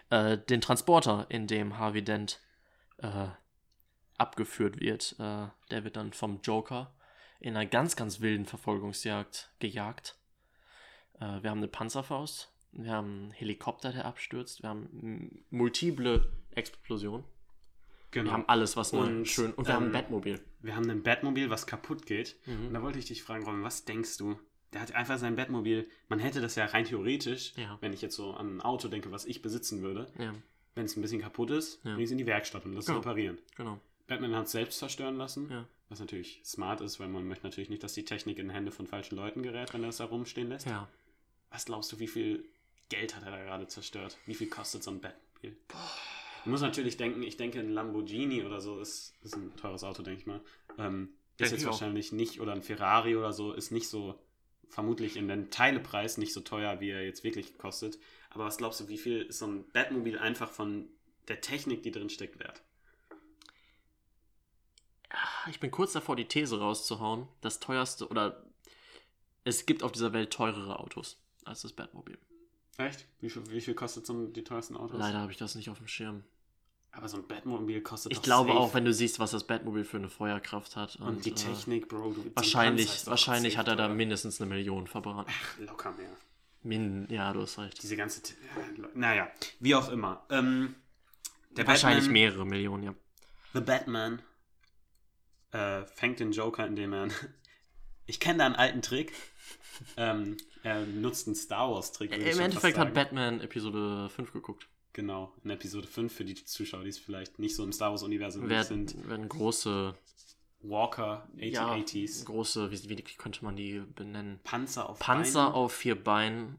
Äh, 0.09 0.37
den 0.37 0.61
Transporter, 0.61 1.25
in 1.29 1.47
dem 1.47 1.77
Harvey 1.77 2.03
Dent 2.03 2.39
äh, 2.97 3.27
abgeführt 4.17 4.79
wird, 4.79 5.15
äh, 5.19 5.47
der 5.71 5.83
wird 5.83 5.95
dann 5.95 6.13
vom 6.13 6.39
Joker 6.43 6.93
in 7.39 7.55
einer 7.55 7.65
ganz, 7.65 7.95
ganz 7.95 8.21
wilden 8.21 8.45
Verfolgungsjagd 8.45 9.51
gejagt. 9.59 10.15
Äh, 11.19 11.41
wir 11.43 11.49
haben 11.49 11.57
eine 11.59 11.67
Panzerfaust, 11.67 12.51
wir 12.71 12.91
haben 12.91 13.07
einen 13.23 13.31
Helikopter, 13.31 13.91
der 13.91 14.05
abstürzt, 14.05 14.61
wir 14.63 14.69
haben 14.69 15.43
multiple 15.49 16.31
Explosionen. 16.51 17.23
genau. 18.11 18.25
Wir 18.29 18.33
haben 18.33 18.47
alles, 18.49 18.77
was 18.77 18.93
nur 18.93 19.03
Und, 19.05 19.27
schön. 19.27 19.51
Und 19.53 19.67
wir 19.67 19.73
haben 19.73 19.83
ein 19.83 19.87
ähm, 19.87 19.93
Batmobil. 19.93 20.39
Wir 20.61 20.75
haben 20.75 20.89
ein 20.89 21.03
Batmobil, 21.03 21.49
was 21.49 21.65
kaputt 21.67 22.05
geht. 22.05 22.35
Mhm. 22.45 22.67
Und 22.67 22.73
da 22.73 22.81
wollte 22.81 22.99
ich 22.99 23.05
dich 23.05 23.23
fragen, 23.23 23.43
Robin, 23.45 23.63
was 23.63 23.85
denkst 23.85 24.17
du? 24.17 24.39
Der 24.71 24.81
hat 24.81 24.93
einfach 24.93 25.17
sein 25.19 25.35
Batmobil. 25.35 25.87
Man 26.07 26.17
hätte 26.19 26.41
das 26.41 26.55
ja 26.55 26.65
rein 26.65 26.85
theoretisch, 26.85 27.53
Ja. 27.57 27.77
wenn 27.81 27.93
ich 27.93 28.01
jetzt 28.01 28.15
so 28.15 28.33
an 28.33 28.57
ein 28.57 28.61
Auto 28.61 28.87
denke, 28.87 29.11
was 29.11 29.25
ich 29.25 29.41
besitzen 29.41 29.81
würde, 29.83 30.11
Ja, 30.17 30.33
wenn 30.75 30.85
es 30.85 30.95
ein 30.95 31.01
bisschen 31.01 31.21
kaputt 31.21 31.51
ist, 31.51 31.83
Ja. 31.83 31.93
bring 31.95 32.05
es 32.05 32.11
in 32.11 32.17
die 32.17 32.25
Werkstatt 32.25 32.65
und 32.65 32.73
lass 32.73 32.85
es 32.85 32.89
Ja. 32.89 32.95
reparieren. 32.95 33.37
genau. 33.55 33.79
Batman 34.13 34.35
hat 34.35 34.45
es 34.45 34.51
selbst 34.51 34.79
zerstören 34.79 35.17
lassen, 35.17 35.49
Ja. 35.51 35.67
was 35.89 35.99
natürlich 35.99 36.41
smart 36.45 36.81
ist, 36.81 36.99
weil 36.99 37.07
man 37.07 37.27
möchte 37.27 37.45
natürlich 37.45 37.69
nicht, 37.69 37.83
dass 37.83 37.93
die 37.93 38.05
Technik 38.05 38.37
in 38.39 38.49
Hände 38.49 38.71
von 38.71 38.87
falschen 38.87 39.15
Leuten 39.15 39.41
gerät, 39.43 39.73
wenn 39.73 39.83
er 39.83 39.89
es 39.89 39.97
da 39.97 40.05
rumstehen 40.05 40.49
lässt. 40.49 40.67
Ja. 40.67 40.87
Was 41.49 41.65
glaubst 41.65 41.91
du, 41.91 41.99
wie 41.99 42.07
viel 42.07 42.45
Geld 42.89 43.15
hat 43.15 43.23
er 43.23 43.31
da 43.31 43.43
gerade 43.43 43.67
zerstört? 43.67 44.17
Wie 44.25 44.35
viel 44.35 44.47
kostet 44.49 44.83
so 44.83 44.91
ein 44.91 44.99
Batmobil? 45.01 45.55
Du 46.43 46.49
musst 46.49 46.61
natürlich 46.63 46.97
denken, 46.97 47.23
ich 47.23 47.37
denke, 47.37 47.59
ein 47.59 47.69
Lamborghini 47.71 48.43
oder 48.43 48.59
so 48.61 48.79
ist, 48.79 49.13
ist 49.23 49.35
ein 49.35 49.55
teures 49.55 49.83
Auto, 49.83 50.03
denke 50.03 50.19
ich 50.21 50.25
mal. 50.27 50.41
Ähm, 50.77 51.09
ist 51.39 51.51
jetzt 51.51 51.61
ich 51.61 51.67
auch. 51.67 51.71
wahrscheinlich 51.71 52.11
nicht, 52.11 52.39
oder 52.41 52.51
ein 52.53 52.61
Ferrari 52.61 53.15
oder 53.15 53.33
so, 53.33 53.53
ist 53.53 53.71
nicht 53.71 53.87
so, 53.89 54.19
vermutlich 54.69 55.15
in 55.17 55.27
den 55.27 55.49
Teilepreis 55.51 56.17
nicht 56.17 56.33
so 56.33 56.41
teuer, 56.41 56.79
wie 56.79 56.89
er 56.89 57.03
jetzt 57.05 57.23
wirklich 57.23 57.57
kostet. 57.57 57.97
Aber 58.31 58.45
was 58.45 58.57
glaubst 58.57 58.79
du, 58.79 58.87
wie 58.89 58.97
viel 58.97 59.21
ist 59.23 59.39
so 59.39 59.47
ein 59.47 59.65
Batmobil 59.71 60.17
einfach 60.17 60.49
von 60.49 60.87
der 61.27 61.41
Technik, 61.41 61.83
die 61.83 61.91
drin 61.91 62.09
steckt, 62.09 62.39
wert? 62.39 62.61
Ich 65.49 65.59
bin 65.59 65.71
kurz 65.71 65.93
davor, 65.93 66.15
die 66.15 66.25
These 66.27 66.59
rauszuhauen. 66.59 67.27
Das 67.41 67.59
teuerste 67.59 68.07
oder 68.07 68.43
es 69.43 69.65
gibt 69.65 69.83
auf 69.83 69.91
dieser 69.91 70.13
Welt 70.13 70.31
teurere 70.31 70.79
Autos 70.79 71.17
als 71.45 71.61
das 71.61 71.73
Batmobil. 71.73 72.17
Echt? 72.77 73.05
Wie 73.19 73.29
viel, 73.29 73.43
wie 73.51 73.61
viel 73.61 73.75
kostet 73.75 74.05
so 74.05 74.13
ein, 74.13 74.33
die 74.33 74.43
teuersten 74.43 74.75
Autos? 74.75 74.97
Leider 74.97 75.19
habe 75.19 75.31
ich 75.31 75.37
das 75.37 75.55
nicht 75.55 75.69
auf 75.69 75.77
dem 75.77 75.87
Schirm. 75.87 76.23
Aber 76.91 77.09
so 77.09 77.17
ein 77.17 77.27
Batmobil 77.27 77.81
kostet 77.81 78.11
Ich 78.11 78.21
glaube 78.21 78.49
safe. 78.51 78.59
auch, 78.59 78.73
wenn 78.73 78.85
du 78.85 78.93
siehst, 78.93 79.19
was 79.19 79.31
das 79.31 79.45
Batmobil 79.45 79.83
für 79.83 79.97
eine 79.97 80.09
Feuerkraft 80.09 80.75
hat. 80.75 80.95
Und, 80.97 81.07
Und 81.07 81.25
die 81.25 81.31
äh, 81.31 81.35
Technik, 81.35 81.89
Bro. 81.89 82.11
Du, 82.13 82.31
wahrscheinlich 82.35 83.05
wahrscheinlich 83.07 83.57
hat 83.57 83.67
er 83.67 83.75
da 83.75 83.87
mindestens 83.89 84.39
eine 84.39 84.49
Million 84.49 84.87
verbrannt. 84.87 85.27
Locker 85.59 85.91
mehr. 85.93 86.09
Min 86.61 87.07
ja, 87.09 87.33
du 87.33 87.41
hast 87.41 87.57
recht. 87.59 87.81
Diese 87.81 87.97
ganze. 87.97 88.21
T- 88.23 88.35
ja, 88.77 88.87
Naja, 88.93 89.27
wie 89.59 89.75
auch 89.75 89.89
immer. 89.89 90.23
Ähm, 90.29 90.75
der 91.51 91.67
Wahrscheinlich 91.67 92.05
Batman, 92.05 92.13
mehrere 92.13 92.45
Millionen, 92.45 92.83
ja. 92.83 92.95
The 93.53 93.59
Batman 93.61 94.21
äh, 95.53 95.85
fängt 95.85 96.19
den 96.19 96.31
Joker, 96.31 96.65
indem 96.67 96.93
er. 96.93 97.07
ich 98.05 98.19
kenne 98.19 98.39
da 98.39 98.45
einen 98.45 98.55
alten 98.55 98.81
Trick. 98.81 99.13
ähm, 99.97 100.37
er 100.63 100.85
nutzt 100.85 101.27
einen 101.27 101.35
Star 101.35 101.71
Wars-Trick. 101.71 102.11
Im 102.11 102.39
Endeffekt 102.39 102.77
hat. 102.77 102.93
Batman 102.93 103.39
Episode 103.41 104.09
5 104.09 104.33
geguckt. 104.33 104.67
Genau, 104.93 105.33
in 105.43 105.49
Episode 105.49 105.87
5 105.87 106.13
für 106.13 106.23
die 106.23 106.35
Zuschauer, 106.35 106.83
die 106.83 106.89
es 106.89 106.99
vielleicht 106.99 107.39
nicht 107.39 107.55
so 107.55 107.63
im 107.63 107.71
Star 107.71 107.91
Wars-Universum 107.91 108.47
sind. 108.63 109.09
werden 109.09 109.27
große, 109.27 109.95
Walker, 110.61 111.27
ja, 111.35 111.73
8080s, 111.73 112.25
große, 112.25 112.71
wie, 112.71 112.89
wie 112.89 113.01
könnte 113.01 113.43
man 113.43 113.55
die 113.55 113.81
benennen? 113.95 114.39
Panzer 114.43 114.89
auf 114.89 114.99
Panzer 114.99 115.45
Beinen. 115.45 115.55
auf 115.55 115.73
vier 115.73 116.01
Beinen 116.01 116.57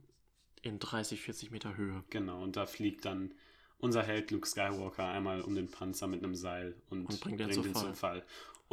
in 0.62 0.78
30, 0.78 1.20
40 1.20 1.50
Meter 1.52 1.76
Höhe. 1.76 2.02
Genau, 2.10 2.42
und 2.42 2.56
da 2.56 2.66
fliegt 2.66 3.04
dann 3.04 3.32
unser 3.78 4.02
Held 4.02 4.30
Luke 4.30 4.48
Skywalker 4.48 5.06
einmal 5.06 5.40
um 5.42 5.54
den 5.54 5.68
Panzer 5.70 6.06
mit 6.06 6.24
einem 6.24 6.34
Seil 6.34 6.74
und, 6.90 7.06
Und 7.06 7.20
bringt 7.20 7.38
bringt, 7.38 7.40
ihn 7.40 7.62
zu 7.62 7.68
ihn 7.68 7.72
Fall. 7.74 7.82
zum 7.82 7.94
Fall. 7.94 8.24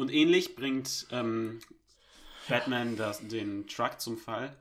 Und 0.02 0.12
ähnlich 0.12 0.56
bringt 0.56 1.06
ähm, 1.12 1.60
Batman 2.50 2.96
das, 2.98 3.28
den 3.28 3.68
Truck 3.68 4.00
zum 4.02 4.18
Fall. 4.18 4.58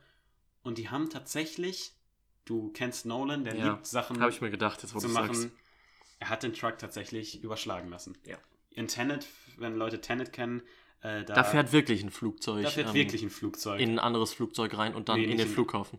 Und 0.62 0.76
die 0.76 0.90
haben 0.90 1.08
tatsächlich, 1.08 1.92
du 2.44 2.70
kennst 2.72 3.06
Nolan, 3.06 3.44
der 3.44 3.56
Ja, 3.56 3.72
liebt 3.72 3.86
Sachen 3.86 4.20
Habe 4.20 4.30
ich 4.30 4.42
mir 4.42 4.50
gedacht, 4.50 4.82
jetzt 4.82 4.94
wo 4.94 4.98
zu 4.98 5.08
machen. 5.08 5.34
sagst. 5.34 5.50
Er 6.18 6.28
hat 6.28 6.42
den 6.42 6.52
Truck 6.52 6.76
tatsächlich 6.76 7.42
überschlagen 7.42 7.88
lassen. 7.88 8.18
Ja. 8.26 8.36
In 8.70 8.86
Tenet, 8.86 9.26
wenn 9.56 9.76
Leute 9.76 10.02
Tenet 10.02 10.34
kennen, 10.34 10.60
äh, 11.00 11.24
da, 11.24 11.32
Da 11.34 11.44
fährt 11.44 11.72
wirklich 11.72 12.02
ein 12.02 12.10
Flugzeug 12.10 12.62
da 12.64 12.70
fährt 12.70 12.88
ähm, 12.88 12.94
wirklich 12.94 13.22
ein 13.22 13.30
Flugzeug. 13.30 13.80
in 13.80 13.92
ein 13.92 13.98
anderes 13.98 14.34
Flugzeug 14.34 14.76
rein 14.76 14.94
und 14.94 15.08
dann 15.08 15.18
Nee, 15.20 15.24
in 15.24 15.38
den 15.38 15.46
in- 15.46 15.52
Flughafen. 15.54 15.98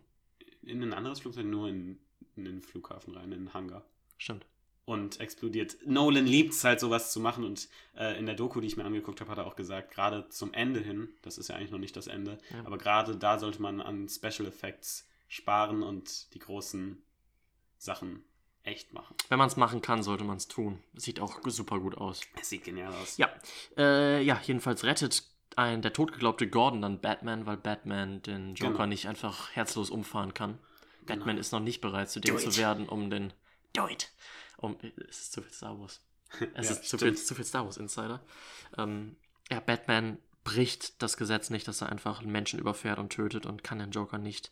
in 0.62 0.84
ein 0.84 0.94
anderes 0.94 1.22
Flugzeug, 1.22 1.48
nur 1.48 1.68
in, 1.68 1.98
in 2.36 2.46
den 2.46 2.62
Flughafen 2.62 3.16
rein, 3.16 3.32
in 3.32 3.46
den 3.46 3.54
Hangar. 3.56 3.84
Stimmt. 4.20 4.46
Und 4.92 5.20
explodiert. 5.20 5.78
Nolan 5.86 6.26
liebt 6.26 6.54
es 6.54 6.64
halt, 6.64 6.80
sowas 6.80 7.12
zu 7.12 7.20
machen 7.20 7.44
und 7.44 7.68
äh, 7.98 8.18
in 8.20 8.26
der 8.26 8.36
Doku, 8.36 8.62
die 8.62 8.68
ich 8.68 8.78
mir 8.78 8.86
angeguckt 8.86 9.20
habe, 9.22 9.32
hat 9.32 9.38
er 9.38 9.46
auch 9.48 9.56
gesagt, 9.56 9.92
gerade 9.92 10.28
zum 10.30 10.54
Ende 10.54 10.80
hin, 10.80 11.10
das 11.22 11.38
ist 11.38 11.48
ja 11.48 11.56
eigentlich 11.56 11.72
noch 11.72 11.80
nicht 11.80 11.96
das 11.96 12.08
Ende, 12.08 12.38
Ja. 12.54 12.66
aber 12.66 12.78
gerade 12.78 13.16
da 13.16 13.39
sollte 13.39 13.62
man 13.62 13.82
an 13.82 14.08
Special 14.10 14.48
Effects 14.48 15.08
sparen 15.28 15.82
und 15.84 16.34
die 16.34 16.39
großen 16.39 17.02
Sachen 17.78 18.24
echt 18.64 18.94
machen. 18.94 19.16
Wenn 19.30 19.39
man 19.39 19.48
es 19.48 19.58
machen 19.58 19.82
kann, 19.82 20.04
sollte 20.04 20.24
man 20.24 20.38
es 20.38 20.48
tun. 20.48 20.80
Sieht 20.94 21.20
auch 21.20 21.39
super 21.46 21.80
gut 21.80 21.98
aus. 21.98 22.22
Es 22.39 22.50
sieht 22.50 22.64
genial 22.64 22.94
aus. 22.94 23.18
Ja, 23.18 23.30
äh, 23.78 24.22
ja, 24.24 24.39
jedenfalls 24.46 24.84
rettet 24.84 25.24
ein 25.56 25.82
der 25.82 25.94
totgeglaubte 25.94 26.48
Gordon 26.48 26.82
dann 26.82 27.02
Batman, 27.02 27.46
weil 27.46 27.58
Batman 27.58 28.22
den 28.22 28.54
Joker 28.56 28.74
Genau. 28.74 28.86
nicht 28.86 29.08
einfach 29.08 29.52
herzlos 29.52 29.89
umfahren 29.89 30.34
kann. 30.34 30.60
Batman 31.06 31.30
Genau. 31.30 31.39
ist 31.39 31.52
noch 31.52 31.60
nicht 31.60 31.82
bereit, 31.82 32.10
zu 32.10 32.20
dem 32.20 32.38
zu 32.38 32.56
werden, 32.58 32.88
um 32.88 33.10
den. 33.10 33.34
Do 33.74 33.88
it! 33.88 34.12
Um, 34.62 34.78
es 35.09 35.22
ist 35.24 35.34
zu 35.34 35.41
viel 35.41 35.51
Star 35.51 35.80
Wars. 35.80 36.01
Es 36.55 36.70
Ja, 36.70 36.76
ist 36.76 36.86
zu 36.88 36.97
viel, 36.97 37.16
zu 37.18 37.36
viel 37.36 37.45
Star 37.45 37.66
Wars 37.66 37.78
Insider. 37.78 38.22
Ähm, 38.78 39.18
ja, 39.49 39.59
Batman 39.59 40.18
bricht 40.43 41.01
das 41.01 41.18
Gesetz 41.18 41.49
nicht, 41.49 41.68
dass 41.68 41.82
er 41.82 41.89
einfach 41.89 42.22
einen 42.22 42.32
Menschen 42.32 42.59
überfährt 42.59 42.99
und 42.99 43.09
tötet 43.12 43.45
und 43.45 43.64
kann 43.64 43.80
den 43.80 43.91
Joker 43.91 44.18
nicht 44.18 44.51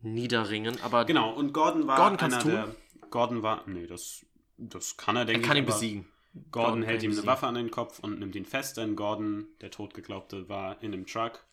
niederringen. 0.00 0.80
Aber 0.82 1.04
Genau, 1.04 1.32
und 1.32 1.52
Gordon 1.52 1.86
war 1.86 1.96
Gordon 1.96 2.18
einer 2.20 2.38
tun? 2.40 2.50
der... 2.50 2.76
Gordon 3.10 3.42
war... 3.42 3.64
Nee, 3.66 3.86
das, 3.86 4.24
das 4.56 4.96
kann 4.96 5.16
er, 5.16 5.22
er 5.22 5.26
denke 5.26 5.46
kann 5.48 5.56
ich. 5.56 5.62
ihn 5.62 5.66
besiegen. 5.66 6.08
Gordon, 6.34 6.50
Gordon 6.52 6.82
hält 6.84 7.02
ihm 7.02 7.12
eine 7.12 7.26
Waffe 7.26 7.46
an 7.46 7.54
den 7.54 7.70
Kopf 7.70 7.98
und 8.00 8.18
nimmt 8.18 8.36
ihn 8.36 8.44
fest, 8.44 8.76
denn 8.76 8.94
Gordon, 8.94 9.46
der 9.60 9.70
Totgeglaubte, 9.70 10.48
war 10.48 10.80
in 10.82 10.92
dem 10.92 11.06
Truck. 11.06 11.44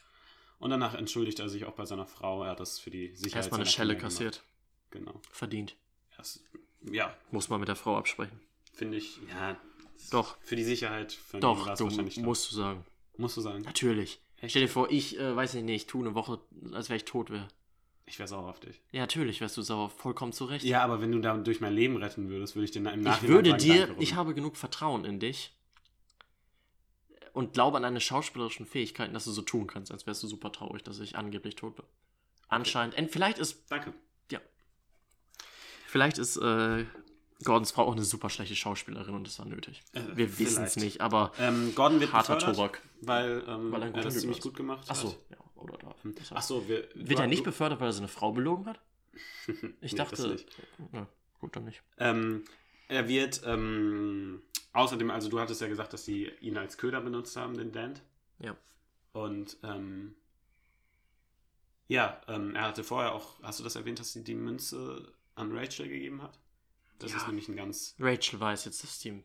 Und 0.60 0.70
danach 0.70 0.94
entschuldigt 0.94 1.40
er 1.40 1.50
sich 1.50 1.66
auch 1.66 1.74
bei 1.74 1.86
seiner 1.86 2.06
Frau. 2.06 2.44
Er 2.44 2.52
hat 2.52 2.60
das 2.60 2.80
für 2.80 2.90
die 2.92 3.16
Sicherheit 3.16 3.44
Erstmal 3.46 3.62
eine 3.62 3.70
Schelle 3.70 3.98
kassiert. 3.98 4.44
Genau. 4.92 5.22
Verdient. 5.32 5.76
Das, 6.18 6.44
ja, 6.92 7.16
Muss 7.32 7.50
man 7.50 7.60
mit 7.60 7.70
der 7.70 7.76
Frau 7.76 7.98
absprechen. 7.98 8.40
finde 8.74 8.98
ich, 8.98 9.20
ja. 9.30 9.58
Doch. 10.12 10.38
Für 10.42 10.56
die 10.56 10.64
Sicherheit 10.64 11.18
ihm 11.34 11.40
Doch, 11.40 11.76
du 11.76 11.86
wahrscheinlich 11.86 12.18
musst 12.18 12.52
du 12.52 12.56
sagen. 12.56 12.86
Musst 13.18 13.38
du 13.38 13.42
sagen. 13.42 13.62
Natürlich. 13.64 14.20
Echt? 14.42 14.52
Stell 14.52 14.64
dir 14.64 14.68
vor, 14.70 14.92
ich, 14.92 15.18
äh, 15.18 15.36
weiß 15.36 15.56
ich 15.56 15.64
nicht, 15.64 15.76
ich 15.84 15.88
tue 15.88 16.06
eine 16.06 16.14
Woche, 16.16 16.40
als 16.74 16.90
wäre 16.90 16.98
ich 16.98 17.06
tot 17.06 17.30
wäre. 17.30 17.48
Ich 18.06 18.20
wäre 18.20 18.28
sauer 18.28 18.50
auf 18.50 18.60
dich. 18.60 18.80
Ja, 18.92 19.02
natürlich 19.02 19.42
wärst 19.42 19.58
du 19.58 19.62
sauer, 19.64 19.90
vollkommen 19.90 20.32
zurecht. 20.34 20.64
Ja, 20.64 20.84
aber 20.84 21.02
wenn 21.02 21.12
du 21.12 21.20
da 21.20 21.36
durch 21.38 21.60
mein 21.62 21.74
Leben 21.74 21.96
retten 21.98 22.30
würdest, 22.30 22.56
würde 22.56 22.66
ich 22.66 22.72
dir 22.72 22.80
im 22.80 22.84
Nachhinein 22.84 23.14
ich 23.24 23.28
würde 23.28 23.56
dir, 23.58 23.96
ich 24.00 24.14
habe 24.14 24.36
genug 24.36 24.58
Vertrauen 24.58 25.06
in 25.06 25.20
dich 25.20 25.54
und 27.34 27.54
glaube 27.54 27.78
an 27.78 27.84
deine 27.84 28.00
schauspielerischen 28.02 28.66
Fähigkeiten, 28.66 29.14
dass 29.14 29.26
du 29.26 29.32
so 29.32 29.42
tun 29.42 29.66
kannst, 29.68 29.92
als 29.92 30.06
wärst 30.06 30.22
du 30.24 30.28
super 30.28 30.52
traurig, 30.52 30.84
dass 30.84 31.00
ich 31.00 31.16
angeblich 31.18 31.56
tot 31.56 31.76
bin. 31.78 31.86
Anscheinend, 32.48 32.96
ent- 32.96 33.12
vielleicht 33.12 33.40
ist, 33.40 33.64
Danke. 33.72 33.94
Vielleicht 35.88 36.18
ist 36.18 36.38
äh, 36.38 36.86
Gordons 37.44 37.72
Frau 37.72 37.84
auch 37.88 37.92
eine 37.94 38.04
super 38.04 38.30
schlechte 38.30 38.56
Schauspielerin 38.56 39.14
und 39.16 39.28
das 39.28 39.40
war 39.40 39.46
nötig. 39.46 39.84
Äh, 39.94 40.02
Wir 40.16 40.40
wissen 40.40 40.64
es 40.64 40.76
nicht, 40.78 41.02
aber 41.02 41.32
Ähm, 41.40 41.74
Gordon 41.76 42.00
wird 42.00 42.14
harter 42.14 42.36
befördert, 42.36 42.56
Tobak. 42.58 42.82
weil, 43.02 43.44
ähm, 43.48 43.72
Weil 43.72 43.82
er 43.84 43.90
guten 43.92 44.04
das 44.04 44.20
ziemlich 44.20 44.42
gut 44.42 44.56
gemacht 44.56 44.86
Ach 44.90 44.96
so, 44.96 45.10
hat. 45.10 45.18
ja, 45.32 45.38
oder 45.56 45.78
da. 45.78 45.96
Das 46.04 46.32
Ach 46.34 46.42
so, 46.42 46.68
wir, 46.68 46.88
Wird 46.96 47.20
er 47.20 47.28
nicht 47.28 47.44
befördert, 47.44 47.80
weil 47.80 47.90
er 47.90 47.94
seine 47.94 48.08
Frau 48.08 48.32
belogen 48.32 48.66
hat? 48.68 48.80
Ich 49.82 49.92
Nee, 49.94 49.98
dachte. 49.98 50.28
nicht. 50.30 50.48
Ja, 50.94 51.08
gut, 51.40 51.56
dann 51.56 51.66
nicht. 51.66 51.82
Ähm, 51.98 52.44
er 52.88 53.08
wird 53.08 53.42
ähm, 53.46 54.42
außerdem, 54.74 55.10
also 55.12 55.30
du 55.30 55.40
hattest 55.40 55.62
ja 55.62 55.68
gesagt, 55.68 55.94
dass 55.94 56.06
sie 56.06 56.30
ihn 56.42 56.58
als 56.58 56.78
Köder 56.78 57.02
benutzt 57.02 57.36
haben, 57.38 57.58
den 57.58 57.72
Dant. 57.72 58.02
Ja. 58.40 58.56
Und 59.14 59.58
ähm, 59.64 60.16
ja, 61.88 62.20
ähm, 62.28 62.56
er 62.56 62.64
hatte 62.64 62.84
vorher 62.84 63.14
auch, 63.14 63.42
hast 63.44 63.60
du 63.60 63.64
das 63.64 63.76
erwähnt, 63.76 64.00
dass 64.00 64.12
sie 64.14 64.24
die 64.24 64.36
Münze 64.36 65.14
an 65.36 65.56
Rachel 65.56 65.88
gegeben 65.88 66.22
hat? 66.22 66.38
Das 67.00 67.12
Ja. 67.12 67.18
ist 67.18 67.28
nämlich 67.28 67.48
ein 67.48 67.56
ganz 67.56 67.96
Rachel 68.00 68.40
weiß 68.40 68.66
jetzt, 68.66 68.84
dass 68.84 69.00
die 69.00 69.22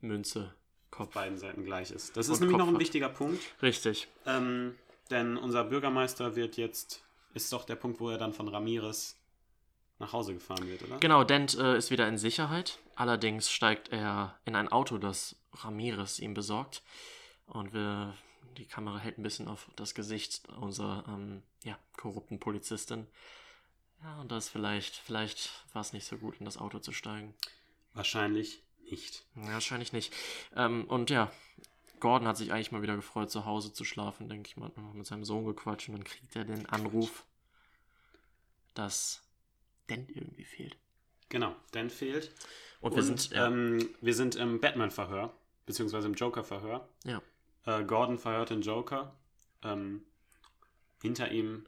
Münze 0.00 0.54
auf 0.90 0.98
Kopf. 0.98 1.14
beiden 1.14 1.38
Seiten 1.38 1.64
gleich 1.64 1.90
ist. 1.90 2.16
Das 2.16 2.28
ist 2.28 2.40
nämlich 2.40 2.56
Kopf 2.56 2.66
noch 2.66 2.68
ein 2.68 2.74
hat. 2.74 2.80
wichtiger 2.80 3.08
Punkt, 3.08 3.42
Richtig. 3.62 4.08
ähm, 4.26 4.74
denn 5.10 5.36
unser 5.36 5.64
Bürgermeister 5.64 6.34
wird 6.36 6.56
jetzt, 6.56 7.02
ist 7.34 7.52
doch 7.52 7.64
der 7.64 7.76
Punkt, 7.76 8.00
wo 8.00 8.10
er 8.10 8.18
dann 8.18 8.32
von 8.32 8.48
Ramirez 8.48 9.16
nach 9.98 10.12
Hause 10.12 10.34
gefahren 10.34 10.66
wird, 10.66 10.82
oder? 10.82 10.98
Genau, 10.98 11.24
Dent 11.24 11.56
äh, 11.56 11.76
ist 11.78 11.90
wieder 11.90 12.06
in 12.08 12.18
Sicherheit. 12.18 12.78
Allerdings 12.96 13.50
steigt 13.50 13.88
er 13.90 14.38
in 14.44 14.54
ein 14.56 14.68
Auto, 14.68 14.98
das 14.98 15.36
Ramirez 15.52 16.18
ihm 16.18 16.34
besorgt. 16.34 16.82
Und 17.46 17.72
wir, 17.72 18.14
die 18.58 18.66
Kamera 18.66 18.98
hält 18.98 19.16
ein 19.18 19.22
bisschen 19.22 19.48
auf 19.48 19.68
das 19.76 19.94
Gesicht 19.94 20.48
unserer 20.50 21.04
ähm, 21.08 21.42
ja, 21.64 21.78
korrupten 21.96 22.40
Polizistin. 22.40 23.06
Ja, 24.02 24.20
und 24.20 24.30
das 24.30 24.48
vielleicht, 24.48 24.96
vielleicht 24.96 25.50
war 25.72 25.80
es 25.80 25.92
nicht 25.92 26.06
so 26.06 26.16
gut, 26.18 26.36
in 26.38 26.44
das 26.44 26.58
Auto 26.58 26.78
zu 26.78 26.92
steigen. 26.92 27.34
Wahrscheinlich 27.94 28.62
nicht. 28.90 29.24
Ja, 29.34 29.52
wahrscheinlich 29.54 29.92
nicht. 29.92 30.12
Ähm, 30.54 30.84
und 30.84 31.10
ja, 31.10 31.32
Gordon 32.00 32.28
hat 32.28 32.36
sich 32.36 32.52
eigentlich 32.52 32.72
mal 32.72 32.82
wieder 32.82 32.96
gefreut, 32.96 33.30
zu 33.30 33.44
Hause 33.46 33.72
zu 33.72 33.84
schlafen, 33.84 34.28
denke 34.28 34.48
ich 34.48 34.56
mal. 34.56 34.66
Hat 34.68 34.94
mit 34.94 35.06
seinem 35.06 35.24
Sohn 35.24 35.44
gequatscht 35.46 35.88
und 35.88 35.94
dann 35.96 36.04
kriegt 36.04 36.36
er 36.36 36.44
den 36.44 36.66
Anruf, 36.66 37.24
dass 38.74 39.22
Dent 39.88 40.10
irgendwie 40.10 40.44
fehlt. 40.44 40.76
Genau, 41.28 41.56
Dan 41.72 41.90
fehlt. 41.90 42.32
Und, 42.80 42.94
wir 42.94 43.02
sind, 43.02 43.30
ja, 43.30 43.46
ähm, 43.46 43.88
wir 44.00 44.14
sind 44.14 44.36
im 44.36 44.60
Batman-Verhör, 44.60 45.34
beziehungsweise 45.64 46.06
im 46.06 46.14
Joker-Verhör. 46.14 46.88
ja, 47.04 47.20
Äh, 47.64 47.84
Gordon 47.84 48.18
verhört 48.18 48.50
den 48.50 48.60
Joker. 48.60 49.16
Ähm, 49.62 50.04
hinter 51.02 51.32
ihm, 51.32 51.66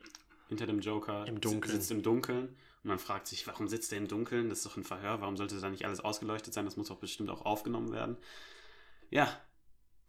hinter 0.48 0.66
dem 0.66 0.80
Joker, 0.80 1.26
Im 1.26 1.40
Dunkeln. 1.40 1.74
sitzt 1.74 1.90
im 1.90 2.02
Dunkeln. 2.02 2.48
Und 2.48 2.84
man 2.84 2.98
fragt 2.98 3.26
sich, 3.26 3.46
warum 3.46 3.68
sitzt 3.68 3.92
er 3.92 3.98
im 3.98 4.08
Dunkeln? 4.08 4.48
Das 4.48 4.58
ist 4.58 4.66
doch 4.66 4.76
ein 4.76 4.84
Verhör. 4.84 5.20
Warum 5.20 5.36
sollte 5.36 5.60
da 5.60 5.68
nicht 5.68 5.84
alles 5.84 6.00
ausgeleuchtet 6.00 6.54
sein? 6.54 6.64
Das 6.64 6.76
muss 6.76 6.88
doch 6.88 6.98
bestimmt 6.98 7.30
auch 7.30 7.42
aufgenommen 7.44 7.92
werden. 7.92 8.16
Ja, 9.10 9.40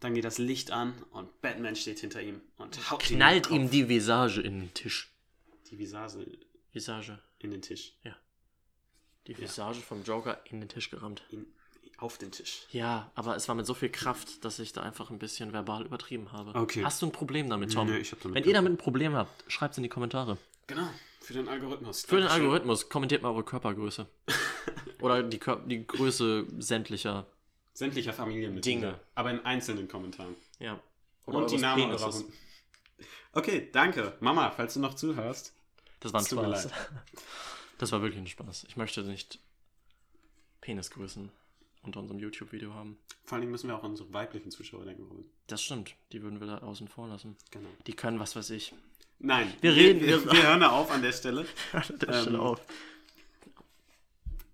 dann 0.00 0.14
geht 0.14 0.24
das 0.24 0.38
Licht 0.38 0.70
an 0.70 0.94
und 1.10 1.40
Batman 1.42 1.76
steht 1.76 1.98
hinter 2.00 2.22
ihm 2.22 2.40
und 2.56 2.90
haut 2.90 3.00
knallt 3.00 3.50
ihm, 3.50 3.70
die 3.70 3.88
Visage 3.88 4.40
in 4.40 4.60
den 4.60 4.74
Tisch. 4.74 5.12
die 5.70 5.78
Visage 5.78 6.38
Visage. 6.72 7.18
in 7.38 7.50
den 7.50 7.62
Tisch. 7.62 7.98
Die 9.26 9.36
Visage 9.36 9.80
vom 9.80 10.02
Joker 10.04 10.40
in 10.46 10.60
den 10.60 10.68
Tisch 10.68 10.90
gerammt. 10.90 11.22
In, 11.30 11.46
auf 12.02 12.18
den 12.18 12.32
Tisch. 12.32 12.66
Ja, 12.70 13.10
aber 13.14 13.36
es 13.36 13.48
war 13.48 13.54
mit 13.54 13.66
so 13.66 13.74
viel 13.74 13.90
Kraft, 13.90 14.44
dass 14.44 14.58
ich 14.58 14.72
da 14.72 14.82
einfach 14.82 15.10
ein 15.10 15.18
bisschen 15.18 15.52
verbal 15.52 15.84
übertrieben 15.84 16.32
habe. 16.32 16.58
Okay. 16.58 16.84
Hast 16.84 17.02
du 17.02 17.06
ein 17.06 17.12
Problem 17.12 17.48
damit, 17.50 17.72
Tom? 17.72 17.88
Nee, 17.88 17.98
ich 17.98 18.12
hab 18.12 18.20
damit 18.20 18.36
Wenn 18.36 18.44
ihr 18.44 18.54
damit 18.54 18.72
ein 18.72 18.78
Problem 18.78 19.14
habt, 19.14 19.44
schreibt 19.50 19.72
es 19.72 19.78
in 19.78 19.82
die 19.82 19.88
Kommentare. 19.88 20.38
Genau, 20.66 20.88
für 21.20 21.34
den 21.34 21.48
Algorithmus. 21.48 22.02
Für 22.02 22.16
den 22.16 22.20
Dankeschön. 22.22 22.42
Algorithmus 22.42 22.88
kommentiert 22.88 23.22
mal 23.22 23.30
eure 23.30 23.44
Körpergröße. 23.44 24.06
Oder 25.00 25.22
die, 25.22 25.38
Kör 25.38 25.56
die 25.66 25.86
Größe 25.86 26.46
sämtlicher. 26.58 27.26
Sämtlicher 27.72 28.12
Familienmitglieder. 28.12 28.80
Dinge. 28.80 29.00
Aber 29.14 29.30
in 29.30 29.44
einzelnen 29.44 29.88
Kommentaren. 29.88 30.34
Ja. 30.58 30.80
Und 31.26 31.50
die 31.50 31.58
Namen 31.58 31.90
eurer 31.90 32.12
Hunden. 32.12 32.32
Okay, 33.32 33.68
danke. 33.72 34.16
Mama, 34.20 34.50
falls 34.50 34.74
du 34.74 34.80
noch 34.80 34.94
zuhörst. 34.94 35.54
Das 36.00 36.12
war 36.12 36.20
ein 36.20 36.24
Es 36.24 36.30
tut 36.30 36.42
mir 36.42 36.56
Spaß. 36.56 36.70
Das 37.78 37.92
war 37.92 38.02
wirklich 38.02 38.20
ein 38.20 38.26
Spaß. 38.26 38.64
Ich 38.68 38.76
möchte 38.76 39.02
nicht 39.02 39.38
Penisgrößen 40.60 41.30
unter 41.82 42.00
unserem 42.00 42.18
YouTube-Video 42.20 42.74
haben. 42.74 42.98
Vor 43.24 43.38
allem 43.38 43.50
müssen 43.50 43.68
wir 43.68 43.76
auch 43.76 43.84
an 43.84 43.90
unsere 43.92 44.12
weiblichen 44.12 44.50
Zuschauer 44.50 44.84
denken 44.84 45.08
wollen. 45.08 45.24
Das 45.46 45.62
stimmt. 45.62 45.94
Die 46.12 46.22
würden 46.22 46.40
wir 46.40 46.46
da 46.46 46.58
außen 46.58 46.88
vor 46.88 47.08
lassen. 47.08 47.36
Genau. 47.50 47.68
Die 47.86 47.92
können 47.94 48.18
was 48.20 48.36
weiß 48.36 48.50
ich. 48.50 48.72
Nein, 49.18 49.52
Wir 49.60 49.74
reden- 49.74 50.00
Wir, 50.00 50.24
wir- 50.24 50.32
wir 50.32 50.42
hören 50.48 50.60
da 50.60 50.70
auf 50.70 50.90
an 50.90 51.02
der 51.02 51.12
Stelle. 51.12 51.46
An 51.72 51.82
der 52.00 52.12
Stelle 52.22 52.36
Ähm, 52.36 52.40
auf. 52.40 52.60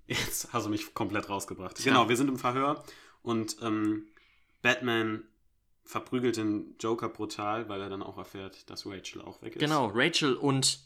Jetzt 0.07 0.53
hast 0.53 0.67
du 0.67 0.71
mich 0.71 0.95
komplett 0.95 1.29
rausgebracht. 1.29 1.83
Genau, 1.83 2.09
wir 2.09 2.17
sind 2.17 2.29
im 2.29 2.39
Verhör 2.39 2.85
und 3.23 3.57
ähm, 3.63 4.07
Batman 4.63 5.25
verprügelt 5.85 6.37
den 6.37 6.77
Joker 6.81 7.09
brutal, 7.09 7.69
weil 7.69 7.81
er 7.81 7.89
dann 7.89 8.03
auch 8.03 8.17
erfährt, 8.19 8.69
dass 8.71 8.87
Rachel 8.87 9.21
auch 9.23 9.43
weg 9.43 9.57
ist. 9.57 9.61
Genau, 9.61 9.87
Rachel 9.93 10.35
und 10.35 10.81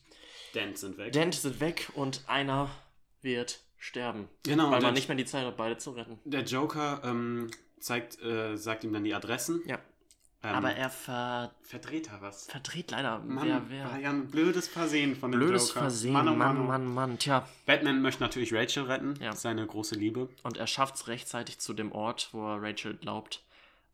Dent 0.55 0.79
sind 0.79 0.97
weg. 0.99 1.12
Dent 1.12 1.35
sind 1.35 1.61
weg 1.61 1.89
und 1.95 2.23
einer 2.29 2.71
wird 3.23 3.61
sterben. 3.81 4.28
Genau, 4.44 4.70
Weil 4.70 4.82
man 4.82 4.94
nicht 4.94 5.09
mehr 5.09 5.16
die 5.16 5.24
Zeit 5.24 5.44
hat, 5.44 5.57
beide 5.57 5.77
zu 5.78 5.90
retten. 5.90 6.19
Der 6.24 6.43
Joker 6.43 7.01
ähm, 7.02 7.51
zeigt, 7.81 8.23
äh, 8.23 8.57
sagt 8.57 8.85
ihm 8.85 8.93
dann 8.93 9.02
die 9.02 9.15
Adressen. 9.15 9.62
Ja. 9.66 9.78
Ähm, 10.43 10.55
Aber 10.55 10.73
er 10.73 10.89
ver 10.89 11.52
verdreht 11.62 12.09
er 12.09 12.23
was. 12.23 12.47
verdreht 12.47 12.93
leider. 12.93 13.19
Mann, 13.19 13.47
wer, 13.47 13.55
war 13.55 13.93
wer? 13.94 13.98
ja 14.01 14.11
ein 14.11 14.28
blödes 14.28 14.69
Versehen 14.69 15.15
von 15.16 15.32
dem 15.32 15.40
Blödes 15.40 15.69
Joker. 15.69 15.81
Versehen. 15.81 16.12
Mann, 16.12 16.24
Mann, 16.24 16.35
oh 16.35 16.39
Mann, 16.39 16.57
Mann, 16.57 16.65
oh. 16.65 16.69
Mann, 16.69 16.94
Mann. 16.94 17.19
Tja, 17.19 17.47
Batman 17.66 18.01
möchte 18.01 18.23
natürlich 18.23 18.55
Rachel 18.55 18.85
retten. 18.85 19.15
Ja. 19.20 19.35
Seine 19.35 19.66
große 19.66 19.97
Liebe. 19.97 20.28
und 20.43 20.57
er 20.57 20.66
schafft 20.66 20.94
es 20.94 21.09
rechtzeitig 21.09 21.59
zu 21.59 21.74
dem 21.74 21.93
Ort, 21.93 22.31
wo 22.32 22.47
er 22.47 22.62
Rachel 22.62 22.94
glaubt. 22.94 23.43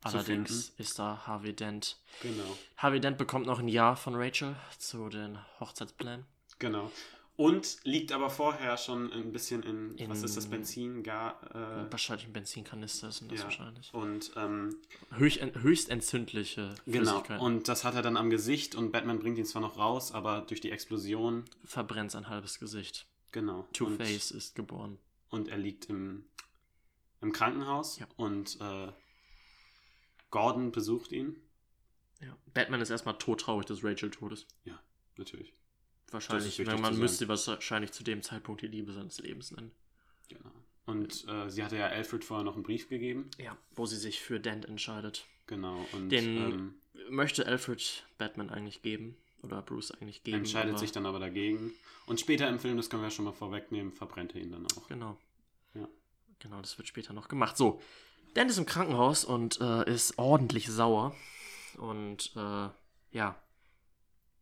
Allerdings 0.03 0.69
ist 0.77 0.99
da 0.99 1.23
Harvey 1.25 1.53
Dent. 1.53 1.97
Genau. 2.21 2.57
Harvey 2.77 2.99
Dent 3.01 3.17
bekommt 3.17 3.45
noch 3.45 3.59
ein 3.59 3.67
Ja 3.67 3.95
von 3.95 4.15
Rachel 4.15 4.55
zu 4.77 5.09
den 5.09 5.39
Hochzeitsplänen. 5.59 6.25
Genau. 6.59 6.91
Und 7.37 7.77
liegt 7.83 8.11
aber 8.11 8.29
vorher 8.31 8.77
schon 8.77 9.13
ein 9.13 9.31
bisschen 9.31 9.61
in, 9.63 9.95
In- 9.95 10.09
was 10.09 10.23
ist 10.23 10.35
das, 10.35 10.47
Benzin, 10.47 11.03
gar, 11.03 11.39
äh, 11.55 11.91
Wahrscheinlich 11.91 12.25
ein 12.25 12.33
Benzinkanister 12.33 13.11
sind 13.11 13.31
das 13.31 13.39
ja. 13.39 13.43
wahrscheinlich. 13.45 13.93
Und 13.93 14.31
ähm, 14.35 14.75
Höchst, 15.11 15.39
höchst 15.61 15.89
entzündliche 15.89 16.73
genau. 16.87 17.23
Und 17.39 17.67
das 17.67 17.83
hat 17.83 17.93
er 17.93 18.01
dann 18.01 18.17
am 18.17 18.31
Gesicht 18.31 18.73
und 18.73 18.91
Batman 18.91 19.19
bringt 19.19 19.37
ihn 19.37 19.45
zwar 19.45 19.61
noch 19.61 19.77
raus, 19.77 20.11
aber 20.13 20.41
durch 20.41 20.61
die 20.61 20.71
Explosion, 20.71 21.45
verbrennt 21.63 22.09
sein 22.11 22.27
halbes 22.27 22.57
Gesicht. 22.59 23.05
genau. 23.31 23.67
Two-Face 23.71 24.31
ist 24.31 24.55
geboren. 24.55 24.97
Und, 25.29 25.41
und 25.41 25.47
er 25.49 25.57
liegt 25.59 25.85
im, 25.91 26.25
im 27.21 27.31
Krankenhaus 27.31 27.99
Ja. 27.99 28.07
und 28.17 28.59
äh, 28.59 28.91
Gordon 30.31 30.71
besucht 30.71 31.11
ihn. 31.11 31.35
Ja. 32.19 32.35
Batman 32.53 32.81
ist 32.81 32.89
erstmal 32.89 33.17
todtraurig, 33.19 33.67
dass 33.67 33.83
Rachel 33.83 34.09
tot 34.09 34.31
ist. 34.33 34.47
Ja, 34.65 34.79
natürlich. 35.17 35.53
Wahrscheinlich. 36.11 36.57
man 36.65 36.93
zu 36.93 36.99
müsste 36.99 37.27
wahrscheinlich 37.27 37.91
zu 37.91 38.03
dem 38.03 38.21
Zeitpunkt 38.21 38.61
die 38.61 38.67
Liebe 38.67 38.93
seines 38.93 39.19
Lebens 39.19 39.51
nennen. 39.51 39.71
Genau. 40.29 40.51
Und 40.85 41.27
äh, 41.27 41.49
sie 41.49 41.63
hatte 41.63 41.75
ja 41.77 41.87
Alfred 41.87 42.23
vorher 42.23 42.45
noch 42.45 42.53
einen 42.55 42.63
Brief 42.63 42.87
gegeben. 42.87 43.29
Ja. 43.37 43.57
Wo 43.75 43.85
sie 43.85 43.97
sich 43.97 44.21
für 44.21 44.39
Dent 44.39 44.65
entscheidet. 44.65 45.25
Genau. 45.47 45.85
Und 45.91 46.09
Den 46.09 46.37
ähm, 46.37 46.73
möchte 47.09 47.45
Alfred 47.45 48.05
Batman 48.17 48.49
eigentlich 48.49 48.81
geben. 48.81 49.17
Oder 49.43 49.61
Bruce 49.61 49.91
eigentlich 49.91 50.23
geben. 50.23 50.37
entscheidet 50.39 50.71
aber- 50.71 50.79
sich 50.79 50.91
dann 50.91 51.05
aber 51.05 51.19
dagegen. 51.19 51.71
Und 52.05 52.19
später 52.19 52.47
im 52.49 52.59
Film, 52.59 52.77
das 52.77 52.89
können 52.89 53.03
wir 53.03 53.11
schon 53.11 53.25
mal 53.25 53.33
vorwegnehmen, 53.33 53.91
verbrennt 53.91 54.33
er 54.33 54.41
ihn 54.41 54.51
dann 54.51 54.65
auch. 54.65 54.87
Genau. 54.87 55.17
Ja. 55.75 55.87
Genau, 56.39 56.61
das 56.61 56.77
wird 56.77 56.87
später 56.87 57.13
noch 57.13 57.27
gemacht. 57.27 57.57
So, 57.57 57.81
Dent 58.35 58.49
ist 58.49 58.57
im 58.57 58.65
Krankenhaus 58.65 59.25
und 59.25 59.59
äh, 59.61 59.89
ist 59.93 60.17
ordentlich 60.17 60.67
sauer. 60.69 61.15
Und 61.77 62.31
äh, 62.35 62.69
ja, 63.11 63.35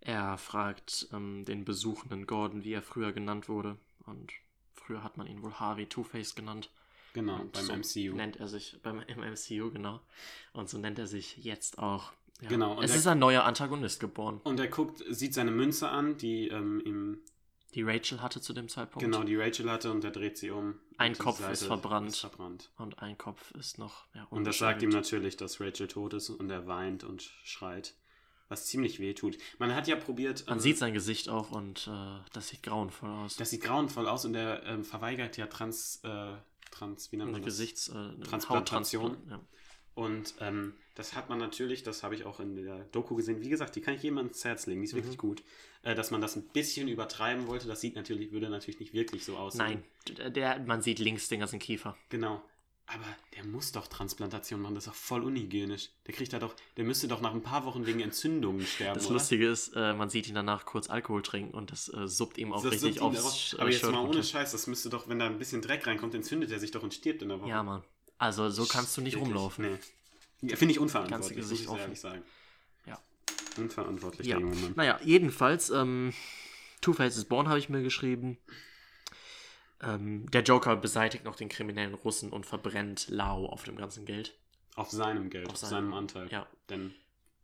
er 0.06 0.38
fragt 0.38 1.08
ähm, 1.12 1.44
den 1.46 1.66
besuchenden 1.66 2.26
Gordon, 2.28 2.64
wie 2.64 2.74
er 2.74 2.82
früher 2.82 3.12
genannt 3.12 3.50
wurde. 3.50 3.78
Und 4.06 4.32
früher 4.74 5.04
hat 5.04 5.18
man 5.18 5.28
ihn 5.28 5.42
wohl 5.42 5.54
Harvey 5.54 5.88
Two-Face 5.88 6.36
genannt. 6.36 6.70
Genau, 7.14 7.40
Und 7.42 7.54
beim 7.54 7.66
so 7.66 7.74
MCU. 7.74 8.16
Nennt 8.16 8.38
er 8.38 8.48
sich 8.48 8.78
beim 8.84 9.02
im 9.08 9.20
MCU, 9.20 9.72
genau. 9.72 10.02
Und 10.54 10.70
so 10.70 10.78
nennt 10.78 11.00
er 11.00 11.08
sich 11.08 11.38
jetzt 11.38 11.80
auch. 11.80 12.12
Ja. 12.42 12.50
Genau, 12.50 12.78
und 12.78 12.84
Es 12.84 12.96
ist 12.96 13.08
ein 13.08 13.20
neuer 13.20 13.44
Antagonist 13.46 14.00
geboren, 14.00 14.42
Und 14.44 14.60
er 14.60 14.68
guckt, 14.68 15.02
sieht 15.10 15.34
seine 15.34 15.52
Münze 15.52 15.88
an, 15.90 16.18
die 16.18 16.50
ähm, 16.50 16.82
ihm, 16.86 17.20
die 17.74 17.82
Rachel 17.84 18.22
hatte 18.22 18.42
zu 18.42 18.52
dem 18.54 18.68
Zeitpunkt. 18.68 19.06
genau, 19.06 19.24
die 19.24 19.38
Rachel 19.38 19.72
hatte 19.72 19.92
und 19.92 20.04
er 20.04 20.12
dreht 20.12 20.38
sie 20.38 20.52
um. 20.52 20.76
Ein 20.98 21.18
Kopf 21.18 21.40
ist 21.50 21.64
verbrannt. 21.64 22.10
Ist 22.10 22.20
verbrannt. 22.20 22.70
Und 22.78 23.00
ein 23.00 23.18
Kopf 23.18 23.52
ist 23.52 23.80
noch. 23.80 24.06
Ja, 24.14 24.28
Und 24.30 24.44
das 24.46 24.58
sagt 24.58 24.82
ihm 24.82 24.90
natürlich, 24.90 25.38
dass 25.38 25.62
Rachel 25.62 25.88
tot 25.88 26.14
ist 26.14 26.30
und 26.30 26.50
er 26.52 26.68
weint 26.68 27.04
und 27.06 27.32
schreit. 27.44 27.96
Was 28.48 28.68
ziemlich 28.68 29.00
weh 29.00 29.14
tut. 29.14 29.38
Man 29.58 29.74
hat 29.74 29.88
ja 29.88 29.96
probiert. 29.96 30.46
Man 30.48 30.58
ähm, 30.58 30.62
sieht 30.62 30.78
sein 30.78 30.94
Gesicht 30.94 31.30
auch 31.30 31.50
und 31.52 31.88
äh, 31.88 32.20
das 32.34 32.50
sieht 32.50 32.62
grauenvoll 32.62 33.10
aus. 33.10 33.36
Das 33.38 33.50
sieht 33.50 33.62
grauenvoll 33.64 34.08
aus 34.08 34.24
und 34.26 34.36
er 34.36 34.64
ähm, 34.66 34.84
verweigert 34.84 35.36
ja 35.38 35.48
Trans, 35.48 36.00
äh, 36.04 36.34
Trans, 36.72 37.12
wie 37.12 37.18
nennt 37.18 37.32
man 37.32 37.42
das? 37.42 37.46
Gesichts 37.46 37.90
äh, 37.90 38.20
Transplantation. 38.24 39.18
Ja. 39.30 39.42
Und 39.96 40.36
ähm, 40.42 40.74
das 40.94 41.16
hat 41.16 41.30
man 41.30 41.40
natürlich, 41.40 41.82
das 41.84 42.04
habe 42.04 42.16
ich 42.16 42.26
auch 42.26 42.40
in 42.42 42.56
der 42.56 42.84
Doku 42.92 43.16
gesehen. 43.16 43.42
Wie 43.42 43.50
gesagt, 43.50 43.76
die 43.78 43.82
kann 43.82 43.94
ich 43.96 44.04
jedem 44.04 44.18
ans 44.18 44.44
Herz 44.44 44.68
legen, 44.68 44.82
die 44.82 44.86
ist 44.88 44.94
Mhm. 44.94 44.98
wirklich 44.98 45.18
gut. 45.18 45.42
Äh, 45.84 45.96
dass 45.96 46.12
man 46.12 46.20
das 46.22 46.36
ein 46.36 46.44
bisschen 46.50 46.88
übertreiben 46.90 47.48
wollte, 47.48 47.68
das 47.68 47.80
sieht 47.82 47.96
natürlich, 47.96 48.32
würde 48.32 48.50
natürlich 48.50 48.80
nicht 48.80 48.94
wirklich 48.94 49.24
so 49.24 49.38
aussehen. 49.38 49.84
Nein, 50.08 50.16
der, 50.18 50.30
der, 50.30 50.60
man 50.60 50.82
sieht 50.82 51.00
links 51.00 51.30
den 51.30 51.40
ganzen 51.40 51.60
Kiefer. 51.60 51.98
Genau. 52.10 52.44
Aber 52.88 53.06
der 53.36 53.44
muss 53.44 53.72
doch 53.72 53.88
Transplantation 53.88 54.62
machen, 54.62 54.76
das 54.76 54.86
ist 54.86 54.92
doch 54.92 54.96
voll 54.96 55.24
unhygienisch. 55.24 55.90
Der 56.06 56.14
kriegt 56.14 56.32
da 56.34 56.40
doch, 56.40 56.56
der 56.78 56.84
müsste 56.84 57.08
doch 57.08 57.20
nach 57.20 57.34
ein 57.34 57.42
paar 57.42 57.66
Wochen 57.66 57.88
wegen 57.88 58.00
Entzündungen 58.00 58.66
sterben. 58.66 58.94
Das 58.94 59.06
oder? 59.08 59.14
Lustige 59.16 59.50
ist, 59.50 59.74
äh, 59.76 59.94
man 59.94 60.10
sieht 60.12 60.28
ihn 60.28 60.36
danach 60.36 60.66
kurz 60.66 60.88
Alkohol 60.90 61.24
trinken 61.24 61.56
und 61.56 61.72
das 61.72 61.92
äh, 61.92 62.08
suppt 62.08 62.38
ihm 62.38 62.54
auch 62.54 62.62
Das 62.62 62.74
richtig 62.74 63.02
aufs 63.02 63.56
Aber 63.58 63.72
jetzt 63.72 63.84
mal 63.84 63.96
ohne. 64.06 64.24
Scheiß, 64.24 64.52
das 64.52 64.68
müsste 64.68 64.90
doch, 64.90 65.10
wenn 65.10 65.18
da 65.18 65.26
ein 65.26 65.40
bisschen 65.40 65.64
Dreck 65.64 65.88
reinkommt, 65.88 66.14
entzündet 66.14 66.52
er 66.52 66.60
sich 66.60 66.70
doch 66.70 66.84
und 66.84 66.94
stirbt 66.94 67.24
in 67.24 67.30
der 67.30 67.42
Woche. 67.42 67.50
Ja, 67.50 67.64
Mann. 67.64 67.84
Also 68.20 68.50
so 68.50 68.66
kannst 68.66 68.96
du 68.98 69.02
nicht 69.02 69.16
Wirklich? 69.16 69.30
rumlaufen. 69.34 69.66
Nee. 70.42 70.50
Ja, 70.52 70.56
Finde 70.56 70.74
ich 70.74 70.80
unverantwortlich, 70.80 71.38
Ganze 71.40 71.54
muss 71.54 71.60
ich 71.62 71.68
ehrlich 71.68 72.00
sagen. 72.00 72.22
Ja. 72.86 73.00
Unverantwortlich, 73.58 74.28
Ja. 74.28 74.36
der 74.38 74.46
junge 74.48 74.58
Mann. 74.58 74.74
Naja, 74.76 75.00
jedenfalls, 75.04 75.72
ähm, 75.72 76.14
Two-Face 76.82 77.18
is 77.18 77.26
Born 77.26 77.48
habe 77.50 77.58
ich 77.58 77.68
mir 77.68 77.82
geschrieben. 77.82 78.38
Ähm, 79.82 80.30
der 80.32 80.42
Joker 80.44 80.76
beseitigt 80.76 81.24
noch 81.26 81.36
den 81.36 81.50
kriminellen 81.50 81.94
Russen 81.94 82.32
und 82.32 82.46
verbrennt 82.46 83.08
Lau 83.10 83.46
auf 83.48 83.64
dem 83.64 83.76
ganzen 83.78 84.06
Geld. 84.06 84.38
Auf 84.76 84.90
seinem 84.92 85.30
Geld, 85.30 85.50
auf, 85.50 85.58
seinem, 85.58 85.70
seinem- 85.70 85.94
Anteil. 85.94 86.28
Ja, 86.32 86.48
Denn 86.70 86.94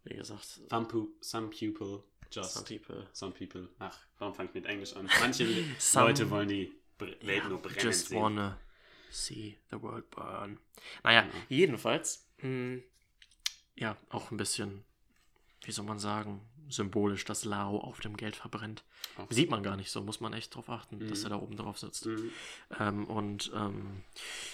wie 0.04 0.16
gesagt, 0.16 0.62
some, 0.70 0.88
some 1.22 1.50
people 1.50 2.04
just, 2.32 2.54
some 2.54 2.66
people. 2.66 3.08
some 3.14 3.34
people. 3.34 3.70
Ach, 3.80 3.98
warum 4.18 4.34
fange 4.34 4.50
ich 4.50 4.56
mit 4.56 4.66
Englisch 4.66 4.96
an? 4.96 5.10
Manche 5.20 5.46
Some- 5.80 6.08
Leute 6.08 6.30
wollen 6.30 6.48
die 6.50 6.72
Welt 7.00 7.22
Ja, 7.24 7.50
nur 7.50 7.62
brennen 7.62 7.80
Just 7.86 8.08
sehen. 8.10 8.22
wanna 8.22 8.58
see 9.10 9.58
the 9.70 9.82
world 9.82 10.10
burn. 10.12 10.58
Naja, 11.04 11.22
Genau. 11.24 11.34
jedenfalls, 11.50 12.28
mh, 12.42 12.80
ja, 13.76 13.98
auch 14.10 14.32
ein 14.32 14.38
bisschen, 14.38 14.84
wie 15.64 15.72
soll 15.72 15.86
man 15.86 16.00
sagen, 16.00 16.42
symbolisch, 16.70 17.26
dass 17.26 17.44
Lao 17.44 17.78
auf 17.80 18.00
dem 18.00 18.16
Geld 18.16 18.36
verbrennt. 18.38 18.84
Auch. 19.18 19.28
Sieht 19.30 19.50
man 19.50 19.62
gar 19.62 19.76
nicht 19.76 19.92
so, 19.92 20.00
muss 20.02 20.22
man 20.22 20.32
echt 20.32 20.56
drauf 20.56 20.70
achten, 20.70 21.06
dass 21.10 21.20
Mhm. 21.20 21.26
er 21.26 21.30
da 21.32 21.36
oben 21.36 21.58
drauf 21.58 21.78
sitzt. 21.78 22.06
Mhm. 22.06 22.30
Ähm, 22.80 23.06
und 23.08 23.52
ähm, 23.54 24.04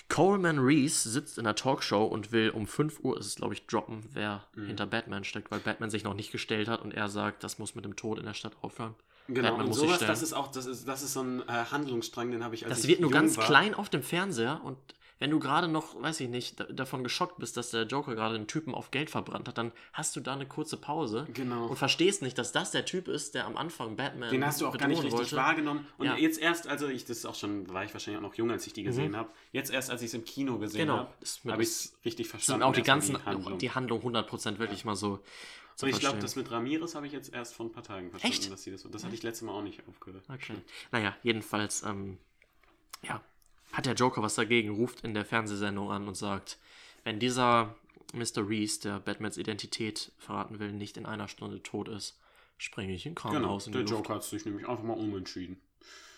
Coleman 0.09 0.57
Reese 0.59 1.09
sitzt 1.09 1.37
in 1.37 1.43
der 1.43 1.55
Talkshow 1.55 2.05
und 2.05 2.31
will 2.31 2.49
um 2.49 2.65
5 2.65 2.99
Uhr, 3.03 3.19
ist 3.19 3.27
es 3.27 3.35
glaube 3.35 3.53
ich, 3.53 3.67
droppen, 3.67 4.03
wer 4.13 4.45
Mhm. 4.55 4.67
hinter 4.67 4.87
Batman 4.87 5.23
steckt, 5.23 5.51
weil 5.51 5.59
Batman 5.59 5.89
sich 5.91 6.03
noch 6.03 6.15
nicht 6.15 6.31
gestellt 6.31 6.67
hat 6.67 6.81
und 6.81 6.91
er 6.93 7.07
sagt, 7.09 7.43
das 7.43 7.59
muss 7.59 7.75
mit 7.75 7.85
dem 7.85 7.95
Tod 7.95 8.17
in 8.19 8.25
der 8.25 8.33
Stadt 8.33 8.53
aufhören. 8.61 8.95
Genau, 9.27 9.49
Batman 9.49 9.67
und 9.67 9.73
sowas, 9.73 9.99
das 9.99 10.21
ist 10.23 10.33
auch, 10.33 10.51
das 10.51 10.65
ist, 10.65 10.87
das 10.87 11.03
ist 11.03 11.13
so 11.13 11.21
ein 11.21 11.41
äh, 11.47 11.51
Handlungsstrang, 11.71 12.31
den 12.31 12.43
habe 12.43 12.55
ich 12.55 12.65
als 12.65 12.75
Das 12.75 12.83
ich 12.85 12.89
wird 12.89 13.01
nur 13.01 13.11
ganz 13.11 13.37
war. 13.37 13.45
klein 13.45 13.73
auf 13.75 13.89
dem 13.89 14.01
Fernseher 14.01 14.61
und 14.63 14.77
wenn 15.19 15.31
du 15.31 15.39
gerade 15.39 15.67
noch, 15.67 16.01
weiß 16.01 16.19
ich 16.21 16.29
nicht, 16.29 16.59
da, 16.59 16.65
davon 16.65 17.03
geschockt 17.03 17.37
bist, 17.39 17.57
dass 17.57 17.71
der 17.71 17.83
Joker 17.83 18.13
gerade 18.15 18.35
einen 18.35 18.47
Typen 18.47 18.75
auf 18.75 18.91
Geld 18.91 19.09
verbrannt 19.09 19.47
hat, 19.47 19.57
dann 19.57 19.71
hast 19.93 20.15
du 20.15 20.19
da 20.19 20.33
eine 20.33 20.45
kurze 20.45 20.77
Pause 20.77 21.27
Genau. 21.33 21.65
und 21.67 21.75
verstehst 21.75 22.21
nicht, 22.21 22.37
dass 22.37 22.51
das 22.51 22.71
der 22.71 22.85
Typ 22.85 23.07
ist, 23.07 23.33
der 23.35 23.45
am 23.45 23.57
Anfang 23.57 23.95
Batman 23.95 24.29
Den 24.29 24.45
hast 24.45 24.61
du 24.61 24.67
auch 24.67 24.77
gar 24.77 24.87
nicht 24.87 24.97
richtig 25.01 25.17
wollte. 25.19 25.35
wahrgenommen. 25.35 25.87
Und 25.97 26.05
Ja. 26.05 26.13
Mhm. 26.15 26.19
jetzt 26.21 26.39
erst, 26.39 26.67
also 26.67 26.87
ich, 26.87 27.05
das 27.05 27.17
ist 27.17 27.25
auch 27.25 27.35
schon, 27.35 27.67
war 27.73 27.83
ich 27.83 27.93
wahrscheinlich 27.93 28.19
auch 28.19 28.27
noch 28.29 28.35
jung, 28.35 28.51
als 28.51 28.67
ich 28.67 28.73
die 28.73 28.83
gesehen 28.83 29.15
habe. 29.15 29.29
Jetzt 29.51 29.71
erst, 29.71 29.89
als 29.89 30.01
ich 30.01 30.07
es 30.07 30.13
im 30.13 30.23
Kino 30.25 30.57
gesehen 30.59 30.81
Genau. 30.87 30.97
habe, 30.97 31.09
habe 31.51 31.63
ich 31.63 31.69
es 31.69 31.97
richtig 32.05 32.27
verstanden. 32.27 32.61
sind 32.61 32.69
auch 32.69 32.73
die 32.73 32.83
ganzen, 32.83 33.15
die 33.15 33.23
Handlung. 33.25 33.57
die 33.57 33.71
Handlung 33.71 34.01
100% 34.01 34.59
wirklich 34.59 34.85
mal 34.85 34.95
so 34.95 35.19
Und 35.81 35.89
ich 35.89 35.99
glaube, 35.99 36.19
das 36.19 36.35
mit 36.35 36.49
Ramirez 36.51 36.95
habe 36.95 37.05
ich 37.07 37.13
jetzt 37.13 37.33
erst 37.33 37.53
vor 37.55 37.65
ein 37.65 37.71
paar 37.71 37.83
Tagen 37.83 38.09
verstanden, 38.11 38.37
Echt? 38.37 38.51
dass 38.51 38.63
sie 38.63 38.71
das 38.71 38.81
so. 38.81 38.89
Das 38.89 39.03
hatte 39.03 39.13
ich 39.15 39.21
letztes 39.23 39.43
Mal 39.45 39.51
auch 39.53 39.61
nicht 39.63 39.81
aufgehört. 39.87 40.23
Okay. 40.31 40.55
Naja, 40.91 41.15
jedenfalls, 41.23 41.83
ähm, 41.83 42.17
ja, 43.03 43.21
hat 43.77 43.85
der 43.85 43.93
Joker 43.93 44.23
was 44.23 44.33
dagegen, 44.33 44.71
ruft 44.71 45.01
in 45.01 45.13
der 45.13 45.23
Fernsehsendung 45.23 45.91
an 45.91 46.07
und 46.07 46.15
sagt, 46.15 46.57
wenn 47.03 47.19
dieser 47.19 47.75
Mr. 48.11 48.49
Reese, 48.49 48.81
der 48.81 48.99
Batmans 48.99 49.37
Identität 49.37 50.11
verraten 50.17 50.57
will, 50.57 50.71
nicht 50.71 50.97
in 50.97 51.05
einer 51.05 51.27
Stunde 51.27 51.61
tot 51.61 51.87
ist, 51.87 52.19
springe 52.57 52.93
ich 52.93 53.05
in 53.05 53.13
Genau, 53.13 53.29
Krankenhaus 53.29 53.67
in 53.67 53.73
der 53.73 53.81
Luft. 53.83 53.93
Joker 53.93 54.15
hat 54.15 54.23
sich 54.23 54.43
nämlich 54.45 54.67
einfach 54.67 54.83
mal 54.83 54.97
umentschieden. 54.97 55.61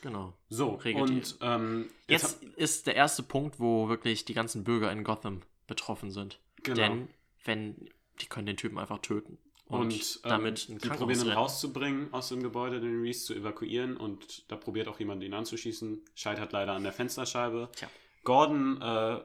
Genau. 0.02 0.34
So, 0.50 0.76
Regelt 0.76 1.10
und 1.10 1.38
ähm, 1.42 1.90
Jetzt 2.08 2.42
ist 2.56 2.88
der 2.88 2.96
erste 2.96 3.24
Punkt, 3.24 3.60
wo 3.60 3.90
wirklich 3.90 4.24
die 4.24 4.34
ganzen 4.34 4.64
Bürger 4.64 4.90
in 4.94 5.04
Gotham 5.04 5.42
betroffen 5.68 6.12
sind. 6.12 6.40
Genau. 6.64 6.78
Denn, 6.78 7.10
wenn, 7.44 7.90
die 8.22 8.28
können 8.28 8.46
den 8.46 8.56
Typen 8.56 8.78
einfach 8.78 9.00
töten. 9.00 9.38
Und, 9.70 9.82
Und, 9.82 9.94
ähm, 9.94 10.30
damit 10.30 10.66
Krankenhaus 10.68 10.98
probieren 10.98 11.26
ihn 11.28 11.32
rauszubringen 11.32 12.14
aus 12.14 12.30
dem 12.30 12.42
Gebäude, 12.42 12.82
den 12.82 13.02
Reese 13.02 13.26
zu 13.26 13.36
evakuieren 13.36 13.98
und 13.98 14.44
da 14.52 14.56
probiert 14.56 14.88
auch 14.88 15.00
jemand 15.00 15.24
ihn 15.24 15.34
anzuschießen. 15.36 16.02
Scheitert 16.16 16.52
leider 16.54 16.74
an 16.74 16.82
der 16.84 16.92
Fensterscheibe. 16.92 17.70
Tja. 17.76 17.88
Gordon 18.24 18.82
äh, 18.82 19.20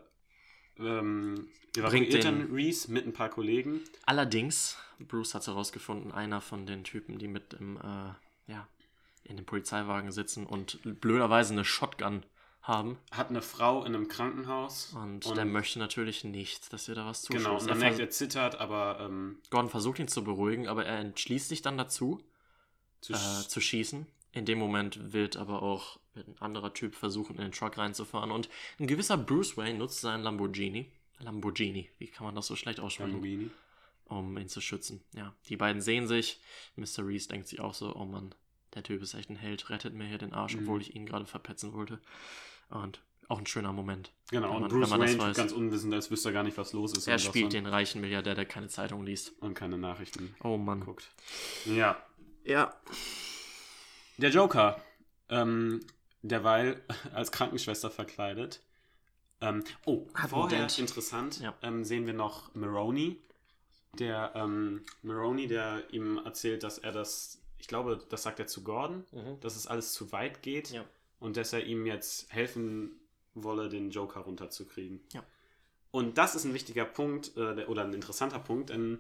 ähm, 0.79 1.49
evakuiert 1.77 2.13
den- 2.15 2.21
dann 2.23 2.53
Reese 2.53 2.93
mit 2.93 3.07
ein 3.07 3.13
paar 3.15 3.31
Kollegen. 3.31 3.81
Allerdings, 4.05 4.77
Bruce 4.99 5.35
hat 5.35 5.41
es 5.43 5.49
herausgefunden, 5.49 6.13
einer 6.13 6.41
von 6.43 6.67
den 6.67 6.85
Typen, 6.85 7.19
die 7.19 7.29
mit 7.29 7.55
im, 7.55 7.77
äh, 7.79 8.53
ja, 8.53 8.69
in 9.25 9.37
dem 9.37 9.47
Polizeiwagen 9.47 10.13
sitzen 10.13 10.45
und 10.47 10.79
blöderweise 11.01 11.55
eine 11.55 11.65
Shotgun 11.65 12.23
haben. 12.65 12.99
Hat 13.13 13.31
eine 13.31 13.41
Frau 13.43 13.85
in 13.85 13.95
einem 13.95 14.09
Krankenhaus. 14.09 14.93
Und, 14.95 15.25
der 15.37 15.45
möchte 15.45 15.79
natürlich 15.79 16.25
nicht, 16.25 16.73
dass 16.73 16.89
ihr 16.89 16.95
da 16.95 17.07
was 17.07 17.23
zuschaut. 17.23 17.43
Genau, 17.43 17.59
und 17.59 17.67
man 17.69 17.79
merkt, 17.79 17.99
er 17.99 18.11
zittert, 18.11 18.57
aber 18.61 18.99
ähm, 19.01 19.39
Gordon 19.51 19.71
versucht 19.71 19.99
ihn 19.99 20.09
zu 20.09 20.25
beruhigen, 20.25 20.67
aber 20.67 20.85
er 20.87 20.99
entschließt 20.99 21.49
sich 21.49 21.63
dann 21.63 21.79
dazu, 21.79 22.21
zu 23.01 23.13
äh, 23.13 23.17
sch- 23.17 23.49
zu 23.49 23.61
schießen. 23.61 24.07
In 24.33 24.47
dem 24.47 24.59
Moment 24.59 25.13
wird 25.13 25.37
aber 25.37 25.63
auch 25.63 25.99
ein 26.17 26.35
anderer 26.41 26.73
Typ 26.75 26.95
versuchen, 26.95 27.37
in 27.37 27.43
den 27.43 27.53
Truck 27.53 27.79
reinzufahren. 27.79 28.31
Und 28.31 28.49
ein 28.81 28.87
gewisser 28.87 29.17
Bruce 29.17 29.57
Wayne 29.57 29.79
nutzt 29.79 30.01
seinen 30.01 30.23
Lamborghini. 30.25 30.91
Lamborghini, 31.21 31.89
wie 31.99 32.09
kann 32.09 32.27
man 32.27 32.35
das 32.35 32.47
so 32.49 32.57
schlecht 32.57 32.81
aussprechen? 32.81 33.13
Lamborghini. 33.13 33.51
um 34.07 34.37
ihn 34.39 34.49
zu 34.49 34.61
schützen. 34.61 35.03
Ja, 35.15 35.35
die 35.49 35.57
beiden 35.57 35.81
sehen 35.83 36.07
sich. 36.09 36.41
Mr. 36.77 37.07
Reese 37.07 37.29
denkt 37.29 37.47
sich 37.49 37.61
auch 37.61 37.75
so, 37.75 37.95
oh 37.95 38.05
Mann, 38.05 38.35
der 38.75 38.83
Typ 38.83 39.03
ist 39.03 39.15
echt 39.15 39.31
ein 39.31 39.37
Held, 39.37 39.71
rettet 39.71 39.95
mir 39.95 40.07
hier 40.07 40.19
den 40.19 40.33
Arsch, 40.33 40.55
Mhm. 40.57 40.63
obwohl 40.63 40.81
ich 40.83 40.97
ihn 40.97 41.07
gerade 41.07 41.27
verpetzen 41.27 41.73
wollte. 41.73 42.01
Und 42.71 43.01
auch 43.29 43.39
ein 43.39 43.47
schöner 43.47 43.73
Moment. 43.73 44.13
Genau, 44.31 44.49
wenn 44.49 44.57
und 44.57 44.61
man, 44.63 44.71
Bruce 44.71 44.91
man 44.91 45.01
Wayne 45.01 45.19
weiß. 45.19 45.37
ganz 45.37 45.53
unwissend, 45.53 45.95
als 45.95 46.11
wüsste 46.11 46.29
er 46.31 46.33
gar 46.33 46.43
nicht, 46.43 46.57
was 46.59 46.73
los 46.73 46.93
ist. 46.97 47.07
Er 47.07 47.19
spielt 47.19 47.53
den 47.53 47.67
reichen 47.67 48.01
Milliardär, 48.01 48.35
der 48.35 48.45
keine 48.47 48.69
Zeitung 48.69 49.05
liest. 49.05 49.33
Und 49.41 49.55
keine 49.55 49.79
Nachrichten 49.79 50.35
Oh 50.43 50.57
Mann. 50.57 50.81
guckt. 50.81 51.09
Ja. 51.65 51.97
Ja. 52.45 52.75
Der 54.19 54.31
Joker, 54.31 54.81
ähm, 55.29 55.81
derweil 56.23 56.83
als 57.15 57.33
Krankenschwester 57.33 57.91
verkleidet. 57.91 58.61
Ähm, 59.41 59.65
oh, 59.85 60.07
Hat 60.15 60.31
vorher 60.31 60.67
interessant, 60.79 61.41
Ja. 61.41 61.55
ähm, 61.63 61.85
sehen 61.85 62.07
wir 62.07 62.15
noch 62.15 62.55
Maroney. 62.55 63.21
Der 63.99 64.33
ähm, 64.35 64.83
Maroney, 65.03 65.47
der 65.47 65.83
ihm 65.93 66.19
erzählt, 66.25 66.63
dass 66.63 66.79
er 66.79 66.93
das, 66.93 67.41
ich 67.59 67.69
glaube, 67.69 68.05
das 68.09 68.23
sagt 68.23 68.39
er 68.41 68.47
zu 68.47 68.63
Gordon, 68.65 69.05
Mhm. 69.13 69.41
dass 69.41 69.57
es 69.57 69.67
alles 69.67 69.93
zu 69.93 70.13
weit 70.13 70.43
geht 70.43 70.71
Ja. 70.71 70.85
Und 71.21 71.37
dass 71.37 71.53
er 71.53 71.65
ihm 71.65 71.87
jetzt 71.87 72.33
helfen 72.33 72.93
wolle, 73.35 73.69
den 73.69 73.91
Joker 73.91 74.21
runterzukriegen. 74.21 75.01
Ja. 75.13 75.25
Und 75.91 76.19
das 76.19 76.35
ist 76.35 76.45
ein 76.45 76.55
wichtiger 76.55 76.85
Punkt 76.85 77.37
äh, 77.37 77.55
der- 77.55 77.69
oder 77.69 77.85
ein 77.85 77.93
interessanter 77.93 78.39
Punkt, 78.39 78.71
denn 78.71 78.99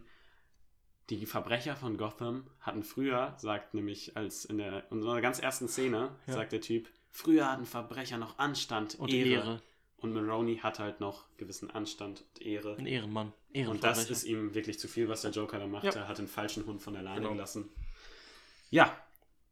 die 1.10 1.26
Verbrecher 1.26 1.76
von 1.76 1.96
Gotham 1.98 2.46
hatten 2.60 2.82
früher, 2.82 3.34
sagt 3.38 3.74
nämlich 3.74 4.16
als 4.16 4.44
in 4.44 4.58
der 4.58 4.84
in 4.90 4.98
unserer 4.98 5.20
ganz 5.20 5.38
ersten 5.38 5.68
Szene, 5.68 6.14
Ja. 6.26 6.34
sagt 6.34 6.52
der 6.52 6.60
Typ, 6.60 6.88
früher 7.10 7.50
hatten 7.50 7.66
Verbrecher 7.66 8.16
noch 8.16 8.38
Anstand, 8.38 8.94
Und 8.98 9.12
Ehre. 9.12 9.28
Ehre. 9.28 9.62
Und 9.98 10.12
Maroney 10.12 10.58
hat 10.58 10.78
halt 10.78 11.00
noch 11.00 11.24
gewissen 11.38 11.70
Anstand 11.70 12.24
und 12.34 12.42
Ehre. 12.46 12.76
Ein 12.76 12.86
Ehrenmann. 12.86 13.32
Und 13.54 13.84
das 13.84 14.10
ist 14.10 14.24
ihm 14.24 14.54
wirklich 14.54 14.78
zu 14.78 14.86
viel, 14.88 15.08
was 15.08 15.22
der 15.22 15.30
Joker 15.30 15.58
da 15.58 15.66
macht. 15.66 15.84
Ja. 15.84 15.92
Er 15.92 16.08
hat 16.08 16.18
den 16.18 16.28
falschen 16.28 16.66
Hund 16.66 16.82
von 16.82 16.94
alleine 16.96 17.20
Genau. 17.20 17.32
gelassen. 17.32 17.68
Ja, 18.70 18.94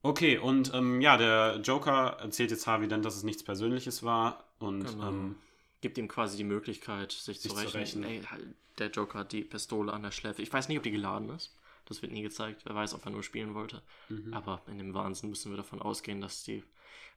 okay. 0.02 0.38
Und 0.38 0.72
ähm, 0.74 1.00
ja, 1.00 1.16
der 1.16 1.60
Joker 1.62 2.16
erzählt 2.20 2.50
jetzt 2.50 2.66
Harvey 2.66 2.88
dann, 2.88 3.02
dass 3.02 3.16
es 3.16 3.22
nichts 3.22 3.42
Persönliches 3.42 4.02
war. 4.02 4.44
Und 4.58 4.84
Genau. 4.84 5.08
ähm, 5.08 5.36
Gibt 5.80 5.98
ihm 5.98 6.06
quasi 6.06 6.36
die 6.36 6.44
Möglichkeit, 6.44 7.10
sich, 7.10 7.40
Sich 7.40 7.50
zu 7.50 7.56
zu 7.56 7.56
rächen. 7.56 7.76
rächen. 7.76 8.04
Ey, 8.04 8.22
halt, 8.22 8.46
der 8.78 8.88
Joker 8.90 9.20
hat 9.20 9.32
die 9.32 9.42
Pistole 9.42 9.92
an 9.92 10.02
der 10.04 10.12
Schläfe. 10.12 10.40
Ich 10.40 10.52
weiß 10.52 10.68
nicht, 10.68 10.78
ob 10.78 10.84
die 10.84 10.92
geladen 10.92 11.28
ist. 11.30 11.56
Das 11.86 12.02
wird 12.02 12.12
nie 12.12 12.22
gezeigt. 12.22 12.62
Wer 12.64 12.74
weiß, 12.76 12.94
ob 12.94 13.04
er 13.04 13.10
nur 13.10 13.24
spielen 13.24 13.54
wollte. 13.54 13.82
mhm. 14.08 14.32
Aber 14.32 14.62
in 14.68 14.78
dem 14.78 14.94
Wahnsinn 14.94 15.30
müssen 15.30 15.50
wir 15.50 15.56
davon 15.56 15.82
ausgehen, 15.82 16.20
dass 16.20 16.44
die 16.44 16.62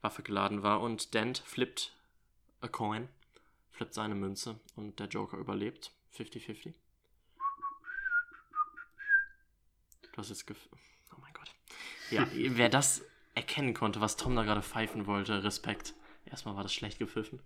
Waffe 0.02 0.24
geladen 0.24 0.64
war. 0.64 0.82
Und 0.82 1.14
Dent 1.14 1.38
flippt 1.46 1.94
a 2.62 2.68
coin, 2.68 3.08
flippt 3.72 3.94
seine 3.94 4.16
Münze 4.16 4.60
und 4.76 5.00
der 5.00 5.08
Joker 5.08 5.38
überlebt. 5.38 5.92
50-50. 6.18 6.74
Du 10.12 10.18
hast 10.18 10.30
jetzt 10.30 10.48
gef... 10.48 10.58
Ja, 12.12 12.28
wer 12.34 12.70
das 12.70 13.04
erkennen 13.34 13.74
konnte, 13.74 14.02
was 14.02 14.16
Tom 14.18 14.36
da 14.36 14.44
gerade 14.44 14.62
pfeifen 14.62 15.08
wollte, 15.08 15.44
Respekt. 15.44 15.94
Erstmal 16.26 16.56
war 16.56 16.64
das 16.64 16.74
schlecht 16.74 17.00
gepfiffen. 17.00 17.42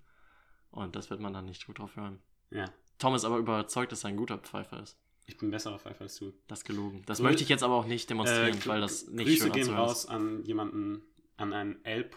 Und 0.72 0.96
das 0.96 1.10
wird 1.10 1.20
man 1.20 1.34
dann 1.34 1.46
nicht 1.46 1.66
gut 1.66 1.80
drauf 1.80 1.96
hören. 1.96 2.22
ja, 2.52 2.66
Tom 3.00 3.16
ist 3.16 3.24
aber 3.26 3.38
überzeugt, 3.38 3.92
dass 3.92 4.04
er 4.04 4.10
ein 4.10 4.18
guter 4.18 4.38
Pfeifer 4.38 4.82
ist. 4.84 4.98
ich 5.26 5.38
bin 5.38 5.48
ein 5.50 5.52
besserer 5.52 5.80
Pfeifer 5.80 6.02
als 6.02 6.18
du. 6.18 6.34
Das 6.48 6.60
ist 6.60 6.66
gelogen. 6.66 7.04
Das 7.06 7.20
Grü- 7.20 7.24
möchte 7.24 7.44
ich 7.44 7.50
jetzt 7.50 7.64
aber 7.64 7.76
auch 7.76 7.86
nicht 7.86 8.10
demonstrieren, 8.10 8.58
Äh, 8.60 8.66
weil 8.68 8.82
das 8.82 9.08
nicht 9.08 9.26
Grüße 9.28 9.44
schön 9.44 9.52
gehen 9.54 9.62
ist. 9.64 9.70
raus 9.72 10.06
an 10.06 10.44
jemanden, 10.44 11.02
an 11.38 11.54
einen 11.54 11.84
L. 11.86 12.10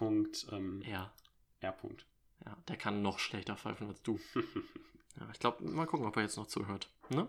Ähm, 0.51 0.83
Ja. 0.85 1.13
R. 1.61 1.79
-Punkt. 1.79 2.05
Ja, 2.45 2.57
der 2.69 2.77
kann 2.77 3.03
noch 3.03 3.19
schlechter 3.21 3.57
pfeifen 3.57 3.89
als 3.89 4.03
du. 4.03 4.19
Ja, 5.21 5.29
ich 5.31 5.39
glaube, 5.39 5.63
mal 5.63 5.85
gucken, 5.87 6.07
ob 6.07 6.17
er 6.17 6.23
jetzt 6.23 6.37
noch 6.39 6.47
zuhört. 6.47 6.89
Ne? 7.11 7.29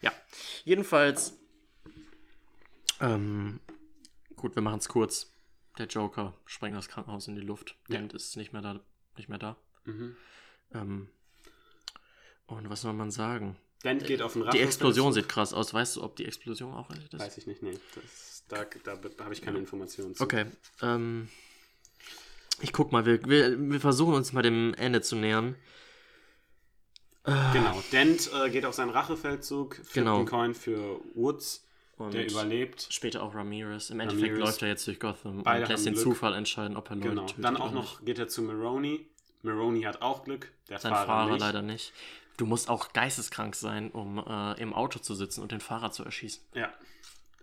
Ja, 0.00 0.10
jedenfalls. 0.64 1.38
Ähm, 3.00 3.60
gut, 4.36 4.54
wir 4.54 4.62
machen 4.62 4.78
es 4.78 4.88
kurz. 4.88 5.32
Der 5.78 5.86
Joker 5.86 6.34
sprengt 6.46 6.76
das 6.76 6.88
Krankenhaus 6.88 7.28
in 7.28 7.34
die 7.36 7.40
Luft. 7.40 7.76
Ja. 7.88 7.96
Dent 7.98 8.12
ist 8.12 8.36
nicht 8.36 8.52
mehr 8.52 8.62
da. 8.62 8.80
Nicht 9.16 9.28
mehr 9.28 9.38
da. 9.38 9.56
mhm. 9.84 10.16
Ähm, 10.72 11.08
und 12.46 12.68
was 12.68 12.80
soll 12.82 12.92
man 12.92 13.10
sagen? 13.10 13.56
Dent 13.84 14.04
geht 14.06 14.20
auf 14.22 14.32
den 14.34 14.42
Die 14.42 14.46
Rachefeldzug. 14.48 14.68
Explosion 14.68 15.12
sieht 15.12 15.28
krass 15.28 15.54
aus. 15.54 15.72
Weißt 15.72 15.96
du, 15.96 16.02
ob 16.02 16.16
die 16.16 16.26
Explosion 16.26 16.74
auch 16.74 16.90
ist? 16.90 17.18
Weiß 17.18 17.38
ich 17.38 17.46
nicht, 17.46 17.62
nee. 17.62 17.78
Das, 17.94 18.44
da 18.48 18.64
da, 18.84 19.24
habe 19.24 19.32
ich 19.32 19.40
keine 19.40 19.58
Informationen 19.58 20.14
zu. 20.14 20.22
Okay. 20.22 20.46
Ähm, 20.82 21.28
ich 22.60 22.72
guck 22.72 22.92
mal, 22.92 23.06
wir, 23.06 23.24
wir, 23.24 23.56
wir 23.58 23.80
versuchen 23.80 24.14
uns 24.14 24.32
mal 24.32 24.42
dem 24.42 24.74
Ende 24.74 25.00
zu 25.00 25.16
nähern. 25.16 25.54
Genau, 27.24 27.82
Dent 27.92 28.30
äh, 28.34 28.50
geht 28.50 28.64
auf 28.64 28.74
seinen 28.74 28.90
Rachefeldzug, 28.90 29.76
flippt 29.76 29.92
Genau. 29.92 30.16
einen 30.18 30.26
Coin 30.26 30.54
für 30.54 31.00
Woods, 31.14 31.64
Und 32.06 32.14
der 32.14 32.28
überlebt. 32.30 32.86
Später 32.90 33.22
auch 33.22 33.34
Ramirez. 33.34 33.90
Im 33.90 34.00
Endeffekt 34.00 34.28
Ramirez. 34.32 34.46
läuft 34.48 34.62
er 34.62 34.68
jetzt 34.68 34.86
durch 34.86 34.98
Gotham 35.00 35.42
Beide 35.42 35.64
und 35.64 35.68
lässt 35.70 35.86
den 35.86 35.94
Glück. 35.94 36.04
Zufall 36.04 36.34
entscheiden, 36.34 36.76
ob 36.76 36.88
er 36.90 36.96
Leute 36.96 37.08
Genau. 37.10 37.26
tötet 37.26 37.44
Dann 37.44 37.56
auch 37.56 37.72
noch 37.72 38.04
geht 38.04 38.18
er 38.18 38.28
zu 38.28 38.42
Maroney. 38.42 39.06
Maroney 39.42 39.82
hat 39.82 40.02
auch 40.02 40.24
Glück, 40.24 40.52
der 40.68 40.78
Sein 40.78 40.92
Fahrer, 40.92 41.06
Fahrer 41.06 41.30
nicht. 41.32 41.40
leider 41.40 41.62
nicht. 41.62 41.92
Du 42.36 42.46
musst 42.46 42.68
auch 42.70 42.92
geisteskrank 42.92 43.54
sein, 43.54 43.90
um 43.90 44.18
äh, 44.18 44.60
im 44.60 44.72
Auto 44.74 44.98
zu 44.98 45.14
sitzen 45.14 45.42
und 45.42 45.52
den 45.52 45.60
Fahrer 45.60 45.90
zu 45.92 46.04
erschießen. 46.04 46.42
Ja. 46.54 46.62
Er 46.62 46.72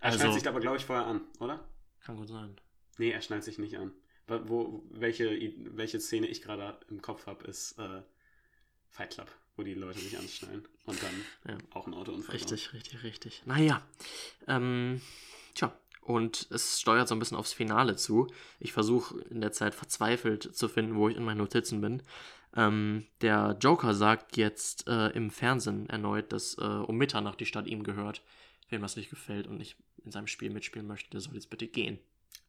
Also- 0.00 0.18
schnallt 0.18 0.34
sich 0.34 0.48
aber, 0.48 0.60
glaube 0.60 0.76
ich, 0.76 0.84
vorher 0.84 1.06
an, 1.06 1.22
oder? 1.40 1.64
Kann 2.04 2.16
gut 2.16 2.28
sein. 2.28 2.56
Nee, 2.98 3.10
er 3.10 3.20
schnallt 3.20 3.44
sich 3.44 3.58
nicht 3.58 3.76
an. 3.78 3.92
wo, 4.26 4.82
welche, 4.90 5.30
welche 5.76 6.00
Szene 6.00 6.26
ich 6.26 6.42
gerade 6.42 6.78
im 6.90 7.00
Kopf 7.00 7.26
habe, 7.26 7.46
ist 7.46 7.78
äh, 7.78 8.02
Fight 8.90 9.10
Club, 9.14 9.28
wo 9.58 9.62
die 9.64 9.74
Leute 9.74 9.98
sich 9.98 10.16
anschnallen 10.16 10.64
und 10.86 11.02
dann 11.02 11.54
Ja. 11.54 11.58
auch 11.70 11.86
ein 11.86 11.94
Autounfall 11.94 12.34
Richtig, 12.36 12.72
richtig, 12.72 13.02
richtig. 13.02 13.42
Naja. 13.44 13.82
Ähm, 14.46 15.00
tja. 15.54 15.76
Und 16.00 16.46
es 16.50 16.80
steuert 16.80 17.06
so 17.08 17.14
ein 17.14 17.18
bisschen 17.18 17.36
aufs 17.36 17.52
Finale 17.52 17.96
zu. 17.96 18.28
Ich 18.60 18.72
versuche 18.72 19.18
in 19.28 19.42
der 19.42 19.52
Zeit 19.52 19.74
verzweifelt 19.74 20.56
zu 20.56 20.68
finden, 20.68 20.94
wo 20.94 21.08
ich 21.10 21.16
in 21.16 21.24
meinen 21.24 21.36
Notizen 21.38 21.82
bin. 21.82 22.02
Ähm, 22.56 23.04
der 23.20 23.58
Joker 23.60 23.92
sagt 23.92 24.38
jetzt 24.38 24.88
äh, 24.88 25.08
im 25.08 25.30
Fernsehen 25.30 25.86
erneut, 25.90 26.32
dass 26.32 26.56
äh, 26.56 26.62
um 26.62 26.96
Mitternacht 26.96 27.40
die 27.40 27.46
Stadt 27.46 27.66
ihm 27.66 27.82
gehört. 27.82 28.22
Wem 28.70 28.80
das 28.80 28.96
nicht 28.96 29.10
gefällt 29.10 29.46
und 29.46 29.58
nicht 29.58 29.76
in 30.04 30.10
seinem 30.12 30.28
Spiel 30.28 30.48
mitspielen 30.50 30.86
möchte, 30.86 31.10
der 31.10 31.20
soll 31.20 31.34
jetzt 31.34 31.50
bitte 31.50 31.66
gehen. 31.66 31.98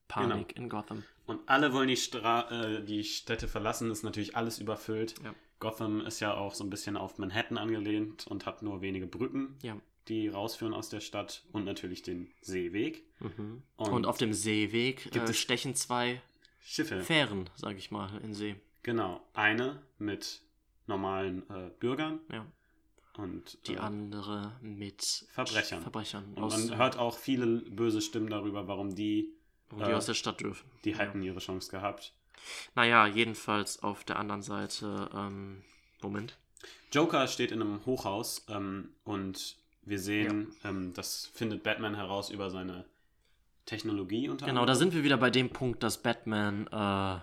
Panik 0.07 0.56
in 0.56 0.69
Gotham. 0.69 1.03
Und 1.27 1.41
alle 1.48 1.73
wollen 1.73 1.88
die, 1.90 1.98
Stra 1.98 2.49
äh, 2.49 2.84
die 2.84 3.03
Städte 3.03 3.48
verlassen, 3.48 3.91
ist 3.91 4.03
natürlich 4.03 4.36
alles 4.38 4.60
überfüllt. 4.60 5.15
Ja. 5.23 5.34
Gotham 5.60 6.02
ist 6.02 6.19
ja 6.19 6.34
auch 6.36 6.53
so 6.53 6.64
ein 6.64 6.69
bisschen 6.69 6.95
auf 6.98 7.18
Manhattan 7.18 7.57
angelehnt 7.57 8.27
und 8.27 8.45
hat 8.45 8.61
nur 8.61 8.81
wenige 8.81 9.07
Brücken, 9.07 9.57
Ja. 9.61 9.77
die 10.07 10.27
rausführen 10.27 10.73
aus 10.73 10.90
der 10.90 10.99
Stadt 11.02 11.44
und 11.52 11.65
natürlich 11.65 12.02
den 12.02 12.31
Seeweg. 12.41 13.03
Mhm. 13.19 13.64
Und- 13.77 13.90
Und, 13.91 14.06
auf 14.06 14.18
dem 14.18 14.34
Seeweg 14.34 15.03
Gibt 15.03 15.15
äh, 15.18 15.23
es- 15.31 15.38
stechen 15.38 15.76
zwei 15.76 16.22
Schiffe. 16.61 17.02
Fähren, 17.02 17.49
sag 17.56 17.77
ich 17.77 17.91
mal, 17.91 18.10
in 18.23 18.34
See. 18.34 18.56
Genau. 18.84 19.22
Eine 19.34 19.81
mit 19.98 20.41
normalen 20.88 21.44
äh, 21.49 21.69
Bürgern 21.80 22.19
Ja. 22.31 22.45
und 23.18 23.57
Die 23.68 23.73
äh, 23.73 23.77
andere 23.80 24.53
mit 24.61 25.26
Verbrechern. 25.31 25.81
Verbrechern. 25.81 26.34
Und 26.36 26.49
man 26.49 26.77
hört 26.77 26.98
auch 26.98 27.18
viele 27.18 27.45
böse 27.69 28.02
Stimmen 28.02 28.30
darüber, 28.30 28.68
warum 28.68 28.95
die, 28.95 29.34
wo 29.69 29.77
die 29.84 29.91
äh, 29.91 29.94
aus 29.94 30.06
der 30.06 30.14
Stadt 30.14 30.40
dürfen. 30.41 30.69
die 30.86 30.91
ja. 30.91 30.98
hätten 30.99 31.22
ihre 31.22 31.40
Chance 31.40 31.69
gehabt. 31.69 32.14
Naja, 32.76 33.07
jedenfalls 33.07 33.82
auf 33.84 34.03
der 34.03 34.18
anderen 34.18 34.41
Seite, 34.41 35.10
ähm, 35.14 35.64
Moment. 36.02 36.38
Joker 36.91 37.28
steht 37.28 37.52
in 37.52 37.61
einem 37.61 37.86
Hochhaus 37.86 38.45
ähm, 38.49 38.90
und 39.03 39.56
wir 39.84 39.99
sehen, 39.99 40.53
ähm, 40.64 40.94
das 40.94 41.30
findet 41.34 41.64
Batman 41.64 41.95
heraus 41.95 42.30
über 42.30 42.49
seine 42.49 42.86
Technologie 43.66 44.30
unter 44.30 44.45
Genau, 44.45 44.66
da 44.66 44.76
sind 44.76 44.94
wir 44.94 45.03
wieder 45.03 45.18
bei 45.18 45.30
dem 45.30 45.49
Punkt, 45.49 45.84
dass 45.84 46.02
Batman 46.02 46.68
äh, 46.68 47.20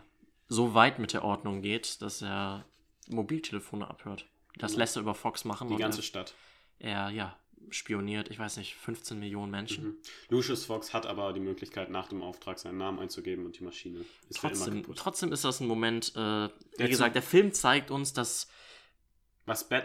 so 0.48 0.74
weit 0.74 0.98
mit 0.98 1.12
der 1.12 1.24
Ordnung 1.24 1.62
geht, 1.62 2.00
dass 2.02 2.22
er 2.22 2.64
Mobiltelefone 3.08 3.88
abhört. 3.88 4.26
Das 4.56 4.72
Ja. 4.72 4.78
lässt 4.78 4.96
er 4.96 5.02
über 5.02 5.14
Fox 5.14 5.44
machen 5.44 5.68
die 5.68 5.76
ganze 5.76 6.02
Stadt. 6.02 6.34
er, 6.78 7.06
er, 7.06 7.10
ja, 7.10 7.36
spioniert, 7.70 8.30
ich 8.30 8.38
weiß 8.38 8.56
nicht, 8.56 8.74
15 8.74 9.18
Millionen 9.18 9.50
Menschen. 9.50 9.84
Mhm. 9.84 9.96
Lucius 10.28 10.64
Fox 10.64 10.92
hat 10.94 11.06
aber 11.06 11.32
die 11.32 11.40
Möglichkeit, 11.40 11.90
nach 11.90 12.08
dem 12.08 12.22
Auftrag 12.22 12.58
seinen 12.58 12.78
Namen 12.78 12.98
einzugeben 12.98 13.46
und 13.46 13.58
die 13.58 13.64
Maschine 13.64 14.04
ist 14.28 14.38
Trotzdem, 14.38 14.84
trotzdem 14.94 15.32
ist 15.32 15.44
das 15.44 15.60
ein 15.60 15.66
Moment, 15.66 16.14
äh, 16.16 16.48
wie 16.78 16.88
gesagt, 16.88 17.14
der 17.14 17.22
Film 17.22 17.52
zeigt 17.52 17.90
uns, 17.90 18.12
dass 18.12 18.48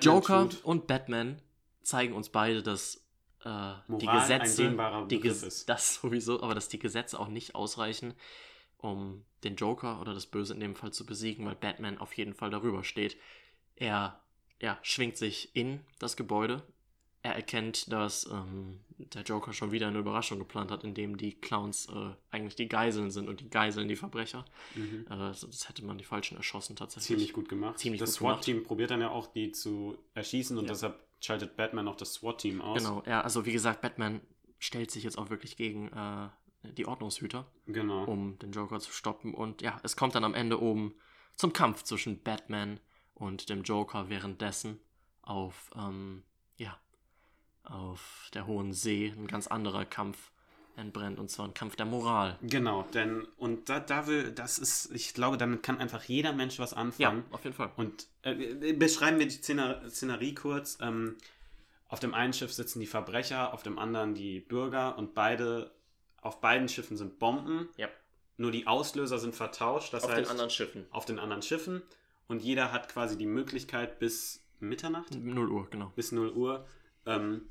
Joker 0.02 0.50
tut, 0.50 0.64
und 0.64 0.88
Batman 0.88 1.42
zeigen 1.84 2.14
uns 2.14 2.30
beide, 2.30 2.64
dass 2.64 3.06
äh, 3.44 3.74
die 3.88 4.08
Gesetze, 4.08 5.06
die 5.10 5.20
Ges 5.20 5.44
ist. 5.44 5.70
das 5.70 5.96
sowieso, 6.02 6.42
aber 6.42 6.56
dass 6.56 6.68
die 6.68 6.80
Gesetze 6.80 7.20
auch 7.20 7.28
nicht 7.28 7.56
ausreichen, 7.56 8.14
um 8.78 9.24
den 9.44 9.56
Joker 9.56 10.02
oder 10.02 10.14
das 10.14 10.26
Böse 10.26 10.54
in 10.54 10.60
dem 10.60 10.76
Fall 10.76 10.92
zu 10.92 11.06
besiegen, 11.06 11.46
weil 11.46 11.56
Batman 11.56 11.98
auf 11.98 12.14
jeden 12.14 12.34
Fall 12.34 12.50
darüber 12.50 12.84
steht. 12.84 13.18
Er 13.76 14.22
ja, 14.62 14.78
schwingt 14.84 15.18
sich 15.18 15.56
in 15.56 15.82
das 16.00 16.16
Gebäude. 16.16 16.64
Er 17.24 17.36
erkennt, 17.36 17.92
dass 17.92 18.26
ähm, 18.32 18.80
der 18.98 19.22
Joker 19.22 19.54
schon 19.54 19.72
wieder 19.72 19.88
eine 19.88 20.00
Überraschung 20.00 20.40
geplant 20.40 20.72
hat, 20.72 20.84
indem 20.84 21.18
die 21.18 21.34
Clowns 21.40 21.88
äh, 21.88 22.10
eigentlich 22.32 22.56
die 22.56 22.68
Geiseln 22.68 23.12
sind 23.12 23.30
und 23.30 23.42
die 23.42 23.50
Geiseln 23.50 23.88
die 23.88 23.96
Verbrecher. 23.96 24.44
mhm. 24.76 25.06
Äh, 25.08 25.34
sonst 25.34 25.70
hätte 25.70 25.86
man 25.86 25.98
die 26.00 26.04
Falschen 26.04 26.38
erschossen 26.38 26.76
tatsächlich. 26.76 27.08
ziemlich 27.08 27.34
gut 27.34 27.48
gemacht. 27.48 27.78
Ziemlich 27.78 28.00
das. 28.00 28.14
SWAT-Team 28.16 28.64
probiert 28.64 28.90
dann 28.92 29.02
ja 29.02 29.10
auch, 29.10 29.28
die 29.28 29.52
zu 29.52 29.98
erschießen 30.16 30.58
und 30.58 30.66
Ja. 30.66 30.72
deshalb 30.72 31.00
schaltet 31.20 31.56
Batman 31.56 31.88
auch 31.88 31.96
das 31.96 32.14
SWAT-Team 32.14 32.60
aus. 32.62 32.80
Genau, 32.80 33.04
ja, 33.06 33.22
also 33.22 33.46
wie 33.46 33.52
gesagt, 33.52 33.82
Batman 33.82 34.20
stellt 34.58 34.90
sich 34.90 35.04
jetzt 35.04 35.18
auch 35.20 35.30
wirklich 35.30 35.58
gegen 35.58 35.90
äh, 35.90 36.30
die 36.74 36.88
Ordnungshüter, 36.88 37.46
Genau. 37.68 38.06
um 38.06 38.40
den 38.40 38.52
Joker 38.52 38.80
zu 38.80 38.92
stoppen. 38.92 39.36
Und 39.36 39.62
ja, 39.62 39.80
es 39.84 39.96
kommt 39.96 40.16
dann 40.16 40.24
am 40.24 40.34
Ende 40.34 40.60
oben 40.60 40.96
zum 41.36 41.54
Kampf 41.54 41.84
zwischen 41.84 42.22
Batman 42.24 42.80
und 43.14 43.50
dem 43.50 43.62
Joker 43.62 44.10
währenddessen 44.10 44.80
auf, 45.22 45.70
ähm, 45.76 46.24
ja, 46.58 46.80
auf 47.64 48.30
der 48.34 48.48
Hohen 48.48 48.74
See 48.74 49.14
ein 49.16 49.28
ganz 49.28 49.48
anderer 49.48 49.86
Kampf 49.86 50.32
entbrennt, 50.76 51.20
und 51.20 51.30
zwar 51.30 51.48
ein 51.48 51.54
Kampf 51.54 51.76
der 51.76 51.86
Moral. 51.86 52.38
Genau, 52.42 52.84
denn 52.94 53.28
und 53.38 53.70
da, 53.70 53.80
da 53.80 54.08
will, 54.08 54.32
das 54.32 54.58
ist, 54.58 54.92
ich 54.94 55.14
glaube, 55.14 55.38
damit 55.38 55.64
kann 55.64 55.80
einfach 55.80 56.04
jeder 56.04 56.34
Mensch 56.34 56.60
was 56.60 56.74
anfangen. 56.74 57.24
auf 57.32 57.44
jeden 57.44 57.56
Fall. 57.56 57.72
Und 57.76 58.08
äh, 58.24 58.74
beschreiben 58.74 59.20
wir 59.20 59.28
die 59.28 59.36
Szener 59.36 59.90
Szenerie 59.90 60.34
kurz. 60.34 60.78
Ähm, 60.82 61.16
auf 61.88 62.00
dem 62.00 62.14
einen 62.14 62.34
Schiff 62.34 62.54
sitzen 62.54 62.80
die 62.80 62.88
Verbrecher, 62.88 63.54
auf 63.54 63.64
dem 63.64 63.78
anderen 63.78 64.16
die 64.16 64.40
Bürger 64.40 64.98
und 64.98 65.14
beide, 65.14 65.72
auf 66.22 66.40
beiden 66.40 66.70
Schiffen 66.70 66.96
sind 66.96 67.20
Bomben. 67.20 67.68
Ja. 67.76 67.90
Nur 68.38 68.52
die 68.52 68.66
Auslöser 68.66 69.20
sind 69.20 69.36
vertauscht. 69.36 69.94
Das 69.94 70.06
auf 70.06 70.12
heißt, 70.12 70.22
den 70.22 70.32
anderen 70.32 70.50
Schiffen. 70.50 70.86
auf 70.90 71.06
den 71.06 71.20
anderen 71.20 71.42
Schiffen. 71.42 71.82
Und 72.28 72.42
jeder 72.42 72.72
hat 72.72 72.88
quasi 72.88 73.18
die 73.18 73.26
Möglichkeit 73.26 74.00
bis 74.00 74.42
Mitternacht, 74.62 75.14
0 75.14 75.52
Uhr, 75.52 75.68
genau. 75.70 75.92
bis 75.96 76.12
0 76.14 76.32
Uhr, 76.32 76.66
ähm, 77.06 77.42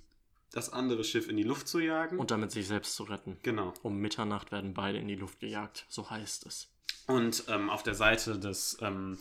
das 0.52 0.72
andere 0.72 1.04
Schiff 1.04 1.28
in 1.28 1.36
die 1.36 1.42
Luft 1.42 1.68
zu 1.68 1.78
jagen. 1.78 2.18
Und 2.18 2.30
damit 2.30 2.50
sich 2.50 2.66
selbst 2.66 2.94
zu 2.94 3.04
retten. 3.04 3.38
genau. 3.42 3.72
Um 3.82 3.98
Mitternacht 3.98 4.52
werden 4.52 4.74
beide 4.74 4.98
in 4.98 5.08
die 5.08 5.16
Luft 5.16 5.40
gejagt, 5.40 5.86
so 5.88 6.10
heißt 6.10 6.46
es. 6.46 6.68
Und 7.06 7.44
ähm, 7.48 7.70
auf 7.70 7.82
der 7.82 7.94
Seite 7.94 8.38
des, 8.38 8.78
ähm, 8.80 9.18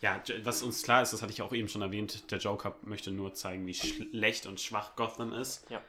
ja, 0.00 0.22
was 0.44 0.62
uns 0.62 0.82
klar 0.82 1.02
ist, 1.02 1.12
das 1.12 1.22
hatte 1.22 1.32
ich 1.32 1.42
auch 1.42 1.52
eben 1.52 1.68
schon 1.68 1.82
erwähnt, 1.82 2.30
der 2.30 2.38
Joker 2.38 2.76
möchte 2.82 3.10
nur 3.10 3.34
zeigen, 3.34 3.66
wie 3.66 3.74
schlecht 3.74 4.46
und 4.46 4.60
schwach 4.60 4.96
Gotham 4.96 5.32
ist. 5.32 5.68
Ja. 5.70 5.80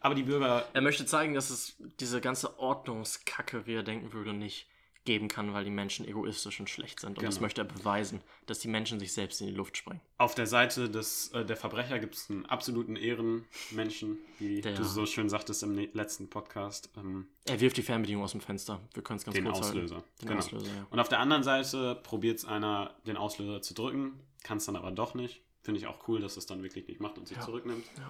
Aber 0.00 0.14
die 0.14 0.22
Bürger, 0.22 0.66
Er 0.72 0.80
möchte 0.80 1.04
zeigen, 1.04 1.34
dass 1.34 1.50
es 1.50 1.76
diese 2.00 2.20
ganze 2.20 2.58
Ordnungskacke, 2.58 3.66
wie 3.66 3.74
er 3.74 3.82
denken 3.82 4.12
würde, 4.12 4.32
nicht 4.32 4.66
geben 5.10 5.26
kann, 5.26 5.52
weil 5.52 5.64
die 5.64 5.70
Menschen 5.72 6.06
egoistisch 6.06 6.60
und 6.60 6.70
schlecht 6.70 7.00
sind. 7.00 7.18
Und 7.18 7.26
das 7.26 7.34
Genau. 7.34 7.46
möchte 7.46 7.62
er 7.62 7.64
beweisen, 7.64 8.20
dass 8.46 8.60
die 8.60 8.68
Menschen 8.68 9.00
sich 9.00 9.12
selbst 9.12 9.40
in 9.40 9.48
die 9.48 9.52
Luft 9.52 9.76
sprengen. 9.76 10.00
auf 10.18 10.36
der 10.36 10.46
Seite 10.46 10.88
des, 10.88 11.32
äh, 11.32 11.44
der 11.44 11.56
Verbrecher 11.56 11.98
gibt 11.98 12.14
es 12.14 12.30
einen 12.30 12.46
absoluten 12.46 12.94
Ehrenmenschen, 12.94 14.18
wie 14.38 14.60
Der- 14.60 14.74
du 14.76 14.84
so 14.84 15.06
schön 15.06 15.28
sagtest 15.28 15.64
im 15.64 15.74
ne- 15.74 15.88
letzten 15.94 16.28
Podcast, 16.30 16.90
ähm, 16.96 17.26
Er 17.46 17.60
wirft 17.60 17.76
die 17.76 17.82
Fernbedienung 17.82 18.22
aus 18.22 18.32
dem 18.32 18.40
Fenster. 18.40 18.80
Wir 18.94 19.02
können 19.02 19.16
es 19.18 19.24
ganz 19.24 19.34
den 19.34 19.46
kurz 19.46 19.58
Auslöser. 19.58 19.96
halten. 19.96 20.08
Den 20.20 20.28
Genau. 20.28 20.38
Auslöser, 20.38 20.66
ja. 20.68 20.86
Und 20.90 21.00
auf 21.00 21.08
der 21.08 21.18
anderen 21.18 21.42
Seite 21.42 21.96
probiert 22.04 22.38
es 22.38 22.44
einer, 22.44 22.94
den 23.06 23.16
Auslöser 23.16 23.62
zu 23.62 23.74
drücken, 23.74 24.20
kann 24.44 24.58
es 24.58 24.66
dann 24.66 24.76
aber 24.76 24.92
doch 24.92 25.14
nicht. 25.14 25.42
Finde 25.62 25.80
ich 25.80 25.86
auch 25.88 26.06
cool, 26.08 26.20
dass 26.20 26.36
es 26.36 26.46
dann 26.46 26.62
wirklich 26.62 26.86
nicht 26.86 27.00
macht 27.00 27.18
und 27.18 27.26
sich 27.26 27.36
Ja. 27.36 27.42
zurücknimmt. 27.44 27.84
Ja. 27.98 28.06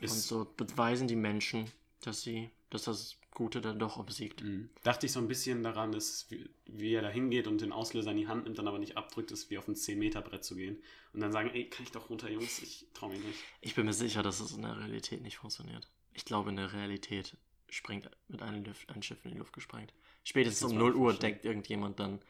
Und 0.00 0.04
Ist, 0.04 0.28
so 0.28 0.46
beweisen 0.56 1.08
die 1.08 1.16
Menschen, 1.16 1.66
dass 2.02 2.22
sie, 2.22 2.50
dass 2.70 2.84
das 2.84 3.16
Gute 3.36 3.60
dann 3.60 3.78
doch 3.78 3.98
obsiegt. 3.98 4.42
Mhm. 4.42 4.70
Dachte 4.82 5.04
ich 5.04 5.12
so 5.12 5.20
ein 5.20 5.28
bisschen 5.28 5.62
daran, 5.62 5.92
dass 5.92 6.26
wie, 6.30 6.48
wie 6.64 6.94
er 6.94 7.02
da 7.02 7.08
hingeht 7.10 7.46
und 7.46 7.60
den 7.60 7.70
Auslöser 7.70 8.10
in 8.12 8.16
die 8.16 8.28
Hand 8.28 8.44
nimmt, 8.44 8.56
dann 8.58 8.66
aber 8.66 8.78
nicht 8.78 8.96
abdrückt, 8.96 9.30
ist 9.30 9.50
wie 9.50 9.58
auf 9.58 9.68
ein 9.68 9.74
10-Meter-Brett 9.74 10.42
zu 10.42 10.56
gehen. 10.56 10.82
Und 11.12 11.20
dann 11.20 11.32
sagen, 11.32 11.50
ey, 11.52 11.68
kann 11.68 11.84
ich 11.84 11.92
doch 11.92 12.08
runter, 12.08 12.30
Jungs, 12.30 12.60
ich 12.62 12.86
trau 12.94 13.10
mich 13.10 13.22
nicht. 13.22 13.38
Ich 13.60 13.74
bin 13.74 13.84
mir 13.84 13.92
sicher, 13.92 14.22
dass 14.22 14.40
es 14.40 14.52
in 14.52 14.62
der 14.62 14.78
Realität 14.78 15.20
nicht 15.22 15.36
funktioniert. 15.36 15.86
Ich 16.14 16.24
glaube, 16.24 16.48
in 16.48 16.56
der 16.56 16.72
Realität 16.72 17.36
springt 17.68 18.08
mit 18.28 18.40
einem 18.40 18.64
Luft, 18.64 18.88
ein 18.88 19.02
Schiff 19.02 19.22
in 19.24 19.32
die 19.32 19.38
Luft 19.38 19.52
gesprengt. 19.52 19.92
Spätestens 20.24 20.72
um 20.72 20.78
kann 20.78 20.86
ich 20.88 20.94
mir 20.94 21.00
0 21.00 21.06
Uhr 21.06 21.14
denkt 21.14 21.44
irgendjemand 21.44 22.00
dann, 22.00 22.20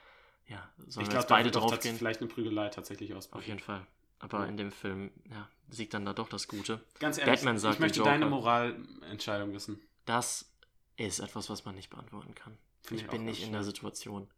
ja, 0.48 0.68
sollen 0.88 1.06
ich 1.06 1.12
jetzt 1.12 1.28
beide 1.28 1.52
draufgehen? 1.52 1.96
vielleicht 1.96 2.20
eine 2.20 2.28
Prügelei 2.28 2.68
tatsächlich 2.68 3.12
Auf 3.12 3.18
ausbrechen. 3.18 3.46
jeden 3.46 3.60
Fall. 3.60 3.86
Aber 4.18 4.40
Ja. 4.40 4.46
in 4.46 4.56
dem 4.56 4.72
Film, 4.72 5.12
ja, 5.30 5.48
siegt 5.70 5.94
dann 5.94 6.04
da 6.04 6.12
doch 6.14 6.28
das 6.28 6.48
Gute. 6.48 6.80
Ganz 6.98 7.18
ehrlich, 7.18 7.34
Batman 7.36 7.58
sagt 7.58 7.74
ich 7.74 7.80
möchte 7.80 8.02
deine 8.02 8.26
Moralentscheidung 8.26 9.52
wissen. 9.52 9.78
Das 10.04 10.50
ist 10.96 11.18
etwas, 11.20 11.50
was 11.50 11.64
man 11.64 11.74
nicht 11.74 11.90
beantworten 11.90 12.34
kann. 12.34 12.56
Finde 12.82 13.02
ich 13.02 13.08
auch 13.08 13.12
bin 13.12 13.24
nicht 13.24 13.42
in 13.42 13.52
der 13.52 13.60
schön. 13.60 13.64
Situation. 13.66 14.28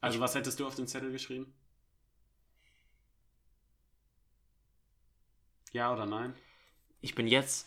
Also, 0.00 0.16
ich- 0.16 0.20
was 0.20 0.34
hättest 0.34 0.60
du 0.60 0.66
auf 0.66 0.74
den 0.74 0.86
Zettel 0.86 1.10
geschrieben? 1.12 1.52
Ja 5.72 5.92
oder 5.92 6.06
nein? 6.06 6.34
Ich 7.00 7.14
bin 7.14 7.26
jetzt 7.26 7.66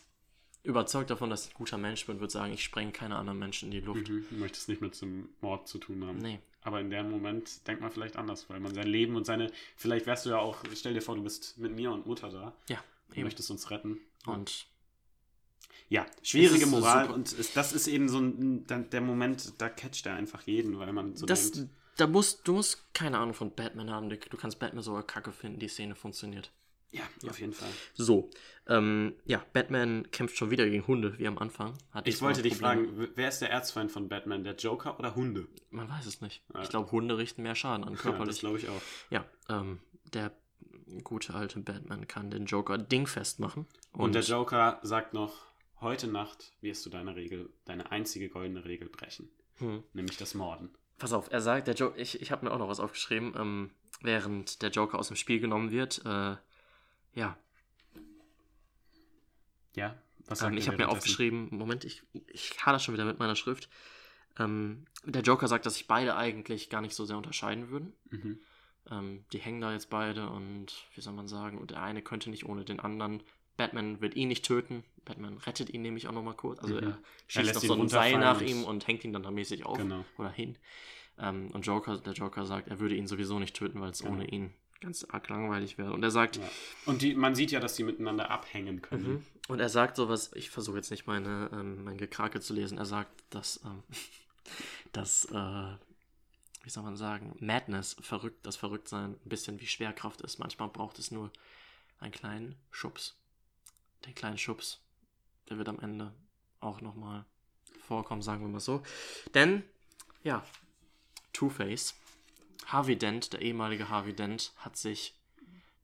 überzeugt 0.64 1.10
davon, 1.10 1.30
dass 1.30 1.46
ich 1.46 1.52
ein 1.54 1.58
guter 1.58 1.78
Mensch 1.78 2.06
bin 2.06 2.16
und 2.16 2.22
würde 2.22 2.32
sagen, 2.34 2.54
ich 2.54 2.64
spreng 2.64 2.92
keine 2.92 3.16
anderen 3.16 3.40
Menschen 3.40 3.66
in 3.66 3.72
die 3.72 3.80
Luft. 3.86 4.08
Mhm. 4.10 4.26
Du 4.30 4.36
möchtest 4.36 4.70
nicht 4.70 4.82
mit 4.82 5.02
einem 5.02 5.30
Mord 5.42 5.68
zu 5.68 5.78
tun 5.78 6.06
haben. 6.06 6.18
Nee. 6.20 6.40
Aber 6.62 6.82
in 6.82 6.90
dem 6.90 7.10
Moment 7.10 7.66
denkt 7.68 7.82
man 7.82 7.92
vielleicht 7.92 8.18
anders, 8.18 8.50
weil 8.50 8.60
man 8.60 8.74
sein 8.74 8.88
Leben 8.88 9.16
und 9.16 9.26
seine. 9.26 9.52
Vielleicht 9.78 10.06
wärst 10.06 10.26
du 10.26 10.32
ja 10.32 10.40
auch, 10.40 10.58
stell 10.76 10.94
dir 10.94 11.02
vor, 11.02 11.16
du 11.16 11.24
bist 11.24 11.58
mit 11.58 11.74
mir 11.74 11.92
und 11.92 12.06
Mutter 12.06 12.30
da 12.30 12.54
Ja, 12.68 12.84
eben. 13.14 13.24
möchtest 13.24 13.50
uns 13.52 13.70
retten. 13.72 14.00
Und 14.26 14.68
Ja, 15.90 16.06
schwierige 16.22 16.66
Moral 16.66 17.06
super. 17.06 17.16
und 17.16 17.56
das 17.56 17.74
ist 17.74 17.88
eben 17.88 18.10
so 18.10 18.20
ein, 18.20 18.66
der 18.68 19.02
Moment, 19.02 19.54
da 19.58 19.70
catcht 19.70 20.06
er 20.06 20.16
einfach 20.16 20.42
jeden, 20.44 20.78
weil 20.80 20.92
man 20.92 21.16
so 21.16 21.26
das, 21.26 21.52
denkt. 21.52 21.70
da 21.98 22.08
musst, 22.08 22.48
du 22.48 22.54
musst 22.54 22.94
keine 22.94 23.18
Ahnung 23.18 23.34
von 23.34 23.52
Batman 23.56 23.90
haben. 23.90 24.10
Du 24.10 24.18
du 24.18 24.38
kannst 24.38 24.60
Batman 24.60 24.84
sogar 24.84 25.04
kacke 25.04 25.32
finden, 25.32 25.60
die 25.60 25.68
Szene 25.70 25.96
funktioniert. 25.96 26.52
Ja, 26.92 27.04
auf 27.30 27.40
jeden 27.40 27.54
Fall. 27.54 27.70
So, 27.96 28.30
ähm, 28.68 29.14
ja, 29.26 29.44
Batman 29.54 30.10
kämpft 30.12 30.38
schon 30.38 30.52
wieder 30.52 30.66
gegen 30.70 30.88
Hunde, 30.88 31.18
wie 31.20 31.28
am 31.28 31.38
Anfang. 31.38 31.74
Hat 31.92 32.08
Ich 32.08 32.22
wollte 32.22 32.42
dich 32.42 32.56
fragen, 32.56 33.10
wer 33.16 33.28
ist 33.28 33.40
der 33.40 33.52
Erzfeind 33.52 33.92
von 33.92 34.08
Batman? 34.08 34.44
Der 34.44 34.56
Joker 34.56 34.98
oder 34.98 35.14
Hunde? 35.16 35.48
Man 35.70 35.90
weiß 35.90 36.06
es 36.06 36.22
nicht. 36.22 36.44
Ja. 36.54 36.62
Ich 36.64 36.70
glaube, 36.70 36.92
Hunde 36.92 37.18
richten 37.18 37.44
mehr 37.44 37.56
Schaden 37.56 37.84
an 37.84 37.90
Ja, 37.90 37.96
das 37.96 38.02
körperlich. 38.04 38.40
glaube 38.40 38.58
ich 38.58 38.70
auch. 38.70 38.82
Ja, 39.10 39.26
ähm, 39.50 39.80
der 40.14 40.32
gute 41.04 41.34
alte 41.34 41.60
Batman 41.60 42.08
kann 42.08 42.32
den 42.32 42.46
Joker 42.46 42.78
dingfest 42.78 43.40
machen. 43.40 43.68
Und, 43.92 44.16
der 44.16 44.24
Joker 44.24 44.80
sagt 44.82 45.14
noch, 45.14 45.46
heute 45.82 46.08
Nacht 46.08 46.54
wirst 46.62 46.86
du 46.86 46.90
deine 46.90 47.16
Regel, 47.16 47.50
deine 47.66 47.92
einzige 47.92 48.30
goldene 48.30 48.66
Regel 48.66 48.90
brechen. 48.90 49.30
Hm. 49.58 49.84
Nämlich 49.94 50.18
das 50.18 50.34
Morden. 50.34 50.70
Pass 50.98 51.14
auf, 51.14 51.32
er 51.32 51.42
sagt, 51.42 51.68
der 51.68 51.76
jo 51.76 51.94
ich, 51.96 52.22
ich 52.22 52.32
habe 52.32 52.46
mir 52.46 52.52
auch 52.52 52.60
noch 52.60 52.70
was 52.70 52.80
aufgeschrieben, 52.80 53.34
ähm, 53.38 53.72
während 54.02 54.62
der 54.62 54.70
Joker 54.70 55.00
aus 55.00 55.08
dem 55.08 55.16
Spiel 55.16 55.40
genommen 55.40 55.72
wird. 55.72 56.04
Äh, 56.06 56.38
ja, 57.14 57.38
Ja, 59.78 59.96
was 60.28 60.40
sagt 60.40 60.52
ähm, 60.52 60.58
ich 60.58 60.68
habe 60.68 60.78
mir 60.78 60.90
aufgeschrieben, 60.90 61.50
Moment, 61.52 61.86
ich, 61.86 62.04
ich 62.28 62.66
hader 62.66 62.80
schon 62.80 62.96
wieder 62.96 63.06
mit 63.06 63.20
meiner 63.20 63.36
Schrift. 63.36 63.70
Ähm, 64.40 64.86
der 65.06 65.22
Joker 65.22 65.48
sagt, 65.48 65.66
dass 65.66 65.76
sich 65.76 65.88
beide 65.88 66.16
eigentlich 66.16 66.70
gar 66.70 66.82
nicht 66.82 66.96
so 66.96 67.06
sehr 67.06 67.18
unterscheiden 67.18 67.70
würden. 67.70 67.94
Mhm. 68.10 68.40
Ähm, 68.90 69.26
die 69.32 69.40
hängen 69.40 69.62
da 69.62 69.72
jetzt 69.72 69.90
beide 69.90 70.30
und 70.30 70.74
wie 70.96 71.02
soll 71.02 71.14
man 71.14 71.28
sagen, 71.28 71.60
und 71.60 71.72
der 71.72 71.82
eine 71.82 72.02
könnte 72.02 72.30
nicht 72.30 72.46
ohne 72.46 72.66
den 72.66 72.80
anderen. 72.80 73.22
Batman 73.58 74.00
wird 74.02 74.16
ihn 74.16 74.28
nicht 74.30 74.46
töten. 74.46 74.84
Batman 75.06 75.38
rettet 75.40 75.70
ihn 75.70 75.82
nämlich 75.82 76.08
auch 76.08 76.12
nochmal 76.14 76.36
kurz. 76.36 76.60
Also 76.60 76.76
Mhm. 76.76 76.82
er 76.84 76.88
Er 76.90 76.98
schießt 77.28 77.46
lässt 77.46 77.56
noch 77.68 77.76
so 77.76 77.82
ein 77.82 77.90
Seil 77.90 78.18
nach 78.20 78.42
ihm 78.42 78.64
und 78.64 78.88
hängt 78.88 79.04
ihn 79.04 79.14
dann 79.14 79.24
da 79.24 79.32
mäßig 79.32 79.66
auf 79.66 79.78
Genau. 79.78 80.06
oder 80.18 80.30
hin. 80.30 80.58
Ähm, 81.20 81.50
und 81.52 81.66
Joker, 81.66 81.98
der 81.98 82.14
Joker 82.14 82.46
sagt, 82.46 82.68
er 82.68 82.80
würde 82.80 82.96
ihn 82.96 83.08
sowieso 83.08 83.40
nicht 83.40 83.56
töten, 83.56 83.82
weil 83.82 83.90
es 83.90 84.00
Genau. 84.00 84.14
ohne 84.14 84.28
ihn 84.28 84.54
ganz 84.80 85.04
arg 85.10 85.28
langweilig 85.30 85.78
wäre. 85.80 85.92
Und 85.92 86.04
er 86.04 86.12
sagt, 86.12 86.38
Ja. 86.38 86.44
Und 86.86 87.02
die, 87.02 87.16
man 87.16 87.34
sieht 87.34 87.52
ja, 87.52 87.60
dass 87.60 87.76
die 87.76 87.84
miteinander 87.84 88.30
abhängen 88.30 88.82
können. 88.84 89.08
Mhm. 89.12 89.26
Und 89.48 89.60
er 89.60 89.70
sagt 89.70 89.96
sowas, 89.96 90.32
ich 90.36 90.50
versuche 90.52 90.76
jetzt 90.78 90.92
nicht 90.92 91.08
meine, 91.08 91.50
ähm, 91.52 91.84
mein 91.84 91.98
Gekrakel 91.98 92.42
zu 92.42 92.54
lesen, 92.54 92.78
er 92.78 92.86
sagt, 92.86 93.24
dass, 93.32 93.62
ähm, 93.66 93.82
dass 94.92 95.26
äh, 95.26 95.76
wie 96.64 96.70
soll 96.70 96.84
man 96.84 96.98
sagen, 96.98 97.34
Madness, 97.40 97.96
verrückt, 98.02 98.46
das 98.46 98.58
Verrücktsein 98.58 99.12
ein 99.26 99.30
bisschen 99.30 99.60
wie 99.62 99.68
Schwerkraft 99.68 100.20
ist. 100.22 100.38
Manchmal 100.38 100.68
braucht 100.68 101.00
es 101.00 101.12
nur 101.12 101.32
einen 102.00 102.12
kleinen 102.12 102.56
Schubs. 102.72 103.16
Den 104.08 104.16
kleinen 104.16 104.38
Schubs, 104.40 104.82
der 105.50 105.58
wird 105.60 105.70
am 105.70 105.80
Ende 105.80 106.14
auch 106.60 106.82
nochmal 106.82 107.26
vorkommen, 107.82 108.22
sagen 108.24 108.42
wir 108.42 108.48
mal 108.48 108.60
so. 108.60 108.82
Denn, 109.36 109.64
ja, 110.24 110.44
Two-Face, 111.34 111.94
Harvey 112.66 112.98
Dent, 112.98 113.34
der 113.34 113.42
ehemalige 113.42 113.90
Harvey 113.90 114.14
Dent, 114.14 114.54
hat 114.58 114.76
sich 114.78 115.14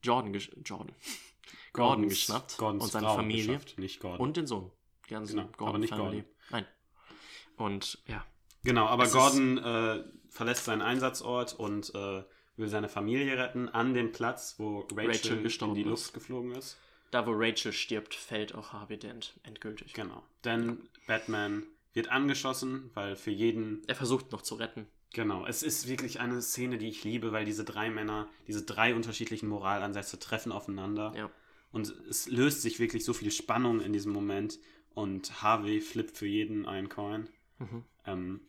Jordan, 0.02 0.32
gesch 0.32 0.50
Jordan, 0.64 0.94
Gordon 1.72 2.04
Gordons- 2.04 2.08
geschnappt 2.08 2.56
Gordons 2.58 2.84
und 2.84 2.90
seine 2.92 3.06
Frau 3.06 3.16
Familie 3.16 3.60
Gordon. 4.00 4.20
und 4.20 4.36
den 4.36 4.46
Sohn. 4.46 4.70
Die 5.06 5.10
ganze 5.14 5.34
Genau, 5.34 5.46
Gordon 5.48 5.68
aber 5.68 5.78
nicht 5.78 5.90
Family. 5.90 6.22
Gordon. 6.22 6.34
Nein. 6.50 6.66
Und 7.56 7.98
ja, 8.06 8.24
Genau, 8.64 8.86
aber 8.86 9.02
Es 9.04 9.10
ist- 9.10 9.14
Gordon 9.16 9.58
äh, 9.58 10.04
verlässt 10.30 10.64
seinen 10.64 10.80
Einsatzort 10.82 11.52
und 11.52 11.94
äh, 11.94 12.24
will 12.56 12.68
seine 12.68 12.88
Familie 12.88 13.36
retten 13.36 13.68
an 13.68 13.92
dem 13.92 14.12
Platz, 14.12 14.54
wo 14.58 14.80
Rachel, 14.92 15.06
Rachel 15.10 15.36
in 15.38 15.42
gestorben 15.42 15.74
die 15.74 15.82
ist. 15.82 15.86
Luft 15.88 16.14
geflogen 16.14 16.52
ist. 16.52 16.78
Da 17.14 17.26
wo 17.26 17.32
Rachel 17.32 17.72
stirbt, 17.72 18.14
fällt 18.14 18.54
auch 18.54 18.72
Harvey 18.72 18.98
Dent 18.98 19.38
endgültig. 19.44 19.94
Genau. 19.94 20.24
Denn 20.44 20.88
Batman 21.06 21.62
wird 21.92 22.08
angeschossen, 22.08 22.90
weil 22.94 23.14
für 23.14 23.30
jeden 23.30 23.82
Er 23.86 23.94
versucht 23.94 24.32
noch 24.32 24.42
zu 24.42 24.56
retten. 24.56 24.88
Genau, 25.12 25.46
es 25.46 25.62
ist 25.62 25.86
wirklich 25.86 26.18
eine 26.18 26.42
Szene, 26.42 26.76
die 26.76 26.88
ich 26.88 27.04
liebe, 27.04 27.30
weil 27.30 27.44
diese 27.44 27.64
drei 27.64 27.88
Männer, 27.88 28.28
diese 28.48 28.64
drei 28.64 28.96
unterschiedlichen 28.96 29.48
Moralansätze 29.48 30.18
treffen 30.18 30.50
aufeinander. 30.50 31.12
Ja. 31.16 31.30
Und 31.70 31.88
es 32.10 32.28
löst 32.28 32.62
sich 32.62 32.80
wirklich 32.80 33.04
so 33.04 33.12
viel 33.12 33.30
Spannung 33.30 33.80
in 33.80 33.92
diesem 33.92 34.12
Moment. 34.12 34.58
Und 34.94 35.40
Harvey 35.40 35.80
flippt 35.80 36.18
für 36.18 36.26
jeden 36.26 36.66
einen 36.66 36.88
Coin. 36.88 37.28
Mhm. 37.58 37.84
Ähm, 38.06 38.40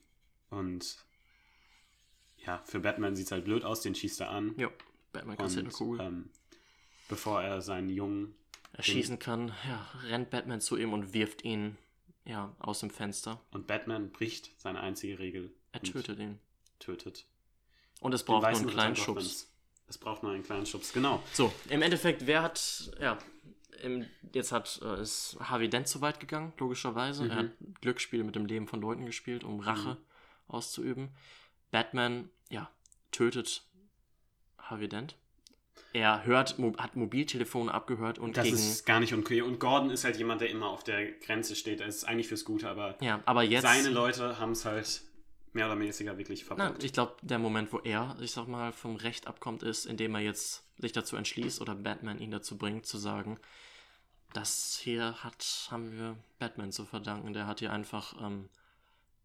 und 0.49 1.05
ja, 2.37 2.63
für 2.65 2.79
Batman 2.79 3.15
sieht 3.15 3.27
es 3.27 3.31
halt 3.31 3.45
blöd 3.45 3.63
aus, 3.63 3.81
den 3.81 3.93
schießt 3.93 4.21
er 4.21 4.31
an. 4.31 4.55
Ja, 4.57 4.69
Batman 5.11 5.37
kassiert 5.37 5.65
eine 5.65 5.73
Kugel. 5.73 6.01
ähm, 6.01 6.29
bevor 7.09 7.43
er 7.43 7.61
seinen 7.61 7.89
Jungen. 7.89 8.35
Erschießen 8.77 9.19
kann, 9.19 9.49
ja, 9.67 9.87
rennt 10.09 10.29
Batman 10.29 10.61
zu 10.61 10.77
ihm 10.77 10.93
und 10.93 11.13
wirft 11.13 11.43
ihn 11.43 11.77
ja, 12.25 12.53
aus 12.59 12.79
dem 12.79 12.89
Fenster. 12.89 13.39
Und 13.51 13.67
Batman 13.67 14.11
bricht 14.11 14.51
seine 14.59 14.81
einzige 14.81 15.19
Regel. 15.19 15.53
Er 15.71 15.81
tötet 15.81 16.19
ihn. 16.19 16.39
tötet. 16.79 17.25
Und 18.01 18.13
es 18.13 18.23
braucht 18.23 18.41
nur 18.41 18.49
einen 18.49 18.67
kleinen 18.67 18.95
Schubs. 18.95 19.51
Es 19.87 19.97
braucht 19.97 20.23
nur 20.23 20.31
einen 20.31 20.43
kleinen 20.43 20.65
Schubs, 20.65 20.93
genau. 20.93 21.23
So, 21.33 21.53
im 21.69 21.81
Endeffekt, 21.81 22.25
wer 22.25 22.41
hat, 22.41 22.91
ja, 22.99 23.17
im, 23.83 24.05
jetzt 24.33 24.51
hat, 24.51 24.79
äh, 24.83 25.01
ist 25.01 25.37
Harvey 25.39 25.69
Dent 25.69 25.87
zu 25.87 26.01
weit 26.01 26.19
gegangen, 26.19 26.53
logischerweise. 26.57 27.25
Mhm. 27.25 27.29
Er 27.29 27.37
hat 27.37 27.51
Glücksspiele 27.81 28.23
mit 28.23 28.35
dem 28.35 28.45
Leben 28.45 28.67
von 28.67 28.81
Leuten 28.81 29.05
gespielt, 29.05 29.43
um 29.43 29.59
Rache 29.59 29.97
auszuüben. 30.47 31.09
Batman, 31.71 32.29
ja, 32.49 32.69
tötet 33.11 33.63
Harvey 34.57 34.89
Dent. 34.89 35.15
Er 35.93 36.25
hört, 36.25 36.57
hat 36.77 36.95
Mobiltelefone 36.95 37.73
abgehört 37.73 38.19
und 38.19 38.35
Das 38.35 38.47
ist 38.47 38.85
gar 38.85 38.99
nicht 38.99 39.13
okay. 39.13 39.41
Und 39.41 39.59
Gordon 39.59 39.89
ist 39.91 40.03
halt 40.03 40.17
jemand, 40.17 40.41
der 40.41 40.49
immer 40.49 40.67
auf 40.67 40.83
der 40.83 41.11
Grenze 41.13 41.55
steht. 41.55 41.79
Er 41.79 41.87
ist 41.87 42.03
eigentlich 42.03 42.27
fürs 42.27 42.43
Gute, 42.43 42.69
aber 42.69 42.97
ja, 43.01 43.21
aber 43.25 43.43
jetzt. 43.43 43.63
seine 43.63 43.89
Leute 43.89 44.39
haben 44.39 44.51
es 44.51 44.65
halt 44.65 45.01
mehr 45.53 45.67
oder 45.67 45.79
weniger 45.79 46.17
wirklich 46.17 46.43
verbockt. 46.43 46.83
ich 46.83 46.91
glaube, 46.91 47.15
der 47.21 47.39
Moment, 47.39 47.71
wo 47.71 47.79
er, 47.79 48.17
ich 48.19 48.31
sag 48.31 48.47
mal, 48.47 48.73
vom 48.73 48.97
Recht 48.97 49.25
abkommt, 49.25 49.63
ist, 49.63 49.85
indem 49.85 50.13
er 50.15 50.21
jetzt 50.21 50.63
sich 50.77 50.91
dazu 50.91 51.15
entschließt 51.15 51.61
oder 51.61 51.75
Batman 51.75 52.19
ihn 52.19 52.31
dazu 52.31 52.57
bringt, 52.57 52.85
zu 52.85 52.97
sagen, 52.97 53.39
das 54.33 54.77
hier 54.81 55.23
hat, 55.23 55.69
haben 55.71 55.93
wir 55.93 56.17
Batman 56.39 56.73
zu 56.73 56.83
verdanken. 56.83 57.31
Der 57.31 57.47
hat 57.47 57.59
hier 57.59 57.71
einfach 57.71 58.21
ähm, 58.21 58.49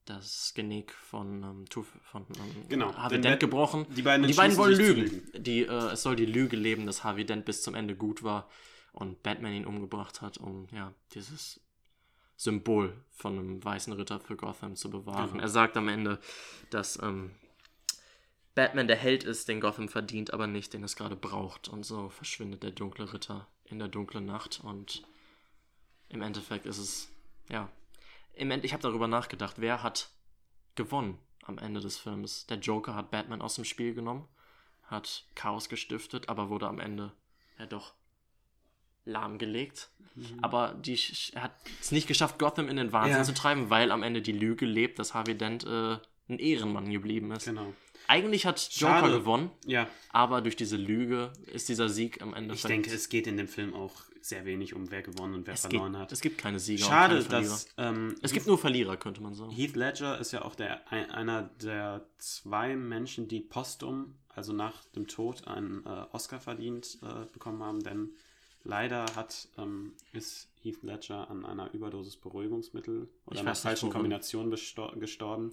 das 0.05 0.53
Genick 0.55 0.93
von, 0.93 1.43
ähm, 1.43 1.65
von 2.03 2.27
ähm, 2.37 2.69
Genau, 2.69 2.95
Harvey 2.95 3.17
denn 3.17 3.23
Dent 3.23 3.41
gebrochen. 3.41 3.87
die 3.95 4.03
beiden 4.03 4.27
die 4.27 4.35
beiden 4.35 4.57
wollen 4.57 4.77
lügen. 4.77 5.25
zu 5.33 5.41
Die, 5.41 5.63
äh, 5.63 5.93
es 5.93 6.03
soll 6.03 6.17
die 6.17 6.27
Lüge 6.27 6.57
leben, 6.57 6.87
dass 6.87 7.05
Harvey 7.05 7.25
Dent 7.25 7.45
bis 7.45 7.63
zum 7.63 7.75
Ende 7.75 7.95
gut 7.97 8.23
war 8.23 8.49
und 8.93 9.23
Batman 9.23 9.53
ihn 9.53 9.67
umgebracht 9.67 10.21
hat, 10.21 10.39
um 10.39 10.67
ja 10.73 10.93
dieses 11.15 11.61
Symbol 12.37 12.95
von 13.11 13.39
einem 13.39 13.65
weißen 13.65 13.93
Ritter 13.93 14.19
für 14.19 14.37
Gotham 14.37 14.75
zu 14.75 14.91
bewahren. 14.91 15.33
Genau. 15.33 15.43
Er 15.43 15.49
sagt 15.49 15.77
am 15.77 15.89
Ende, 15.89 16.19
dass 16.71 17.01
ähm, 17.03 17.33
Batman 18.55 18.89
der 18.89 18.97
Held 18.97 19.25
ist, 19.25 19.49
den 19.49 19.61
Gotham 19.61 19.89
verdient, 19.89 20.33
aber 20.33 20.47
nicht, 20.47 20.73
den 20.73 20.83
es 20.83 20.97
gerade 20.97 21.17
braucht. 21.17 21.69
Und 21.69 21.85
so 21.85 22.09
verschwindet 22.09 22.63
der 22.63 22.73
dunkle 22.73 23.13
Ritter 23.13 23.47
in 23.65 23.79
der 23.79 23.89
dunklen 23.89 24.25
Nacht. 24.27 24.61
Und 24.65 25.03
im 26.09 26.23
Endeffekt 26.23 26.67
ist 26.67 26.79
es, 26.79 27.09
ja, 27.49 27.71
im 28.35 28.51
End 28.51 28.65
ich 28.65 28.73
habe 28.73 28.83
darüber 28.83 29.07
nachgedacht, 29.09 29.57
wer 29.59 29.83
hat 29.83 30.11
gewonnen 30.75 31.19
am 31.45 31.59
Ende 31.59 31.81
des 31.81 31.99
Films? 31.99 32.47
Der 32.47 32.59
Joker 32.59 32.95
hat 32.95 33.11
Batman 33.11 33.43
aus 33.43 33.55
dem 33.57 33.65
Spiel 33.65 33.95
genommen, 33.95 34.29
hat 34.85 35.25
Chaos 35.35 35.69
gestiftet, 35.69 36.29
aber 36.29 36.49
wurde 36.51 36.69
am 36.69 36.81
Ende 36.81 37.13
ja 37.59 37.67
doch 37.67 37.95
lahmgelegt. 39.05 39.91
Aber 40.43 40.75
die, 40.75 40.99
er 41.33 41.45
hat 41.45 41.53
es 41.81 41.93
nicht 41.93 42.07
geschafft, 42.07 42.39
Gotham 42.39 42.69
in 42.69 42.77
den 42.77 42.93
Wahnsinn 42.93 43.17
Ja. 43.19 43.25
zu 43.25 43.33
treiben, 43.35 43.71
weil 43.71 43.91
am 43.93 44.03
Ende 44.03 44.21
die 44.23 44.33
Lüge 44.33 44.67
lebt, 44.67 44.99
dass 44.99 45.15
Harvey 45.15 45.37
Dent 45.37 45.65
äh, 45.65 45.97
ein 46.29 46.39
Ehrenmann 46.39 46.91
geblieben 46.91 47.31
ist. 47.33 47.45
Genau. 47.47 47.73
Eigentlich 48.09 48.45
hat 48.45 48.61
Joker 48.73 49.01
Schade. 49.01 49.13
gewonnen, 49.19 49.51
Ja, 49.67 49.89
aber 50.11 50.41
durch 50.43 50.57
diese 50.57 50.77
Lüge 50.77 51.33
ist 51.47 51.69
dieser 51.69 51.89
Sieg 51.89 52.21
am 52.23 52.35
Ende 52.35 52.55
ich 52.55 52.63
denke, 52.63 52.93
es 52.93 53.09
geht 53.09 53.27
in 53.29 53.37
dem 53.37 53.47
Film 53.49 53.73
auch 53.73 54.03
sehr 54.25 54.45
wenig 54.45 54.75
um 54.75 54.91
wer 54.91 55.03
gewonnen 55.03 55.35
und 55.35 55.47
wer 55.47 55.55
es, 55.55 55.63
verloren 55.63 55.93
geht, 55.93 56.01
hat. 56.01 56.13
es 56.13 56.21
gibt 56.21 56.39
keine 56.39 56.59
Sieger 56.59 56.85
Schade, 56.85 57.19
und 57.19 57.29
keine 57.29 57.47
dass 57.47 57.69
ähm, 57.77 58.15
es 58.23 58.33
gibt 58.33 58.47
nur 58.47 58.59
Verlierer, 58.59 58.97
könnte 58.97 59.23
man 59.23 59.35
sagen. 59.35 59.51
Heath 59.51 59.77
Ledger 59.77 60.19
ist 60.19 60.33
ja 60.33 60.43
auch 60.43 60.55
der, 60.55 60.91
ein, 60.93 61.11
einer 61.11 61.51
der 61.63 62.07
zwei 62.19 62.77
Menschen, 62.77 63.29
die 63.29 63.41
postum, 63.41 64.15
also 64.29 64.53
nach 64.53 64.85
dem 64.97 65.07
Tod, 65.07 65.47
einen 65.47 65.85
äh, 65.87 66.07
Oscar 66.13 66.41
verdient 66.41 66.99
äh, 67.03 67.27
bekommen 67.33 67.63
haben, 67.63 67.83
denn 67.83 68.11
leider 68.65 69.07
hat, 69.17 69.49
ähm, 69.59 69.93
ist 70.13 70.49
Heath 70.63 70.83
Ledger 70.83 71.31
an 71.31 71.45
einer 71.47 71.73
Überdosis 71.73 72.17
Beruhigungsmittel 72.17 73.09
oder 73.27 73.41
einer 73.41 73.55
falschen. 73.55 73.91
Kombination 73.91 74.51
gestorben, 74.51 75.53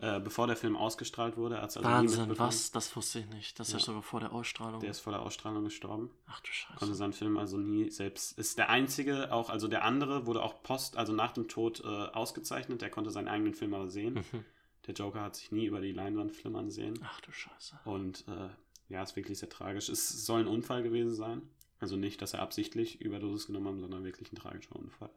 äh, 0.00 0.20
bevor 0.20 0.46
der 0.46 0.56
Film 0.56 0.76
ausgestrahlt 0.76 1.36
wurde. 1.36 1.56
Er 1.56 1.62
hat's 1.62 1.76
also 1.76 1.88
Wahnsinn, 1.88 2.38
was? 2.38 2.70
Das 2.70 2.94
wusste 2.94 3.18
ich 3.20 3.26
nicht. 3.26 3.58
Das 3.58 3.68
ist 3.68 3.72
Ja. 3.74 3.78
ja 3.80 3.84
sogar 3.84 4.02
vor 4.02 4.20
der 4.20 4.32
Ausstrahlung. 4.32 4.80
Der 4.80 4.90
ist 4.90 5.00
vor 5.00 5.12
der 5.12 5.22
Ausstrahlung 5.22 5.64
gestorben. 5.64 6.10
Ach 6.26 6.40
du 6.40 6.50
Konnte 6.70 6.86
Scheiße. 6.86 6.94
seinen 6.94 7.12
Film 7.12 7.36
also 7.38 7.56
nie 7.56 7.90
selbst. 7.90 8.38
Ist 8.38 8.58
der 8.58 8.68
einzige, 8.70 9.32
auch, 9.32 9.50
also 9.50 9.66
der 9.66 9.84
andere 9.84 10.26
wurde 10.26 10.42
auch 10.42 10.62
post, 10.62 10.96
also 10.96 11.12
nach 11.12 11.32
dem 11.32 11.48
Tod 11.48 11.80
äh, 11.84 11.86
ausgezeichnet. 11.86 12.80
Der 12.80 12.90
konnte 12.90 13.10
seinen 13.10 13.28
eigenen 13.28 13.54
Film 13.54 13.74
aber 13.74 13.88
sehen. 13.88 14.14
Mhm. 14.32 14.44
Der 14.86 14.94
Joker 14.94 15.20
hat 15.22 15.36
sich 15.36 15.50
nie 15.52 15.66
über 15.66 15.80
die 15.80 15.92
Leinwand 15.92 16.32
flimmern 16.32 16.70
sehen. 16.70 16.98
Ach 17.04 17.20
du 17.20 17.32
Scheiße. 17.32 17.78
Und 17.84 18.24
äh, 18.28 18.48
ja, 18.88 19.02
ist 19.02 19.16
wirklich 19.16 19.38
sehr 19.38 19.48
tragisch. 19.50 19.88
Es 19.88 20.24
soll 20.24 20.40
ein 20.40 20.46
Unfall 20.46 20.82
gewesen 20.82 21.14
sein. 21.14 21.42
Also 21.80 21.96
nicht, 21.96 22.22
dass 22.22 22.34
er 22.34 22.40
absichtlich 22.42 23.00
Überdosis 23.00 23.46
genommen 23.48 23.66
hat, 23.74 23.80
sondern 23.80 24.04
wirklich 24.04 24.32
ein 24.32 24.36
tragischer 24.36 24.74
Unfall. 24.76 25.10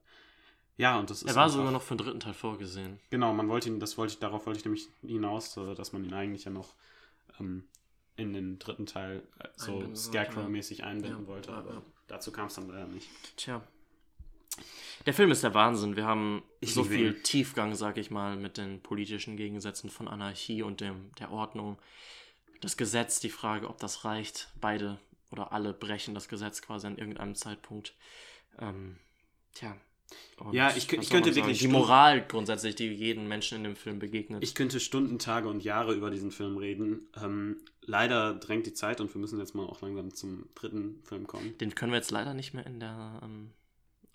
Ja, 0.77 0.99
und 0.99 1.10
das 1.10 1.22
ist. 1.22 1.30
Er 1.30 1.35
war 1.35 1.49
sogar 1.49 1.72
noch 1.72 1.81
für 1.81 1.95
den 1.95 2.06
dritten 2.06 2.19
Teil 2.19 2.34
vorgesehen. 2.34 2.99
Genau, 3.10 3.34
man 3.34 3.48
wollte 3.49 3.69
ihn, 3.69 3.80
das 3.80 3.98
wollte 3.98 4.14
ich, 4.14 4.19
darauf 4.19 4.45
wollte 4.45 4.60
ich 4.60 4.65
nämlich 4.65 4.88
hinaus, 5.02 5.53
dass 5.53 5.93
man 5.93 6.03
ihn 6.06 6.14
eigentlich 6.14 6.45
ja 6.45 6.52
noch 6.52 6.73
ähm, 7.39 7.65
in 8.15 8.34
den 8.34 8.60
dritten 8.60 8.85
Teil 8.85 9.23
äh, 9.39 9.48
so 9.56 9.93
Scarecrow-mäßig 9.95 10.84
einbinden 10.84 11.22
Ja, 11.22 11.27
wollte. 11.27 11.53
Aber 11.53 11.73
ja. 11.73 11.81
dazu 12.07 12.31
kam 12.31 12.48
es 12.48 12.56
dann 12.56 12.68
leider 12.68 12.88
nicht. 12.88 13.10
Tja. 13.38 13.61
Der 15.06 15.14
Film 15.14 15.31
ist 15.31 15.43
der 15.43 15.53
Wahnsinn. 15.53 15.95
Wir 15.95 16.06
haben 16.06 16.43
Ich 16.60 16.73
so 16.73 16.84
viel. 16.84 17.22
Tiefgang, 17.22 17.73
sag 17.76 17.98
ich 17.98 18.11
mal, 18.11 18.35
mit 18.35 18.57
den 18.57 18.81
politischen 18.81 19.38
Gegensätzen 19.38 19.89
von 19.89 20.07
Anarchie 20.07 20.61
und 20.61 20.81
dem, 20.81 21.11
der 21.19 21.31
Ordnung. 21.31 21.80
Das 22.60 22.77
Gesetz, 22.77 23.19
die 23.19 23.30
Frage, 23.30 23.68
ob 23.69 23.80
das 23.80 24.06
reicht. 24.06 24.49
Beide 24.60 24.99
oder 25.31 25.52
alle 25.52 25.73
brechen 25.73 26.14
das 26.14 26.27
Gesetz 26.27 26.61
quasi 26.61 26.88
an 26.88 26.98
irgendeinem 26.98 27.35
Zeitpunkt. 27.35 27.95
Ähm, 28.60 28.98
tja. 29.53 29.76
Und 30.38 30.53
Ja, 30.53 30.69
ich 30.71 30.77
ich 30.77 30.88
könnte 30.88 31.05
sagen? 31.07 31.35
wirklich 31.35 31.59
Die 31.59 31.65
Stunden- 31.65 31.77
Moral 31.79 32.25
grundsätzlich, 32.27 32.75
die 32.75 32.88
jedem 32.88 33.27
Menschen 33.27 33.57
in 33.57 33.63
dem 33.63 33.75
Film 33.75 33.99
begegnet. 33.99 34.43
Ich 34.43 34.55
könnte 34.55 34.79
Stunden, 34.79 35.19
Tage 35.19 35.47
und 35.47 35.63
Jahre 35.63 35.93
über 35.93 36.09
diesen 36.09 36.31
Film 36.31 36.57
reden. 36.57 37.07
Ähm, 37.21 37.57
leider 37.81 38.33
drängt 38.33 38.65
die 38.65 38.73
Zeit 38.73 39.01
und 39.01 39.13
wir 39.13 39.21
müssen 39.21 39.39
jetzt 39.39 39.53
mal 39.55 39.65
auch 39.65 39.81
langsam 39.81 40.13
zum 40.13 40.45
dritten 40.55 41.01
Film 41.03 41.27
kommen. 41.27 41.57
den 41.59 41.75
können 41.75 41.91
wir 41.91 41.97
jetzt 41.97 42.11
leider 42.11 42.33
nicht 42.33 42.53
mehr 42.53 42.65
in 42.65 42.79
der 42.79 43.19
ähm, 43.23 43.51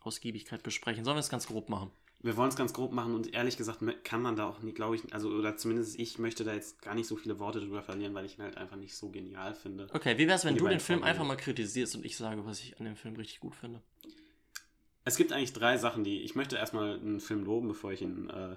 Ausgiebigkeit 0.02 0.62
besprechen. 0.62 1.05
Sollen 1.05 1.16
wir 1.16 1.20
es 1.20 1.28
ganz 1.31 1.47
grob 1.47 1.68
machen? 1.68 1.90
Wir 2.23 2.36
wollen 2.36 2.48
es 2.48 2.56
ganz 2.56 2.73
grob 2.73 2.93
machen 2.93 3.14
und 3.14 3.35
ehrlich 3.35 3.56
gesagt 3.56 3.81
kann 4.02 4.23
man 4.23 4.35
da 4.35 4.48
auch 4.48 4.60
nicht, 4.60 4.74
glaube 4.74 4.97
ich, 4.97 5.12
also 5.14 5.28
oder 5.28 5.56
zumindest 5.56 5.97
ich 5.98 6.18
möchte 6.18 6.43
da 6.44 6.55
jetzt 6.55 6.81
gar 6.82 6.94
nicht 6.94 7.06
so 7.06 7.14
viele 7.14 7.39
Worte 7.39 7.60
drüber 7.60 7.82
verlieren, 7.82 8.14
weil 8.14 8.24
ich 8.24 8.36
ihn 8.39 8.43
halt 8.43 8.56
einfach 8.56 8.77
nicht 8.77 8.97
so 8.97 9.10
genial 9.10 9.55
finde. 9.55 9.86
Okay, 9.93 10.16
wie 10.18 10.27
wär's, 10.27 10.44
wenn 10.44 10.55
Die 10.55 10.60
du 10.60 10.66
den 10.66 10.81
Film 10.81 11.02
einfach 11.05 11.24
mal 11.24 11.36
kritisierst 11.36 11.94
und 11.94 12.05
ich 12.05 12.16
sage, 12.16 12.44
was 12.44 12.60
ich 12.60 12.78
an 12.81 12.86
dem 12.86 12.97
Film 12.97 13.14
richtig 13.16 13.39
gut 13.39 13.55
finde? 13.55 13.81
Es 15.07 15.16
gibt 15.16 15.33
eigentlich 15.33 15.53
drei 15.53 15.78
Sachen, 15.78 16.03
die 16.03 16.23
ich 16.23 16.35
möchte 16.35 16.57
erstmal 16.57 16.97
einen 16.97 17.20
Film 17.20 17.45
loben, 17.45 17.69
bevor 17.69 17.93
ich 17.93 18.03
ihn 18.03 18.28
äh, 18.28 18.57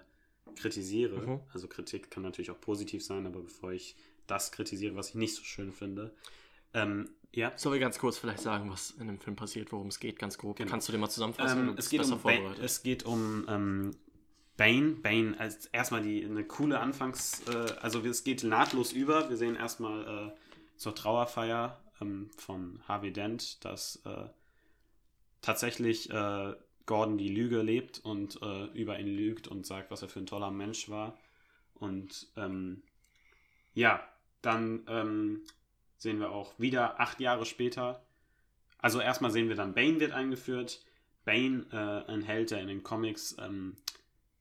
kritisiere. 0.55 1.15
Mhm. 1.15 1.39
Also 1.53 1.67
Kritik 1.67 2.09
kann 2.09 2.23
natürlich 2.23 2.49
auch 2.49 2.59
positiv 2.59 3.05
sein, 3.05 3.27
aber 3.27 3.41
bevor 3.41 3.71
ich 3.71 3.95
das 4.25 4.51
kritisiere, 4.51 4.95
was 4.95 5.09
ich 5.09 5.15
nicht 5.15 5.35
so 5.35 5.43
schön 5.43 5.71
finde. 5.71 6.11
Ähm, 6.73 7.07
ja. 7.31 7.53
Sollen 7.55 7.73
wir 7.73 7.79
ganz 7.79 7.99
kurz 7.99 8.17
vielleicht 8.17 8.41
sagen, 8.41 8.71
was 8.71 8.89
in 8.91 9.05
dem 9.05 9.19
Film 9.19 9.35
passiert, 9.35 9.71
worum 9.71 9.89
es 9.89 9.99
geht, 9.99 10.17
ganz 10.17 10.39
grob? 10.39 10.57
Genau. 10.57 10.71
Kannst 10.71 10.87
du 10.87 10.91
den 10.91 11.01
mal 11.01 11.09
zusammenfassen? 11.09 11.69
Ähm, 11.69 11.75
es, 11.77 11.87
geht 11.87 12.03
um 12.03 12.19
Bane, 12.19 12.55
es 12.59 12.81
geht 12.81 13.03
um 13.03 13.45
ähm, 13.47 13.91
Bane. 14.57 14.95
Bane 15.03 15.39
als 15.39 15.67
erstmal 15.67 16.01
die 16.01 16.25
eine 16.25 16.43
coole 16.45 16.79
Anfangs, 16.79 17.43
äh, 17.47 17.73
also 17.79 17.99
es 18.01 18.23
geht 18.23 18.43
nahtlos 18.43 18.91
über. 18.91 19.29
Wir 19.29 19.37
sehen 19.37 19.55
erstmal 19.55 20.31
äh, 20.31 20.77
zur 20.77 20.95
Trauerfeier 20.95 21.79
ähm, 22.01 22.31
von 22.37 22.81
Harvey 22.87 23.13
Dent, 23.13 23.63
dass 23.63 24.01
äh, 24.05 24.25
tatsächlich 25.41 26.09
äh, 26.09 26.53
Gordon 26.85 27.17
die 27.17 27.29
Lüge 27.29 27.61
lebt 27.61 27.99
und 27.99 28.41
äh, 28.41 28.65
über 28.73 28.99
ihn 28.99 29.07
lügt 29.07 29.47
und 29.47 29.65
sagt, 29.65 29.91
was 29.91 30.01
er 30.01 30.09
für 30.09 30.19
ein 30.19 30.25
toller 30.25 30.51
Mensch 30.51 30.89
war. 30.89 31.17
Und 31.75 32.27
ähm, 32.35 32.83
ja, 33.73 34.01
dann 34.41 34.83
ähm, 34.87 35.41
sehen 35.97 36.19
wir 36.19 36.31
auch 36.31 36.57
wieder 36.57 36.99
acht 36.99 37.19
Jahre 37.19 37.45
später. 37.45 38.03
Also 38.79 38.99
erstmal 39.01 39.31
sehen 39.31 39.49
wir 39.49 39.55
dann 39.55 39.73
Bane 39.73 39.99
wird 39.99 40.13
eingeführt. 40.13 40.83
Bane, 41.25 41.65
äh, 41.71 42.11
ein 42.11 42.23
Held, 42.23 42.51
der 42.51 42.61
in 42.61 42.67
den 42.67 42.81
Comics 42.81 43.35
ähm, 43.39 43.75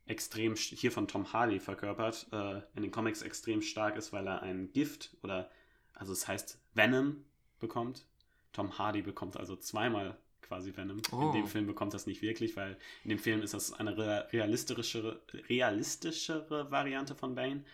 extrem, 0.07 0.55
hier 0.55 0.91
von 0.91 1.07
Tom 1.07 1.33
Hardy 1.33 1.61
verkörpert, 1.61 2.29
äh, 2.33 2.63
in 2.75 2.83
den 2.83 2.91
Comics 2.91 3.23
extrem 3.23 3.61
stark 3.61 3.97
ist, 3.97 4.13
weil 4.13 4.27
er 4.27 4.43
ein 4.43 4.73
Gift 4.73 5.17
oder, 5.23 5.51
also 5.93 6.13
es 6.13 6.27
heißt 6.27 6.59
Venom 6.75 7.25
bekommt. 7.59 8.07
Tom 8.53 8.79
Hardy 8.79 9.03
bekommt 9.03 9.37
also 9.37 9.55
zweimal 9.57 10.17
quasi 10.49 10.77
Venom. 10.77 11.01
Oh. 11.13 11.27
In 11.29 11.33
dem 11.33 11.47
Film 11.47 11.67
bekommt 11.67 11.95
das 11.95 12.07
nicht 12.07 12.23
wirklich, 12.23 12.57
weil 12.57 12.77
in 13.05 13.11
dem 13.11 13.19
Film 13.19 13.43
ist 13.43 13.55
das 13.55 13.73
eine 13.73 13.97
rea- 13.97 14.27
realistischere, 14.33 15.21
realistischere 15.49 16.71
Variante 16.71 17.15
von 17.15 17.35
Bane, 17.35 17.65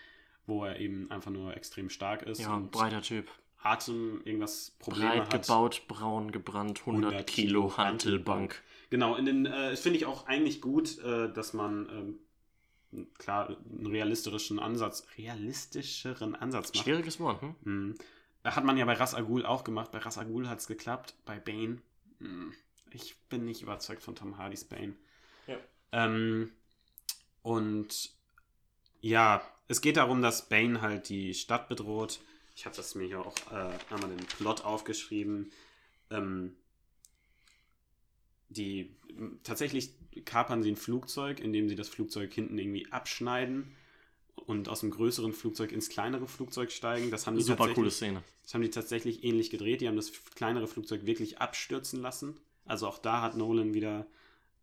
wo 0.47 0.65
er 0.65 0.79
eben 0.81 1.11
einfach 1.11 1.31
nur 1.31 1.57
extrem 1.57 1.89
stark 1.89 2.23
ist 2.23 2.41
ja, 2.41 2.55
und 2.55 2.71
breiter 2.71 3.01
Typ. 3.03 3.29
Atem 3.63 4.21
irgendwas 4.25 4.77
Probleme 4.79 5.09
Breit 5.23 5.33
hat. 5.35 5.43
gebaut, 5.47 5.83
braun 5.89 6.31
gebrannt, 6.33 6.81
100, 6.81 7.05
100 7.13 7.27
Kilo 7.27 7.77
Hantelbank. 7.79 8.63
Genau, 8.91 9.17
in 9.17 9.25
den, 9.25 9.47
äh, 9.47 9.71
das 9.71 9.81
finde 9.81 9.99
ich 9.99 10.05
auch 10.05 10.27
eigentlich 10.27 10.61
gut, 10.61 10.99
äh, 10.99 11.33
dass 11.33 11.55
man 11.55 12.19
ähm, 12.93 13.07
klar 13.17 13.49
einen 13.71 13.87
realistischen 13.87 14.59
Ansatz, 14.59 15.07
realistischeren 15.17 16.35
Ansatz 16.35 16.75
macht. 16.75 16.85
Schwieriges 16.85 17.19
Wort, 17.21 17.41
hm? 17.41 17.55
Mhm. 17.63 17.95
Hat 18.45 18.65
man 18.65 18.77
ja 18.77 18.85
bei 18.85 18.93
Ras 18.93 19.15
Al 19.15 19.25
Ghul 19.25 19.47
auch 19.47 19.65
gemacht. 19.65 19.91
Bei 19.91 19.99
Ras 19.99 20.19
Al 20.19 20.27
Ghul 20.27 20.47
hat 20.51 20.59
es 20.59 20.67
geklappt. 20.67 21.15
Bei 21.25 21.39
Bane, 21.41 21.79
mh, 22.19 22.53
ich 22.95 23.17
bin 23.29 23.45
nicht 23.45 23.63
überzeugt 23.63 24.03
von 24.03 24.15
Tom 24.15 24.39
Hardys 24.39 24.65
Bane. 24.65 24.95
Ja. 25.47 25.59
Ähm, 25.93 26.53
und 27.43 28.11
ja, 29.01 29.43
es 29.69 29.81
geht 29.81 29.97
darum, 29.97 30.23
dass 30.23 30.49
Bane 30.49 30.81
halt 30.81 31.09
die 31.09 31.35
Stadt 31.35 31.69
bedroht. 31.69 32.21
Ich 32.57 32.65
habe 32.67 32.77
das 32.77 32.95
mir 32.95 33.07
hier 33.07 33.21
auch 33.21 33.35
äh, 33.51 33.77
einmal 33.91 34.09
den 34.11 34.27
Plot 34.27 34.65
aufgeschrieben. 34.65 35.51
Ähm, 36.11 36.57
die 38.49 38.95
tatsächlich 39.43 39.91
kapern 40.25 40.63
sie 40.63 40.71
ein 40.71 40.77
Flugzeug, 40.77 41.41
indem 41.41 41.69
sie 41.69 41.75
das 41.77 41.89
Flugzeug 41.89 42.33
hinten 42.33 42.59
irgendwie 42.59 42.91
abschneiden 42.93 43.75
und 44.37 44.69
aus 44.69 44.81
dem 44.81 44.91
größeren 44.91 45.33
Flugzeug 45.33 45.73
ins 45.73 45.89
kleinere 45.89 46.29
Flugzeug 46.29 46.71
steigen. 46.71 47.11
Das 47.11 47.27
haben 47.27 47.37
die 47.37 47.43
Super 47.43 47.57
tatsächlich- 47.59 47.75
coole 47.77 47.91
Szene. 47.91 48.23
das 48.43 48.55
haben 48.55 48.63
die 48.63 48.71
tatsächlich 48.71 49.25
ähnlich 49.25 49.51
gedreht. 49.51 49.81
Die 49.81 49.89
haben 49.89 49.97
das 49.97 50.13
kleinere 50.35 50.69
Flugzeug 50.69 51.07
wirklich 51.07 51.39
abstürzen 51.41 52.01
lassen. 52.01 52.37
Also 52.67 52.89
auch 52.89 52.99
da 52.99 53.23
hat 53.23 53.37
Nolan 53.37 53.75
wieder 53.75 54.07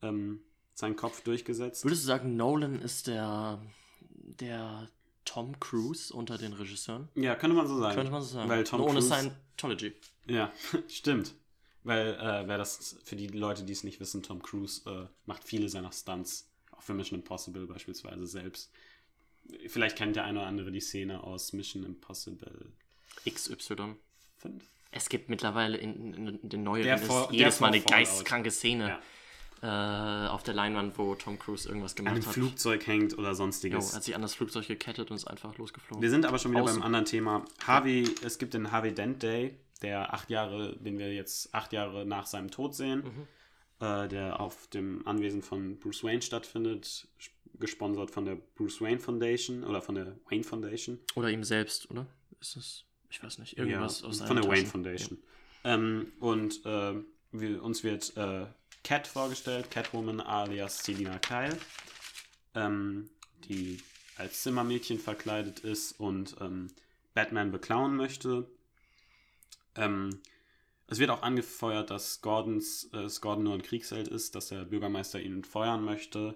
ähm, 0.02 0.42
seinen 0.74 0.96
Kopf 0.96 1.22
durchgesetzt. 1.22 1.84
Würdest 1.84 2.04
du 2.04 2.08
sagen, 2.08 2.36
Nolan 2.36 2.82
ist 2.82 3.08
der, 3.08 3.62
der 4.40 4.90
Tom 5.26 5.60
Cruise 5.60 6.14
unter 6.14 6.38
den 6.38 6.54
Regisseuren? 6.54 7.10
Ja, 7.16 7.36
könnte 7.36 7.56
man 7.56 7.68
so 7.68 7.78
sagen. 7.78 7.96
Könnte 7.96 8.12
man 8.12 8.22
so 8.22 8.34
sagen. 8.34 8.50
Weil 8.50 8.64
Tom 8.64 8.80
Nur 8.80 8.90
ohne 8.90 9.00
Cruise, 9.00 9.16
Scientology. 9.16 9.94
Ja, 10.28 10.52
stimmt. 10.88 11.36
Weil, 11.84 12.14
äh, 12.16 12.48
wer 12.48 12.58
das, 12.58 12.98
für 13.04 13.16
die 13.16 13.28
Leute, 13.28 13.64
die 13.64 13.74
es 13.74 13.84
nicht 13.84 14.00
wissen, 14.00 14.22
Tom 14.24 14.42
Cruise 14.42 14.90
äh, 14.90 15.08
macht 15.26 15.44
viele 15.44 15.68
seiner 15.70 15.92
Stunts, 15.92 16.50
auch 16.72 16.82
für 16.82 16.94
Mission 16.94 17.20
Impossible 17.20 17.66
beispielsweise 17.66 18.28
selbst. 18.28 18.72
Vielleicht 19.68 19.98
kennt 19.98 20.16
der 20.16 20.26
eine 20.26 20.40
oder 20.40 20.48
andere 20.48 20.72
die 20.72 20.80
Szene 20.80 21.24
aus 21.24 21.54
Mission 21.54 21.84
Impossible 21.84 22.72
XY5. 23.26 23.96
Es 24.92 25.08
gibt 25.10 25.30
mittlerweile 25.30 25.78
in, 25.78 26.14
in, 26.14 26.28
in 26.40 26.50
den 26.50 26.64
neueren 26.64 27.00
vor- 27.00 27.28
der 27.30 27.38
jedes 27.40 27.60
Mal 27.60 27.68
eine 27.68 27.78
Fallout. 27.82 27.92
geisteskranke 27.98 28.52
Szene 28.52 29.00
äh, 29.62 29.66
auf 29.68 30.44
der 30.44 30.54
Leinwand, 30.54 30.98
wo 30.98 31.16
Tom 31.16 31.38
Cruise 31.40 31.68
irgendwas 31.68 31.92
An 31.94 31.98
gemacht 31.98 32.16
einem 32.16 32.26
hat. 32.26 32.34
Flugzeug 32.34 32.88
hängt 32.88 33.18
oder 33.18 33.30
Jo, 33.30 33.34
sonstiges. 33.36 33.96
hat 33.96 34.04
sich 34.04 34.16
an 34.16 34.22
das 34.22 34.34
Flugzeug 34.34 34.68
gekettet 34.68 35.10
und 35.12 35.16
ist 35.16 35.28
einfach 35.28 35.58
losgeflogen. 35.58 36.02
Wir 36.02 36.10
sind 36.10 36.26
aber 36.26 36.40
schon 36.40 36.52
wieder 36.52 36.64
Außen. 36.64 36.78
beim 36.78 36.86
anderen 36.86 37.06
Thema. 37.06 37.46
Harvey, 37.66 38.10
es 38.24 38.38
gibt 38.38 38.54
den 38.54 38.72
Harvey 38.72 38.94
Dent 38.94 39.22
Day, 39.24 39.58
der 39.82 40.14
acht 40.14 40.30
Jahre, 40.30 40.76
den 40.78 40.98
wir 40.98 41.14
jetzt 41.14 41.54
acht 41.54 41.74
Jahre 41.74 42.06
nach 42.06 42.26
seinem 42.26 42.50
Tod 42.52 42.76
sehen, 42.76 43.04
Mhm. 43.80 43.86
äh, 43.86 44.08
der 44.08 44.40
auf 44.40 44.68
dem 44.68 45.08
Anwesen 45.08 45.42
von 45.42 45.78
Bruce 45.80 46.04
Wayne 46.04 46.22
stattfindet, 46.22 47.08
sp- 47.22 47.38
gesponsert 47.60 48.10
von 48.12 48.26
der 48.26 48.36
Bruce 48.56 48.82
Wayne 48.82 49.00
Foundation 49.00 49.64
oder 49.64 49.82
von 49.82 49.94
der 49.96 50.18
Wayne 50.30 50.44
Foundation. 50.44 51.00
Oder 51.16 51.30
ihm 51.30 51.44
selbst, 51.44 51.90
oder? 51.92 52.08
Ist 52.40 52.56
das, 52.56 52.84
ich 53.12 53.22
weiß 53.22 53.40
nicht, 53.40 53.58
irgendwas 53.58 54.02
ja, 54.02 54.08
aus 54.08 54.22
von 54.22 54.38
der 54.38 54.46
Wayne 54.46 54.64
Taschen. 54.64 54.72
Foundation. 54.72 55.20
Ähm, 55.64 56.14
und 56.20 56.66
äh, 56.66 56.94
wir, 57.32 57.64
uns 57.64 57.84
wird 57.84 58.16
äh, 58.18 58.48
Cat 58.84 59.06
vorgestellt, 59.06 59.70
Catwoman 59.70 60.22
alias 60.22 60.84
Selina 60.84 61.20
Kyle, 61.20 61.58
ähm, 62.56 63.10
die 63.48 63.78
als 64.16 64.42
Zimmermädchen 64.42 64.98
verkleidet 64.98 65.60
ist 65.60 66.00
und 66.00 66.36
ähm, 66.40 66.68
Batman 67.14 67.52
beklauen 67.52 67.96
möchte. 67.96 68.48
Ähm, 69.76 70.22
es 70.88 71.00
wird 71.00 71.10
auch 71.10 71.22
angefeuert, 71.22 71.90
dass 71.90 72.22
Gordons, 72.22 72.86
äh, 72.94 73.04
dass 73.04 73.22
Gordon 73.22 73.44
nur 73.44 73.54
ein 73.54 73.62
Kriegsheld 73.62 74.08
ist, 74.08 74.36
dass 74.36 74.48
der 74.48 74.64
Bürgermeister 74.66 75.20
ihn 75.20 75.44
feuern 75.44 75.84
möchte 75.84 76.36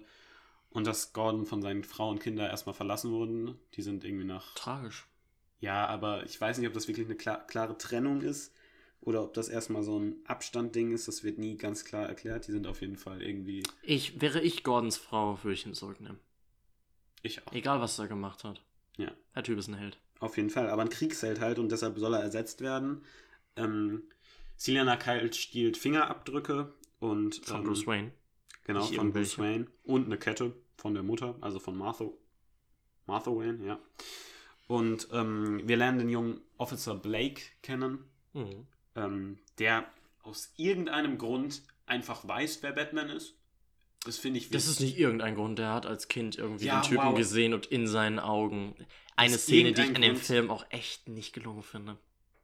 und 0.70 0.86
dass 0.86 1.14
Gordon 1.14 1.46
von 1.46 1.62
seinen 1.62 1.84
Frau 1.84 2.10
und 2.10 2.20
Kindern 2.20 2.50
erstmal 2.50 2.74
verlassen 2.74 3.10
wurden. 3.10 3.58
Die 3.74 3.82
sind 3.82 4.04
irgendwie 4.04 4.26
nach 4.26 4.54
Tragisch. 4.54 5.06
Ja, 5.60 5.86
aber 5.86 6.24
ich 6.24 6.40
weiß 6.40 6.58
nicht, 6.58 6.68
ob 6.68 6.74
das 6.74 6.88
wirklich 6.88 7.06
eine 7.06 7.16
klar, 7.16 7.46
klare 7.46 7.78
Trennung 7.78 8.20
ist 8.22 8.52
oder 9.00 9.22
ob 9.22 9.34
das 9.34 9.48
erstmal 9.48 9.82
so 9.82 9.98
ein 9.98 10.16
Abstandding 10.26 10.92
ist. 10.92 11.08
Das 11.08 11.24
wird 11.24 11.38
nie 11.38 11.56
ganz 11.56 11.84
klar 11.84 12.06
erklärt. 12.06 12.46
Die 12.46 12.52
sind 12.52 12.66
auf 12.66 12.80
jeden 12.80 12.96
Fall 12.96 13.22
irgendwie. 13.22 13.62
Ich, 13.82 14.20
wäre 14.20 14.40
ich 14.40 14.64
Gordons 14.64 14.96
Frau, 14.96 15.38
würde 15.42 15.54
ich 15.54 15.66
ihn 15.66 15.74
zurücknehmen. 15.74 16.18
Ich 17.22 17.46
auch. 17.46 17.52
Egal, 17.52 17.80
was 17.80 17.98
er 17.98 18.08
gemacht 18.08 18.44
hat. 18.44 18.60
Ja. 18.98 19.12
Der 19.34 19.42
Typ 19.42 19.58
ist 19.58 19.68
ein 19.68 19.74
Held. 19.74 19.98
Auf 20.20 20.36
jeden 20.36 20.50
Fall. 20.50 20.70
Aber 20.70 20.82
ein 20.82 20.88
Kriegsheld 20.88 21.40
halt 21.40 21.58
und 21.58 21.70
deshalb 21.70 21.98
soll 21.98 22.14
er 22.14 22.20
ersetzt 22.22 22.60
werden. 22.60 23.02
Ähm, 23.56 24.04
Selena 24.56 24.96
Kyle 24.96 25.32
stiehlt 25.32 25.76
Fingerabdrücke 25.76 26.72
und. 26.98 27.44
Von 27.44 27.58
ähm, 27.58 27.64
Bruce 27.64 27.86
Wayne. 27.86 28.12
Genau, 28.64 28.80
Nicht 28.80 28.96
von 28.96 29.12
Bruce. 29.12 29.38
Wayne. 29.38 29.66
Und 29.84 30.06
eine 30.06 30.18
Kette 30.18 30.54
von 30.76 30.94
der 30.94 31.02
Mutter, 31.02 31.36
also 31.40 31.58
von 31.58 31.76
Martha. 31.76 32.06
Martha 33.06 33.30
Wayne, 33.30 33.64
ja. 33.64 33.78
Und 34.66 35.08
ähm, 35.12 35.60
wir 35.64 35.76
lernen 35.76 35.98
den 35.98 36.08
jungen 36.08 36.40
Officer 36.58 36.94
Blake 36.94 37.42
kennen. 37.62 38.04
Mhm. 38.32 38.66
ähm, 38.96 39.38
der 39.58 39.86
aus 40.22 40.52
irgendeinem 40.56 41.16
Grund 41.18 41.62
einfach 41.86 42.26
weiß, 42.28 42.62
wer 42.62 42.72
Batman 42.72 43.08
ist. 43.08 43.34
Das 44.04 44.18
finde 44.18 44.38
ich 44.38 44.50
Das 44.50 44.66
ist 44.68 44.80
nicht 44.80 44.98
irgendein 44.98 45.34
Grund. 45.34 45.58
Der 45.58 45.72
hat 45.72 45.86
als 45.86 46.08
Kind 46.08 46.36
irgendwie 46.36 46.66
Ja, 46.66 46.80
den 46.80 46.88
Typen 46.90 47.06
wow. 47.06 47.16
gesehen 47.16 47.54
und 47.54 47.66
in 47.66 47.86
seinen 47.86 48.18
Augen. 48.18 48.74
Eine 49.16 49.38
Szene, 49.38 49.72
die 49.72 49.82
ich 49.82 49.88
in 49.88 50.02
dem 50.02 50.16
Film 50.16 50.50
auch 50.50 50.66
echt 50.70 51.08
nicht 51.08 51.32
gelungen 51.32 51.62
finde. 51.62 51.96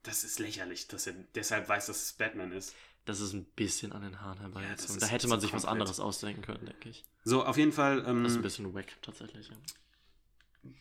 Das 0.03 0.25
ist 0.25 0.39
lächerlich, 0.39 0.89
dass 0.89 1.07
er 1.07 1.15
deshalb 1.35 1.69
weiß, 1.69 1.87
dass 1.87 2.03
es 2.03 2.13
Batman 2.15 2.53
ist. 2.53 2.75
Das 3.05 3.21
ist 3.21 3.33
ein 3.35 3.45
bisschen 3.45 3.93
an 3.93 4.03
den 4.03 4.21
Haaren 4.21 4.39
herbeigezogen. 4.41 4.97
ist 4.97 5.03
da 5.03 5.07
hätte 5.07 5.29
man 5.29 5.41
sich 5.41 5.53
was 5.53 5.63
komplett. 5.63 5.81
anderes 5.83 6.01
ausdenken 6.01 6.43
können, 6.43 6.65
denke 6.67 6.89
ich. 6.89 7.05
So, 7.25 7.45
auf 7.45 7.57
jeden 7.59 7.73
Fall. 7.73 8.05
Ähm, 8.07 8.23
Das 8.23 8.33
ist 8.33 8.39
ein 8.39 8.43
bisschen 8.43 8.73
wack, 8.75 8.97
tatsächlich. 9.03 9.49
Ja. 9.49 9.57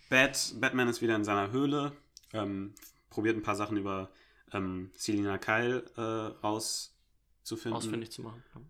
Bat, 0.10 0.56
Batman 0.60 0.88
ist 0.88 1.02
wieder 1.02 1.16
in 1.16 1.24
seiner 1.24 1.52
Höhle, 1.52 1.94
ähm, 2.34 2.74
probiert 3.10 3.36
ein 3.36 3.44
paar 3.44 3.56
Sachen 3.56 3.78
über 3.78 4.12
ähm, 4.54 4.92
Selina 4.96 5.38
Kyle 5.38 5.84
äh, 5.96 6.02
rauszufinden. 6.46 7.78
Ausfindig 7.78 8.12
zu 8.12 8.22
machen. 8.22 8.44
Ja. 8.54 8.62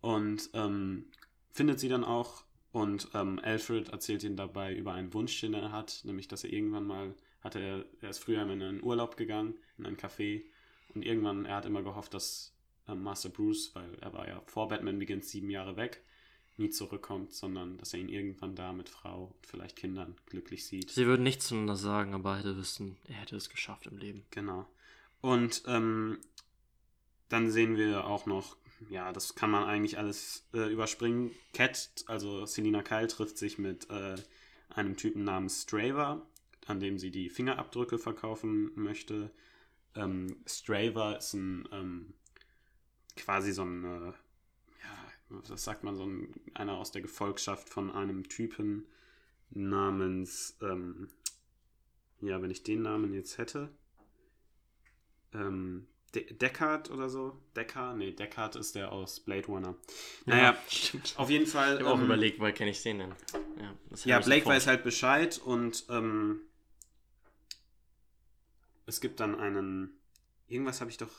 Und 0.00 0.50
ähm, 0.54 1.06
findet 1.52 1.80
sie 1.80 1.88
dann 1.88 2.04
auch. 2.04 2.44
Und 2.72 3.08
ähm, 3.14 3.40
Alfred 3.42 3.88
erzählt 3.88 4.22
ihn 4.22 4.36
dabei 4.36 4.74
über 4.74 4.92
einen 4.92 5.12
Wunsch, 5.12 5.40
den 5.40 5.54
er 5.54 5.72
hat, 5.72 6.02
nämlich 6.04 6.28
dass 6.28 6.44
er 6.44 6.52
irgendwann 6.52 6.86
mal, 6.86 7.14
hatte 7.40 7.58
er, 7.58 7.84
er 8.00 8.10
ist 8.10 8.20
früher 8.20 8.42
in 8.42 8.50
einen 8.50 8.82
Urlaub 8.82 9.16
gegangen, 9.16 9.54
in 9.76 9.86
ein 9.86 9.96
Café. 9.96 10.44
Und 10.94 11.04
irgendwann, 11.04 11.46
er 11.46 11.56
hat 11.56 11.66
immer 11.66 11.82
gehofft, 11.82 12.14
dass 12.14 12.54
ähm, 12.88 13.02
Master 13.02 13.28
Bruce, 13.28 13.74
weil 13.74 13.94
er 14.00 14.12
war 14.12 14.28
ja 14.28 14.40
vor 14.46 14.68
Batman 14.68 14.98
Begins 15.00 15.30
sieben 15.30 15.50
Jahre 15.50 15.76
weg, 15.76 16.02
nie 16.60 16.70
zurückkommt, 16.70 17.32
sondern 17.32 17.78
dass 17.78 17.92
er 17.94 18.00
ihn 18.00 18.08
irgendwann 18.08 18.54
da 18.54 18.72
mit 18.72 18.88
Frau 18.88 19.32
und 19.34 19.46
vielleicht 19.46 19.76
Kindern 19.76 20.14
glücklich 20.26 20.64
sieht. 20.64 20.90
Sie 20.90 21.06
würden 21.06 21.22
nichts 21.22 21.48
zueinander 21.48 21.76
sagen, 21.76 22.14
aber 22.14 22.34
beide 22.34 22.56
wissen, 22.56 22.96
er 23.08 23.16
hätte 23.16 23.36
es 23.36 23.50
geschafft 23.50 23.86
im 23.86 23.98
Leben. 23.98 24.24
Genau. 24.30 24.66
Und 25.20 25.62
ähm, 25.66 26.18
dann 27.28 27.50
sehen 27.50 27.76
wir 27.76 28.06
auch 28.06 28.26
noch, 28.26 28.56
ja, 28.88 29.12
das 29.12 29.34
kann 29.34 29.50
man 29.50 29.64
eigentlich 29.64 29.98
alles 29.98 30.46
äh, 30.54 30.72
überspringen. 30.72 31.32
Cat, 31.52 31.90
also 32.06 32.46
Selina 32.46 32.82
Kyle, 32.82 33.08
trifft 33.08 33.38
sich 33.38 33.58
mit 33.58 33.90
äh, 33.90 34.16
einem 34.70 34.96
Typen 34.96 35.24
namens 35.24 35.62
Straver, 35.62 36.26
an 36.66 36.80
dem 36.80 36.98
sie 36.98 37.10
die 37.10 37.30
Fingerabdrücke 37.30 37.98
verkaufen 37.98 38.70
möchte. 38.76 39.30
Ähm, 39.94 40.36
Straver 40.46 41.18
ist 41.18 41.34
ein 41.34 41.68
ähm, 41.72 42.14
quasi 43.16 43.52
so 43.52 43.62
ein, 43.62 43.84
ja, 43.84 44.14
was 45.30 45.64
sagt 45.64 45.84
man, 45.84 45.96
so 45.96 46.04
ein, 46.04 46.34
einer 46.54 46.74
aus 46.74 46.92
der 46.92 47.02
Gefolgschaft 47.02 47.68
von 47.68 47.90
einem 47.90 48.28
Typen 48.28 48.86
namens, 49.50 50.56
ähm, 50.62 51.08
ja, 52.20 52.40
wenn 52.42 52.50
ich 52.50 52.62
den 52.62 52.82
Namen 52.82 53.14
jetzt 53.14 53.38
hätte, 53.38 53.70
ähm, 55.32 55.86
De 56.14 56.32
Deckard 56.32 56.90
oder 56.90 57.08
so. 57.08 57.38
Deckard? 57.54 57.96
Nee, 57.96 58.10
Deckard 58.10 58.56
ist 58.56 58.74
der 58.74 58.90
aus 58.90 59.20
Blade 59.20 59.46
Runner. 59.46 59.76
Naja, 60.26 60.56
stimmt. 60.68 61.14
auf 61.16 61.30
jeden 61.30 61.46
Fall. 61.46 61.74
Ich 61.74 61.80
habe 61.80 61.90
auch 61.90 61.98
ähm, 61.98 62.06
überlegt, 62.06 62.40
woher 62.40 62.52
kenne 62.52 62.70
ich 62.70 62.82
den 62.82 62.98
denn? 62.98 63.14
Ja, 63.60 63.74
Ja, 64.04 64.18
Blake 64.18 64.44
weiß 64.44 64.66
halt 64.66 64.82
Bescheid 64.82 65.38
und 65.38 65.84
ähm, 65.88 66.40
es 68.86 69.00
gibt 69.00 69.20
dann 69.20 69.38
einen. 69.38 70.00
Irgendwas 70.48 70.80
habe 70.80 70.90
ich 70.90 70.96
doch. 70.96 71.10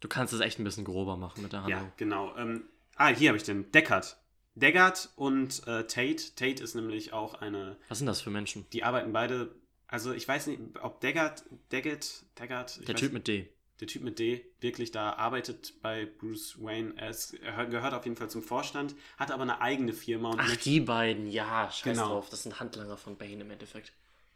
Du 0.00 0.08
kannst 0.08 0.32
es 0.32 0.40
echt 0.40 0.58
ein 0.58 0.64
bisschen 0.64 0.84
grober 0.84 1.16
machen 1.16 1.42
mit 1.42 1.52
der 1.52 1.62
Handlung. 1.62 1.82
Ja, 1.82 1.92
genau. 1.96 2.36
Ähm, 2.36 2.64
ah, 3.00 3.08
hier 3.08 3.28
habe 3.30 3.36
ich 3.38 3.42
den. 3.44 3.70
Deckard. 3.72 4.16
Deckard 4.54 5.10
und 5.16 5.66
äh, 5.66 5.86
Tate. 5.86 6.34
Tate 6.36 6.62
ist 6.62 6.74
nämlich 6.74 7.12
auch 7.12 7.34
eine. 7.34 7.76
Was 7.88 7.98
sind 7.98 8.06
das 8.06 8.20
für 8.20 8.30
Menschen? 8.30 8.66
Die 8.72 8.84
arbeiten 8.84 9.12
beide. 9.12 9.54
Also 9.86 10.12
ich 10.12 10.26
weiß 10.28 10.46
nicht, 10.48 10.60
ob 10.82 11.00
Deckard, 11.00 11.42
Deckard, 11.72 12.24
Deckard, 12.38 12.86
Der 12.88 12.94
Typ 12.94 13.12
mit 13.12 13.26
D. 13.26 13.48
der 13.80 13.88
Typ 13.88 14.02
mit 14.04 14.18
D 14.20 14.44
wirklich 14.60 14.92
da 14.92 15.14
arbeitet 15.14 15.74
bei 15.82 16.04
Bruce 16.06 16.62
Wayne. 16.62 16.92
Er, 16.96 17.10
ist, 17.10 17.34
er 17.34 17.66
gehört 17.66 17.94
auf 17.94 18.04
jeden 18.04 18.16
Fall 18.16 18.30
zum 18.30 18.42
Vorstand, 18.42 18.94
hat 19.16 19.30
aber 19.32 19.42
eine 19.42 19.60
eigene 19.60 19.92
Firma 19.92 20.30
und 20.30 20.38
Ach, 20.40 20.46
möchte- 20.48 20.64
die 20.70 20.78
beiden, 20.80 21.26
ja, 21.26 21.68
scheiß 21.72 21.82
Genau. 21.96 22.08
drauf. 22.08 22.28
Das 22.30 22.44
sind 22.44 22.60
Handlanger 22.60 22.96
von 22.98 23.16
Bane 23.16 23.40
im 23.42 23.50
Endeffekt. 23.50 23.92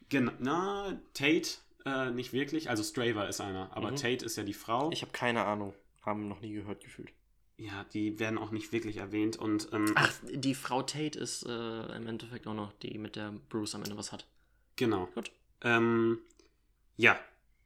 Genau, 0.09 0.33
na, 0.41 0.99
Tate 1.13 1.51
äh, 1.87 2.11
nicht 2.11 2.33
wirklich. 2.33 2.69
Also 2.71 2.83
Straver 2.83 3.29
ist 3.29 3.41
einer, 3.41 3.71
aber 3.77 3.91
Mhm. 3.93 3.97
Tate 3.97 4.25
ist 4.25 4.37
ja 4.37 4.43
die 4.43 4.55
Frau. 4.55 4.91
Ich 4.91 5.03
habe 5.03 5.13
keine 5.13 5.45
Ahnung. 5.45 5.73
Haben 6.03 6.27
noch 6.29 6.41
nie 6.41 6.53
gehört 6.53 6.83
gefühlt. 6.83 7.13
Ja, 7.57 7.85
die 7.93 8.19
werden 8.19 8.39
auch 8.39 8.51
nicht 8.51 8.73
wirklich 8.73 8.97
erwähnt 8.97 9.37
und 9.37 9.69
ähm, 9.73 9.93
Ach, 9.95 10.13
die 10.33 10.55
Frau 10.55 10.83
Tate 10.83 11.19
ist 11.19 11.47
äh, 11.47 11.97
im 11.97 12.07
Endeffekt 12.07 12.47
auch 12.47 12.55
noch 12.55 12.73
die, 12.83 12.99
mit 12.99 13.17
der 13.17 13.33
Bruce 13.49 13.75
am 13.75 13.83
Ende 13.83 13.97
was 13.97 14.13
hat. 14.13 14.27
genau. 14.77 15.07
Gut. 15.15 15.31
Ähm, 15.61 16.19
ja, 16.97 17.19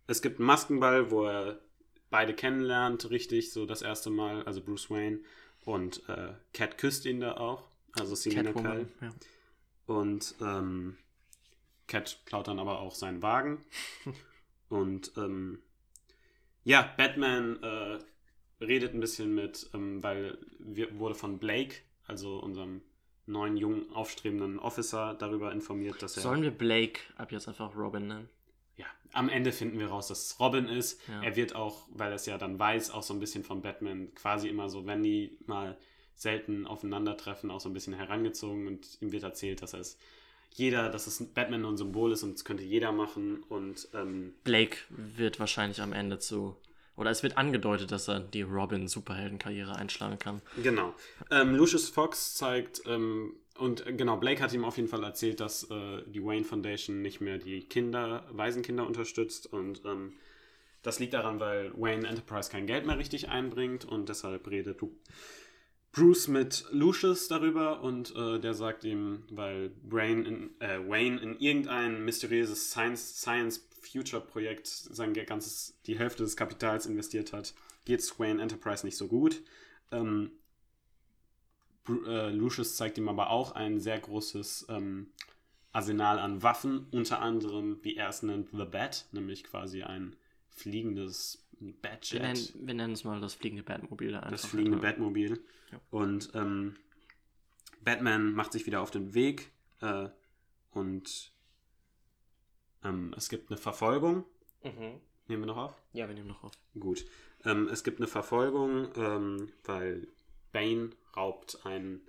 es 0.07 0.23
gibt 0.23 0.39
einen 0.39 0.47
Maskenball, 0.47 1.11
wo 1.11 1.25
er 1.25 1.61
beide 2.11 2.35
kennenlernt, 2.35 3.11
richtig, 3.11 3.53
so 3.53 3.67
das 3.67 3.83
erste 3.83 4.11
Mal, 4.11 4.43
also 4.45 4.63
Bruce 4.63 4.91
Wayne 4.91 5.21
und 5.65 6.09
äh, 6.09 6.33
Cat 6.53 6.79
küsst 6.79 7.05
ihn 7.05 7.21
da 7.21 7.37
auch, 7.37 7.69
also 7.93 8.15
Selina 8.15 8.53
Kyle. 8.53 8.89
Ja. 9.01 9.15
Und 9.87 10.35
ähm, 10.41 10.97
Cat 11.87 12.21
klaut 12.25 12.49
dann 12.49 12.59
aber 12.59 12.81
auch 12.81 12.95
seinen 12.95 13.23
Wagen. 13.23 13.65
und 14.69 15.13
ähm, 15.17 15.61
ja, 16.65 16.83
Batman 16.97 17.63
äh, 17.63 17.99
redet 18.61 18.95
ein 18.95 19.01
bisschen 19.01 19.35
mit, 19.35 19.71
ähm, 19.75 20.03
weil 20.03 20.39
wir, 20.59 20.99
wurde 20.99 21.15
von 21.15 21.39
Blake, 21.39 21.77
also 22.07 22.39
unserem 22.39 22.83
neuen 23.27 23.57
jungen 23.57 23.91
aufstrebenden 23.93 24.59
Officer, 24.59 25.15
darüber 25.15 25.53
informiert, 25.53 26.03
dass 26.03 26.17
er. 26.17 26.23
Sollen 26.23 26.43
wir 26.43 26.51
Blake 26.51 27.01
ab 27.17 27.31
jetzt 27.33 27.49
einfach 27.49 27.77
Robin 27.77 28.09
nennen? 28.09 28.29
ja, 28.79 28.87
am 29.13 29.29
Ende 29.29 29.53
finden 29.53 29.79
wir 29.79 29.89
raus, 29.89 30.09
dass 30.09 30.27
es 30.27 30.41
Robin 30.41 30.67
ist. 30.67 31.01
Ja. 31.09 31.23
Er 31.23 31.37
wird 31.37 31.55
auch, 31.55 31.87
weil 31.91 32.11
er 32.11 32.15
es 32.15 32.27
ja 32.27 32.39
dann 32.39 32.59
weiß, 32.59 32.93
auch 32.93 33.03
so 33.03 33.13
ein 33.13 33.21
bisschen 33.21 33.45
von 33.45 33.61
Batman 33.61 34.15
quasi 34.15 34.49
immer 34.49 34.69
so, 34.69 34.87
wenn 34.87 35.03
die 35.03 35.37
mal 35.47 35.77
selten 36.15 36.67
aufeinandertreffen, 36.67 37.51
auch 37.51 37.61
so 37.61 37.69
ein 37.69 37.73
bisschen 37.73 37.95
herangezogen 37.95 38.67
und 38.67 38.99
ihm 39.01 39.13
wird 39.13 39.25
erzählt, 39.25 39.63
dass 39.63 39.75
er 39.75 39.81
es 39.81 39.99
jeder, 40.53 40.89
dass 40.89 41.07
es 41.07 41.23
Batman 41.35 41.61
nur 41.63 41.73
ein 41.73 41.77
Symbol 41.77 42.13
ist 42.13 42.23
und 42.23 42.37
es 42.37 42.45
könnte 42.45 42.63
jeder 42.63 42.93
machen 42.93 43.43
und 43.49 43.89
ähm, 43.95 44.35
Blake 44.45 44.79
wird 44.89 45.39
wahrscheinlich 45.39 45.83
am 45.83 45.93
Ende 45.93 46.19
zu. 46.19 46.57
Oder 46.99 47.11
es 47.13 47.23
wird 47.23 47.39
angedeutet, 47.39 47.93
dass 47.93 48.09
er 48.09 48.19
die 48.19 48.43
Robin-Superheldenkarriere 48.43 49.77
einschlagen 49.77 50.19
kann. 50.19 50.43
Genau. 50.63 50.95
Ähm, 51.31 51.55
Lucius 51.55 51.89
Fox 51.89 52.35
zeigt, 52.35 52.83
ähm, 52.87 53.35
und 53.57 53.87
äh, 53.87 53.93
genau, 53.93 54.17
Blake 54.17 54.43
hat 54.43 54.53
ihm 54.53 54.65
auf 54.65 54.77
jeden 54.77 54.89
Fall 54.89 55.05
erzählt, 55.05 55.39
dass 55.39 55.71
äh, 55.71 56.03
die 56.07 56.23
Wayne 56.23 56.45
Foundation 56.45 57.01
nicht 57.01 57.21
mehr 57.21 57.39
die 57.39 57.61
Kinder, 57.61 58.27
Waisenkinder 58.33 58.85
unterstützt. 58.85 59.47
Und 59.47 59.85
ähm, 59.85 60.15
das 60.83 60.99
liegt 60.99 61.15
daran, 61.15 61.39
weil 61.39 61.73
Wayne 61.77 62.07
Enterprise 62.07 62.51
kein 62.51 62.67
Geld 62.67 62.85
mehr 62.85 62.99
richtig 62.99 63.29
einbringt 63.29 63.85
und 63.85 64.09
deshalb 64.09 64.49
redet 64.49 64.81
Bruce 65.93 66.29
mit 66.29 66.65
Lucius 66.71 67.29
darüber 67.29 67.83
und 67.83 68.15
äh, 68.15 68.39
der 68.39 68.55
sagt 68.55 68.85
ihm, 68.85 69.25
weil 69.31 69.71
Brain 69.71 70.25
in, 70.25 70.51
äh, 70.61 70.79
Wayne 70.87 71.21
in 71.21 71.39
irgendein 71.39 72.05
mysteriöses 72.05 72.71
Science, 72.71 73.21
Science 73.21 73.68
Future 73.81 74.23
Projekt 74.23 74.67
sein 74.67 75.15
ganzes, 75.15 75.79
die 75.87 75.99
Hälfte 75.99 76.23
des 76.23 76.37
Kapitals 76.37 76.87
investiert 76.87 77.33
hat, 77.33 77.55
geht 77.85 78.01
es 78.01 78.19
Wayne 78.19 78.43
Enterprise 78.43 78.85
nicht 78.85 78.97
so 78.97 79.09
gut. 79.09 79.43
Ähm, 79.91 80.33
äh, 81.89 82.31
Lucius 82.31 82.77
zeigt 82.77 82.99
ihm 82.99 83.09
aber 83.09 83.31
auch 83.31 83.53
ein 83.53 83.81
sehr 83.81 83.99
großes 83.99 84.67
ähm, 84.69 85.09
Arsenal 85.73 86.19
an 86.19 86.43
Waffen, 86.43 86.87
unter 86.91 87.21
anderem, 87.21 87.79
wie 87.83 87.97
er 87.97 88.09
es 88.09 88.23
nennt, 88.23 88.51
The 88.53 88.65
Bat, 88.65 89.07
nämlich 89.13 89.45
quasi 89.45 89.83
ein 89.83 90.17
fliegendes 90.51 91.47
Wir 91.61 91.73
Batjet. 91.73 92.23
nennen, 92.23 92.49
wir 92.67 92.75
nennen 92.75 92.93
es 92.93 93.05
mal 93.05 93.21
das 93.21 93.35
fliegende 93.35 93.63
Batmobil 93.63 94.15
einfach. 94.15 94.31
Das 94.31 94.47
fliegende 94.47 94.79
ja. 94.79 94.83
Batmobil. 94.83 95.41
Ja. 95.71 95.81
Und 95.91 96.31
ähm, 96.35 96.77
Batman 97.83 98.33
macht 98.33 98.53
sich 98.53 98.67
wieder 98.67 98.81
auf 98.81 98.91
den 98.91 99.15
Weg 99.15 99.51
äh, 99.81 100.09
und 100.73 101.33
ähm, 102.85 103.15
es 103.17 103.29
gibt 103.29 103.51
eine 103.51 103.59
Verfolgung. 103.59 104.25
Mhm. 104.63 105.01
Nehmen 105.29 105.43
wir 105.43 105.47
noch 105.47 105.57
auf? 105.57 105.75
Ja, 105.93 106.09
wir 106.09 106.15
nehmen 106.15 106.29
noch 106.29 106.43
auf. 106.45 106.53
Gut. 106.79 107.05
Ähm, 107.45 107.69
es 107.69 107.85
gibt 107.85 107.99
eine 108.01 108.07
Verfolgung, 108.09 108.89
ähm, 108.97 109.53
weil 109.65 110.09
Bane 110.53 110.91
raubt 111.17 111.61
ein. 111.65 112.01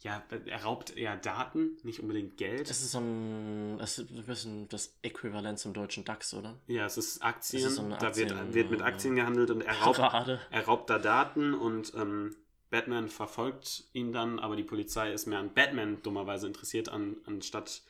Ja, 0.00 0.22
er 0.46 0.62
raubt 0.64 0.96
eher 0.96 1.16
Daten, 1.16 1.78
nicht 1.82 2.00
unbedingt 2.00 2.36
Geld. 2.36 2.68
Es 2.70 2.82
ist 2.82 2.90
so 2.92 2.98
ein. 2.98 3.78
Es 3.80 3.98
ist 3.98 4.10
ein 4.10 4.24
bisschen 4.26 4.68
das 4.68 4.98
Äquivalent 5.02 5.58
zum 5.58 5.72
deutschen 5.72 6.04
DAX, 6.04 6.34
oder? 6.34 6.58
ja, 6.66 6.84
es 6.86 6.96
ist 6.98 7.22
Aktien. 7.22 7.62
Es 7.62 7.68
ist 7.70 7.76
so 7.76 7.82
eine 7.82 7.96
da 7.98 8.14
wird, 8.16 8.32
Aktien- 8.32 8.54
wird 8.54 8.70
mit 8.70 8.82
Aktien 8.82 9.16
gehandelt 9.16 9.50
und 9.50 9.60
er 9.62 9.74
raubt, 9.80 9.98
er 10.50 10.64
raubt 10.66 10.90
da 10.90 10.98
Daten 10.98 11.54
und 11.54 11.94
ähm, 11.94 12.34
Batman 12.70 13.08
verfolgt 13.08 13.84
ihn 13.92 14.12
dann, 14.12 14.38
aber 14.40 14.56
die 14.56 14.64
Polizei 14.64 15.12
ist 15.12 15.26
mehr 15.26 15.38
an 15.38 15.54
Batman 15.54 16.02
dummerweise 16.02 16.46
interessiert, 16.48 16.88
an, 16.88 17.16
anstatt 17.24 17.82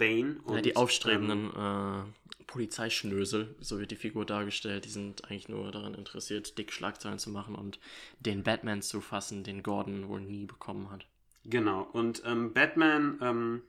Bane. 0.00 0.40
Und, 0.44 0.56
ja, 0.56 0.62
die 0.62 0.70
ähm, 0.70 0.76
aufstrebenden 0.76 1.50
äh, 1.54 2.42
Polizeischnösel, 2.46 3.54
so 3.60 3.78
wird 3.78 3.92
die 3.92 3.96
Figur 3.96 4.26
dargestellt, 4.26 4.84
die 4.84 4.88
sind 4.88 5.24
eigentlich 5.26 5.48
nur 5.48 5.70
daran 5.70 5.94
interessiert, 5.94 6.58
dick 6.58 6.72
Schlagzeilen 6.72 7.20
zu 7.20 7.30
machen 7.30 7.54
und 7.54 7.78
den 8.18 8.42
Batman 8.42 8.82
zu 8.82 9.00
fassen, 9.00 9.44
den 9.44 9.62
Gordon 9.62 10.08
wohl 10.08 10.20
nie 10.20 10.46
bekommen 10.46 10.90
hat. 10.90 11.06
Genau, 11.44 11.82
und 11.92 12.22
ähm, 12.26 12.52
Batman, 12.52 13.18
ähm, 13.22 13.62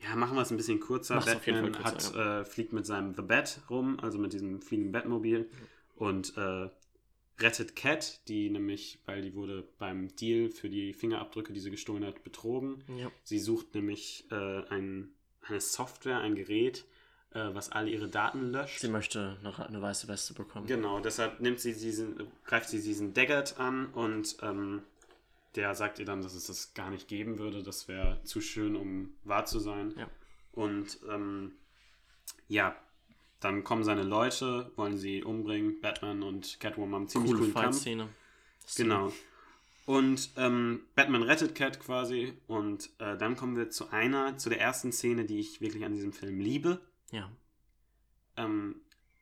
ja, 0.00 0.14
machen 0.16 0.36
wir 0.36 0.42
es 0.42 0.50
ein 0.50 0.56
bisschen 0.56 0.80
kurzer. 0.80 1.14
Mach's 1.14 1.32
Batman 1.32 1.72
Fall 1.72 1.82
kürzer, 1.82 2.14
hat, 2.18 2.42
äh, 2.42 2.44
fliegt 2.44 2.72
mit 2.72 2.84
seinem 2.84 3.14
The 3.14 3.22
Bat 3.22 3.60
rum, 3.70 3.98
also 4.00 4.18
mit 4.18 4.32
diesem 4.32 4.60
fliegenden 4.60 4.92
Batmobil 4.92 5.48
und 5.96 6.36
äh, 6.36 6.68
rettet 7.38 7.76
Cat, 7.76 8.26
die 8.28 8.50
nämlich, 8.50 9.00
weil 9.06 9.22
die 9.22 9.34
wurde 9.34 9.66
beim 9.78 10.14
Deal 10.16 10.50
für 10.50 10.68
die 10.68 10.92
Fingerabdrücke, 10.92 11.52
die 11.52 11.60
sie 11.60 11.70
gestohlen 11.70 12.04
hat, 12.04 12.22
betrogen. 12.24 12.84
Ja. 12.96 13.10
Sie 13.24 13.38
sucht 13.38 13.74
nämlich 13.74 14.26
äh, 14.30 14.62
ein, 14.68 15.12
eine 15.42 15.60
Software, 15.60 16.18
ein 16.18 16.34
Gerät, 16.34 16.84
äh, 17.32 17.48
was 17.52 17.70
all 17.72 17.88
ihre 17.88 18.08
Daten 18.08 18.52
löscht. 18.52 18.80
Sie 18.80 18.88
möchte 18.88 19.38
eine, 19.40 19.66
eine 19.66 19.82
weiße 19.82 20.08
Weste 20.08 20.34
bekommen. 20.34 20.66
Genau, 20.66 21.00
deshalb 21.00 21.40
nimmt 21.40 21.60
sie 21.60 21.72
diesen, 21.72 22.28
greift 22.44 22.68
sie 22.68 22.80
diesen 22.80 23.14
Daggett 23.14 23.58
an 23.58 23.86
und 23.86 24.36
ähm, 24.42 24.82
der 25.54 25.74
sagt 25.74 25.98
ihr 25.98 26.04
dann, 26.04 26.22
dass 26.22 26.34
es 26.34 26.46
das 26.46 26.74
gar 26.74 26.90
nicht 26.90 27.08
geben 27.08 27.38
würde. 27.38 27.62
Das 27.62 27.88
wäre 27.88 28.20
zu 28.24 28.40
schön, 28.40 28.76
um 28.76 29.14
wahr 29.24 29.44
zu 29.44 29.58
sein. 29.58 29.94
Ja. 29.96 30.08
Und 30.52 30.98
ähm, 31.10 31.52
ja, 32.48 32.76
dann 33.42 33.64
kommen 33.64 33.84
seine 33.84 34.04
Leute, 34.04 34.70
wollen 34.76 34.96
sie 34.96 35.22
umbringen. 35.22 35.80
Batman 35.80 36.22
und 36.22 36.60
Catwoman 36.60 36.94
haben 36.94 37.08
ziemlich 37.08 37.32
Coole 37.32 37.40
coolen 37.40 37.54
Kampf. 37.54 37.76
Fight-Szene. 37.76 38.08
Genau. 38.76 39.12
Und 39.84 40.30
ähm, 40.36 40.82
Batman 40.94 41.24
rettet 41.24 41.54
Cat 41.54 41.80
quasi. 41.80 42.34
Und 42.46 42.90
äh, 42.98 43.16
dann 43.16 43.36
kommen 43.36 43.56
wir 43.56 43.70
zu 43.70 43.90
einer, 43.90 44.38
zu 44.38 44.48
der 44.48 44.60
ersten 44.60 44.92
Szene, 44.92 45.24
die 45.24 45.40
ich 45.40 45.60
wirklich 45.60 45.84
an 45.84 45.92
diesem 45.92 46.12
Film 46.12 46.38
liebe. 46.40 46.80
Ja. 47.10 47.30
Ähm, 48.36 48.76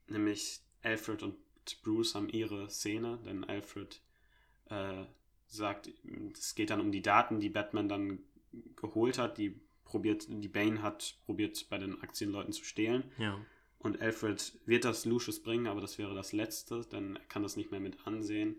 nämlich 0.06 0.60
Alfred 0.82 1.22
und 1.22 1.36
Bruce 1.82 2.14
haben 2.14 2.28
ihre 2.28 2.68
Szene, 2.68 3.18
denn 3.24 3.44
Alfred 3.44 4.00
äh, 4.66 5.04
sagt, 5.46 5.90
es 6.32 6.54
geht 6.54 6.70
dann 6.70 6.80
um 6.80 6.92
die 6.92 7.02
Daten, 7.02 7.40
die 7.40 7.48
Batman 7.48 7.88
dann 7.88 8.18
geholt 8.76 9.18
hat, 9.18 9.38
die 9.38 9.60
probiert, 9.84 10.26
die 10.28 10.48
Bane 10.48 10.82
hat 10.82 11.16
probiert 11.26 11.68
bei 11.70 11.78
den 11.78 12.00
Aktienleuten 12.02 12.52
zu 12.52 12.64
stehlen. 12.64 13.04
Ja. 13.18 13.38
Und 13.80 14.00
Alfred 14.02 14.52
wird 14.66 14.84
das 14.84 15.04
Lucius 15.06 15.42
bringen, 15.42 15.66
aber 15.66 15.80
das 15.80 15.96
wäre 15.98 16.14
das 16.14 16.32
Letzte, 16.32 16.82
denn 16.92 17.16
er 17.16 17.24
kann 17.28 17.42
das 17.42 17.56
nicht 17.56 17.70
mehr 17.70 17.80
mit 17.80 18.06
ansehen. 18.06 18.56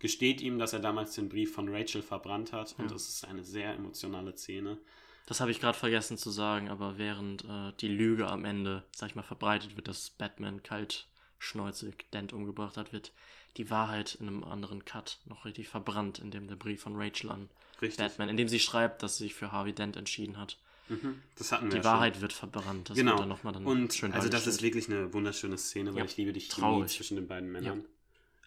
Gesteht 0.00 0.40
ihm, 0.40 0.58
dass 0.58 0.72
er 0.72 0.80
damals 0.80 1.14
den 1.14 1.28
Brief 1.28 1.54
von 1.54 1.68
Rachel 1.74 2.02
verbrannt 2.02 2.52
hat. 2.52 2.74
Und 2.78 2.86
Ja. 2.86 2.90
das 2.92 3.08
ist 3.08 3.24
eine 3.24 3.44
sehr 3.44 3.72
emotionale 3.74 4.36
Szene. 4.36 4.78
Das 5.26 5.40
habe 5.40 5.50
ich 5.52 5.60
gerade 5.60 5.78
vergessen 5.78 6.18
zu 6.18 6.30
sagen, 6.30 6.68
aber 6.68 6.98
während 6.98 7.44
äh, 7.44 7.72
die 7.80 7.88
Lüge 7.88 8.26
am 8.26 8.44
Ende, 8.44 8.82
sag 8.94 9.10
ich 9.10 9.14
mal, 9.14 9.22
verbreitet 9.22 9.76
wird, 9.76 9.88
dass 9.88 10.10
Batman 10.10 10.62
kaltschnäuzig 10.62 12.10
Dent 12.12 12.32
umgebracht 12.32 12.76
hat, 12.76 12.92
wird 12.92 13.12
die 13.56 13.70
Wahrheit 13.70 14.16
in 14.16 14.26
einem 14.26 14.44
anderen 14.44 14.84
Cut 14.84 15.18
noch 15.26 15.44
richtig 15.44 15.68
verbrannt, 15.68 16.18
indem 16.18 16.48
der 16.48 16.56
Brief 16.56 16.82
von 16.82 16.96
Rachel 16.96 17.30
an 17.30 17.48
Richtig. 17.80 17.98
Batman, 17.98 18.28
in 18.28 18.36
dem 18.36 18.48
sie 18.48 18.58
schreibt, 18.60 19.02
dass 19.02 19.16
sie 19.18 19.24
sich 19.24 19.34
für 19.34 19.52
Harvey 19.52 19.72
Dent 19.72 19.96
entschieden 19.96 20.36
hat. 20.36 20.58
Mhm. 20.88 21.22
Das 21.36 21.50
hatten 21.52 21.66
wir 21.66 21.70
Die 21.70 21.76
ja 21.78 21.84
Wahrheit 21.84 22.20
wird 22.20 22.32
verbrannt. 22.32 22.90
Das 22.90 22.96
genau. 22.96 23.18
wird 23.18 23.44
dann 23.44 23.52
dann 23.54 23.66
Und 23.66 23.94
schön 23.94 24.12
also 24.12 24.28
das 24.28 24.46
ist 24.46 24.62
wirklich 24.62 24.88
eine 24.88 25.12
wunderschöne 25.12 25.56
Szene, 25.58 25.92
weil 25.94 26.00
Ja. 26.00 26.04
ich 26.04 26.16
liebe 26.16 26.32
die 26.32 26.40
Chemie 26.40 26.60
Traurig. 26.60 26.90
zwischen 26.92 27.16
den 27.16 27.26
beiden 27.26 27.50
Männern. 27.50 27.86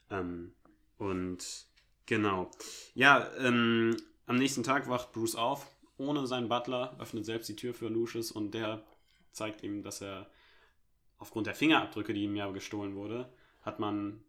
Ähm, 0.10 0.54
und 0.98 1.66
genau. 2.06 2.52
Ja, 2.94 3.30
ähm, 3.38 3.98
am 4.26 4.36
nächsten 4.38 4.64
Tag 4.64 4.88
wacht 4.90 5.12
Bruce 5.14 5.36
auf, 5.36 5.68
ohne 5.98 6.28
seinen 6.28 6.48
Butler, 6.48 6.96
öffnet 7.00 7.26
selbst 7.26 7.50
die 7.50 7.56
Tür 7.56 7.74
für 7.74 7.88
Lucius 7.88 8.32
und 8.32 8.52
der 8.52 8.86
zeigt 9.32 9.64
ihm, 9.64 9.84
dass 9.84 10.02
er 10.02 10.30
aufgrund 11.18 11.48
der 11.48 11.56
Fingerabdrücke, 11.56 12.14
die 12.14 12.24
ihm 12.24 12.36
ja 12.36 12.50
gestohlen 12.52 12.96
wurde, 12.96 13.32
hat 13.64 13.80
man 13.80 14.24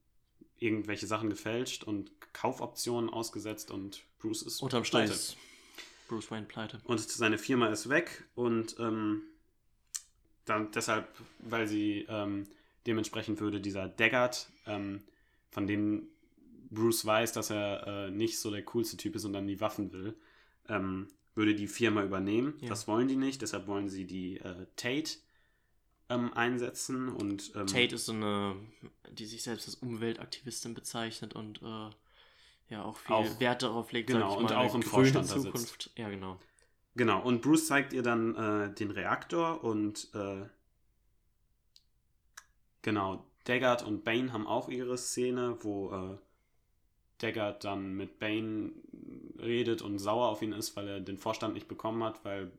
irgendwelche 0.56 1.06
Sachen 1.06 1.30
gefälscht 1.30 1.84
und 1.84 2.10
Kaufoptionen 2.32 3.10
ausgesetzt 3.10 3.70
und 3.70 4.02
Bruce 4.18 4.42
ist 4.42 4.62
Unterm 4.62 4.84
Strich 4.84 5.36
Bruce 6.08 6.30
Wayne 6.30 6.46
pleite. 6.46 6.80
Und 6.84 7.00
seine 7.00 7.38
Firma 7.38 7.68
ist 7.68 7.88
weg 7.88 8.24
und 8.34 8.76
ähm, 8.78 9.22
dann 10.44 10.70
deshalb, 10.72 11.06
weil 11.38 11.68
sie 11.68 12.06
ähm, 12.08 12.46
dementsprechend 12.86 13.40
würde 13.40 13.60
dieser 13.60 13.88
Daggart, 13.88 14.48
ähm, 14.66 15.02
von 15.50 15.66
dem 15.66 16.08
Bruce 16.70 17.04
weiß, 17.04 17.32
dass 17.32 17.50
er 17.50 17.86
äh, 17.86 18.10
nicht 18.10 18.38
so 18.38 18.50
der 18.50 18.62
coolste 18.64 18.96
Typ 18.96 19.16
ist 19.16 19.24
und 19.24 19.32
dann 19.32 19.46
die 19.46 19.60
Waffen 19.60 19.92
will, 19.92 20.14
ähm, 20.68 21.08
würde 21.34 21.54
die 21.54 21.68
Firma 21.68 22.02
übernehmen. 22.02 22.54
Ja. 22.60 22.68
Das 22.68 22.88
wollen 22.88 23.08
die 23.08 23.16
nicht, 23.16 23.42
deshalb 23.42 23.66
wollen 23.66 23.88
sie 23.88 24.04
die 24.04 24.38
äh, 24.38 24.66
Tate 24.76 25.18
ähm, 26.08 26.32
einsetzen 26.34 27.08
und 27.08 27.52
ähm, 27.54 27.66
Tate 27.66 27.94
ist 27.94 28.06
so 28.06 28.12
eine, 28.12 28.56
die 29.12 29.26
sich 29.26 29.42
selbst 29.42 29.66
als 29.68 29.76
Umweltaktivistin 29.76 30.74
bezeichnet 30.74 31.34
und 31.34 31.62
äh, 31.62 31.90
ja 32.68 32.84
auch 32.84 32.96
viel 32.96 33.14
Auch- 33.14 33.40
Wert 33.40 33.62
darauf 33.62 33.92
legt, 33.92 34.08
genau, 34.08 34.36
und 34.36 34.44
mal, 34.50 34.56
auch 34.56 34.74
im 34.74 34.82
Vorstand 34.82 35.30
da 35.30 35.34
sitzt. 35.38 35.44
Zukunft. 35.44 35.90
Ja, 35.96 36.08
genau. 36.08 36.38
Genau, 36.94 37.22
und 37.22 37.42
Bruce 37.42 37.66
zeigt 37.68 37.92
ihr 37.92 38.02
dann 38.02 38.34
äh, 38.34 38.74
den 38.74 38.90
Reaktor 38.90 39.62
und 39.62 40.08
äh, 40.14 40.46
genau, 42.82 43.24
Daggart 43.44 43.82
und 43.84 44.04
Bane 44.04 44.32
haben 44.32 44.46
auch 44.46 44.68
ihre 44.68 44.98
Szene, 44.98 45.56
wo 45.60 45.90
äh, 45.92 46.18
Daggart 47.18 47.64
dann 47.64 47.94
mit 47.94 48.18
Bane 48.18 48.72
redet 49.38 49.82
und 49.82 49.98
sauer 49.98 50.28
auf 50.28 50.42
ihn 50.42 50.52
ist, 50.52 50.76
weil 50.76 50.88
er 50.88 51.00
den 51.00 51.18
Vorstand 51.18 51.54
nicht 51.54 51.68
bekommen 51.68 52.02
hat, 52.04 52.24
weil 52.24 52.50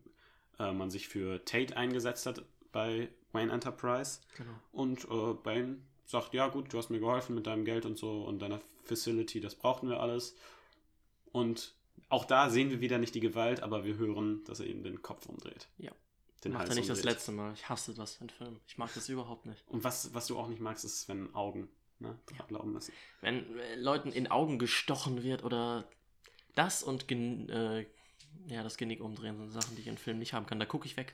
äh, 0.58 0.72
man 0.72 0.90
sich 0.90 1.08
für 1.08 1.44
Tate 1.46 1.76
eingesetzt 1.78 2.26
hat 2.26 2.44
bei 2.72 3.10
Wayne 3.32 3.52
Enterprise. 3.52 4.22
genau. 4.36 4.52
Und 4.72 5.06
äh, 5.06 5.34
Bane 5.44 5.78
sagt, 6.10 6.34
ja 6.34 6.48
gut, 6.48 6.74
du 6.74 6.78
hast 6.80 6.90
mir 6.90 7.00
geholfen 7.00 7.36
mit 7.36 7.46
deinem 7.46 7.66
Geld 7.66 7.86
und 7.86 7.98
so 7.98 8.24
und 8.24 8.40
deiner 8.40 8.60
Facility, 8.84 9.40
das 9.40 9.54
brauchten 9.54 9.90
wir 9.90 10.00
alles. 10.00 10.36
Und 11.32 11.76
auch 12.10 12.26
da 12.26 12.50
sehen 12.50 12.72
wir 12.72 12.82
wieder 12.82 12.98
nicht 12.98 13.14
die 13.14 13.20
Gewalt, 13.20 13.62
aber 13.62 13.86
wir 13.86 13.98
hören, 13.98 14.44
dass 14.46 14.60
er 14.60 14.66
ihm 14.66 14.84
den 14.84 15.04
Kopf 15.04 15.28
umdreht. 15.28 15.68
Ja. 15.78 15.92
Den 16.44 16.54
Macht 16.54 16.62
Hals 16.62 16.70
er 16.72 16.76
nicht 16.78 16.90
das 16.90 17.00
umdreht. 17.00 17.14
letzte 17.14 17.32
Mal. 17.32 17.54
Ich 17.54 17.70
hasse 17.70 17.94
das 17.94 18.20
in 18.22 18.30
Filmen. 18.30 18.60
Ich 18.68 18.80
mag 18.80 18.92
das 18.96 19.08
überhaupt 19.08 19.46
nicht. 19.46 19.64
Und 19.68 19.84
was, 19.84 20.12
was 20.16 20.26
du 20.26 20.40
auch 20.40 20.48
nicht 20.48 20.62
magst, 20.62 20.84
ist, 20.84 21.08
wenn 21.10 21.34
Augen 21.36 21.70
ne, 22.00 22.18
dran 22.26 22.48
glauben 22.48 22.74
müssen. 22.74 22.92
Wenn 23.22 23.58
äh, 23.60 23.76
Leuten 23.76 24.12
in 24.12 24.32
Augen 24.32 24.58
gestochen 24.58 25.22
wird 25.22 25.44
oder 25.44 25.88
das 26.56 26.82
und 26.82 27.08
gen 27.08 27.50
äh, 27.50 27.86
ja, 28.48 28.64
das 28.64 28.78
Genick 28.78 29.02
umdrehen 29.02 29.38
sind 29.38 29.52
Sachen, 29.52 29.76
die 29.76 29.82
ich 29.82 29.88
in 29.88 30.00
Filmen 30.00 30.20
nicht 30.20 30.34
haben 30.34 30.48
kann. 30.48 30.60
Da 30.60 30.66
gucke 30.66 30.88
ich 30.88 30.98
weg. 30.98 31.14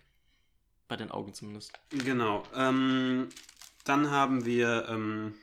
Bei 0.87 0.95
den 0.95 1.11
Augen 1.11 1.33
zumindest. 1.33 1.73
Genau. 1.89 2.43
Ähm, 2.55 3.29
dann 3.85 4.11
haben 4.11 4.45
wir 4.45 4.87
ähm, 4.89 5.35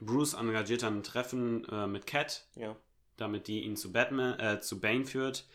Bruce 0.00 0.34
engagiert 0.34 0.82
dann 0.82 0.98
ein 0.98 1.02
Treffen 1.02 1.64
äh, 1.70 1.86
mit 1.86 2.06
Cat, 2.06 2.44
Ja. 2.56 2.76
damit 3.16 3.46
die 3.48 3.62
ihn 3.62 3.76
zu 3.76 3.92
Batman, 3.92 4.38
äh, 4.38 4.60
zu 4.60 4.80
Bane 4.80 5.04
führt. 5.06 5.46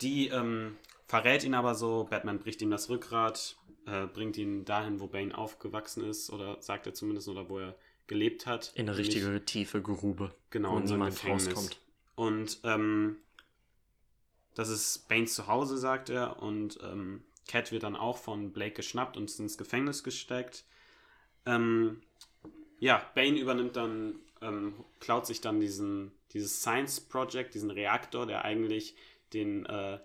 Die 0.00 0.28
ähm, 0.28 0.76
verrät 1.06 1.42
ihn 1.44 1.54
aber 1.54 1.74
so, 1.74 2.06
Batman 2.08 2.38
bricht 2.38 2.62
ihm 2.62 2.70
das 2.70 2.88
Rückgrat, 2.88 3.56
äh, 3.86 4.06
bringt 4.06 4.36
ihn 4.36 4.64
dahin, 4.64 5.00
wo 5.00 5.06
Bane 5.08 5.36
aufgewachsen 5.36 6.04
ist, 6.04 6.30
oder 6.30 6.60
sagt 6.62 6.86
er 6.86 6.94
zumindest, 6.94 7.28
oder 7.28 7.48
wo 7.48 7.58
er 7.58 7.74
gelebt 8.06 8.46
hat. 8.46 8.72
In 8.74 8.82
eine 8.88 8.92
Nämlich- 8.96 9.14
richtige 9.16 9.44
tiefe 9.44 9.82
Grube. 9.82 10.34
genau, 10.50 10.74
wo 10.74 10.78
in 10.78 10.86
so 10.86 10.94
einem 10.94 11.04
niemand 11.04 11.14
Gefängnis. 11.20 11.46
rauskommt. 11.48 11.80
Und 12.14 12.60
ähm, 12.64 13.16
das 14.54 14.68
ist 14.68 15.08
Banes 15.08 15.34
Zuhause, 15.34 15.78
sagt 15.78 16.10
er. 16.10 16.42
Und 16.42 16.78
ähm, 16.82 17.22
Cat 17.46 17.70
wird 17.72 17.82
dann 17.84 17.96
auch 17.96 18.18
von 18.18 18.52
Blake 18.52 18.74
geschnappt 18.74 19.16
und 19.16 19.36
ins 19.38 19.56
Gefängnis 19.56 20.02
gesteckt. 20.04 20.64
Ähm, 21.46 22.02
ja, 22.80 23.02
Bane 23.14 23.38
übernimmt 23.38 23.76
dann, 23.76 24.16
ähm, 24.40 24.74
klaut 25.00 25.26
sich 25.26 25.40
dann 25.40 25.60
diesen, 25.60 26.12
dieses 26.32 26.60
Science 26.60 27.00
Project, 27.00 27.54
diesen 27.54 27.70
Reaktor, 27.70 28.26
der 28.26 28.44
eigentlich 28.44 28.94
den 29.32 29.66
äh, 29.66 29.98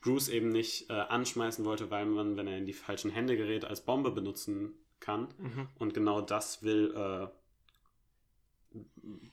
Bruce 0.00 0.28
eben 0.28 0.50
nicht 0.50 0.90
äh, 0.90 0.94
anschmeißen 0.94 1.64
wollte, 1.64 1.90
weil 1.90 2.04
man, 2.06 2.36
wenn 2.36 2.46
er 2.46 2.58
in 2.58 2.66
die 2.66 2.74
falschen 2.74 3.10
Hände 3.10 3.36
gerät, 3.36 3.64
als 3.64 3.80
Bombe 3.80 4.10
benutzen 4.10 4.74
kann. 5.00 5.28
Mhm. 5.38 5.68
Und 5.78 5.94
genau 5.94 6.20
das 6.20 6.62
will 6.62 6.92
äh, 6.94 7.28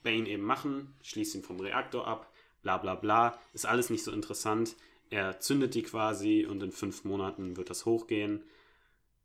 Bane 0.04 0.30
eben 0.30 0.44
machen, 0.44 0.96
schließt 1.02 1.36
ihn 1.36 1.44
vom 1.44 1.60
Reaktor 1.60 2.08
ab, 2.08 2.32
bla 2.62 2.78
bla 2.78 2.96
bla. 2.96 3.38
Ist 3.54 3.66
alles 3.66 3.90
nicht 3.90 4.04
so 4.04 4.12
interessant. 4.12 4.76
Er 5.10 5.40
zündet 5.40 5.76
die 5.76 5.84
quasi 5.84 6.46
und 6.46 6.64
in 6.64 6.72
fünf 6.72 7.04
Monaten 7.04 7.58
wird 7.58 7.70
das 7.70 7.86
hochgehen. 7.86 8.44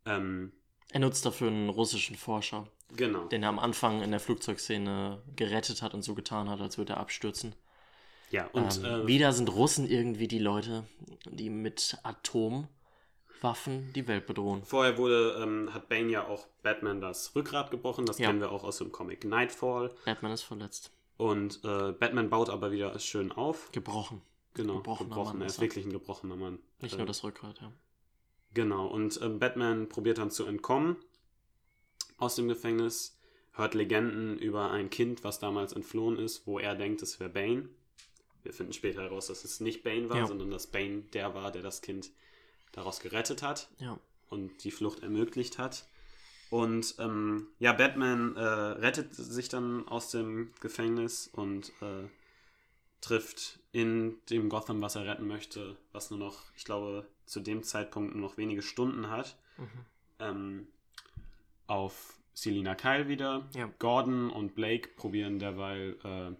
Ähm, 0.04 0.52
Er 0.92 1.00
nutzt 1.00 1.26
dafür 1.26 1.48
einen 1.48 1.68
russischen 1.68 2.16
Forscher, 2.16 2.66
genau. 2.96 3.24
den 3.26 3.42
er 3.42 3.48
am 3.48 3.58
Anfang 3.58 4.02
in 4.02 4.10
der 4.10 4.20
Flugzeugszene 4.20 5.20
gerettet 5.34 5.82
hat 5.82 5.94
und 5.94 6.02
so 6.02 6.14
getan 6.14 6.48
hat, 6.48 6.60
als 6.60 6.78
würde 6.78 6.94
er 6.94 7.00
abstürzen. 7.00 7.54
Ja, 8.30 8.46
und 8.52 8.78
ähm, 8.78 8.84
äh, 9.02 9.06
wieder 9.06 9.32
sind 9.32 9.48
Russen 9.52 9.86
irgendwie 9.88 10.26
die 10.28 10.38
Leute, 10.38 10.84
die 11.26 11.48
mit 11.50 11.96
Atomwaffen 12.02 13.92
die 13.94 14.06
Welt 14.08 14.26
bedrohen. 14.26 14.64
vorher 14.64 14.98
wurde, 14.98 15.38
ähm, 15.42 15.72
hat 15.72 15.88
Bane 15.88 16.10
ja 16.10 16.26
auch 16.26 16.46
Batman 16.62 17.00
das 17.00 17.34
Rückgrat 17.36 17.70
gebrochen. 17.70 18.06
Das 18.06 18.18
Ja. 18.18 18.26
kennen 18.28 18.40
wir 18.40 18.50
auch 18.50 18.64
aus 18.64 18.78
dem 18.78 18.90
Comic 18.92 19.24
Nightfall. 19.24 19.92
Batman 20.04 20.32
ist 20.32 20.42
verletzt. 20.42 20.90
Und 21.16 21.60
äh, 21.64 21.92
Batman 21.92 22.28
baut 22.30 22.50
aber 22.50 22.72
wieder 22.72 22.98
schön 22.98 23.32
auf. 23.32 23.70
Gebrochen. 23.72 24.22
Genau, 24.54 24.76
Gebrochener 24.76 25.08
gebrochen. 25.10 25.32
Mann 25.38 25.42
er 25.42 25.46
ist 25.46 25.58
er. 25.58 25.62
wirklich 25.62 25.84
ein 25.86 25.92
gebrochener 25.92 26.36
Mann. 26.36 26.58
Nicht 26.80 26.94
Äh, 26.94 26.98
nur 26.98 27.06
das 27.06 27.22
Rückgrat, 27.24 27.60
ja. 27.60 27.72
Genau, 28.56 28.86
und 28.86 29.20
ähm, 29.22 29.38
Batman 29.38 29.86
probiert 29.86 30.16
dann 30.16 30.30
zu 30.30 30.46
entkommen 30.46 30.96
aus 32.16 32.36
dem 32.36 32.48
Gefängnis, 32.48 33.18
hört 33.52 33.74
Legenden 33.74 34.38
über 34.38 34.70
ein 34.70 34.88
Kind, 34.88 35.24
was 35.24 35.38
damals 35.38 35.74
entflohen 35.74 36.18
ist, 36.18 36.46
wo 36.46 36.58
er 36.58 36.74
denkt, 36.74 37.02
es 37.02 37.20
wäre 37.20 37.28
Bane. 37.28 37.68
Wir 38.44 38.54
finden 38.54 38.72
später 38.72 39.02
heraus, 39.02 39.26
dass 39.26 39.44
es 39.44 39.60
nicht 39.60 39.82
Bane 39.84 40.08
war, 40.08 40.16
Ja. 40.16 40.26
sondern 40.26 40.50
dass 40.50 40.68
Bane 40.68 41.02
der 41.12 41.34
war, 41.34 41.52
der 41.52 41.60
das 41.60 41.82
Kind 41.82 42.10
daraus 42.72 43.00
gerettet 43.00 43.42
hat 43.42 43.68
Ja. 43.78 43.98
und 44.30 44.64
die 44.64 44.70
Flucht 44.70 45.02
ermöglicht 45.02 45.58
hat. 45.58 45.86
Und 46.48 46.94
ähm, 46.98 47.48
ja, 47.58 47.74
Batman 47.74 48.36
äh, 48.36 48.40
rettet 48.40 49.14
sich 49.14 49.50
dann 49.50 49.86
aus 49.86 50.12
dem 50.12 50.50
Gefängnis 50.60 51.28
und 51.30 51.72
äh, 51.82 52.08
trifft 53.00 53.60
in 53.72 54.16
dem 54.30 54.48
Gotham, 54.48 54.80
was 54.82 54.96
er 54.96 55.06
retten 55.06 55.26
möchte, 55.26 55.76
was 55.92 56.10
nur 56.10 56.18
noch, 56.18 56.42
ich 56.56 56.64
glaube, 56.64 57.06
zu 57.26 57.40
dem 57.40 57.62
Zeitpunkt 57.62 58.14
nur 58.14 58.28
noch 58.30 58.36
wenige 58.38 58.62
Stunden 58.62 59.10
hat, 59.10 59.36
Mhm. 59.58 59.68
ähm, 60.20 60.68
auf 61.66 62.14
Selina 62.34 62.74
Kyle 62.74 63.08
wieder. 63.08 63.48
Ja. 63.54 63.70
Gordon 63.78 64.30
und 64.30 64.54
Blake 64.54 64.90
probieren 64.96 65.38
derweil 65.38 65.96
äh, 66.04 66.34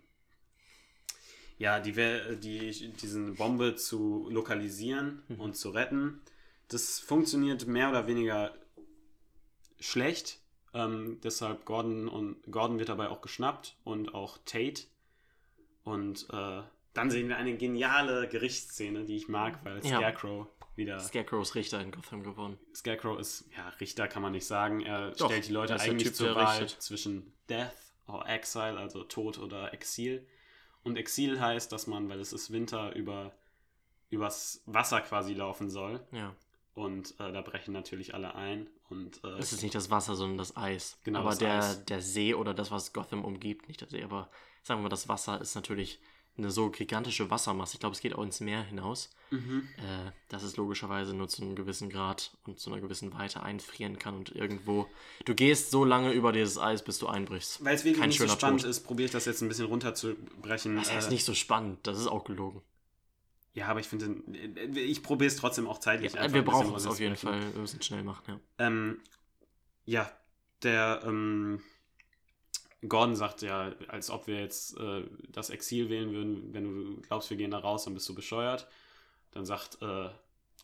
ja, 1.59 1.81
die, 1.81 1.93
die, 2.39 2.93
diesen 2.93 3.35
Bombe 3.37 3.77
zu 3.77 4.29
lokalisieren 4.31 5.23
Mhm. 5.29 5.41
und 5.41 5.57
zu 5.57 5.71
retten. 5.71 6.21
Das 6.69 7.01
funktioniert 7.01 7.67
mehr 7.67 7.89
oder 7.89 8.07
weniger 8.07 8.55
schlecht. 9.81 10.41
Ähm, 10.75 11.19
deshalb 11.23 11.65
Gordon 11.65 12.09
und 12.09 12.43
Gordon 12.51 12.79
wird 12.79 12.89
dabei 12.91 13.09
auch 13.09 13.23
geschnappt 13.23 13.77
und 13.85 14.15
auch 14.15 14.37
Tate. 14.45 14.83
Und 15.87 16.27
äh, 16.33 16.63
dann 16.95 17.11
sehen 17.11 17.29
wir 17.29 17.37
eine 17.37 17.57
geniale 17.57 18.27
Gerichtsszene, 18.29 19.05
die 19.05 19.17
ich 19.17 19.29
mag, 19.29 19.65
weil 19.65 19.77
Ja. 19.87 19.99
Scarecrow 19.99 20.49
wieder. 20.75 20.99
Scarecrow 20.99 21.41
ist 21.43 21.55
Richter 21.55 21.81
in 21.81 21.93
Gotham 21.93 22.25
geworden. 22.25 22.59
Scarecrow 22.75 23.19
ist, 23.21 23.49
ja, 23.57 23.69
Richter 23.81 24.09
kann 24.09 24.21
man 24.23 24.33
nicht 24.33 24.47
sagen. 24.47 24.81
Er 24.81 25.13
Doch, 25.13 25.27
stellt 25.31 25.47
die 25.47 25.53
Leute 25.53 25.79
eigentlich 25.79 26.09
Typ, 26.09 26.17
zur 26.17 26.35
Wahl 26.35 26.63
richtet. 26.63 26.83
zwischen 26.83 27.33
Death 27.49 27.71
or 28.09 28.29
Exile, 28.29 28.77
also 28.77 29.05
Tod 29.05 29.39
oder 29.39 29.73
Exil. 29.73 30.27
Und 30.83 30.97
Exil 30.97 31.41
heißt, 31.41 31.71
dass 31.71 31.87
man, 31.87 32.09
weil 32.09 32.19
es 32.19 32.33
ist 32.33 32.51
Winter, 32.51 32.93
über 32.97 33.33
übers 34.11 34.63
Wasser 34.67 35.01
quasi 35.03 35.35
laufen 35.35 35.71
soll. 35.71 36.01
Ja. 36.13 36.35
Und 36.75 37.19
äh, 37.21 37.33
da 37.33 37.43
brechen 37.43 37.73
natürlich 37.73 38.13
alle 38.15 38.35
ein. 38.35 38.69
Und 38.89 39.23
äh, 39.25 39.39
Es 39.39 39.53
ist 39.53 39.63
nicht 39.63 39.75
das 39.75 39.91
Wasser, 39.91 40.15
sondern 40.17 40.39
das 40.39 40.57
Eis. 40.57 40.99
Genau, 41.05 41.21
aber 41.21 41.31
das 41.31 41.39
der, 41.39 41.55
Eis. 41.59 41.85
der 41.87 42.01
See 42.03 42.35
oder 42.35 42.55
das, 42.55 42.71
was 42.71 42.93
Gotham 42.93 43.25
umgibt, 43.25 43.69
nicht 43.69 43.81
der 43.81 43.89
See, 43.89 44.03
aber 44.05 44.29
sagen 44.67 44.81
wir 44.81 44.85
mal, 44.85 44.89
das 44.89 45.09
Wasser 45.09 45.41
ist 45.41 45.55
natürlich 45.55 46.01
eine 46.37 46.51
so 46.51 46.71
gigantische 46.71 47.31
Wassermasse. 47.31 47.75
Ich 47.75 47.81
glaube, 47.81 47.95
es 47.95 48.01
geht 48.01 48.15
auch 48.15 48.23
ins 48.23 48.41
Meer 48.41 48.63
hinaus, 48.63 49.11
mhm. 49.31 49.69
äh, 49.79 50.11
dass 50.29 50.43
es 50.43 50.57
logischerweise 50.57 51.15
nur 51.15 51.29
zu 51.29 51.43
einem 51.43 51.55
gewissen 51.55 51.89
Grad 51.89 52.37
und 52.45 52.59
zu 52.59 52.71
einer 52.71 52.81
gewissen 52.81 53.15
Weite 53.15 53.43
einfrieren 53.43 53.99
kann 53.99 54.17
und 54.17 54.35
irgendwo. 54.35 54.87
Du 55.25 55.35
gehst 55.35 55.71
so 55.71 55.85
lange 55.85 56.13
über 56.13 56.33
dieses 56.33 56.59
Eis, 56.59 56.85
bis 56.85 56.99
du 56.99 57.07
einbrichst. 57.07 57.65
Weil 57.65 57.77
es 57.77 57.85
wirklich 57.85 58.01
Kein 58.01 58.09
nicht 58.09 58.19
so 58.19 58.29
spannend 58.29 58.63
Tod. 58.63 58.71
ist, 58.71 58.81
probiere 58.81 59.07
ich 59.07 59.13
das 59.13 59.25
jetzt 59.25 59.41
ein 59.41 59.49
bisschen 59.49 59.67
runterzubrechen. 59.67 60.77
Das 60.77 60.93
ist 60.93 61.07
Äh, 61.07 61.11
nicht 61.11 61.25
so 61.25 61.33
spannend, 61.33 61.87
das 61.87 61.99
ist 61.99 62.09
auch 62.09 62.25
gelogen. 62.25 62.61
Ja, 63.55 63.69
aber 63.69 63.81
ich 63.81 63.87
finde, 63.87 64.15
ich 64.75 65.03
probiere 65.03 65.29
es 65.29 65.37
trotzdem 65.37 65.67
auch 65.67 65.79
zeitlich. 65.79 66.13
Ja, 66.13 66.31
wir 66.31 66.43
brauchen 66.45 66.75
es 66.75 66.87
auf 66.87 67.01
jeden. 67.01 67.17
Fall. 67.17 67.41
Wir 67.55 67.61
müssen 67.61 67.81
schnell 67.81 68.03
machen, 68.03 68.23
ja. 68.27 68.67
Ähm, 68.67 69.01
ja, 69.87 70.11
der 70.63 71.03
ähm, 71.07 71.63
Gordon 72.87 73.17
sagt 73.17 73.43
ja, 73.43 73.73
als 73.89 74.11
ob 74.11 74.27
wir 74.27 74.41
jetzt 74.41 74.79
äh, 74.79 75.03
das 75.31 75.51
Exil 75.51 75.89
wählen 75.89 76.13
würden, 76.13 76.53
wenn 76.55 76.65
du 76.65 77.01
glaubst, 77.03 77.31
wir 77.31 77.37
gehen 77.37 77.51
da 77.51 77.59
raus, 77.59 77.85
dann 77.85 77.95
bist 77.95 78.09
du 78.09 78.15
bescheuert. 78.15 78.67
Dann 79.33 79.45
sagt 79.47 79.79
äh, 79.83 80.09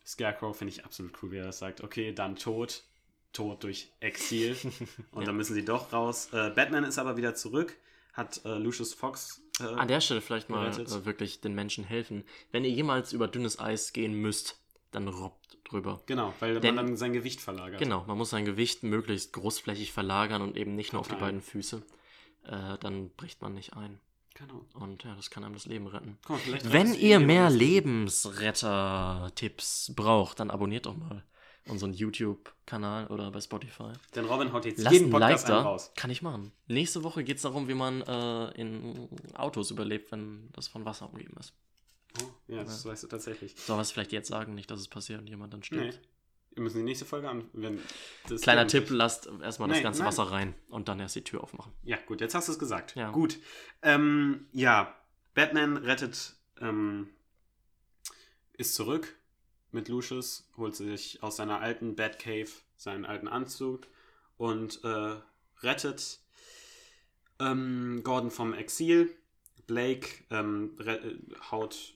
Scarecrow, 0.07 0.57
finde 0.57 0.73
ich 0.73 0.85
absolut 0.85 1.13
cool, 1.23 1.31
wie 1.33 1.37
er 1.39 1.45
das 1.47 1.59
sagt, 1.59 1.83
okay, 1.83 2.13
dann 2.13 2.37
Tod, 2.37 2.83
Tod 3.33 3.63
durch 3.65 3.89
Exil. 4.01 4.57
Und 5.13 5.21
Ja. 5.23 5.27
dann 5.27 5.37
müssen 5.37 5.55
sie 5.55 5.65
doch 5.65 5.93
raus. 5.93 6.29
Äh, 6.33 6.51
Batman 6.51 6.85
ist 6.85 6.99
aber 6.99 7.17
wieder 7.17 7.35
zurück, 7.35 7.77
hat 8.13 8.45
äh, 8.45 8.57
Lucius 8.59 8.93
Fox. 8.95 9.43
Äh, 9.61 9.65
An 9.65 9.89
der 9.89 10.01
Stelle 10.01 10.21
vielleicht 10.21 10.49
mal 10.51 10.69
äh, 10.69 11.05
wirklich 11.05 11.41
den 11.41 11.55
Menschen 11.55 11.85
helfen. 11.85 12.25
Wenn 12.51 12.65
ihr 12.65 12.71
jemals 12.71 13.13
über 13.13 13.27
dünnes 13.29 13.59
Eis 13.59 13.93
gehen 13.93 14.15
müsst, 14.15 14.59
dann 14.91 15.09
robbt 15.09 15.59
drüber. 15.65 16.03
genau, 16.07 16.35
weil 16.41 16.61
Denn- 16.61 16.75
man 16.75 16.87
dann 16.87 16.97
sein 16.99 17.15
Gewicht 17.15 17.41
verlagert. 17.41 17.79
Genau, 17.81 18.05
man 18.07 18.19
muss 18.19 18.31
sein 18.31 18.45
Gewicht 18.45 18.83
möglichst 18.83 19.33
großflächig 19.33 19.93
verlagern 19.93 20.43
und 20.43 20.57
eben 20.59 20.75
nicht 20.75 20.93
nur 20.93 21.01
auf 21.01 21.09
die 21.09 21.15
Total. 21.15 21.29
beiden 21.29 21.41
Füße. 21.41 21.83
Äh, 22.45 22.79
dann 22.81 23.11
bricht 23.11 23.41
man 23.43 23.55
nicht 23.55 23.77
ein. 23.77 24.01
genau. 24.35 24.65
Und 24.75 25.05
ja, 25.05 25.15
das 25.15 25.31
kann 25.31 25.45
einem 25.45 25.55
das 25.55 25.67
Leben 25.67 25.87
retten. 25.87 26.19
Vielleicht 26.45 26.73
Wenn 26.73 26.89
es 26.93 26.99
ihr 26.99 27.17
eh 27.17 27.25
mehr. 27.25 27.51
Lebensretter-Tipps 27.51 29.93
braucht, 29.95 30.41
dann 30.41 30.51
abonniert 30.51 30.87
doch 30.87 30.97
mal 30.97 31.23
unseren 31.69 31.93
YouTube-Kanal 31.93 33.07
oder 33.07 33.31
bei 33.31 33.41
Spotify. 33.41 33.93
Denn 34.17 34.25
Robin 34.25 34.53
haut 34.53 34.65
jetzt 34.65 34.83
Lasst 34.83 34.95
jeden 34.95 35.13
Like 35.13 35.21
Podcast 35.31 35.47
einen 35.47 35.63
da. 35.63 35.71
raus. 35.71 35.93
Kann 35.95 36.11
ich 36.11 36.21
machen. 36.23 36.51
Nächste 36.67 37.05
Woche 37.05 37.23
geht 37.23 37.37
es 37.37 37.43
darum, 37.43 37.69
wie 37.69 37.75
man 37.75 38.03
äh, 38.03 38.51
in 38.61 39.09
Autos 39.35 39.71
überlebt, 39.71 40.11
wenn 40.11 40.49
das 40.53 40.67
von 40.67 40.85
Wasser 40.85 41.09
umgeben 41.09 41.37
ist. 41.39 41.53
Oh, 42.21 42.25
ja, 42.49 42.65
das 42.65 42.85
weißt 42.85 43.05
du 43.05 43.07
tatsächlich. 43.07 43.55
Soll 43.57 43.79
was 43.79 43.93
vielleicht 43.93 44.11
jetzt 44.13 44.29
sagen, 44.29 44.55
nicht, 44.55 44.69
dass 44.71 44.81
es 44.81 44.89
passiert 44.89 45.21
und 45.21 45.29
jemand 45.29 45.55
dann 45.55 45.63
Nee. 45.71 45.93
Wir 46.55 46.63
müssen 46.63 46.79
die 46.79 46.85
nächste 46.85 47.05
Folge 47.05 47.29
an. 47.29 47.49
Kleiner. 48.43 48.67
Tipp, 48.67 48.91
lasst 48.91 49.27
erstmal 49.43 49.69
das 49.69 49.77
Nein, 49.77 49.83
ganze 49.83 50.01
nein. 50.01 50.09
Wasser 50.09 50.25
rein 50.25 50.55
und 50.69 50.89
dann 50.89 51.01
erst 51.01 51.17
die 51.17 51.25
Tür 51.25 51.43
aufmachen. 51.43 51.73
Ja, 51.83 51.97
gut, 52.07 52.21
jetzt 52.21 52.35
hast 52.35 52.49
du 52.49 52.53
es 52.53 52.59
gesagt. 52.59 52.95
Ja. 52.95 53.11
Gut. 53.11 53.39
Ähm, 53.83 54.47
ja, 54.53 54.95
Batman 55.35 55.79
rettet, 55.79 56.35
ähm, 56.61 57.09
ist 58.53 58.75
zurück 58.75 59.15
mit 59.71 59.89
Lucius, 59.89 60.51
holt 60.57 60.77
sich 60.77 61.23
aus 61.23 61.37
seiner 61.37 61.61
alten 61.61 61.97
Batcave 61.97 62.51
seinen 62.77 63.07
alten 63.07 63.29
Anzug 63.29 63.87
und 64.37 64.83
äh, 64.85 65.17
rettet 65.63 66.21
ähm, 67.41 68.01
Gordon 68.03 68.31
vom 68.31 68.55
Exil. 68.55 69.15
Blake 69.67 70.09
ähm, 70.31 70.77
äh, 70.85 70.99
haut, 71.51 71.95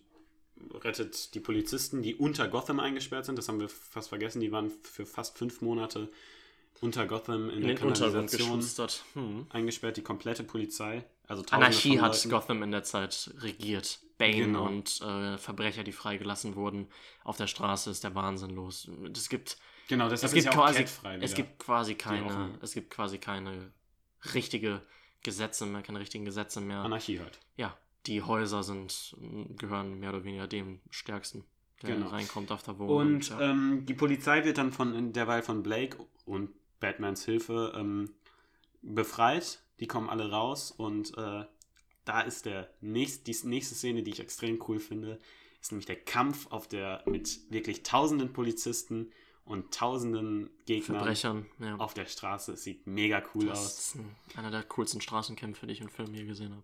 rettet 0.74 1.34
die 1.34 1.40
Polizisten, 1.40 2.02
die 2.02 2.14
unter 2.14 2.48
Gotham 2.48 2.80
eingesperrt 2.80 3.24
sind. 3.26 3.36
Das 3.36 3.48
haben 3.48 3.60
wir 3.60 3.68
fast 3.68 4.08
vergessen. 4.08 4.40
Die 4.40 4.52
waren 4.52 4.70
für 4.82 5.06
fast 5.06 5.36
fünf 5.38 5.60
Monate 5.60 6.08
unter 6.80 7.06
Gotham 7.06 7.48
in, 7.50 7.62
In 7.62 7.66
der 7.68 7.74
Kanalisation. 7.76 8.62
Hm. 9.14 9.46
eingesperrt, 9.50 9.96
die 9.96 10.02
komplette 10.02 10.44
Polizei. 10.44 11.04
Also 11.26 11.42
Anarchie 11.50 12.00
hat. 12.00 12.26
Gotham 12.28 12.62
in 12.62 12.70
der 12.70 12.84
Zeit 12.84 13.30
regiert. 13.38 13.98
Bane 14.18 14.32
Genau. 14.36 14.66
und 14.66 15.00
äh, 15.02 15.36
Verbrecher, 15.36 15.84
die 15.84 15.92
freigelassen 15.92 16.54
wurden, 16.56 16.88
auf 17.22 17.36
der 17.36 17.46
Straße 17.46 17.90
ist 17.90 18.02
der 18.02 18.14
Wahnsinn 18.14 18.50
los. 18.50 18.88
Es 19.14 19.28
gibt, 19.28 19.58
Genau, 19.88 20.08
deshalb 20.08 20.30
es 20.30 20.32
gibt 20.32 20.38
ist 20.38 20.44
ja 20.46 20.50
auch 20.52 20.64
quasi, 20.72 20.84
es 21.20 21.34
gibt 21.34 21.58
quasi 21.58 21.94
keine, 21.94 22.58
es 22.62 22.72
gibt 22.72 22.90
quasi 22.90 23.18
keine 23.18 23.72
richtige 24.34 24.80
Gesetze 25.22 25.66
mehr, 25.66 25.82
keine 25.82 26.00
richtigen 26.00 26.24
Gesetze 26.24 26.60
mehr. 26.60 26.78
Anarchie 26.78 27.20
halt. 27.20 27.38
ja, 27.56 27.76
die 28.06 28.22
Häuser 28.22 28.62
sind, 28.62 29.16
gehören 29.56 29.98
mehr 29.98 30.10
oder 30.10 30.24
weniger 30.24 30.46
dem 30.46 30.80
Stärksten, 30.90 31.44
der 31.82 31.96
Genau. 31.96 32.08
reinkommt 32.08 32.52
auf 32.52 32.62
der 32.62 32.78
Wohnung. 32.78 32.96
Und 32.96 33.28
ja. 33.30 33.40
ähm, 33.40 33.84
die 33.86 33.94
Polizei 33.94 34.44
wird 34.44 34.58
dann 34.58 34.72
von 34.72 35.12
derweil 35.12 35.42
von 35.42 35.62
Blake 35.62 35.98
und 36.24 36.50
Batmans 36.80 37.24
Hilfe 37.24 37.72
ähm, 37.76 38.10
befreit. 38.82 39.62
Die 39.80 39.86
kommen 39.86 40.08
alle 40.08 40.30
raus 40.30 40.70
und 40.70 41.16
äh, 41.18 41.44
da 42.04 42.20
ist 42.20 42.46
der 42.46 42.70
nächst, 42.80 43.26
die 43.26 43.36
nächste 43.46 43.74
Szene, 43.74 44.02
die 44.02 44.12
ich 44.12 44.20
extrem 44.20 44.62
cool 44.68 44.78
finde, 44.78 45.18
ist 45.60 45.72
nämlich 45.72 45.86
der 45.86 45.96
Kampf 45.96 46.46
auf 46.50 46.68
der 46.68 47.02
mit 47.06 47.40
wirklich 47.50 47.82
tausenden 47.82 48.32
Polizisten 48.32 49.10
und 49.44 49.72
tausenden 49.74 50.50
Gegnern 50.66 51.44
ja. 51.58 51.76
auf 51.76 51.94
der 51.94 52.06
Straße. 52.06 52.52
Es 52.52 52.64
sieht 52.64 52.86
mega 52.86 53.22
cool 53.34 53.46
das 53.46 53.58
aus. 53.58 53.78
ist 53.78 53.94
ein, 53.96 54.16
einer 54.36 54.50
der 54.50 54.62
coolsten 54.64 55.00
Straßenkämpfe, 55.00 55.66
die 55.66 55.72
ich 55.72 55.80
im 55.80 55.88
Film 55.88 56.14
je 56.14 56.24
gesehen 56.24 56.52
habe. 56.52 56.62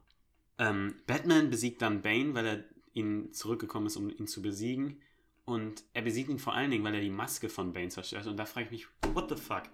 Ähm, 0.58 0.94
Batman 1.06 1.50
besiegt 1.50 1.82
dann 1.82 2.02
Bane, 2.02 2.34
weil 2.34 2.46
er 2.46 2.64
ihn 2.94 3.32
zurückgekommen 3.32 3.86
ist, 3.86 3.96
um 3.96 4.10
ihn 4.10 4.26
zu 4.26 4.42
besiegen. 4.42 5.00
Und 5.44 5.82
er 5.92 6.02
besiegt 6.02 6.30
ihn 6.30 6.38
vor 6.38 6.54
allen 6.54 6.70
Dingen, 6.70 6.84
weil 6.84 6.94
er 6.94 7.00
die 7.00 7.10
Maske 7.10 7.48
von 7.48 7.72
Bane 7.72 7.88
zerstört. 7.88 8.26
Und 8.26 8.36
da 8.36 8.44
frage 8.44 8.66
ich 8.66 8.70
mich, 8.70 8.86
what 9.14 9.28
the 9.28 9.36
fuck? 9.36 9.64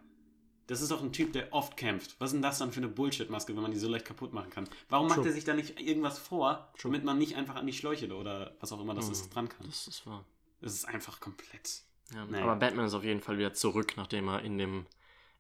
Das 0.67 0.83
ist 0.83 0.91
doch 0.91 1.03
ein 1.03 1.13
Typ, 1.13 1.33
der 1.33 1.53
oft 1.53 1.77
kämpft. 1.77 2.17
Was 2.19 2.29
ist 2.31 2.35
denn 2.35 2.43
das 2.43 2.59
dann 2.59 2.73
für 2.73 2.79
eine 2.81 2.89
Bullshit-Maske, 2.89 3.55
wenn 3.55 3.63
man 3.63 3.71
die 3.73 3.79
so 3.79 3.89
leicht 3.89 4.05
kaputt 4.05 4.33
machen 4.35 4.51
kann? 4.51 4.69
Warum 4.91 5.09
macht 5.09 5.25
er 5.25 5.33
sich 5.33 5.45
da 5.45 5.55
nicht 5.55 5.81
irgendwas 5.81 6.19
vor, 6.19 6.71
damit 6.83 7.05
man 7.05 7.17
nicht 7.19 7.37
einfach 7.37 7.55
an 7.57 7.67
die 7.67 7.73
Schläuche 7.73 8.15
oder 8.15 8.55
was 8.61 8.71
auch 8.73 8.81
immer 8.81 8.95
das 8.95 9.07
Mhm. 9.07 9.13
ist, 9.13 9.31
dran 9.35 9.49
kann? 9.49 9.67
Das 9.67 9.89
ist 9.89 10.07
wahr. 10.07 10.25
Das 10.61 10.75
ist 10.75 10.85
einfach 10.87 11.21
komplett. 11.21 11.83
Ja. 12.15 12.23
Aber 12.43 12.57
Batman 12.57 12.87
ist 12.87 12.95
auf 12.95 13.05
jeden 13.05 13.21
Fall 13.21 13.39
wieder 13.39 13.55
zurück, 13.55 13.95
nachdem 13.97 14.29
er 14.29 14.43
in 14.43 14.59
dem 14.59 14.87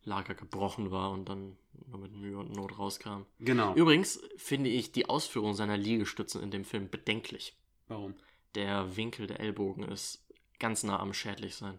Lager 0.09 0.35
gebrochen 0.35 0.91
war 0.91 1.13
und 1.13 1.29
dann 1.29 1.57
nur 1.87 1.99
mit 1.99 2.13
Mühe 2.13 2.39
und 2.39 2.53
Not 2.53 2.79
rauskam. 2.79 3.23
Genau. 3.39 3.75
Übrigens 3.75 4.21
finde 4.37 4.71
ich 4.71 4.93
die 4.93 5.09
Ausführung 5.09 5.55
seiner 5.55 5.77
Liegestützen 5.77 6.43
in 6.43 6.51
dem 6.51 6.65
Film 6.65 6.91
bedenklich. 6.91 7.57
Warum? 7.87 8.15
Der 8.55 8.97
Winkel 8.97 9.27
der 9.27 9.41
Ellbogen 9.41 9.85
ist 9.85 10.25
ganz 10.59 10.83
nah 10.83 10.99
am 10.99 11.13
schädlich 11.13 11.55
sein. 11.55 11.79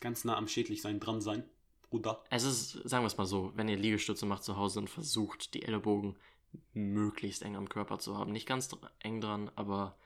Ganz 0.00 0.24
nah 0.24 0.36
am 0.36 0.48
Schädlichsein 0.48 0.98
dran 0.98 1.20
sein, 1.20 1.44
Bruder. 1.88 2.24
Es 2.30 2.42
ist, 2.42 2.72
sagen 2.88 3.04
wir 3.04 3.06
es 3.06 3.18
mal 3.18 3.26
so, 3.26 3.52
wenn 3.54 3.68
ihr 3.68 3.76
Liegestütze 3.76 4.26
macht 4.26 4.42
zu 4.42 4.56
Hause 4.56 4.80
und 4.80 4.90
versucht, 4.90 5.54
die 5.54 5.62
Ellbogen 5.62 6.16
möglichst 6.72 7.42
eng 7.42 7.56
am 7.56 7.68
Körper 7.68 7.98
zu 7.98 8.18
haben. 8.18 8.32
Nicht 8.32 8.46
ganz 8.46 8.68
eng 9.00 9.20
dran, 9.20 9.50
aber 9.54 9.96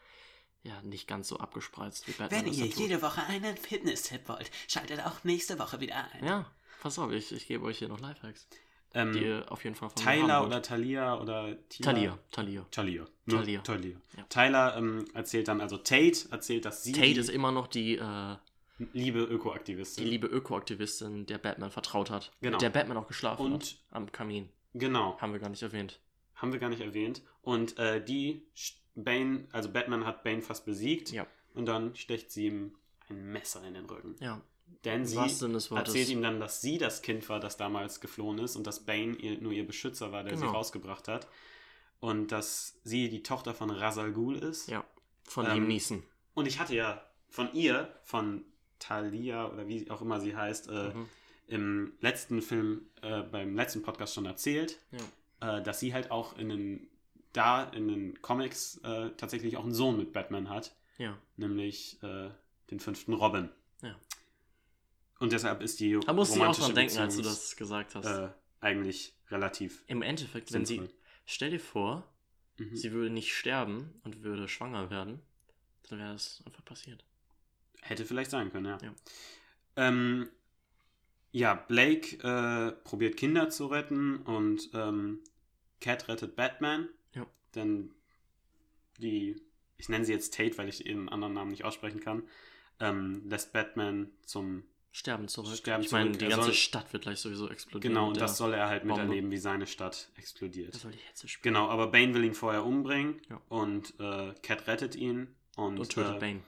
ja, 0.63 0.83
nicht 0.83 1.07
ganz 1.07 1.29
so 1.29 1.39
abgespreizt 1.39 2.07
wie 2.09 2.13
Batman. 2.13 2.45
Wenn 2.45 2.53
ihr 2.53 2.67
jede 2.67 3.01
Woche 3.01 3.23
einen 3.23 3.57
Fitness-Tipp 3.57 4.29
wollt, 4.29 4.51
schaltet 4.69 5.01
auch 5.05 5.25
nächste 5.25 5.59
Woche 5.59 5.81
wieder 5.81 5.97
ein. 6.13 6.25
Ja, 6.25 6.51
pass 6.87 6.99
auf, 7.01 7.11
ich, 7.13 7.33
ich 7.33 7.47
gebe 7.49 7.65
euch 7.65 7.79
hier 7.79 7.89
noch 7.89 8.01
Lifehacks, 8.01 8.47
Ähm, 8.95 9.13
die 9.13 9.25
ihr 9.25 9.45
auf 9.51 9.65
jeden 9.65 9.75
Fall 9.77 9.91
von 9.91 10.03
Tyler 10.03 10.47
oder. 10.47 10.63
Talia 10.63 11.21
oder 11.21 11.57
Tila? 11.69 11.93
Talia, 11.93 12.19
Talia. 12.31 12.67
Talia. 12.71 13.07
Nur 13.27 13.39
Talia. 13.41 13.61
Talia. 13.63 13.97
Ja. 14.17 14.23
Tyler 14.29 14.77
ähm, 14.77 15.05
erzählt 15.15 15.49
dann, 15.49 15.61
also 15.61 15.77
Tate 15.79 16.29
erzählt, 16.31 16.65
dass 16.65 16.85
sie 16.85 16.93
Tate 16.93 17.19
ist 17.21 17.29
immer 17.29 17.51
noch 17.53 17.67
die, 17.67 17.97
äh, 17.97 18.37
liebe 18.93 19.21
Ökoaktivistin. 19.25 20.05
die 20.05 20.11
liebe 20.11 20.27
Ökoaktivistin, 20.29 21.27
der 21.27 21.39
Batman 21.39 21.71
vertraut 21.71 22.11
hat. 22.11 22.31
Genau. 22.41 22.53
Mit 22.53 22.63
der 22.63 22.71
Batman 22.71 22.97
auch 22.99 23.09
geschlafen 23.09 23.47
Und- 23.53 23.63
hat. 23.65 23.77
Am 23.91 24.13
Kamin. 24.13 24.49
Genau, 24.75 25.19
Haben 25.21 25.33
wir 25.33 25.41
gar 25.41 25.49
nicht 25.49 25.63
erwähnt. 25.63 25.99
haben 26.37 26.53
wir 26.53 26.61
gar 26.61 26.69
nicht 26.69 26.83
erwähnt. 26.83 27.23
Und 27.43 27.79
äh, 27.79 28.05
die, 28.05 28.43
Bane, 28.95 29.47
also 29.53 29.71
Batman 29.73 30.05
hat 30.07 30.23
Bane 30.23 30.43
fast 30.43 30.65
besiegt. 30.67 31.11
Ja. 31.13 31.27
Und 31.55 31.67
dann 31.67 31.95
stecht 31.97 32.31
sie 32.31 32.47
ihm 32.47 32.75
ein 33.09 33.33
Messer 33.33 33.63
in 33.67 33.75
den 33.75 33.87
Rücken. 33.87 34.15
Ja. 34.21 34.41
Denn 34.85 35.05
sie 35.05 35.17
erzählt 35.17 36.09
ihm 36.11 36.23
dann, 36.23 36.39
dass 36.39 36.61
sie 36.61 36.79
das 36.79 37.03
Kind 37.03 37.29
war, 37.29 37.41
das 37.41 37.57
damals 37.57 38.01
geflohen 38.01 38.39
ist 38.39 38.55
und 38.57 38.67
dass 38.67 38.85
Bane 38.85 39.17
ihr, 39.17 39.41
nur 39.41 39.53
ihr 39.53 39.67
Beschützer 39.67 40.13
war, 40.13 40.23
der 40.23 40.35
Genau. 40.35 40.47
sie 40.47 40.53
rausgebracht 40.55 41.09
hat. 41.09 41.27
Und 41.99 42.31
dass 42.31 42.79
sie 42.85 43.09
die 43.09 43.23
Tochter 43.23 43.55
von 43.55 43.71
Rasal 43.71 44.13
Ghul 44.13 44.37
ist. 44.37 44.69
Ja, 44.69 44.85
von 45.25 45.47
Ähm, 45.47 45.53
Liam 45.55 45.67
Neeson. 45.69 46.03
Und 46.35 46.47
ich 46.47 46.61
hatte 46.61 46.75
ja 46.77 47.03
von 47.31 47.53
ihr, 47.55 47.93
von 48.05 48.45
Talia 48.79 49.49
oder 49.51 49.67
wie 49.67 49.91
auch 49.91 50.03
immer 50.03 50.21
sie 50.21 50.37
heißt, 50.37 50.69
äh, 50.69 50.91
Mhm. 50.95 51.09
im 51.49 51.93
letzten 52.01 52.43
Film, 52.43 52.87
äh, 53.03 53.23
beim 53.23 53.57
letzten 53.57 53.83
Podcast 53.83 54.15
schon 54.15 54.27
erzählt, 54.27 54.79
Ja. 55.41 55.59
äh, 55.59 55.63
dass 55.63 55.81
sie 55.81 55.95
halt 55.95 56.11
auch 56.11 56.37
in 56.39 56.49
den, 56.51 56.89
da 57.33 57.65
in 57.65 57.89
den 57.89 58.21
Comics 58.23 58.79
äh, 58.85 59.11
tatsächlich 59.17 59.57
auch 59.57 59.65
einen 59.65 59.75
Sohn 59.75 59.97
mit 59.97 60.13
Batman 60.13 60.49
hat, 60.51 60.75
ja. 60.99 61.17
nämlich 61.37 62.01
äh, 62.03 62.31
den 62.71 62.79
fünften 62.81 63.15
Robin. 63.15 63.49
Und 65.19 65.33
deshalb 65.33 65.63
ist 65.63 65.81
die 65.81 65.99
Da 66.05 66.13
musste 66.13 66.39
ich 66.39 66.45
auch 66.45 66.57
dran 66.59 66.75
denken, 66.75 66.99
als 66.99 67.17
du 67.17 67.23
das 67.23 67.57
gesagt 67.57 67.95
hast. 67.95 68.05
äh, 68.07 68.29
eigentlich 68.61 69.15
relativ 69.31 69.83
Im 69.87 70.03
Endeffekt, 70.03 70.53
wenn 70.53 70.65
sie. 70.67 70.77
sinnvoll. 70.77 70.95
Stell 71.25 71.51
dir 71.51 71.61
vor, 71.61 72.07
Mhm. 72.59 72.77
sie 72.77 72.93
würde 72.93 73.11
nicht 73.11 73.35
sterben 73.35 74.01
und 74.05 74.23
würde 74.23 74.49
schwanger 74.49 74.89
werden, 74.91 75.21
dann 75.89 75.99
wäre 75.99 76.13
das 76.13 76.43
einfach 76.47 76.65
passiert. 76.65 77.05
Hätte 77.83 78.05
vielleicht 78.05 78.31
sein 78.31 78.51
können, 78.51 78.67
ja. 78.67 78.79
Ja. 78.83 78.95
Ähm, 79.77 80.29
ja, 81.33 81.55
Blake 81.55 82.17
äh, 82.23 82.73
probiert 82.85 83.17
Kinder 83.19 83.51
zu 83.51 83.67
retten 83.67 84.17
und 84.23 84.71
ähm, 84.73 85.21
Cat 85.81 86.09
rettet 86.09 86.35
Batman. 86.37 86.89
Ja. 87.15 87.27
Denn 87.55 87.93
die, 88.99 89.41
ich 89.77 89.89
nenne 89.91 90.05
sie 90.07 90.13
jetzt 90.13 90.33
Tate, 90.35 90.57
weil 90.57 90.69
ich 90.71 90.87
ihren 90.87 91.09
anderen 91.11 91.35
Namen 91.35 91.51
nicht 91.51 91.65
aussprechen 91.65 92.01
kann, 92.01 92.23
ähm, 92.81 93.29
lässt 93.29 93.53
Batman 93.53 94.11
zum. 94.25 94.65
Sterben 94.97 95.29
zurück. 95.29 95.55
Sterben 95.55 95.85
ich 95.85 95.93
meine, 95.93 96.13
die 96.13 96.27
ganze 96.27 96.45
soll- 96.47 96.55
Stadt 96.55 96.91
wird 96.95 97.03
gleich 97.03 97.19
sowieso 97.21 97.51
explodieren. 97.51 97.95
Genau, 97.95 98.09
und 98.09 98.19
das 98.19 98.39
soll 98.39 98.55
er 98.55 98.69
halt 98.69 98.83
Bombe. 98.85 99.03
miterleben, 99.03 99.31
wie 99.31 99.37
seine 99.37 99.67
Stadt 99.67 100.09
explodiert. 100.17 100.73
Er 100.73 100.81
soll 100.81 100.93
die 100.93 100.99
Hetze 100.99 101.29
spielen. 101.29 101.53
Genau, 101.55 101.69
aber 101.69 101.89
Bane 101.89 102.15
will 102.15 102.25
ihn 102.25 102.33
vorher 102.35 102.65
umbringen 102.65 103.21
Ja. 103.29 103.39
und 103.51 103.93
äh, 104.01 104.33
Cat 104.43 104.67
rettet 104.67 104.95
ihn. 104.97 105.35
Und, 105.57 105.79
Und 105.79 105.91
tötet 105.93 106.17
äh, 106.17 106.19
Bane. 106.19 106.41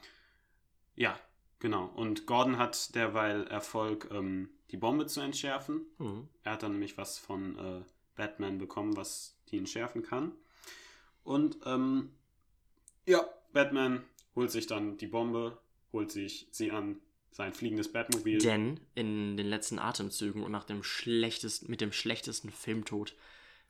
Ja, 0.97 1.19
genau. 1.59 1.87
Und 1.95 2.25
Gordon 2.25 2.57
hat 2.57 2.95
derweil 2.95 3.47
Erfolg, 3.49 4.09
ähm, 4.13 4.49
die 4.71 4.79
Bombe 4.79 5.07
zu 5.07 5.21
entschärfen. 5.21 5.83
Mhm. 5.99 6.29
Er 6.43 6.53
hat 6.53 6.63
dann 6.63 6.73
nämlich 6.73 6.97
was 6.97 7.19
von 7.19 7.59
äh, 7.59 7.83
Batman 8.17 8.57
bekommen, 8.57 8.97
was 8.97 9.37
die 9.51 9.59
entschärfen 9.59 10.03
kann. 10.03 10.33
Und 11.23 11.59
ähm, 11.67 12.13
ja, 13.07 13.29
Batman 13.53 14.05
holt 14.35 14.51
sich 14.51 14.67
dann 14.67 14.97
die 14.97 15.07
Bombe, 15.07 15.59
holt 15.93 16.11
sich 16.11 16.49
sie 16.51 16.71
an 16.71 16.99
sein 17.31 17.53
fliegendes 17.53 17.93
Batmobil. 17.93 18.39
Denn 18.39 18.81
in 18.95 19.37
den 19.37 19.47
letzten 19.47 19.79
Atemzügen 19.79 20.43
und 20.43 20.53
nach 20.53 20.65
dem 20.65 20.83
schlechtesten, 20.83 21.71
mit 21.71 21.81
dem 21.81 21.93
schlechtesten 21.93 22.51
Filmtod, 22.51 23.15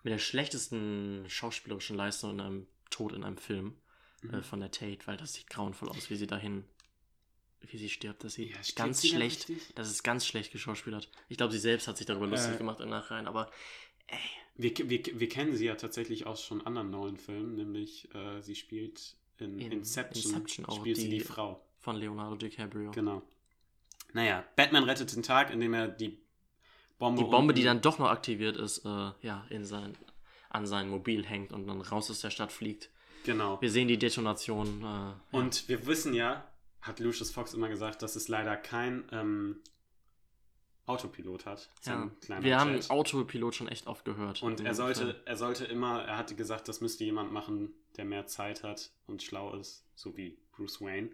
mit 0.05 0.13
der 0.13 0.19
schlechtesten 0.19 1.25
schauspielerischen 1.29 1.97
Leistung 1.97 2.31
in 2.33 2.41
einem 2.41 2.67
Tod 2.91 3.13
in 3.13 3.25
einem 3.25 3.37
Film 3.37 3.75
Mhm. 4.23 4.35
äh, 4.35 4.43
von 4.43 4.59
der 4.61 4.71
Tate, 4.73 5.07
weil 5.07 5.17
das 5.17 5.35
sieht 5.35 5.49
grauenvoll 5.51 5.89
aus, 5.91 6.11
wie 6.11 6.17
sie 6.17 6.27
dahin, 6.27 6.65
wie 7.61 7.77
sie 7.77 7.89
stirbt. 7.89 8.25
Das 8.25 8.35
sieht 8.35 8.51
Ja, 8.51 8.57
ganz 8.75 9.01
sie 9.01 9.09
schlecht, 9.09 9.51
das 9.77 9.91
ist 9.91 10.03
ganz 10.03 10.27
schlecht 10.27 10.51
geschauspielert. 10.53 11.09
Ich 11.29 11.37
glaube, 11.37 11.53
sie 11.53 11.59
selbst 11.61 11.87
hat 11.87 11.99
sich 11.99 12.07
darüber 12.07 12.27
lustig 12.27 12.55
Äh. 12.55 12.59
gemacht 12.59 12.81
im 12.81 12.89
Nachhinein, 12.89 13.27
aber 13.29 13.51
Wir, 14.57 14.77
wir, 14.91 15.05
wir 15.21 15.29
kennen 15.29 15.55
sie 15.55 15.67
ja 15.67 15.77
tatsächlich 15.77 16.27
aus 16.27 16.43
schon 16.43 16.67
anderen 16.67 16.91
neuen 16.91 17.17
Filmen, 17.17 17.55
nämlich 17.55 18.13
äh, 18.15 18.41
sie 18.41 18.57
spielt 18.57 19.15
in, 19.39 19.59
In 19.61 19.71
Inception, 19.71 20.25
Inception 20.35 20.65
auch, 20.67 20.81
spielt 20.81 20.97
sie 20.97 21.09
die- 21.11 21.19
die 21.19 21.25
Frau. 21.25 21.65
von 21.79 21.95
Leonardo 21.97 22.35
DiCaprio. 22.35 22.91
Genau. 22.91 23.23
Naja, 24.13 24.45
Batman 24.57 24.85
rettet 24.85 25.15
den 25.15 25.23
Tag, 25.23 25.51
indem 25.51 25.75
er 25.75 25.89
die 25.89 26.19
Bombe. 26.99 27.23
Die 27.23 27.31
Bombe, 27.31 27.55
die 27.55 27.63
dann 27.63 27.81
doch 27.81 27.99
noch 27.99 28.11
aktiviert 28.11 28.57
ist, 28.57 28.85
äh, 28.85 29.11
ja, 29.23 29.47
in 29.51 29.65
sein, 29.65 29.97
an 30.51 30.67
sein 30.67 30.89
Mobil 30.89 31.25
hängt 31.25 31.53
und 31.53 31.67
dann 31.67 31.81
raus 31.81 32.11
aus 32.11 32.21
der 32.21 32.31
Stadt 32.31 32.53
fliegt. 32.53 32.91
Genau. 33.25 33.61
Wir 33.61 33.71
sehen 33.71 33.89
die 33.89 33.99
Detonation. 33.99 34.81
Äh, 34.81 34.85
ja. 34.85 35.21
Und 35.33 35.69
wir 35.69 35.87
wissen 35.87 36.15
ja, 36.15 36.45
hat 36.81 37.01
Lucius 37.01 37.31
Fox 37.31 37.55
immer 37.55 37.69
gesagt, 37.69 38.03
dass 38.03 38.17
es 38.17 38.29
leider 38.29 38.57
kein 38.57 39.05
ähm, 39.13 39.57
Autopilot 40.87 41.45
hat. 41.45 41.69
ja. 41.85 42.11
wir 42.41 42.59
haben 42.59 42.75
Jet. 42.75 42.91
Autopilot 42.91 43.55
schon 43.55 43.69
echt 43.69 43.87
oft 43.87 44.05
gehört. 44.05 44.43
Und 44.43 44.61
er 44.61 44.75
sollte, 44.75 45.21
er 45.27 45.37
sollte 45.37 45.67
immer, 45.67 46.03
er 46.05 46.17
hatte 46.17 46.35
gesagt, 46.35 46.67
das 46.67 46.81
müsste 46.81 47.05
jemand 47.05 47.31
machen, 47.33 47.75
der 47.97 48.07
mehr 48.07 48.27
Zeit 48.27 48.63
hat 48.63 48.91
und 49.07 49.23
schlau 49.23 49.55
ist, 49.55 49.85
so 49.95 50.17
wie 50.17 50.39
Bruce 50.53 50.81
Wayne. 50.81 51.11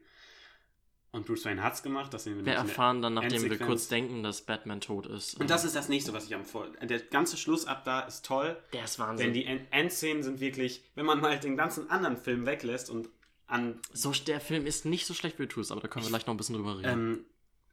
Und 1.14 1.26
Bruce 1.26 1.44
Wayne 1.44 1.62
hat's 1.62 1.82
gemacht, 1.82 2.12
das 2.12 2.24
sehen 2.24 2.36
wir 2.38 2.44
Wir 2.44 2.54
erfahren 2.54 3.00
dann, 3.00 3.14
nachdem 3.14 3.42
wir 3.42 3.56
kurz 3.58 3.86
denken, 3.88 4.22
dass 4.24 4.42
Batman 4.42 4.80
tot 4.80 5.06
ist. 5.06 5.40
Und 5.40 5.48
das 5.48 5.64
ist 5.64 5.76
das 5.76 5.88
nächste, 5.88 6.12
was 6.12 6.26
ich 6.26 6.34
am 6.34 6.44
vor. 6.44 6.66
Der 6.82 6.98
ganze 6.98 7.36
Schluss 7.36 7.66
ab 7.66 7.84
da 7.84 8.00
ist 8.00 8.24
toll. 8.24 8.56
der 8.72 8.84
ist 8.84 8.98
Wahnsinn. 8.98 9.26
Denn 9.26 9.34
die 9.34 9.44
End- 9.44 9.66
Endszenen 9.70 10.22
sind 10.24 10.40
wirklich, 10.40 10.82
wenn 10.96 11.06
man 11.06 11.20
mal 11.20 11.38
den 11.38 11.56
ganzen 11.56 11.88
anderen 11.88 12.16
Film 12.16 12.46
weglässt 12.46 12.90
und 12.90 13.08
an, 13.46 13.78
so, 13.92 14.10
der 14.10 14.40
Film 14.40 14.66
ist 14.66 14.84
nicht 14.86 15.06
so 15.06 15.14
schlecht, 15.14 15.38
wie 15.38 15.44
du 15.46 15.48
tust, 15.54 15.70
aber 15.70 15.80
da 15.80 15.86
können 15.88 16.04
wir 16.04 16.10
gleich 16.10 16.26
noch 16.26 16.34
ein 16.34 16.36
bisschen 16.38 16.56
drüber 16.56 16.78
reden. 16.78 16.88
ähm, 16.90 17.24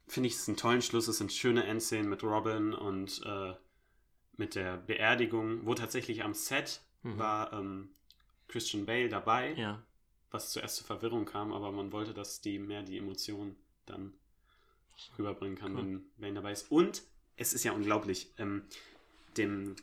finde 0.06 0.28
ich 0.28 0.34
es 0.36 0.46
einen 0.46 0.56
tollen 0.56 0.82
Schluss. 0.82 1.08
Es 1.08 1.18
sind 1.18 1.32
schöne 1.32 1.64
Endszenen 1.64 2.08
mit 2.08 2.22
Robin 2.22 2.74
und 2.74 3.22
äh, 3.24 3.54
mit 4.36 4.54
der 4.54 4.76
Beerdigung, 4.76 5.66
wo 5.66 5.74
tatsächlich 5.74 6.22
am 6.22 6.34
Set 6.34 6.80
Mhm. 7.04 7.18
war 7.18 7.52
ähm, 7.54 7.88
Christian 8.46 8.86
Bale 8.86 9.08
dabei, 9.08 9.54
ja. 9.54 9.82
Was 10.32 10.50
zuerst 10.50 10.76
zur 10.76 10.86
Verwirrung 10.86 11.24
kam, 11.24 11.52
aber 11.52 11.70
man 11.72 11.92
wollte, 11.92 12.14
dass 12.14 12.40
die 12.40 12.58
mehr 12.58 12.82
die 12.82 12.98
Emotionen 12.98 13.56
dann 13.86 14.12
rüberbringen 15.18 15.56
kann, 15.58 15.72
Cool. 15.72 15.78
wenn 15.78 16.10
Bane 16.18 16.34
dabei 16.34 16.52
ist. 16.52 16.70
Und 16.70 17.02
es 17.36 17.52
ist 17.54 17.64
ja 17.64 17.72
unglaublich, 17.72 18.32
ähm, 18.38 18.64
dem 19.36 19.76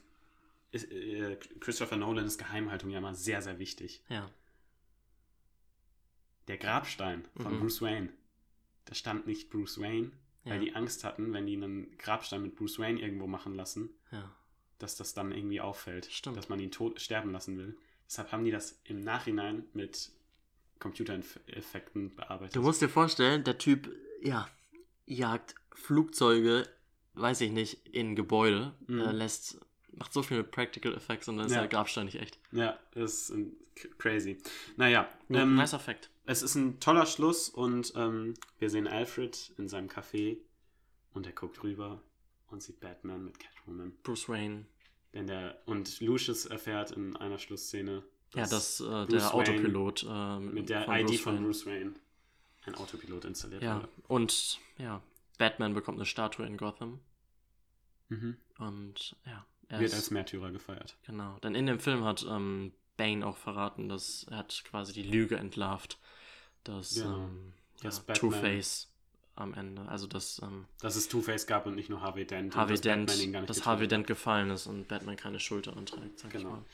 ist, 0.72 0.92
äh, 0.92 1.36
Christopher 1.60 1.98
Nolan 1.98 2.26
ist 2.26 2.38
Geheimhaltung 2.38 2.90
ja 2.92 3.00
immer 3.00 3.16
sehr, 3.16 3.42
sehr 3.42 3.58
wichtig. 3.60 4.04
Ja. 4.10 4.30
Der 6.48 6.58
Grabstein 6.58 7.28
von 7.36 7.56
Mhm. 7.56 7.60
Bruce 7.60 7.82
Wayne, 7.82 8.10
da 8.86 8.94
stand 8.96 9.28
nicht 9.28 9.50
Bruce 9.50 9.80
Wayne, 9.80 10.12
weil 10.44 10.54
Ja. 10.56 10.60
die 10.60 10.76
Angst 10.76 11.04
hatten, 11.04 11.34
wenn 11.34 11.46
die 11.46 11.54
einen 11.56 11.96
Grabstein 11.98 12.42
mit 12.42 12.56
Bruce 12.56 12.80
Wayne 12.80 13.00
irgendwo 13.00 13.28
machen 13.28 13.54
lassen, 13.56 13.90
ja. 14.12 14.34
dass 14.80 14.96
das 14.96 15.14
dann 15.14 15.32
irgendwie 15.32 15.62
auffällt, 15.62 16.06
Stimmt. 16.06 16.38
dass 16.38 16.50
man 16.50 16.60
ihn 16.60 16.72
tot 16.72 17.00
sterben 17.02 17.32
lassen 17.32 17.58
will. 17.58 17.78
Deshalb 18.08 18.32
haben 18.32 18.44
die 18.46 18.52
das 18.52 18.80
im 18.86 19.04
Nachhinein 19.04 19.66
mit 19.74 20.12
Computereffekten 20.80 22.16
bearbeitet. 22.16 22.56
Du 22.56 22.62
musst 22.62 22.82
dir 22.82 22.90
vorstellen, 22.90 23.44
der 23.44 23.58
Typ, 23.58 23.90
ja, 24.22 24.48
jagt 25.06 25.56
Flugzeuge, 25.74 26.68
weiß 27.14 27.42
ich 27.42 27.52
nicht, 27.52 27.88
in 27.88 28.16
Gebäude, 28.16 28.74
Mhm. 28.88 29.00
äh, 29.02 29.12
lässt, 29.12 29.60
macht 29.92 30.14
so 30.14 30.22
viel 30.24 30.38
mit 30.38 30.52
Practical 30.52 30.94
Effects 30.96 31.28
und 31.28 31.38
dann 31.38 31.48
ist 31.48 31.54
Ja. 31.54 31.60
der 31.62 31.68
Grabstein 31.70 32.06
nicht 32.06 32.20
echt. 32.22 32.40
ja, 32.52 32.80
das 32.94 33.30
ist 33.30 33.34
crazy. 33.98 34.38
Naja, 34.78 35.10
Nur 35.28 35.42
ähm, 35.42 35.56
nice 35.56 35.74
Effekt. 35.74 36.10
es 36.26 36.42
ist 36.42 36.56
ein 36.56 36.80
toller 36.80 37.06
Schluss 37.06 37.50
und 37.50 37.94
ähm, 37.96 38.34
wir 38.60 38.70
sehen 38.70 38.88
Alfred 38.88 39.54
in 39.58 39.68
seinem 39.68 39.88
Café 39.88 40.38
und 41.14 41.26
er 41.26 41.34
guckt 41.34 41.64
rüber 41.64 42.02
und 42.48 42.62
sieht 42.62 42.80
Batman 42.80 43.26
mit 43.26 43.40
Catwoman. 43.40 43.94
Bruce 44.04 44.28
Wayne. 44.30 44.66
Denn 45.14 45.26
der, 45.28 45.60
und 45.66 46.02
Lucius 46.02 46.46
erfährt 46.46 46.92
in 46.92 47.16
einer 47.16 47.40
Schlussszene, 47.40 48.04
Ja, 48.36 48.46
dass 48.46 48.80
äh, 48.80 49.06
der 49.08 49.34
Autopilot 49.34 50.06
äh, 50.08 50.40
mit 50.40 50.70
der 50.70 50.84
von 50.84 50.96
ID 50.96 51.08
Bruce 51.08 51.20
von 51.22 51.36
Wayne- 51.36 51.46
Bruce 51.46 51.66
Wayne 51.66 51.94
ein 52.66 52.76
Autopilot 52.76 53.26
installiert 53.26 53.64
Ja, 53.64 53.78
wurde. 53.78 53.90
und 54.08 54.60
ja, 54.78 55.02
Batman 55.38 55.74
bekommt 55.74 55.98
eine 55.98 56.06
Statue 56.06 56.46
in 56.46 56.58
Gotham 56.58 57.00
Mhm. 58.10 58.38
und 58.58 59.16
ja, 59.26 59.46
er 59.68 59.80
Wird 59.80 59.92
ist, 59.92 59.96
als 59.98 60.12
Märtyrer 60.12 60.52
gefeiert. 60.52 60.98
genau. 61.06 61.38
Denn 61.40 61.54
in 61.56 61.66
dem 61.68 61.80
Film 61.80 62.04
hat 62.04 62.26
ähm, 62.28 62.74
Bane 62.98 63.26
auch 63.26 63.38
verraten, 63.38 63.88
dass 63.90 64.26
er 64.30 64.38
hat 64.38 64.64
quasi 64.66 64.94
die 64.94 65.04
Lüge 65.04 65.38
entlarvt, 65.38 65.98
dass 66.64 66.96
Genau. 66.96 67.18
ähm, 67.26 67.54
ja, 67.82 67.90
Two-Face 67.92 68.92
am 69.36 69.54
Ende, 69.54 69.88
also 69.88 70.06
dass 70.08 70.42
ähm, 70.44 70.66
Dass 70.82 70.96
es 70.96 71.08
Two-Face 71.08 71.48
gab 71.48 71.66
und 71.66 71.76
nicht 71.76 71.90
nur 71.90 72.02
Harvey 72.02 72.26
Dent. 72.26 72.56
Harvey 72.56 72.74
dass 72.74 72.82
Dent, 72.82 73.10
dass 73.50 73.66
Harvey. 73.66 73.88
Dent 73.88 74.06
gefallen 74.08 74.50
ist 74.50 74.68
und 74.68 74.88
Batman 74.88 75.16
keine 75.16 75.40
Schuld 75.40 75.68
daran 75.68 75.86
trägt, 75.86 76.20
sag 76.20 76.34
ich 76.34 76.42
Genau. 76.42 76.56
mal. 76.56 76.66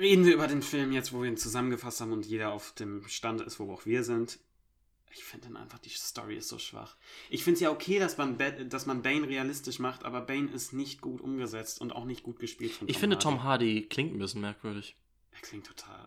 Reden 0.00 0.24
wir 0.24 0.34
über 0.34 0.48
den 0.48 0.62
Film 0.62 0.92
jetzt, 0.92 1.12
wo 1.12 1.20
wir 1.22 1.28
ihn 1.28 1.36
zusammengefasst 1.36 2.00
haben 2.00 2.12
und 2.12 2.24
jeder 2.24 2.52
auf 2.52 2.72
dem 2.72 3.06
Stand 3.06 3.42
ist, 3.42 3.60
wo 3.60 3.70
auch 3.72 3.84
wir 3.84 4.02
sind. 4.02 4.38
Ich 5.12 5.24
finde 5.24 5.48
dann 5.48 5.56
einfach, 5.56 5.78
die 5.78 5.90
Story 5.90 6.36
ist 6.36 6.48
so 6.48 6.58
schwach. 6.58 6.96
Ich 7.28 7.42
finde 7.44 7.56
es 7.56 7.60
ja 7.60 7.70
okay, 7.70 7.98
dass 7.98 8.16
man, 8.16 8.38
dass 8.68 8.86
man 8.86 9.02
Bane 9.02 9.28
realistisch 9.28 9.78
macht, 9.78 10.04
aber 10.04 10.20
Bane 10.20 10.50
ist 10.50 10.72
nicht 10.72 11.00
gut 11.00 11.20
umgesetzt 11.20 11.80
und 11.80 11.92
auch 11.92 12.04
nicht 12.04 12.22
gut 12.22 12.38
gespielt 12.38 12.72
von 12.72 12.88
Ich 12.88 12.98
finde, 12.98 13.18
Tom 13.18 13.42
Hardy 13.42 13.86
klingt 13.88 14.14
ein 14.14 14.18
bisschen 14.18 14.40
merkwürdig. 14.40 14.96
Er 15.32 15.40
klingt 15.40 15.66
total. 15.66 16.06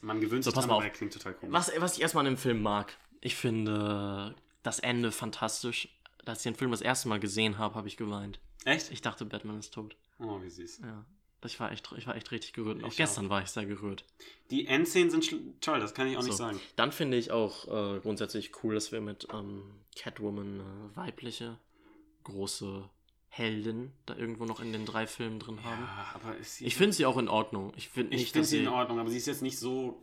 Man 0.00 0.20
gewöhnt 0.20 0.44
So, 0.44 0.50
sich 0.50 0.54
pass 0.54 0.66
dran, 0.66 0.76
aber 0.76 0.84
er 0.84 0.90
klingt 0.90 1.12
total 1.12 1.34
komisch. 1.34 1.52
Was, 1.52 1.72
was 1.78 1.96
ich 1.96 2.02
erstmal 2.02 2.24
an 2.26 2.32
dem 2.34 2.38
Film 2.38 2.62
mag, 2.62 2.96
ich 3.20 3.34
finde 3.34 4.34
das 4.62 4.78
Ende 4.78 5.10
fantastisch. 5.10 5.88
Als 6.24 6.38
ich 6.40 6.44
den 6.44 6.54
Film 6.54 6.70
das 6.70 6.80
erste 6.80 7.08
Mal 7.08 7.20
gesehen 7.20 7.58
habe, 7.58 7.74
habe 7.74 7.88
ich 7.88 7.96
geweint. 7.96 8.40
Echt? 8.64 8.90
Ich 8.90 9.02
dachte, 9.02 9.24
Batman 9.24 9.58
ist 9.58 9.74
tot. 9.74 9.96
Oh, 10.18 10.40
wie 10.42 10.50
süß. 10.50 10.80
Ja. 10.82 11.04
Ich 11.44 11.60
war 11.60 11.70
echt, 11.70 11.88
ich 11.96 12.06
war 12.06 12.16
echt 12.16 12.30
richtig 12.32 12.52
gerührt. 12.54 12.78
Und 12.78 12.84
auch 12.84 12.88
Ich 12.88 12.96
gestern 12.96 13.28
war 13.28 13.42
ich 13.42 13.48
sehr 13.48 13.66
gerührt. 13.66 14.04
Die 14.50 14.66
Endszenen 14.66 15.10
sind 15.10 15.60
toll, 15.60 15.78
das 15.80 15.94
kann 15.94 16.08
ich 16.08 16.16
auch 16.16 16.22
nicht 16.22 16.32
So. 16.32 16.38
sagen. 16.38 16.60
Dann 16.76 16.90
finde 16.92 17.16
ich 17.16 17.30
auch 17.30 17.66
äh, 17.68 18.00
grundsätzlich 18.00 18.52
cool, 18.64 18.74
dass 18.74 18.90
wir 18.90 19.00
mit 19.00 19.28
ähm, 19.32 19.62
Catwoman 19.94 20.60
eine 20.60 20.96
weibliche, 20.96 21.58
große 22.24 22.88
Heldin 23.28 23.92
da 24.06 24.16
irgendwo 24.16 24.44
noch 24.46 24.60
in 24.60 24.72
den 24.72 24.86
drei 24.86 25.06
Filmen 25.06 25.38
drin 25.38 25.62
haben. 25.62 25.82
Ja, 25.82 26.10
aber 26.14 26.36
Ich 26.60 26.74
finde 26.74 26.94
sie 26.94 27.06
auch 27.06 27.18
in 27.18 27.28
Ordnung. 27.28 27.72
Ich 27.76 27.90
finde 27.90 28.16
nicht, 28.16 28.34
dass 28.34 28.48
sie 28.48 28.56
sie. 28.58 28.62
in 28.62 28.68
Ordnung, 28.68 28.98
aber 28.98 29.10
sie 29.10 29.18
ist 29.18 29.26
jetzt 29.26 29.42
nicht 29.42 29.58
so. 29.58 30.02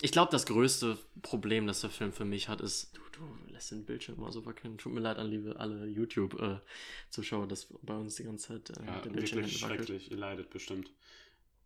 Ich 0.00 0.10
glaube, 0.12 0.30
das 0.30 0.46
größte 0.46 0.98
Problem, 1.22 1.66
das 1.66 1.80
der 1.82 1.90
Film 1.90 2.12
für 2.12 2.24
mich 2.24 2.48
hat, 2.48 2.60
ist, 2.60 2.92
du, 3.16 3.52
lässt 3.52 3.70
den 3.70 3.84
Bildschirm 3.84 4.20
mal 4.20 4.30
so 4.32 4.44
wackeln. 4.46 4.78
Tut 4.78 4.92
mir 4.92 5.00
leid 5.00 5.18
an 5.18 5.28
liebe 5.28 5.58
alle 5.58 5.86
YouTube-Zuschauer, 5.86 7.46
dass 7.46 7.66
bei 7.82 7.94
uns 7.94 8.16
die 8.16 8.24
ganze 8.24 8.48
Zeit 8.64 8.70
äh, 8.78 8.86
Ja, 8.86 9.00
der 9.00 9.10
Bildschirm 9.10 9.40
wackelt. 9.40 9.58
schrecklich. 9.58 10.10
Ihr 10.10 10.16
leidet 10.16 10.50
bestimmt. 10.50 10.90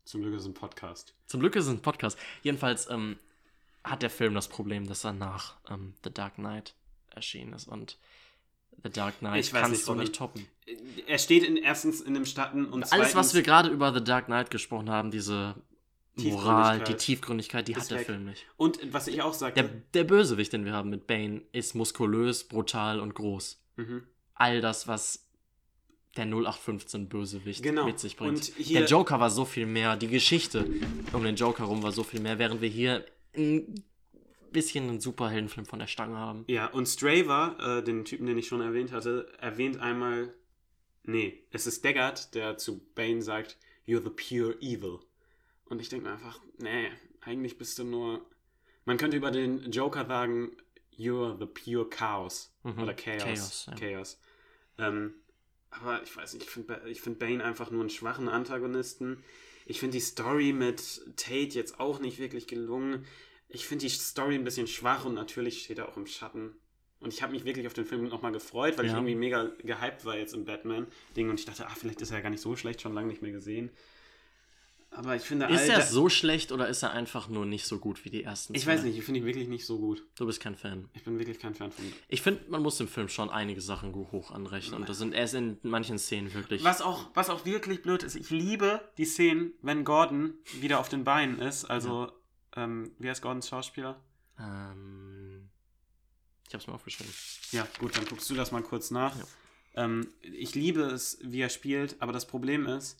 Zum 0.04 0.22
Glück 0.22 0.34
ist 0.34 0.42
es 0.42 0.46
ein 0.48 0.54
Podcast. 0.54 1.14
Zum 1.26 1.40
Glück 1.40 1.54
ist 1.56 1.66
es 1.66 1.70
ein 1.70 1.82
Podcast. 1.82 2.18
Jedenfalls 2.42 2.88
ähm, 2.90 3.18
hat 3.84 4.02
der 4.02 4.10
Film 4.10 4.34
das 4.34 4.48
Problem, 4.48 4.86
dass 4.86 5.04
er 5.04 5.12
nach 5.12 5.56
ähm, 5.68 5.94
The 6.04 6.12
Dark 6.12 6.34
Knight 6.36 6.74
erschienen 7.10 7.52
ist 7.52 7.68
und 7.68 7.98
The 8.82 8.90
Dark 8.90 9.18
Knight 9.18 9.50
kannst 9.52 9.70
nicht, 9.72 9.88
du 9.88 9.94
nicht 9.94 10.14
toppen. 10.14 10.46
Er 11.06 11.18
steht 11.18 11.42
in, 11.42 11.56
erstens 11.56 12.00
in 12.00 12.14
dem 12.14 12.24
Schatten 12.24 12.66
und 12.66 12.84
Alles, 12.92 12.92
was 12.92 13.10
zweitens- 13.12 13.34
wir 13.34 13.42
gerade 13.42 13.68
über 13.68 13.92
The 13.92 14.02
Dark 14.02 14.26
Knight 14.26 14.50
gesprochen 14.50 14.88
haben, 14.88 15.10
diese 15.10 15.54
Moral, 16.16 16.80
die 16.84 16.94
Tiefgründigkeit 16.94 17.66
die 17.68 17.76
hat 17.76 17.90
der 17.90 17.98
weg. 18.00 18.06
Film 18.06 18.24
nicht. 18.26 18.46
Und 18.56 18.78
was 18.92 19.06
ich 19.06 19.22
auch 19.22 19.32
sagte. 19.32 19.62
Der, 19.62 19.70
der 19.94 20.04
Bösewicht, 20.04 20.52
den 20.52 20.64
wir 20.64 20.72
haben 20.72 20.90
mit 20.90 21.06
Bane, 21.06 21.42
ist 21.52 21.74
muskulös, 21.74 22.44
brutal 22.44 23.00
und 23.00 23.14
groß. 23.14 23.62
mhm. 23.76 24.02
All 24.34 24.60
das, 24.62 24.88
was 24.88 25.26
der 26.16 26.24
0815 26.24 27.08
Bösewicht 27.08 27.62
Genau. 27.62 27.84
mit 27.84 28.00
sich 28.00 28.16
bringt. 28.16 28.52
Der 28.70 28.86
Joker 28.86 29.20
war 29.20 29.30
so 29.30 29.44
viel 29.44 29.66
mehr, 29.66 29.96
die 29.96 30.08
Geschichte 30.08 30.66
um 31.12 31.22
den 31.22 31.36
Joker 31.36 31.64
rum 31.64 31.82
war 31.82 31.92
so 31.92 32.02
viel 32.02 32.20
mehr, 32.20 32.38
während 32.38 32.60
wir 32.62 32.68
hier 32.68 33.04
ein 33.36 33.84
bisschen 34.50 34.88
einen 34.88 35.00
Superheldenfilm 35.00 35.66
von 35.66 35.78
der 35.78 35.86
Stange 35.86 36.16
haben. 36.16 36.44
Ja, 36.48 36.66
und 36.66 36.86
Straver, 36.86 37.78
äh, 37.78 37.84
den 37.84 38.04
Typen, 38.04 38.26
den 38.26 38.38
ich 38.38 38.48
schon 38.48 38.60
erwähnt 38.60 38.92
hatte, 38.92 39.30
erwähnt 39.38 39.78
einmal. 39.78 40.34
Nee, 41.04 41.44
es 41.50 41.66
ist 41.66 41.84
Deckard, 41.84 42.34
der 42.34 42.56
zu 42.56 42.80
Bane 42.94 43.22
sagt, 43.22 43.56
You're 43.86 44.02
the 44.02 44.10
pure 44.10 44.56
evil. 44.60 44.98
Und 45.70 45.80
ich 45.80 45.88
denke 45.88 46.06
mir 46.06 46.12
einfach, 46.12 46.38
nee, 46.58 46.90
eigentlich 47.22 47.56
bist 47.56 47.78
du 47.78 47.84
nur. 47.84 48.26
Man 48.84 48.98
könnte 48.98 49.16
über 49.16 49.30
den 49.30 49.70
Joker 49.70 50.04
sagen, 50.04 50.50
You're 50.96 51.38
the 51.38 51.46
pure 51.46 51.88
chaos. 51.88 52.52
Mhm. 52.62 52.82
Oder 52.82 52.92
Chaos. 52.92 53.22
Chaos, 53.24 53.66
ja. 53.68 53.74
Chaos. 53.76 54.20
Ähm, 54.76 55.14
aber 55.70 56.02
ich 56.02 56.14
weiß 56.14 56.34
nicht, 56.34 56.44
ich 56.44 56.50
finde 56.50 56.82
ich 56.88 57.00
find 57.00 57.18
Bane 57.18 57.42
einfach 57.42 57.70
nur 57.70 57.80
einen 57.80 57.90
schwachen 57.90 58.28
Antagonisten. 58.28 59.22
Ich 59.64 59.78
finde 59.78 59.96
die 59.96 60.00
Story 60.02 60.52
mit 60.52 61.02
Tate 61.16 61.54
jetzt 61.54 61.78
auch 61.78 62.00
nicht 62.00 62.18
wirklich 62.18 62.46
gelungen. 62.48 63.06
Ich 63.48 63.66
finde 63.66 63.84
die 63.86 63.90
Story 63.90 64.34
ein 64.34 64.44
bisschen 64.44 64.66
schwach 64.66 65.04
und 65.04 65.14
natürlich 65.14 65.62
steht 65.64 65.78
er 65.78 65.88
auch 65.88 65.96
im 65.96 66.06
Schatten. 66.06 66.56
Und 66.98 67.14
ich 67.14 67.22
habe 67.22 67.32
mich 67.32 67.44
wirklich 67.44 67.66
auf 67.66 67.72
den 67.72 67.86
Film 67.86 68.08
nochmal 68.08 68.32
gefreut, 68.32 68.76
weil 68.76 68.86
ich 68.86 68.92
Ja. 68.92 68.98
irgendwie 68.98 69.14
mega 69.14 69.44
gehypt 69.62 70.04
war 70.04 70.16
jetzt 70.18 70.34
im 70.34 70.44
Batman-Ding 70.44 71.30
und 71.30 71.38
ich 71.40 71.46
dachte, 71.46 71.66
ach, 71.66 71.76
vielleicht 71.76 72.00
ist 72.02 72.10
er 72.10 72.18
ja 72.18 72.22
gar 72.22 72.30
nicht 72.30 72.42
so 72.42 72.56
schlecht, 72.56 72.82
schon 72.82 72.92
lange 72.92 73.06
nicht 73.08 73.22
mehr 73.22 73.32
gesehen. 73.32 73.70
Aber 74.92 75.14
ich 75.14 75.22
finde, 75.22 75.46
Ist 75.46 75.68
er 75.68 75.82
so 75.82 76.08
schlecht 76.08 76.50
oder 76.50 76.68
ist 76.68 76.82
er 76.82 76.90
einfach 76.90 77.28
nur 77.28 77.46
nicht 77.46 77.64
so 77.64 77.78
gut 77.78 78.04
wie 78.04 78.10
die 78.10 78.24
ersten 78.24 78.54
Ich 78.54 78.62
zwei? 78.64 78.72
weiß 78.72 78.82
nicht, 78.82 78.98
ich 78.98 79.04
finde 79.04 79.20
ihn 79.20 79.26
wirklich 79.26 79.46
nicht 79.48 79.64
so 79.64 79.78
gut. 79.78 80.02
Du 80.16 80.26
bist 80.26 80.40
kein 80.40 80.56
Fan. 80.56 80.88
Ich 80.94 81.04
bin 81.04 81.16
wirklich 81.18 81.38
kein 81.38 81.54
Fan 81.54 81.70
von 81.70 81.84
ihm. 81.84 81.92
Ich 82.08 82.22
finde, 82.22 82.42
man 82.50 82.60
muss 82.60 82.76
dem 82.76 82.88
Film 82.88 83.08
schon 83.08 83.30
einige 83.30 83.60
Sachen 83.60 83.94
hoch 83.94 84.32
anrechnen. 84.32 84.80
Und 84.80 84.88
das 84.88 84.98
sind, 84.98 85.14
er 85.14 85.24
ist 85.24 85.34
in 85.34 85.58
manchen 85.62 85.96
Szenen 85.98 86.34
wirklich. 86.34 86.64
Was 86.64 86.82
auch, 86.82 87.08
was 87.14 87.30
auch 87.30 87.44
wirklich 87.44 87.82
blöd 87.82 88.02
ist, 88.02 88.16
ich 88.16 88.30
liebe 88.30 88.80
die 88.98 89.04
Szenen, 89.04 89.52
wenn 89.62 89.84
Gordon 89.84 90.34
wieder 90.60 90.80
auf 90.80 90.88
den 90.88 91.04
Beinen 91.04 91.38
ist. 91.38 91.66
Also, 91.66 92.10
ähm, 92.56 92.90
wie 92.98 93.08
heißt 93.08 93.22
Gordons 93.22 93.48
Schauspieler? 93.48 94.00
Ähm, 94.40 95.48
ich 96.48 96.54
hab's 96.54 96.66
mir 96.66 96.74
aufgeschrieben. 96.74 97.12
Ja, 97.52 97.66
gut, 97.78 97.96
dann 97.96 98.06
guckst 98.06 98.28
du 98.28 98.34
das 98.34 98.50
mal 98.50 98.62
kurz 98.62 98.90
nach. 98.90 99.16
Ja. 99.16 99.24
Ähm, 99.84 100.08
ich 100.20 100.56
liebe 100.56 100.82
es, 100.82 101.18
wie 101.22 101.40
er 101.40 101.48
spielt, 101.48 101.94
aber 102.02 102.12
das 102.12 102.26
Problem 102.26 102.66
ist, 102.66 102.98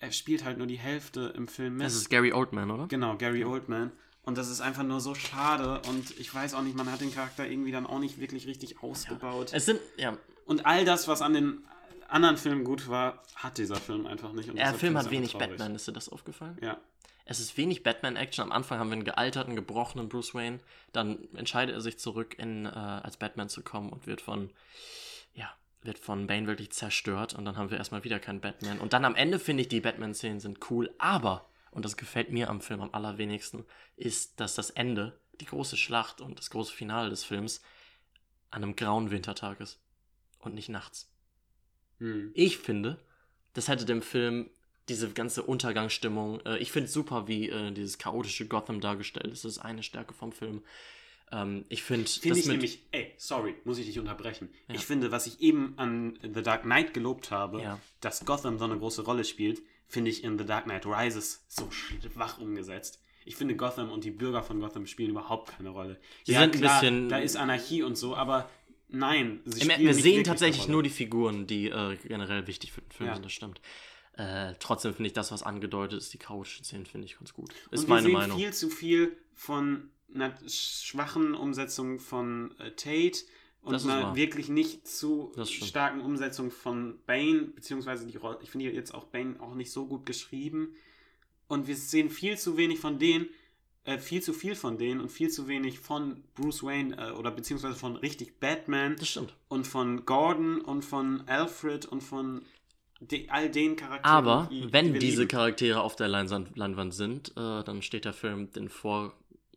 er 0.00 0.12
spielt 0.12 0.44
halt 0.44 0.58
nur 0.58 0.66
die 0.66 0.78
Hälfte 0.78 1.32
im 1.36 1.46
Film 1.46 1.76
mit. 1.76 1.86
Das 1.86 1.94
ist 1.94 2.08
Gary 2.08 2.32
Oldman, 2.32 2.70
oder? 2.70 2.86
genau, 2.88 3.16
Gary 3.16 3.44
Oldman. 3.44 3.92
Und 4.22 4.36
das 4.36 4.48
ist 4.48 4.60
einfach 4.60 4.82
nur 4.82 5.00
so 5.00 5.14
schade. 5.14 5.80
Und 5.88 6.18
ich 6.18 6.34
weiß 6.34 6.54
auch 6.54 6.62
nicht, 6.62 6.76
man 6.76 6.90
hat 6.90 7.00
den 7.00 7.12
Charakter 7.12 7.46
irgendwie 7.46 7.72
dann 7.72 7.86
auch 7.86 7.98
nicht 7.98 8.20
wirklich 8.20 8.46
richtig 8.46 8.82
ausgebaut. 8.82 9.50
Es 9.52 9.66
sind, 9.66 9.80
ja, 9.96 10.16
Und 10.44 10.66
all 10.66 10.84
das, 10.84 11.08
was 11.08 11.22
an 11.22 11.34
den 11.34 11.64
anderen 12.08 12.36
Filmen 12.36 12.64
gut 12.64 12.88
war, 12.88 13.22
hat 13.36 13.58
dieser 13.58 13.76
Film 13.76 14.06
einfach 14.06 14.32
nicht. 14.32 14.50
Und 14.50 14.56
der 14.56 14.74
Film 14.74 14.96
hat 14.96 15.10
wenig 15.10 15.32
traurig. 15.32 15.50
Batman, 15.50 15.74
ist 15.74 15.86
dir 15.86 15.92
das 15.92 16.08
aufgefallen? 16.08 16.58
Ja. 16.60 16.78
Es 17.24 17.38
ist 17.38 17.56
wenig 17.56 17.82
Batman-Action. 17.82 18.42
Am 18.42 18.52
Anfang 18.52 18.78
haben 18.78 18.88
wir 18.88 18.94
einen 18.94 19.04
gealterten, 19.04 19.54
gebrochenen 19.54 20.08
Bruce 20.08 20.34
Wayne. 20.34 20.58
Dann 20.92 21.28
entscheidet 21.34 21.74
er 21.74 21.80
sich 21.80 21.98
zurück, 21.98 22.36
in, 22.38 22.66
äh, 22.66 22.70
als 22.70 23.16
Batman 23.16 23.48
zu 23.48 23.62
kommen 23.62 23.90
und 23.90 24.06
wird 24.06 24.20
von, 24.20 24.50
ja, 25.34 25.48
wird 25.82 25.98
von 25.98 26.26
Bane 26.26 26.46
wirklich 26.46 26.72
zerstört. 26.72 27.34
Und 27.34 27.44
dann 27.44 27.56
haben 27.56 27.70
wir 27.70 27.78
erstmal 27.78 28.04
wieder 28.04 28.18
keinen 28.18 28.40
Batman. 28.40 28.78
Und 28.78 28.92
dann 28.92 29.04
am 29.04 29.14
Ende 29.14 29.38
finde 29.38 29.62
ich, 29.62 29.68
die 29.68 29.80
Batman-Szenen 29.80 30.40
sind 30.40 30.70
cool. 30.70 30.94
Aber, 30.98 31.48
und 31.70 31.84
das 31.84 31.96
gefällt 31.96 32.30
mir 32.30 32.50
am 32.50 32.60
Film 32.60 32.80
am 32.80 32.92
allerwenigsten, 32.92 33.64
ist, 33.96 34.40
dass 34.40 34.54
das 34.54 34.70
Ende, 34.70 35.18
die 35.40 35.46
große 35.46 35.76
Schlacht 35.76 36.20
und 36.20 36.38
das 36.38 36.50
große 36.50 36.72
Finale 36.72 37.10
des 37.10 37.24
Films 37.24 37.62
an 38.50 38.62
einem 38.62 38.76
grauen 38.76 39.10
Wintertag 39.10 39.60
ist. 39.60 39.80
Und 40.38 40.54
nicht 40.54 40.68
nachts. 40.68 41.10
Hm. 41.98 42.30
Ich 42.34 42.58
finde, 42.58 42.98
das 43.52 43.68
hätte 43.68 43.84
dem 43.84 44.02
Film 44.02 44.50
diese 44.88 45.10
ganze 45.10 45.42
Untergangsstimmung, 45.42 46.40
äh, 46.44 46.58
ich 46.58 46.72
finde 46.72 46.86
es 46.86 46.92
super, 46.92 47.28
wie 47.28 47.48
äh, 47.48 47.70
dieses 47.70 47.98
chaotische 47.98 48.46
Gotham 48.48 48.80
dargestellt 48.80 49.28
ist. 49.28 49.44
Das 49.44 49.52
ist 49.52 49.58
eine 49.58 49.82
Stärke 49.82 50.14
vom 50.14 50.32
Film. 50.32 50.62
Ähm, 51.32 51.64
ich 51.68 51.82
finde, 51.82 52.08
Finde 52.08 52.38
ich 52.38 52.46
nämlich, 52.46 52.82
ey, 52.90 53.12
sorry, 53.16 53.54
muss 53.64 53.78
ich 53.78 53.86
dich 53.86 53.98
unterbrechen. 53.98 54.48
Ja. 54.68 54.74
Ich 54.74 54.84
finde, 54.84 55.12
was 55.12 55.26
ich 55.26 55.40
eben 55.40 55.74
an 55.76 56.18
The 56.22 56.42
Dark 56.42 56.62
Knight 56.62 56.92
gelobt 56.94 57.30
habe, 57.30 57.60
Ja. 57.62 57.78
dass 58.00 58.24
Gotham 58.24 58.58
so 58.58 58.64
eine 58.64 58.76
große 58.78 59.02
Rolle 59.02 59.24
spielt, 59.24 59.62
finde 59.86 60.10
ich 60.10 60.24
in 60.24 60.38
The 60.38 60.44
Dark 60.44 60.64
Knight 60.64 60.86
Rises 60.86 61.44
so 61.48 61.70
schwach 61.70 62.38
umgesetzt. 62.38 63.00
Ich 63.24 63.36
finde, 63.36 63.54
Gotham 63.54 63.90
und 63.92 64.02
die 64.04 64.10
Bürger 64.10 64.42
von 64.42 64.58
Gotham 64.60 64.86
spielen 64.86 65.10
überhaupt 65.10 65.56
keine 65.56 65.68
Rolle. 65.70 66.00
Sie 66.24 66.32
sind 66.32 66.42
ein 66.42 66.50
klar, 66.52 66.80
bisschen- 66.80 67.08
Da 67.08 67.18
ist 67.18 67.36
Anarchie 67.36 67.82
und 67.82 67.96
so, 67.96 68.16
aber 68.16 68.48
nein. 68.88 69.40
Wir 69.44 69.94
sehen 69.94 70.24
tatsächlich 70.24 70.66
nur 70.68 70.82
die 70.82 70.90
Figuren, 70.90 71.46
die 71.46 71.68
äh, 71.68 71.96
generell 72.08 72.46
wichtig 72.46 72.72
für 72.72 72.80
den 72.80 72.90
Film 72.90 73.08
Ja. 73.08 73.14
sind, 73.14 73.24
das 73.24 73.32
stimmt. 73.32 73.60
Äh, 74.14 74.54
trotzdem 74.58 74.94
finde 74.94 75.06
ich 75.08 75.12
das, 75.12 75.30
was 75.32 75.42
angedeutet 75.42 75.98
ist, 76.00 76.12
die 76.12 76.18
chaotischen 76.18 76.64
Szenen, 76.64 76.86
finde 76.86 77.06
ich 77.06 77.18
ganz 77.18 77.32
gut. 77.32 77.52
Ist 77.70 77.82
und 77.84 77.88
meine 77.88 78.02
wir 78.08 78.10
sehen 78.10 78.18
Meinung. 78.18 78.38
viel 78.38 78.52
zu 78.52 78.68
viel 78.68 79.16
von 79.34 79.90
einer 80.14 80.34
schwachen 80.48 81.34
Umsetzung 81.34 81.98
von 81.98 82.54
äh, 82.58 82.70
Tate 82.72 83.24
und 83.62 83.72
Das 83.72 83.84
einer 83.86 84.14
wirklich 84.16 84.48
nicht 84.48 84.88
zu 84.88 85.32
starken 85.44 86.00
Umsetzung 86.00 86.50
von 86.50 86.98
Bane, 87.06 87.42
beziehungsweise 87.54 88.06
die 88.06 88.16
Rolle, 88.16 88.38
ich 88.42 88.50
finde 88.50 88.70
jetzt 88.70 88.94
auch 88.94 89.04
Bane 89.04 89.36
auch 89.40 89.54
nicht 89.54 89.70
so 89.70 89.86
gut 89.86 90.06
geschrieben. 90.06 90.74
Und 91.46 91.66
wir 91.66 91.76
sehen 91.76 92.10
viel 92.10 92.38
zu 92.38 92.56
wenig 92.56 92.78
von 92.78 92.98
denen, 92.98 93.28
äh, 93.84 93.98
viel 93.98 94.22
zu 94.22 94.32
viel 94.32 94.54
von 94.54 94.78
denen 94.78 95.00
und 95.00 95.10
viel 95.10 95.30
zu 95.30 95.48
wenig 95.48 95.78
von 95.78 96.22
Bruce 96.34 96.62
Wayne 96.62 96.96
äh, 96.96 97.10
oder 97.12 97.30
beziehungsweise 97.30 97.74
von 97.74 97.96
richtig 97.96 98.38
Batman 98.38 98.96
Das 98.96 99.08
stimmt. 99.08 99.34
und 99.48 99.66
von 99.66 100.06
Gordon 100.06 100.60
und 100.60 100.84
von 100.84 101.26
Alfred 101.26 101.86
und 101.86 102.02
von 102.02 102.42
de 103.00 103.28
all 103.30 103.50
den 103.50 103.76
Charakteren. 103.76 104.04
Aber 104.04 104.48
die, 104.50 104.62
die 104.62 104.72
wenn 104.72 104.92
wir 104.92 105.00
diese 105.00 105.22
lieben. 105.22 105.28
Charaktere 105.28 105.80
auf 105.80 105.96
der 105.96 106.08
Leinwand, 106.08 106.94
sind, 106.94 107.30
äh, 107.36 107.64
dann 107.64 107.82
steht 107.82 108.04
der 108.04 108.12
Film 108.12 108.50
den 108.52 108.68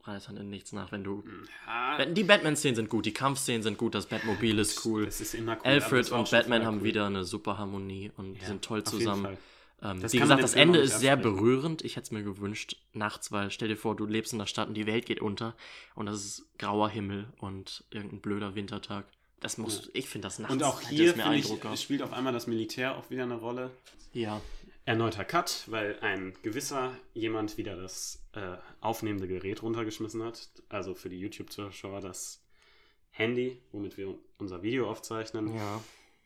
Vorreitern 0.03 0.37
in 0.37 0.49
nichts 0.49 0.71
nach. 0.73 0.91
Wenn 0.91 1.03
du 1.03 1.23
Ja, 1.65 1.97
Wenn- 1.97 2.13
Die 2.13 2.23
Batman-Szenen 2.23 2.75
sind 2.75 2.89
gut, 2.89 3.05
die 3.05 3.13
Kampfszenen 3.13 3.63
sind 3.63 3.77
gut, 3.77 3.95
das 3.95 4.05
Batmobil 4.07 4.59
ist 4.59 4.85
cool. 4.85 5.05
Das 5.05 5.21
ist 5.21 5.33
immer 5.33 5.53
cool. 5.53 5.61
Alfred 5.63 6.01
das 6.05 6.11
und 6.11 6.29
Batman 6.31 6.65
haben 6.65 6.77
cool. 6.79 6.83
wieder 6.83 7.05
eine 7.05 7.23
super 7.23 7.57
Harmonie 7.57 8.11
und 8.17 8.35
Ja, 8.41 8.47
sind 8.47 8.63
toll 8.65 8.83
zusammen. 8.83 9.37
Ähm, 9.81 10.01
Das 10.01 10.13
wie 10.13 10.19
gesagt, 10.19 10.43
das 10.43 10.53
Ende 10.55 10.79
ist 10.79 10.99
sehr 10.99 11.13
absprechen. 11.13 11.35
berührend. 11.37 11.81
Ich 11.83 11.95
hätte 11.95 12.05
es 12.05 12.11
mir 12.11 12.23
gewünscht, 12.23 12.77
nachts, 12.93 13.31
weil 13.31 13.51
stell 13.51 13.67
dir 13.67 13.75
vor, 13.77 13.95
du 13.95 14.05
lebst 14.05 14.33
in 14.33 14.39
der 14.39 14.45
Stadt 14.45 14.67
und 14.67 14.73
die 14.75 14.85
Welt 14.87 15.05
geht 15.05 15.21
unter 15.21 15.55
und 15.95 16.05
das 16.05 16.23
ist 16.23 16.45
grauer 16.57 16.89
Himmel 16.89 17.27
und 17.39 17.83
irgendein 17.91 18.19
blöder 18.21 18.55
Wintertag. 18.55 19.05
Das 19.41 19.57
muss, 19.57 19.89
ich 19.93 20.07
finde 20.07 20.27
das 20.27 20.39
nachts 20.39 20.53
Und 20.53 20.63
auch 20.63 20.79
hier 20.81 21.09
finde 21.11 21.25
Eindruck 21.25 21.65
ich, 21.73 21.81
spielt 21.81 22.01
auf 22.01 22.13
einmal 22.13 22.31
das 22.31 22.47
Militär 22.47 22.97
auch 22.97 23.09
wieder 23.09 23.23
eine 23.23 23.35
Rolle. 23.35 23.71
Ja, 24.13 24.39
Erneuter 24.85 25.23
Cut, 25.23 25.63
weil 25.67 25.97
ein 26.01 26.33
gewisser 26.41 26.97
jemand 27.13 27.57
wieder 27.57 27.75
das 27.75 28.25
äh, 28.33 28.57
aufnehmende 28.81 29.27
Gerät 29.27 29.61
runtergeschmissen 29.61 30.23
hat. 30.23 30.49
Also 30.69 30.93
für 30.93 31.09
die 31.09 31.19
YouTube-Zuschauer 31.19 32.01
das 32.01 32.43
Handy, 33.11 33.61
womit 33.71 33.97
wir 33.97 34.17
unser 34.37 34.61
Video 34.63 34.89
aufzeichnen. 34.89 35.55
ja. 35.55 35.81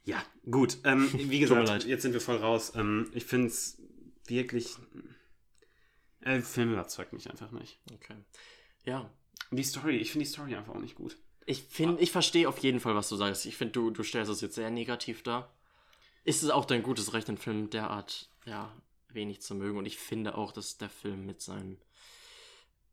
Ja, 0.08 0.24
gut. 0.50 0.78
Ähm, 0.86 1.10
wie 1.14 1.40
gesagt, 1.40 1.84
jetzt 1.84 2.02
sind 2.02 2.14
wir 2.14 2.22
voll 2.22 2.38
raus. 2.38 2.72
Ähm, 2.76 3.12
ich 3.14 3.26
finde 3.26 3.48
es 3.48 3.78
wirklich. 4.26 4.78
Äh, 6.22 6.40
Film 6.40 6.72
überzeugt 6.72 7.12
mich 7.12 7.30
einfach 7.30 7.52
nicht. 7.52 7.78
Okay. 7.94 8.16
Ja, 8.86 9.12
die 9.52 9.64
Story, 9.64 9.98
ich 9.98 10.12
finde 10.12 10.26
die 10.26 10.32
Story 10.32 10.56
einfach 10.56 10.76
auch 10.76 10.80
nicht 10.80 10.96
gut. 10.96 11.18
Ich 11.46 11.64
finde, 11.64 12.02
ich 12.02 12.14
verstehe 12.14 12.48
auf 12.48 12.60
jeden 12.60 12.80
Fall, 12.80 12.96
was 12.96 13.10
du 13.10 13.18
sagst. 13.18 13.46
Ich 13.46 13.58
finde, 13.58 13.74
du, 13.74 13.92
du 13.92 14.04
stellst 14.04 14.32
es 14.32 14.40
jetzt 14.40 14.56
sehr 14.56 14.70
negativ 14.70 15.24
dar. 15.24 15.54
Ist 16.24 16.42
es 16.42 16.50
auch 16.50 16.66
dein 16.66 16.84
gutes 16.84 17.14
Recht, 17.14 17.28
den 17.28 17.38
Film 17.38 17.70
derart, 17.70 18.30
ja, 18.48 18.74
wenig 19.10 19.42
zu 19.42 19.54
mögen. 19.56 19.78
Und 19.78 19.86
ich 19.86 19.98
finde 19.98 20.36
auch, 20.36 20.52
dass 20.52 20.78
der 20.78 20.90
Film 20.90 21.26
mit 21.26 21.42
seinen 21.42 21.78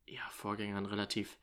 ja, 0.06 0.28
Vorgängern 0.30 0.86
relativ 0.86 1.38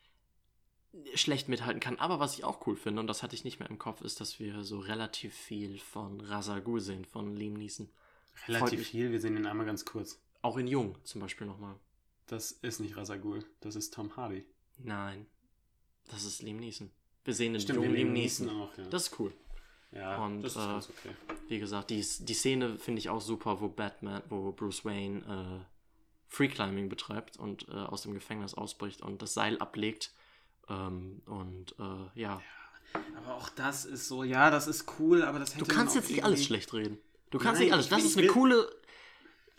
schlecht 1.15 1.47
mithalten 1.47 1.79
kann. 1.79 1.99
Aber 1.99 2.19
was 2.19 2.33
ich 2.37 2.43
auch 2.43 2.65
cool 2.67 2.75
finde, 2.75 2.99
und 2.99 3.07
das 3.07 3.23
hatte 3.23 3.35
ich 3.35 3.43
nicht 3.43 3.59
mehr 3.59 3.69
im 3.69 3.79
Kopf, 3.79 4.01
ist, 4.01 4.19
dass 4.19 4.39
wir 4.39 4.63
so 4.63 4.79
relativ 4.79 5.33
viel 5.33 5.79
von 5.79 6.21
Rasagul 6.21 6.81
sehen, 6.81 7.05
von 7.05 7.35
Liam 7.35 7.53
Neeson. 7.53 7.89
Relativ 8.47 8.87
viel, 8.87 9.11
wir 9.11 9.21
sehen 9.21 9.35
den 9.35 9.45
einmal 9.45 9.65
ganz 9.65 9.85
kurz. 9.85 10.21
Auch 10.41 10.57
in 10.57 10.67
Jung 10.67 10.97
zum 11.03 11.21
Beispiel 11.21 11.47
nochmal. 11.47 11.75
Das 12.27 12.51
ist 12.51 12.79
nicht 12.79 12.97
Rasagul, 12.97 13.45
das 13.59 13.75
ist 13.75 13.93
Tom 13.93 14.15
Hardy. 14.15 14.45
Nein, 14.77 15.27
das 16.09 16.23
ist 16.23 16.41
Liam 16.41 16.57
Neeson. 16.57 16.91
Wir 17.23 17.33
sehen 17.33 17.53
den 17.53 17.61
Stimmt, 17.61 17.81
wir 17.81 17.89
Liam. 17.89 18.13
Neeson 18.13 18.49
auch, 18.49 18.77
ja. 18.77 18.85
Das 18.85 19.07
ist 19.07 19.19
cool. 19.19 19.33
Ja, 19.91 20.23
und, 20.23 20.41
das 20.41 20.55
ist 20.55 20.63
äh, 20.63 20.67
ganz 20.67 20.89
okay. 20.89 21.15
Wie 21.47 21.59
gesagt, 21.59 21.89
die, 21.89 22.05
die 22.19 22.33
Szene 22.33 22.77
finde 22.77 22.99
ich 22.99 23.09
auch 23.09 23.21
super, 23.21 23.59
wo 23.59 23.67
Batman, 23.67 24.21
wo 24.29 24.51
Bruce 24.51 24.85
Wayne 24.85 25.19
äh, 25.19 25.65
Freeclimbing 26.27 26.87
betreibt 26.87 27.37
und 27.37 27.67
äh, 27.67 27.73
aus 27.73 28.03
dem 28.03 28.13
Gefängnis 28.13 28.53
ausbricht 28.53 29.01
und 29.01 29.21
das 29.21 29.33
Seil 29.33 29.57
ablegt. 29.59 30.13
Ähm, 30.69 31.21
und 31.25 31.75
äh, 31.77 32.19
ja. 32.19 32.41
Aber 33.17 33.35
auch 33.35 33.49
das 33.49 33.83
ist 33.85 34.07
so, 34.07 34.23
ja, 34.23 34.49
das 34.49 34.67
ist 34.67 34.85
cool, 34.99 35.23
aber 35.23 35.39
das 35.39 35.55
hätte 35.55 35.65
Du 35.65 35.73
kannst 35.73 35.95
jetzt 35.95 36.09
nicht 36.09 36.23
alles 36.23 36.45
schlecht 36.45 36.73
reden. 36.73 36.97
Du 37.29 37.37
kannst 37.37 37.59
Nein, 37.59 37.65
nicht 37.65 37.73
alles. 37.73 37.89
Das 37.89 38.03
ist 38.03 38.17
eine 38.17 38.27
coole, 38.27 38.69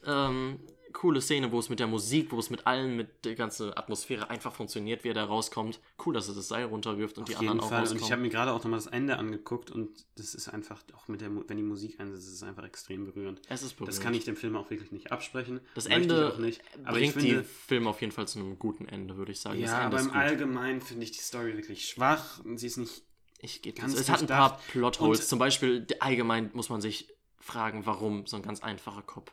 ähm, 0.04 0.60
coole 0.92 1.20
Szene, 1.20 1.50
wo 1.52 1.58
es 1.58 1.68
mit 1.68 1.80
der 1.80 1.86
Musik, 1.86 2.32
wo 2.32 2.38
es 2.38 2.50
mit 2.50 2.66
allen, 2.66 2.96
mit 2.96 3.24
der 3.24 3.34
ganzen 3.34 3.76
Atmosphäre 3.76 4.30
einfach 4.30 4.52
funktioniert, 4.52 5.04
wie 5.04 5.08
er 5.08 5.14
da 5.14 5.24
rauskommt. 5.24 5.80
Cool, 6.04 6.14
dass 6.14 6.28
er 6.28 6.34
das 6.34 6.48
Seil 6.48 6.64
runterwirft 6.64 7.18
und 7.18 7.24
Auf 7.24 7.28
die 7.30 7.36
anderen 7.36 7.60
auch 7.60 7.68
Fall. 7.68 7.78
Und 7.78 7.82
rauskommen. 7.84 8.04
ich 8.04 8.12
habe 8.12 8.22
mir 8.22 8.28
gerade 8.28 8.52
auch 8.52 8.58
nochmal 8.62 8.78
das 8.78 8.86
Ende 8.86 9.16
angeguckt 9.18 9.70
und 9.70 9.90
das 10.16 10.34
ist 10.34 10.48
einfach, 10.48 10.82
auch 10.94 11.08
mit 11.08 11.20
der, 11.20 11.30
wenn 11.48 11.56
die 11.56 11.62
Musik 11.62 11.98
einsetzt, 12.00 12.26
ist 12.28 12.34
es 12.34 12.42
einfach 12.42 12.64
extrem 12.64 13.04
berührend. 13.04 13.40
es 13.48 13.62
ist 13.62 13.74
berührend. 13.74 13.96
Das 13.96 14.02
kann 14.02 14.14
ich 14.14 14.24
dem 14.24 14.36
Film 14.36 14.56
auch 14.56 14.70
wirklich 14.70 14.92
nicht 14.92 15.10
absprechen. 15.12 15.60
Das 15.74 15.86
Ende 15.86 16.28
ich 16.28 16.34
auch 16.34 16.38
nicht. 16.38 16.60
Bringt 16.84 17.12
finde, 17.14 17.38
die 17.42 17.44
Filme 17.44 17.88
auf 17.90 18.00
jeden 18.00 18.12
Fall 18.12 18.28
zu 18.28 18.38
einem 18.38 18.58
guten 18.58 18.86
Ende, 18.86 19.16
würde 19.16 19.32
ich 19.32 19.40
sagen. 19.40 19.58
ja, 19.58 19.78
aber 19.78 20.00
im. 20.00 20.10
Allgemeinen 20.12 20.80
finde 20.80 21.04
ich 21.04 21.12
die 21.12 21.20
Story 21.20 21.56
wirklich 21.56 21.86
schwach 21.88 22.40
und 22.44 22.58
sie 22.58 22.66
ist 22.68 22.76
nicht. 22.76 23.02
Ich 23.40 23.60
gebe 23.62 23.80
Ganz 23.80 23.94
es. 23.98 24.08
Hat 24.08 24.20
ein 24.20 24.26
paar. 24.28 24.60
Plotholes. 24.68 25.20
Und- 25.20 25.26
Zum 25.26 25.38
Beispiel, 25.38 25.86
allgemein 25.98 26.50
muss 26.54 26.68
man 26.68 26.80
sich 26.80 27.08
fragen, 27.40 27.86
warum 27.86 28.24
so 28.26 28.36
ein 28.36 28.42
ganz 28.42 28.62
einfacher 28.62 29.02
Cop. 29.02 29.32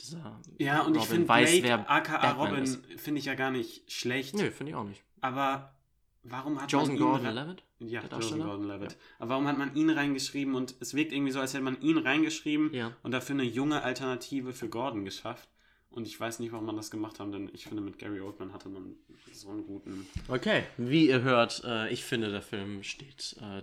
Dieser 0.00 0.40
Ja, 0.58 0.82
und 0.82 0.94
ich 0.94 1.02
Robin 1.02 1.12
finde 1.14 1.28
weiß, 1.28 1.50
Blake, 1.50 1.64
wer 1.66 1.90
aka 1.90 2.18
Batman 2.18 2.48
Robin, 2.50 2.66
finde 2.98 3.18
ich 3.18 3.24
ja 3.26 3.34
gar 3.34 3.50
nicht 3.50 3.90
schlecht. 3.90 4.34
Nö, 4.34 4.50
finde 4.50 4.70
ich 4.70 4.76
auch 4.76 4.84
nicht. 4.84 5.02
Aber 5.20 5.74
warum 6.22 6.60
hat 6.60 6.70
Joseph 6.70 6.88
man 6.88 6.96
ihn 6.96 7.02
Gordon 7.02 7.34
Levitt? 7.34 7.62
Ja, 7.80 8.00
der 8.00 8.00
Joseph 8.00 8.10
Darsteller? 8.10 8.44
Gordon-Levitt. 8.44 8.96
Aber 9.18 9.30
warum 9.30 9.46
hat 9.46 9.56
man 9.58 9.74
ihn 9.76 9.90
reingeschrieben 9.90 10.54
und 10.56 10.74
es 10.80 10.94
wirkt 10.94 11.12
irgendwie 11.12 11.30
so, 11.32 11.38
als 11.40 11.54
hätte 11.54 11.62
man 11.62 11.80
ihn 11.80 11.96
reingeschrieben 11.98 12.72
Ja. 12.74 12.92
und 13.04 13.12
dafür 13.12 13.34
eine 13.34 13.44
junge 13.44 13.82
Alternative 13.82 14.52
für 14.52 14.68
Gordon 14.68 15.04
geschafft. 15.04 15.48
Und 15.90 16.06
ich 16.06 16.18
weiß 16.20 16.40
nicht, 16.40 16.52
warum 16.52 16.66
man 16.66 16.76
das 16.76 16.90
gemacht 16.90 17.18
hat, 17.18 17.32
denn 17.32 17.50
ich 17.54 17.64
finde, 17.64 17.82
mit 17.82 17.98
Gary 17.98 18.20
Oldman 18.20 18.52
hatte 18.52 18.68
man 18.68 18.96
so 19.32 19.48
einen 19.50 19.64
guten. 19.64 20.06
Okay. 20.28 20.64
Wie 20.76 21.08
ihr 21.08 21.22
hört, 21.22 21.62
äh, 21.64 21.88
ich 21.90 22.04
finde, 22.04 22.30
der 22.30 22.42
Film 22.42 22.82
steht 22.82 23.36
äh, 23.40 23.62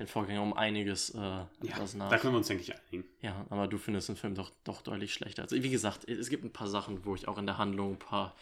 den 0.00 0.06
Vorgänger 0.08 0.42
um 0.42 0.52
einiges 0.54 1.10
äh, 1.10 1.18
Ja, 1.18 1.46
da 1.62 2.18
können 2.18 2.32
wir 2.34 2.38
uns, 2.38 2.48
denke 2.48 2.62
ich, 2.62 2.74
einigen. 2.74 3.04
Ja, 3.20 3.46
aber 3.50 3.68
du 3.68 3.78
findest 3.78 4.08
den 4.08 4.16
Film 4.16 4.34
doch, 4.34 4.50
doch 4.64 4.82
deutlich 4.82 5.14
schlechter. 5.14 5.42
Also, 5.42 5.54
wie 5.62 5.70
gesagt, 5.70 6.08
es 6.08 6.28
gibt 6.30 6.42
ein 6.44 6.52
paar 6.52 6.66
Sachen, 6.68 7.04
wo 7.04 7.14
ich 7.14 7.28
auch 7.28 7.38
in 7.38 7.46
der 7.46 7.58
Handlung 7.58 7.92
ein 7.92 7.98
paar 7.98 8.34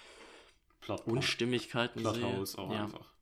Plot, 0.80 1.06
Unstimmigkeiten 1.06 1.98
sehe. 2.02 2.12
Plotholes 2.12 2.56
auch 2.56 2.72
ja, 2.72 2.84
einfach. 2.84 3.12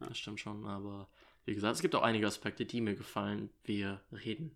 Das 0.00 0.18
stimmt 0.18 0.40
schon, 0.40 0.66
aber 0.66 1.08
wie 1.46 1.54
gesagt, 1.54 1.76
es 1.76 1.82
gibt 1.82 1.94
auch 1.94 2.02
einige 2.02 2.26
Aspekte, 2.26 2.66
die 2.66 2.80
mir 2.80 2.94
gefallen. 2.96 3.48
Wir 3.64 4.00
reden 4.12 4.50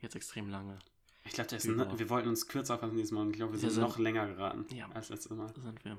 jetzt 0.00 0.16
extrem 0.16 0.48
lange. 0.48 0.78
Ich 1.24 1.32
glaube, 1.34 1.98
wir 1.98 2.10
wollten 2.10 2.28
uns 2.28 2.48
kürzer 2.48 2.78
fassen 2.78 2.96
dieses 2.96 3.12
Mal 3.12 3.20
und 3.22 3.30
ich 3.30 3.36
glaube, 3.36 3.52
wir 3.52 3.62
Wir 3.62 3.70
sind, 3.70 3.72
sind- 3.72 3.82
noch 3.82 3.98
länger 3.98 4.26
geraten 4.26 4.66
Ja. 4.74 4.90
als 4.92 5.10
letztes 5.10 5.30
Mal. 5.36 5.52
Sind 5.60 5.84
wir. 5.84 5.98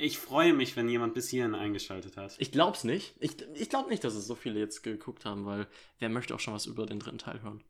Ich 0.00 0.16
freue 0.16 0.52
mich, 0.52 0.76
wenn 0.76 0.88
jemand 0.88 1.14
bis 1.14 1.28
hierhin 1.28 1.56
eingeschaltet 1.56 2.16
hat. 2.16 2.36
Ich 2.38 2.52
glaub's 2.52 2.84
nicht. 2.84 3.16
Ich, 3.18 3.42
ich 3.54 3.68
glaube 3.68 3.90
nicht, 3.90 4.04
dass 4.04 4.14
es 4.14 4.28
so 4.28 4.36
viele 4.36 4.60
jetzt 4.60 4.84
geguckt 4.84 5.24
haben, 5.24 5.44
weil 5.44 5.66
wer 5.98 6.08
möchte 6.08 6.36
auch 6.36 6.40
schon 6.40 6.54
was 6.54 6.66
über 6.66 6.86
den 6.86 7.00
dritten 7.00 7.18
Teil 7.18 7.42
hören? 7.42 7.64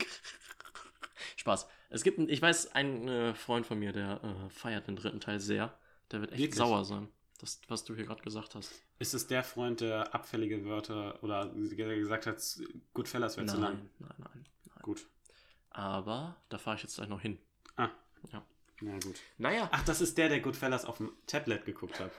Spaß. 1.36 1.68
Es 1.90 2.02
gibt, 2.02 2.18
ich 2.18 2.40
weiß, 2.40 2.72
ein 2.72 3.06
äh, 3.08 3.34
Freund 3.34 3.66
von 3.66 3.78
mir, 3.78 3.92
der 3.92 4.22
äh, 4.24 4.50
feiert 4.50 4.88
den 4.88 4.96
dritten 4.96 5.20
Teil 5.20 5.38
sehr. 5.38 5.78
Der 6.10 6.22
wird 6.22 6.32
echt 6.32 6.40
Wirklich? 6.40 6.56
sauer 6.56 6.82
sein. 6.86 7.08
Das, 7.40 7.60
was 7.68 7.84
du 7.84 7.94
hier 7.94 8.06
gerade 8.06 8.22
gesagt 8.22 8.54
hast. 8.54 8.72
Ist 8.98 9.12
es 9.12 9.26
der 9.26 9.44
Freund, 9.44 9.82
der 9.82 10.14
abfällige 10.14 10.64
Wörter 10.64 11.22
oder 11.22 11.44
der 11.44 11.96
gesagt 11.98 12.24
hat, 12.26 12.42
Goodfellas 12.94 13.36
wäre 13.36 13.46
zu 13.48 13.58
lang? 13.58 13.74
Nein, 13.98 14.14
nein, 14.16 14.30
nein. 14.34 14.46
Gut. 14.80 15.06
Aber 15.68 16.36
da 16.48 16.56
fahre 16.56 16.76
ich 16.76 16.82
jetzt 16.84 16.96
gleich 16.96 17.10
noch 17.10 17.20
hin. 17.20 17.38
Ah. 17.76 17.90
Ja. 18.32 18.42
Na 18.80 18.92
gut. 18.98 19.16
Naja, 19.38 19.68
Ach, 19.72 19.82
das 19.84 20.00
ist 20.00 20.18
der, 20.18 20.28
der 20.28 20.40
Goodfellas 20.40 20.84
auf 20.84 20.98
dem 20.98 21.12
Tablet 21.26 21.64
geguckt 21.64 21.98
hat. 22.00 22.10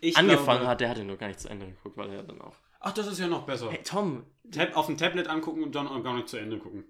Ich 0.00 0.16
angefangen 0.16 0.46
glaube- 0.60 0.66
hat, 0.66 0.80
der 0.80 0.88
hat 0.88 0.98
ihn 0.98 1.06
noch 1.06 1.18
gar 1.18 1.28
nicht 1.28 1.40
zu 1.40 1.48
Ende 1.48 1.66
geguckt, 1.66 1.96
weil 1.96 2.10
er 2.10 2.22
dann 2.24 2.40
auch. 2.40 2.56
Ach, 2.80 2.92
das 2.92 3.06
ist 3.06 3.18
ja 3.18 3.28
noch 3.28 3.44
besser. 3.44 3.70
Hey, 3.70 3.82
Tom, 3.84 4.24
Tab 4.50 4.76
auf 4.76 4.86
dem 4.86 4.96
Tablet 4.96 5.28
angucken 5.28 5.62
und 5.62 5.74
dann 5.74 5.86
auch 5.86 6.02
gar 6.02 6.14
nicht 6.14 6.28
zu 6.28 6.36
Ende 6.38 6.58
gucken. 6.58 6.84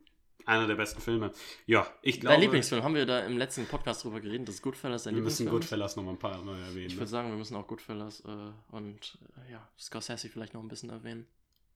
Einer 0.47 0.66
der 0.66 0.74
besten 0.76 1.01
Filme. 1.02 1.32
Ja, 1.66 1.86
ich 2.01 2.18
glaube. 2.20 2.32
dein 2.34 2.40
Lieblingsfilm, 2.40 2.82
haben 2.82 2.94
wir 2.94 3.05
da 3.05 3.20
im 3.20 3.36
letzten 3.36 3.66
Podcast 3.66 4.05
drüber 4.05 4.20
geredet, 4.20 4.48
dass 4.48 4.62
Goodfellas 4.62 5.02
dein 5.02 5.14
Wir 5.14 5.22
müssen 5.22 5.44
Lieblingsfilm? 5.44 5.60
Goodfellas 5.60 5.97
noch 5.97 6.02
mal 6.05 6.12
ein 6.12 6.18
paar 6.18 6.42
Mal 6.42 6.59
erwähnen. 6.62 6.86
Ich 6.86 6.94
Ne? 6.94 7.01
würde 7.01 7.10
sagen, 7.10 7.28
wir 7.28 7.36
müssen 7.36 7.56
auch 7.56 7.66
Goodfellas 7.66 8.20
äh, 8.20 8.74
und 8.74 9.18
äh, 9.47 9.52
ja, 9.52 9.68
Scorsese 9.78 10.28
vielleicht 10.30 10.55
noch 10.55 10.62
ein 10.62 10.68
bisschen 10.68 10.88
erwähnen. 10.90 11.26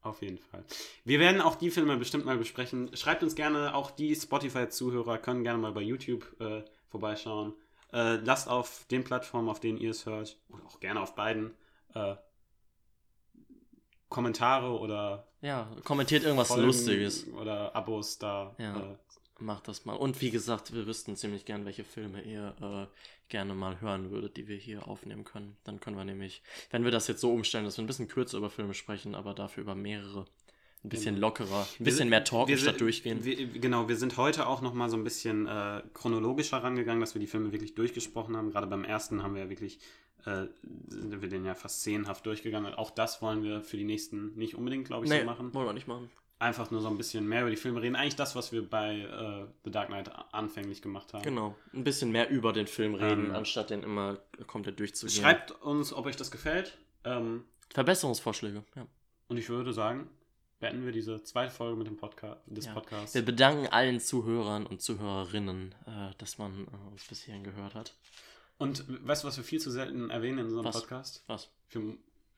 Auf 0.00 0.22
jeden 0.22 0.38
Fall. 0.38 0.64
Wir 1.04 1.18
werden 1.18 1.40
auch 1.40 1.56
die 1.56 1.70
Filme 1.70 1.96
bestimmt 1.98 2.24
mal 2.24 2.36
besprechen. 2.38 2.94
Schreibt 2.96 3.22
uns 3.22 3.34
gerne, 3.34 3.74
auch 3.74 3.90
die 3.90 4.14
Spotify-Zuhörer 4.14 5.18
können 5.18 5.44
gerne 5.44 5.58
mal 5.58 5.72
bei 5.72 5.80
YouTube 5.82 6.24
äh, 6.40 6.62
vorbeischauen. 6.94 7.54
Äh, 7.92 8.16
lasst 8.16 8.48
auf 8.48 8.86
den 8.90 9.02
Plattformen, 9.04 9.48
auf 9.48 9.58
denen 9.60 9.78
ihr 9.78 9.90
es 9.90 10.06
hört, 10.06 10.38
oder 10.48 10.64
auch 10.64 10.78
gerne 10.80 11.00
auf 11.00 11.14
beiden, 11.16 11.52
äh, 11.94 12.14
Kommentare 14.08 14.78
oder 14.78 15.26
Ja, 15.40 15.68
kommentiert 15.84 16.22
irgendwas 16.22 16.48
Folgen 16.48 16.66
Lustiges. 16.66 17.26
oder 17.32 17.74
Abos 17.74 18.18
da. 18.18 18.54
Ja. 18.58 18.92
Äh, 18.92 18.96
Macht 19.40 19.66
das 19.66 19.84
mal. 19.84 19.96
Und 19.96 20.20
wie 20.20 20.30
gesagt, 20.30 20.72
wir 20.72 20.86
wüssten 20.86 21.16
ziemlich 21.16 21.44
gern, 21.44 21.64
welche 21.64 21.82
Filme 21.82 22.22
ihr 22.22 22.54
äh, 22.62 22.86
gerne 23.28 23.52
mal 23.54 23.80
hören 23.80 24.10
würdet, 24.12 24.36
die 24.36 24.46
wir 24.46 24.56
hier 24.56 24.86
aufnehmen 24.86 25.24
können. 25.24 25.56
Dann 25.64 25.80
können 25.80 25.96
wir 25.96 26.04
nämlich, 26.04 26.44
wenn 26.70 26.84
wir 26.84 26.92
das 26.92 27.08
jetzt 27.08 27.20
so 27.20 27.32
umstellen, 27.32 27.64
dass 27.64 27.76
wir 27.76 27.82
ein 27.82 27.88
bisschen 27.88 28.06
kürzer 28.06 28.38
über 28.38 28.48
Filme 28.50 28.74
sprechen, 28.74 29.16
aber 29.16 29.34
dafür 29.34 29.62
über 29.64 29.74
mehrere, 29.74 30.26
ein 30.84 30.88
bisschen 30.90 31.14
Genau. 31.14 31.28
lockerer, 31.28 31.60
ein 31.62 31.84
bisschen 31.84 31.96
sind- 31.98 32.08
mehr 32.10 32.24
talken 32.24 32.56
statt 32.58 32.74
sind- 32.74 32.80
durchgehen. 32.82 33.24
Wir, 33.24 33.46
genau, 33.46 33.88
wir 33.88 33.96
sind 33.96 34.16
heute 34.18 34.46
auch 34.46 34.60
noch 34.60 34.74
mal 34.74 34.90
so 34.90 34.96
ein 34.96 35.04
bisschen 35.04 35.46
äh, 35.46 35.82
chronologischer 35.94 36.58
rangegangen, 36.62 37.00
dass 37.00 37.14
wir 37.14 37.20
die 37.20 37.26
Filme 37.26 37.52
wirklich 37.52 37.74
durchgesprochen 37.74 38.36
haben. 38.36 38.50
Gerade 38.50 38.66
beim 38.66 38.84
ersten 38.84 39.22
haben 39.22 39.34
wir 39.34 39.44
ja 39.44 39.50
wirklich, 39.50 39.78
äh, 40.26 40.46
sind 40.88 41.22
wir 41.22 41.28
den 41.28 41.44
ja 41.46 41.54
fast 41.54 41.80
szenenhaft 41.80 42.26
durchgegangen. 42.26 42.72
Und 42.72 42.78
auch 42.78 42.90
das 42.90 43.22
wollen 43.22 43.42
wir 43.42 43.62
für 43.62 43.76
die 43.78 43.84
nächsten 43.84 44.34
nicht 44.36 44.54
unbedingt, 44.56 44.86
glaube 44.86 45.06
ich, 45.06 45.10
nee, 45.10 45.20
so 45.20 45.24
machen. 45.26 45.54
wollen 45.54 45.66
wir 45.66 45.72
nicht 45.72 45.88
machen. 45.88 46.10
Einfach 46.38 46.70
nur 46.70 46.82
so 46.82 46.88
ein 46.88 46.98
bisschen 46.98 47.26
mehr 47.26 47.40
über 47.42 47.50
die 47.50 47.56
Filme 47.56 47.80
reden. 47.80 47.96
Eigentlich 47.96 48.16
das, 48.16 48.34
was 48.36 48.52
wir 48.52 48.68
bei 48.68 48.98
äh, 49.00 49.46
The 49.64 49.70
Dark 49.70 49.86
Knight 49.86 50.10
anfänglich 50.32 50.82
gemacht 50.82 51.14
haben. 51.14 51.22
Genau. 51.22 51.54
Ein 51.72 51.84
bisschen 51.84 52.10
mehr 52.12 52.28
über 52.28 52.52
den 52.52 52.66
Film 52.66 52.94
reden, 52.96 53.26
Ähm, 53.26 53.34
anstatt 53.34 53.70
den 53.70 53.82
immer 53.82 54.18
komplett 54.46 54.78
durchzugehen. 54.80 55.22
Schreibt 55.22 55.52
uns, 55.62 55.92
ob 55.94 56.04
euch 56.06 56.16
das 56.16 56.30
gefällt. 56.30 56.76
Ähm, 57.04 57.44
Verbesserungsvorschläge, 57.72 58.64
ja. 58.76 58.86
und 59.28 59.36
ich 59.38 59.48
würde 59.48 59.72
sagen, 59.72 60.08
beenden 60.64 60.86
wir 60.86 60.92
diese 60.92 61.22
zweite 61.22 61.52
Folge 61.52 61.76
mit 61.76 61.86
dem 61.86 61.98
Podcast, 61.98 62.40
des 62.46 62.64
Ja. 62.64 62.72
Podcasts. 62.72 63.14
Wir 63.14 63.22
bedanken 63.22 63.66
allen 63.66 64.00
Zuhörern 64.00 64.64
und 64.64 64.80
Zuhörerinnen, 64.80 65.74
äh, 65.86 66.14
dass 66.16 66.38
man 66.38 66.66
äh, 66.66 66.90
uns 66.90 67.04
bis 67.06 67.20
hierhin 67.20 67.44
gehört 67.44 67.74
hat. 67.74 67.94
Und 68.56 68.82
weißt 69.06 69.22
du, 69.24 69.28
was 69.28 69.36
wir 69.36 69.44
viel 69.44 69.60
zu 69.60 69.70
selten 69.70 70.08
erwähnen 70.08 70.38
in 70.38 70.44
unserem 70.46 70.64
Was? 70.64 70.80
Podcast? 70.80 71.22
Was? 71.26 71.50
Für, 71.68 71.82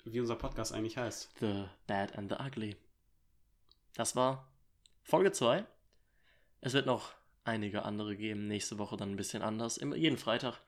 wie 0.05 0.19
unser 0.19 0.35
Podcast 0.35 0.73
eigentlich 0.73 0.97
heißt. 0.97 1.31
The 1.39 1.67
Bad 1.87 2.19
and 2.19 2.33
the 2.33 2.37
Ugly. 2.45 2.75
Das 3.95 4.17
war 4.17 4.49
Folge 5.05 5.31
2. 5.31 5.65
Es 6.63 6.73
wird 6.73 6.87
noch 6.87 7.13
einige 7.45 7.85
andere 7.85 8.17
geben. 8.17 8.49
Nächste 8.49 8.79
Woche 8.79 8.97
dann 8.97 9.13
ein 9.13 9.17
bisschen 9.17 9.43
anders. 9.43 9.77
Immer, 9.77 9.95
jeden 9.95 10.19
Freitag. 10.19 10.59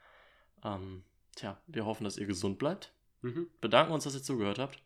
Ähm, 0.62 1.02
tja, 1.34 1.60
wir 1.66 1.86
hoffen, 1.86 2.04
dass 2.04 2.18
ihr 2.18 2.26
gesund 2.26 2.60
bleibt. 2.60 2.92
Mhm. 3.22 3.48
Bedanken 3.60 3.94
uns, 3.94 4.04
dass 4.04 4.14
ihr 4.14 4.22
zugehört 4.22 4.60
habt. 4.60 4.78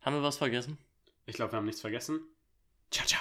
Haben 0.00 0.16
wir 0.16 0.22
was 0.22 0.38
vergessen? 0.38 0.78
Ich 1.28 1.34
glaube, 1.34 1.52
wir 1.52 1.58
haben 1.58 1.66
nichts 1.66 1.82
vergessen. 1.82 2.20
Ciao, 2.90 3.06
ciao. 3.06 3.20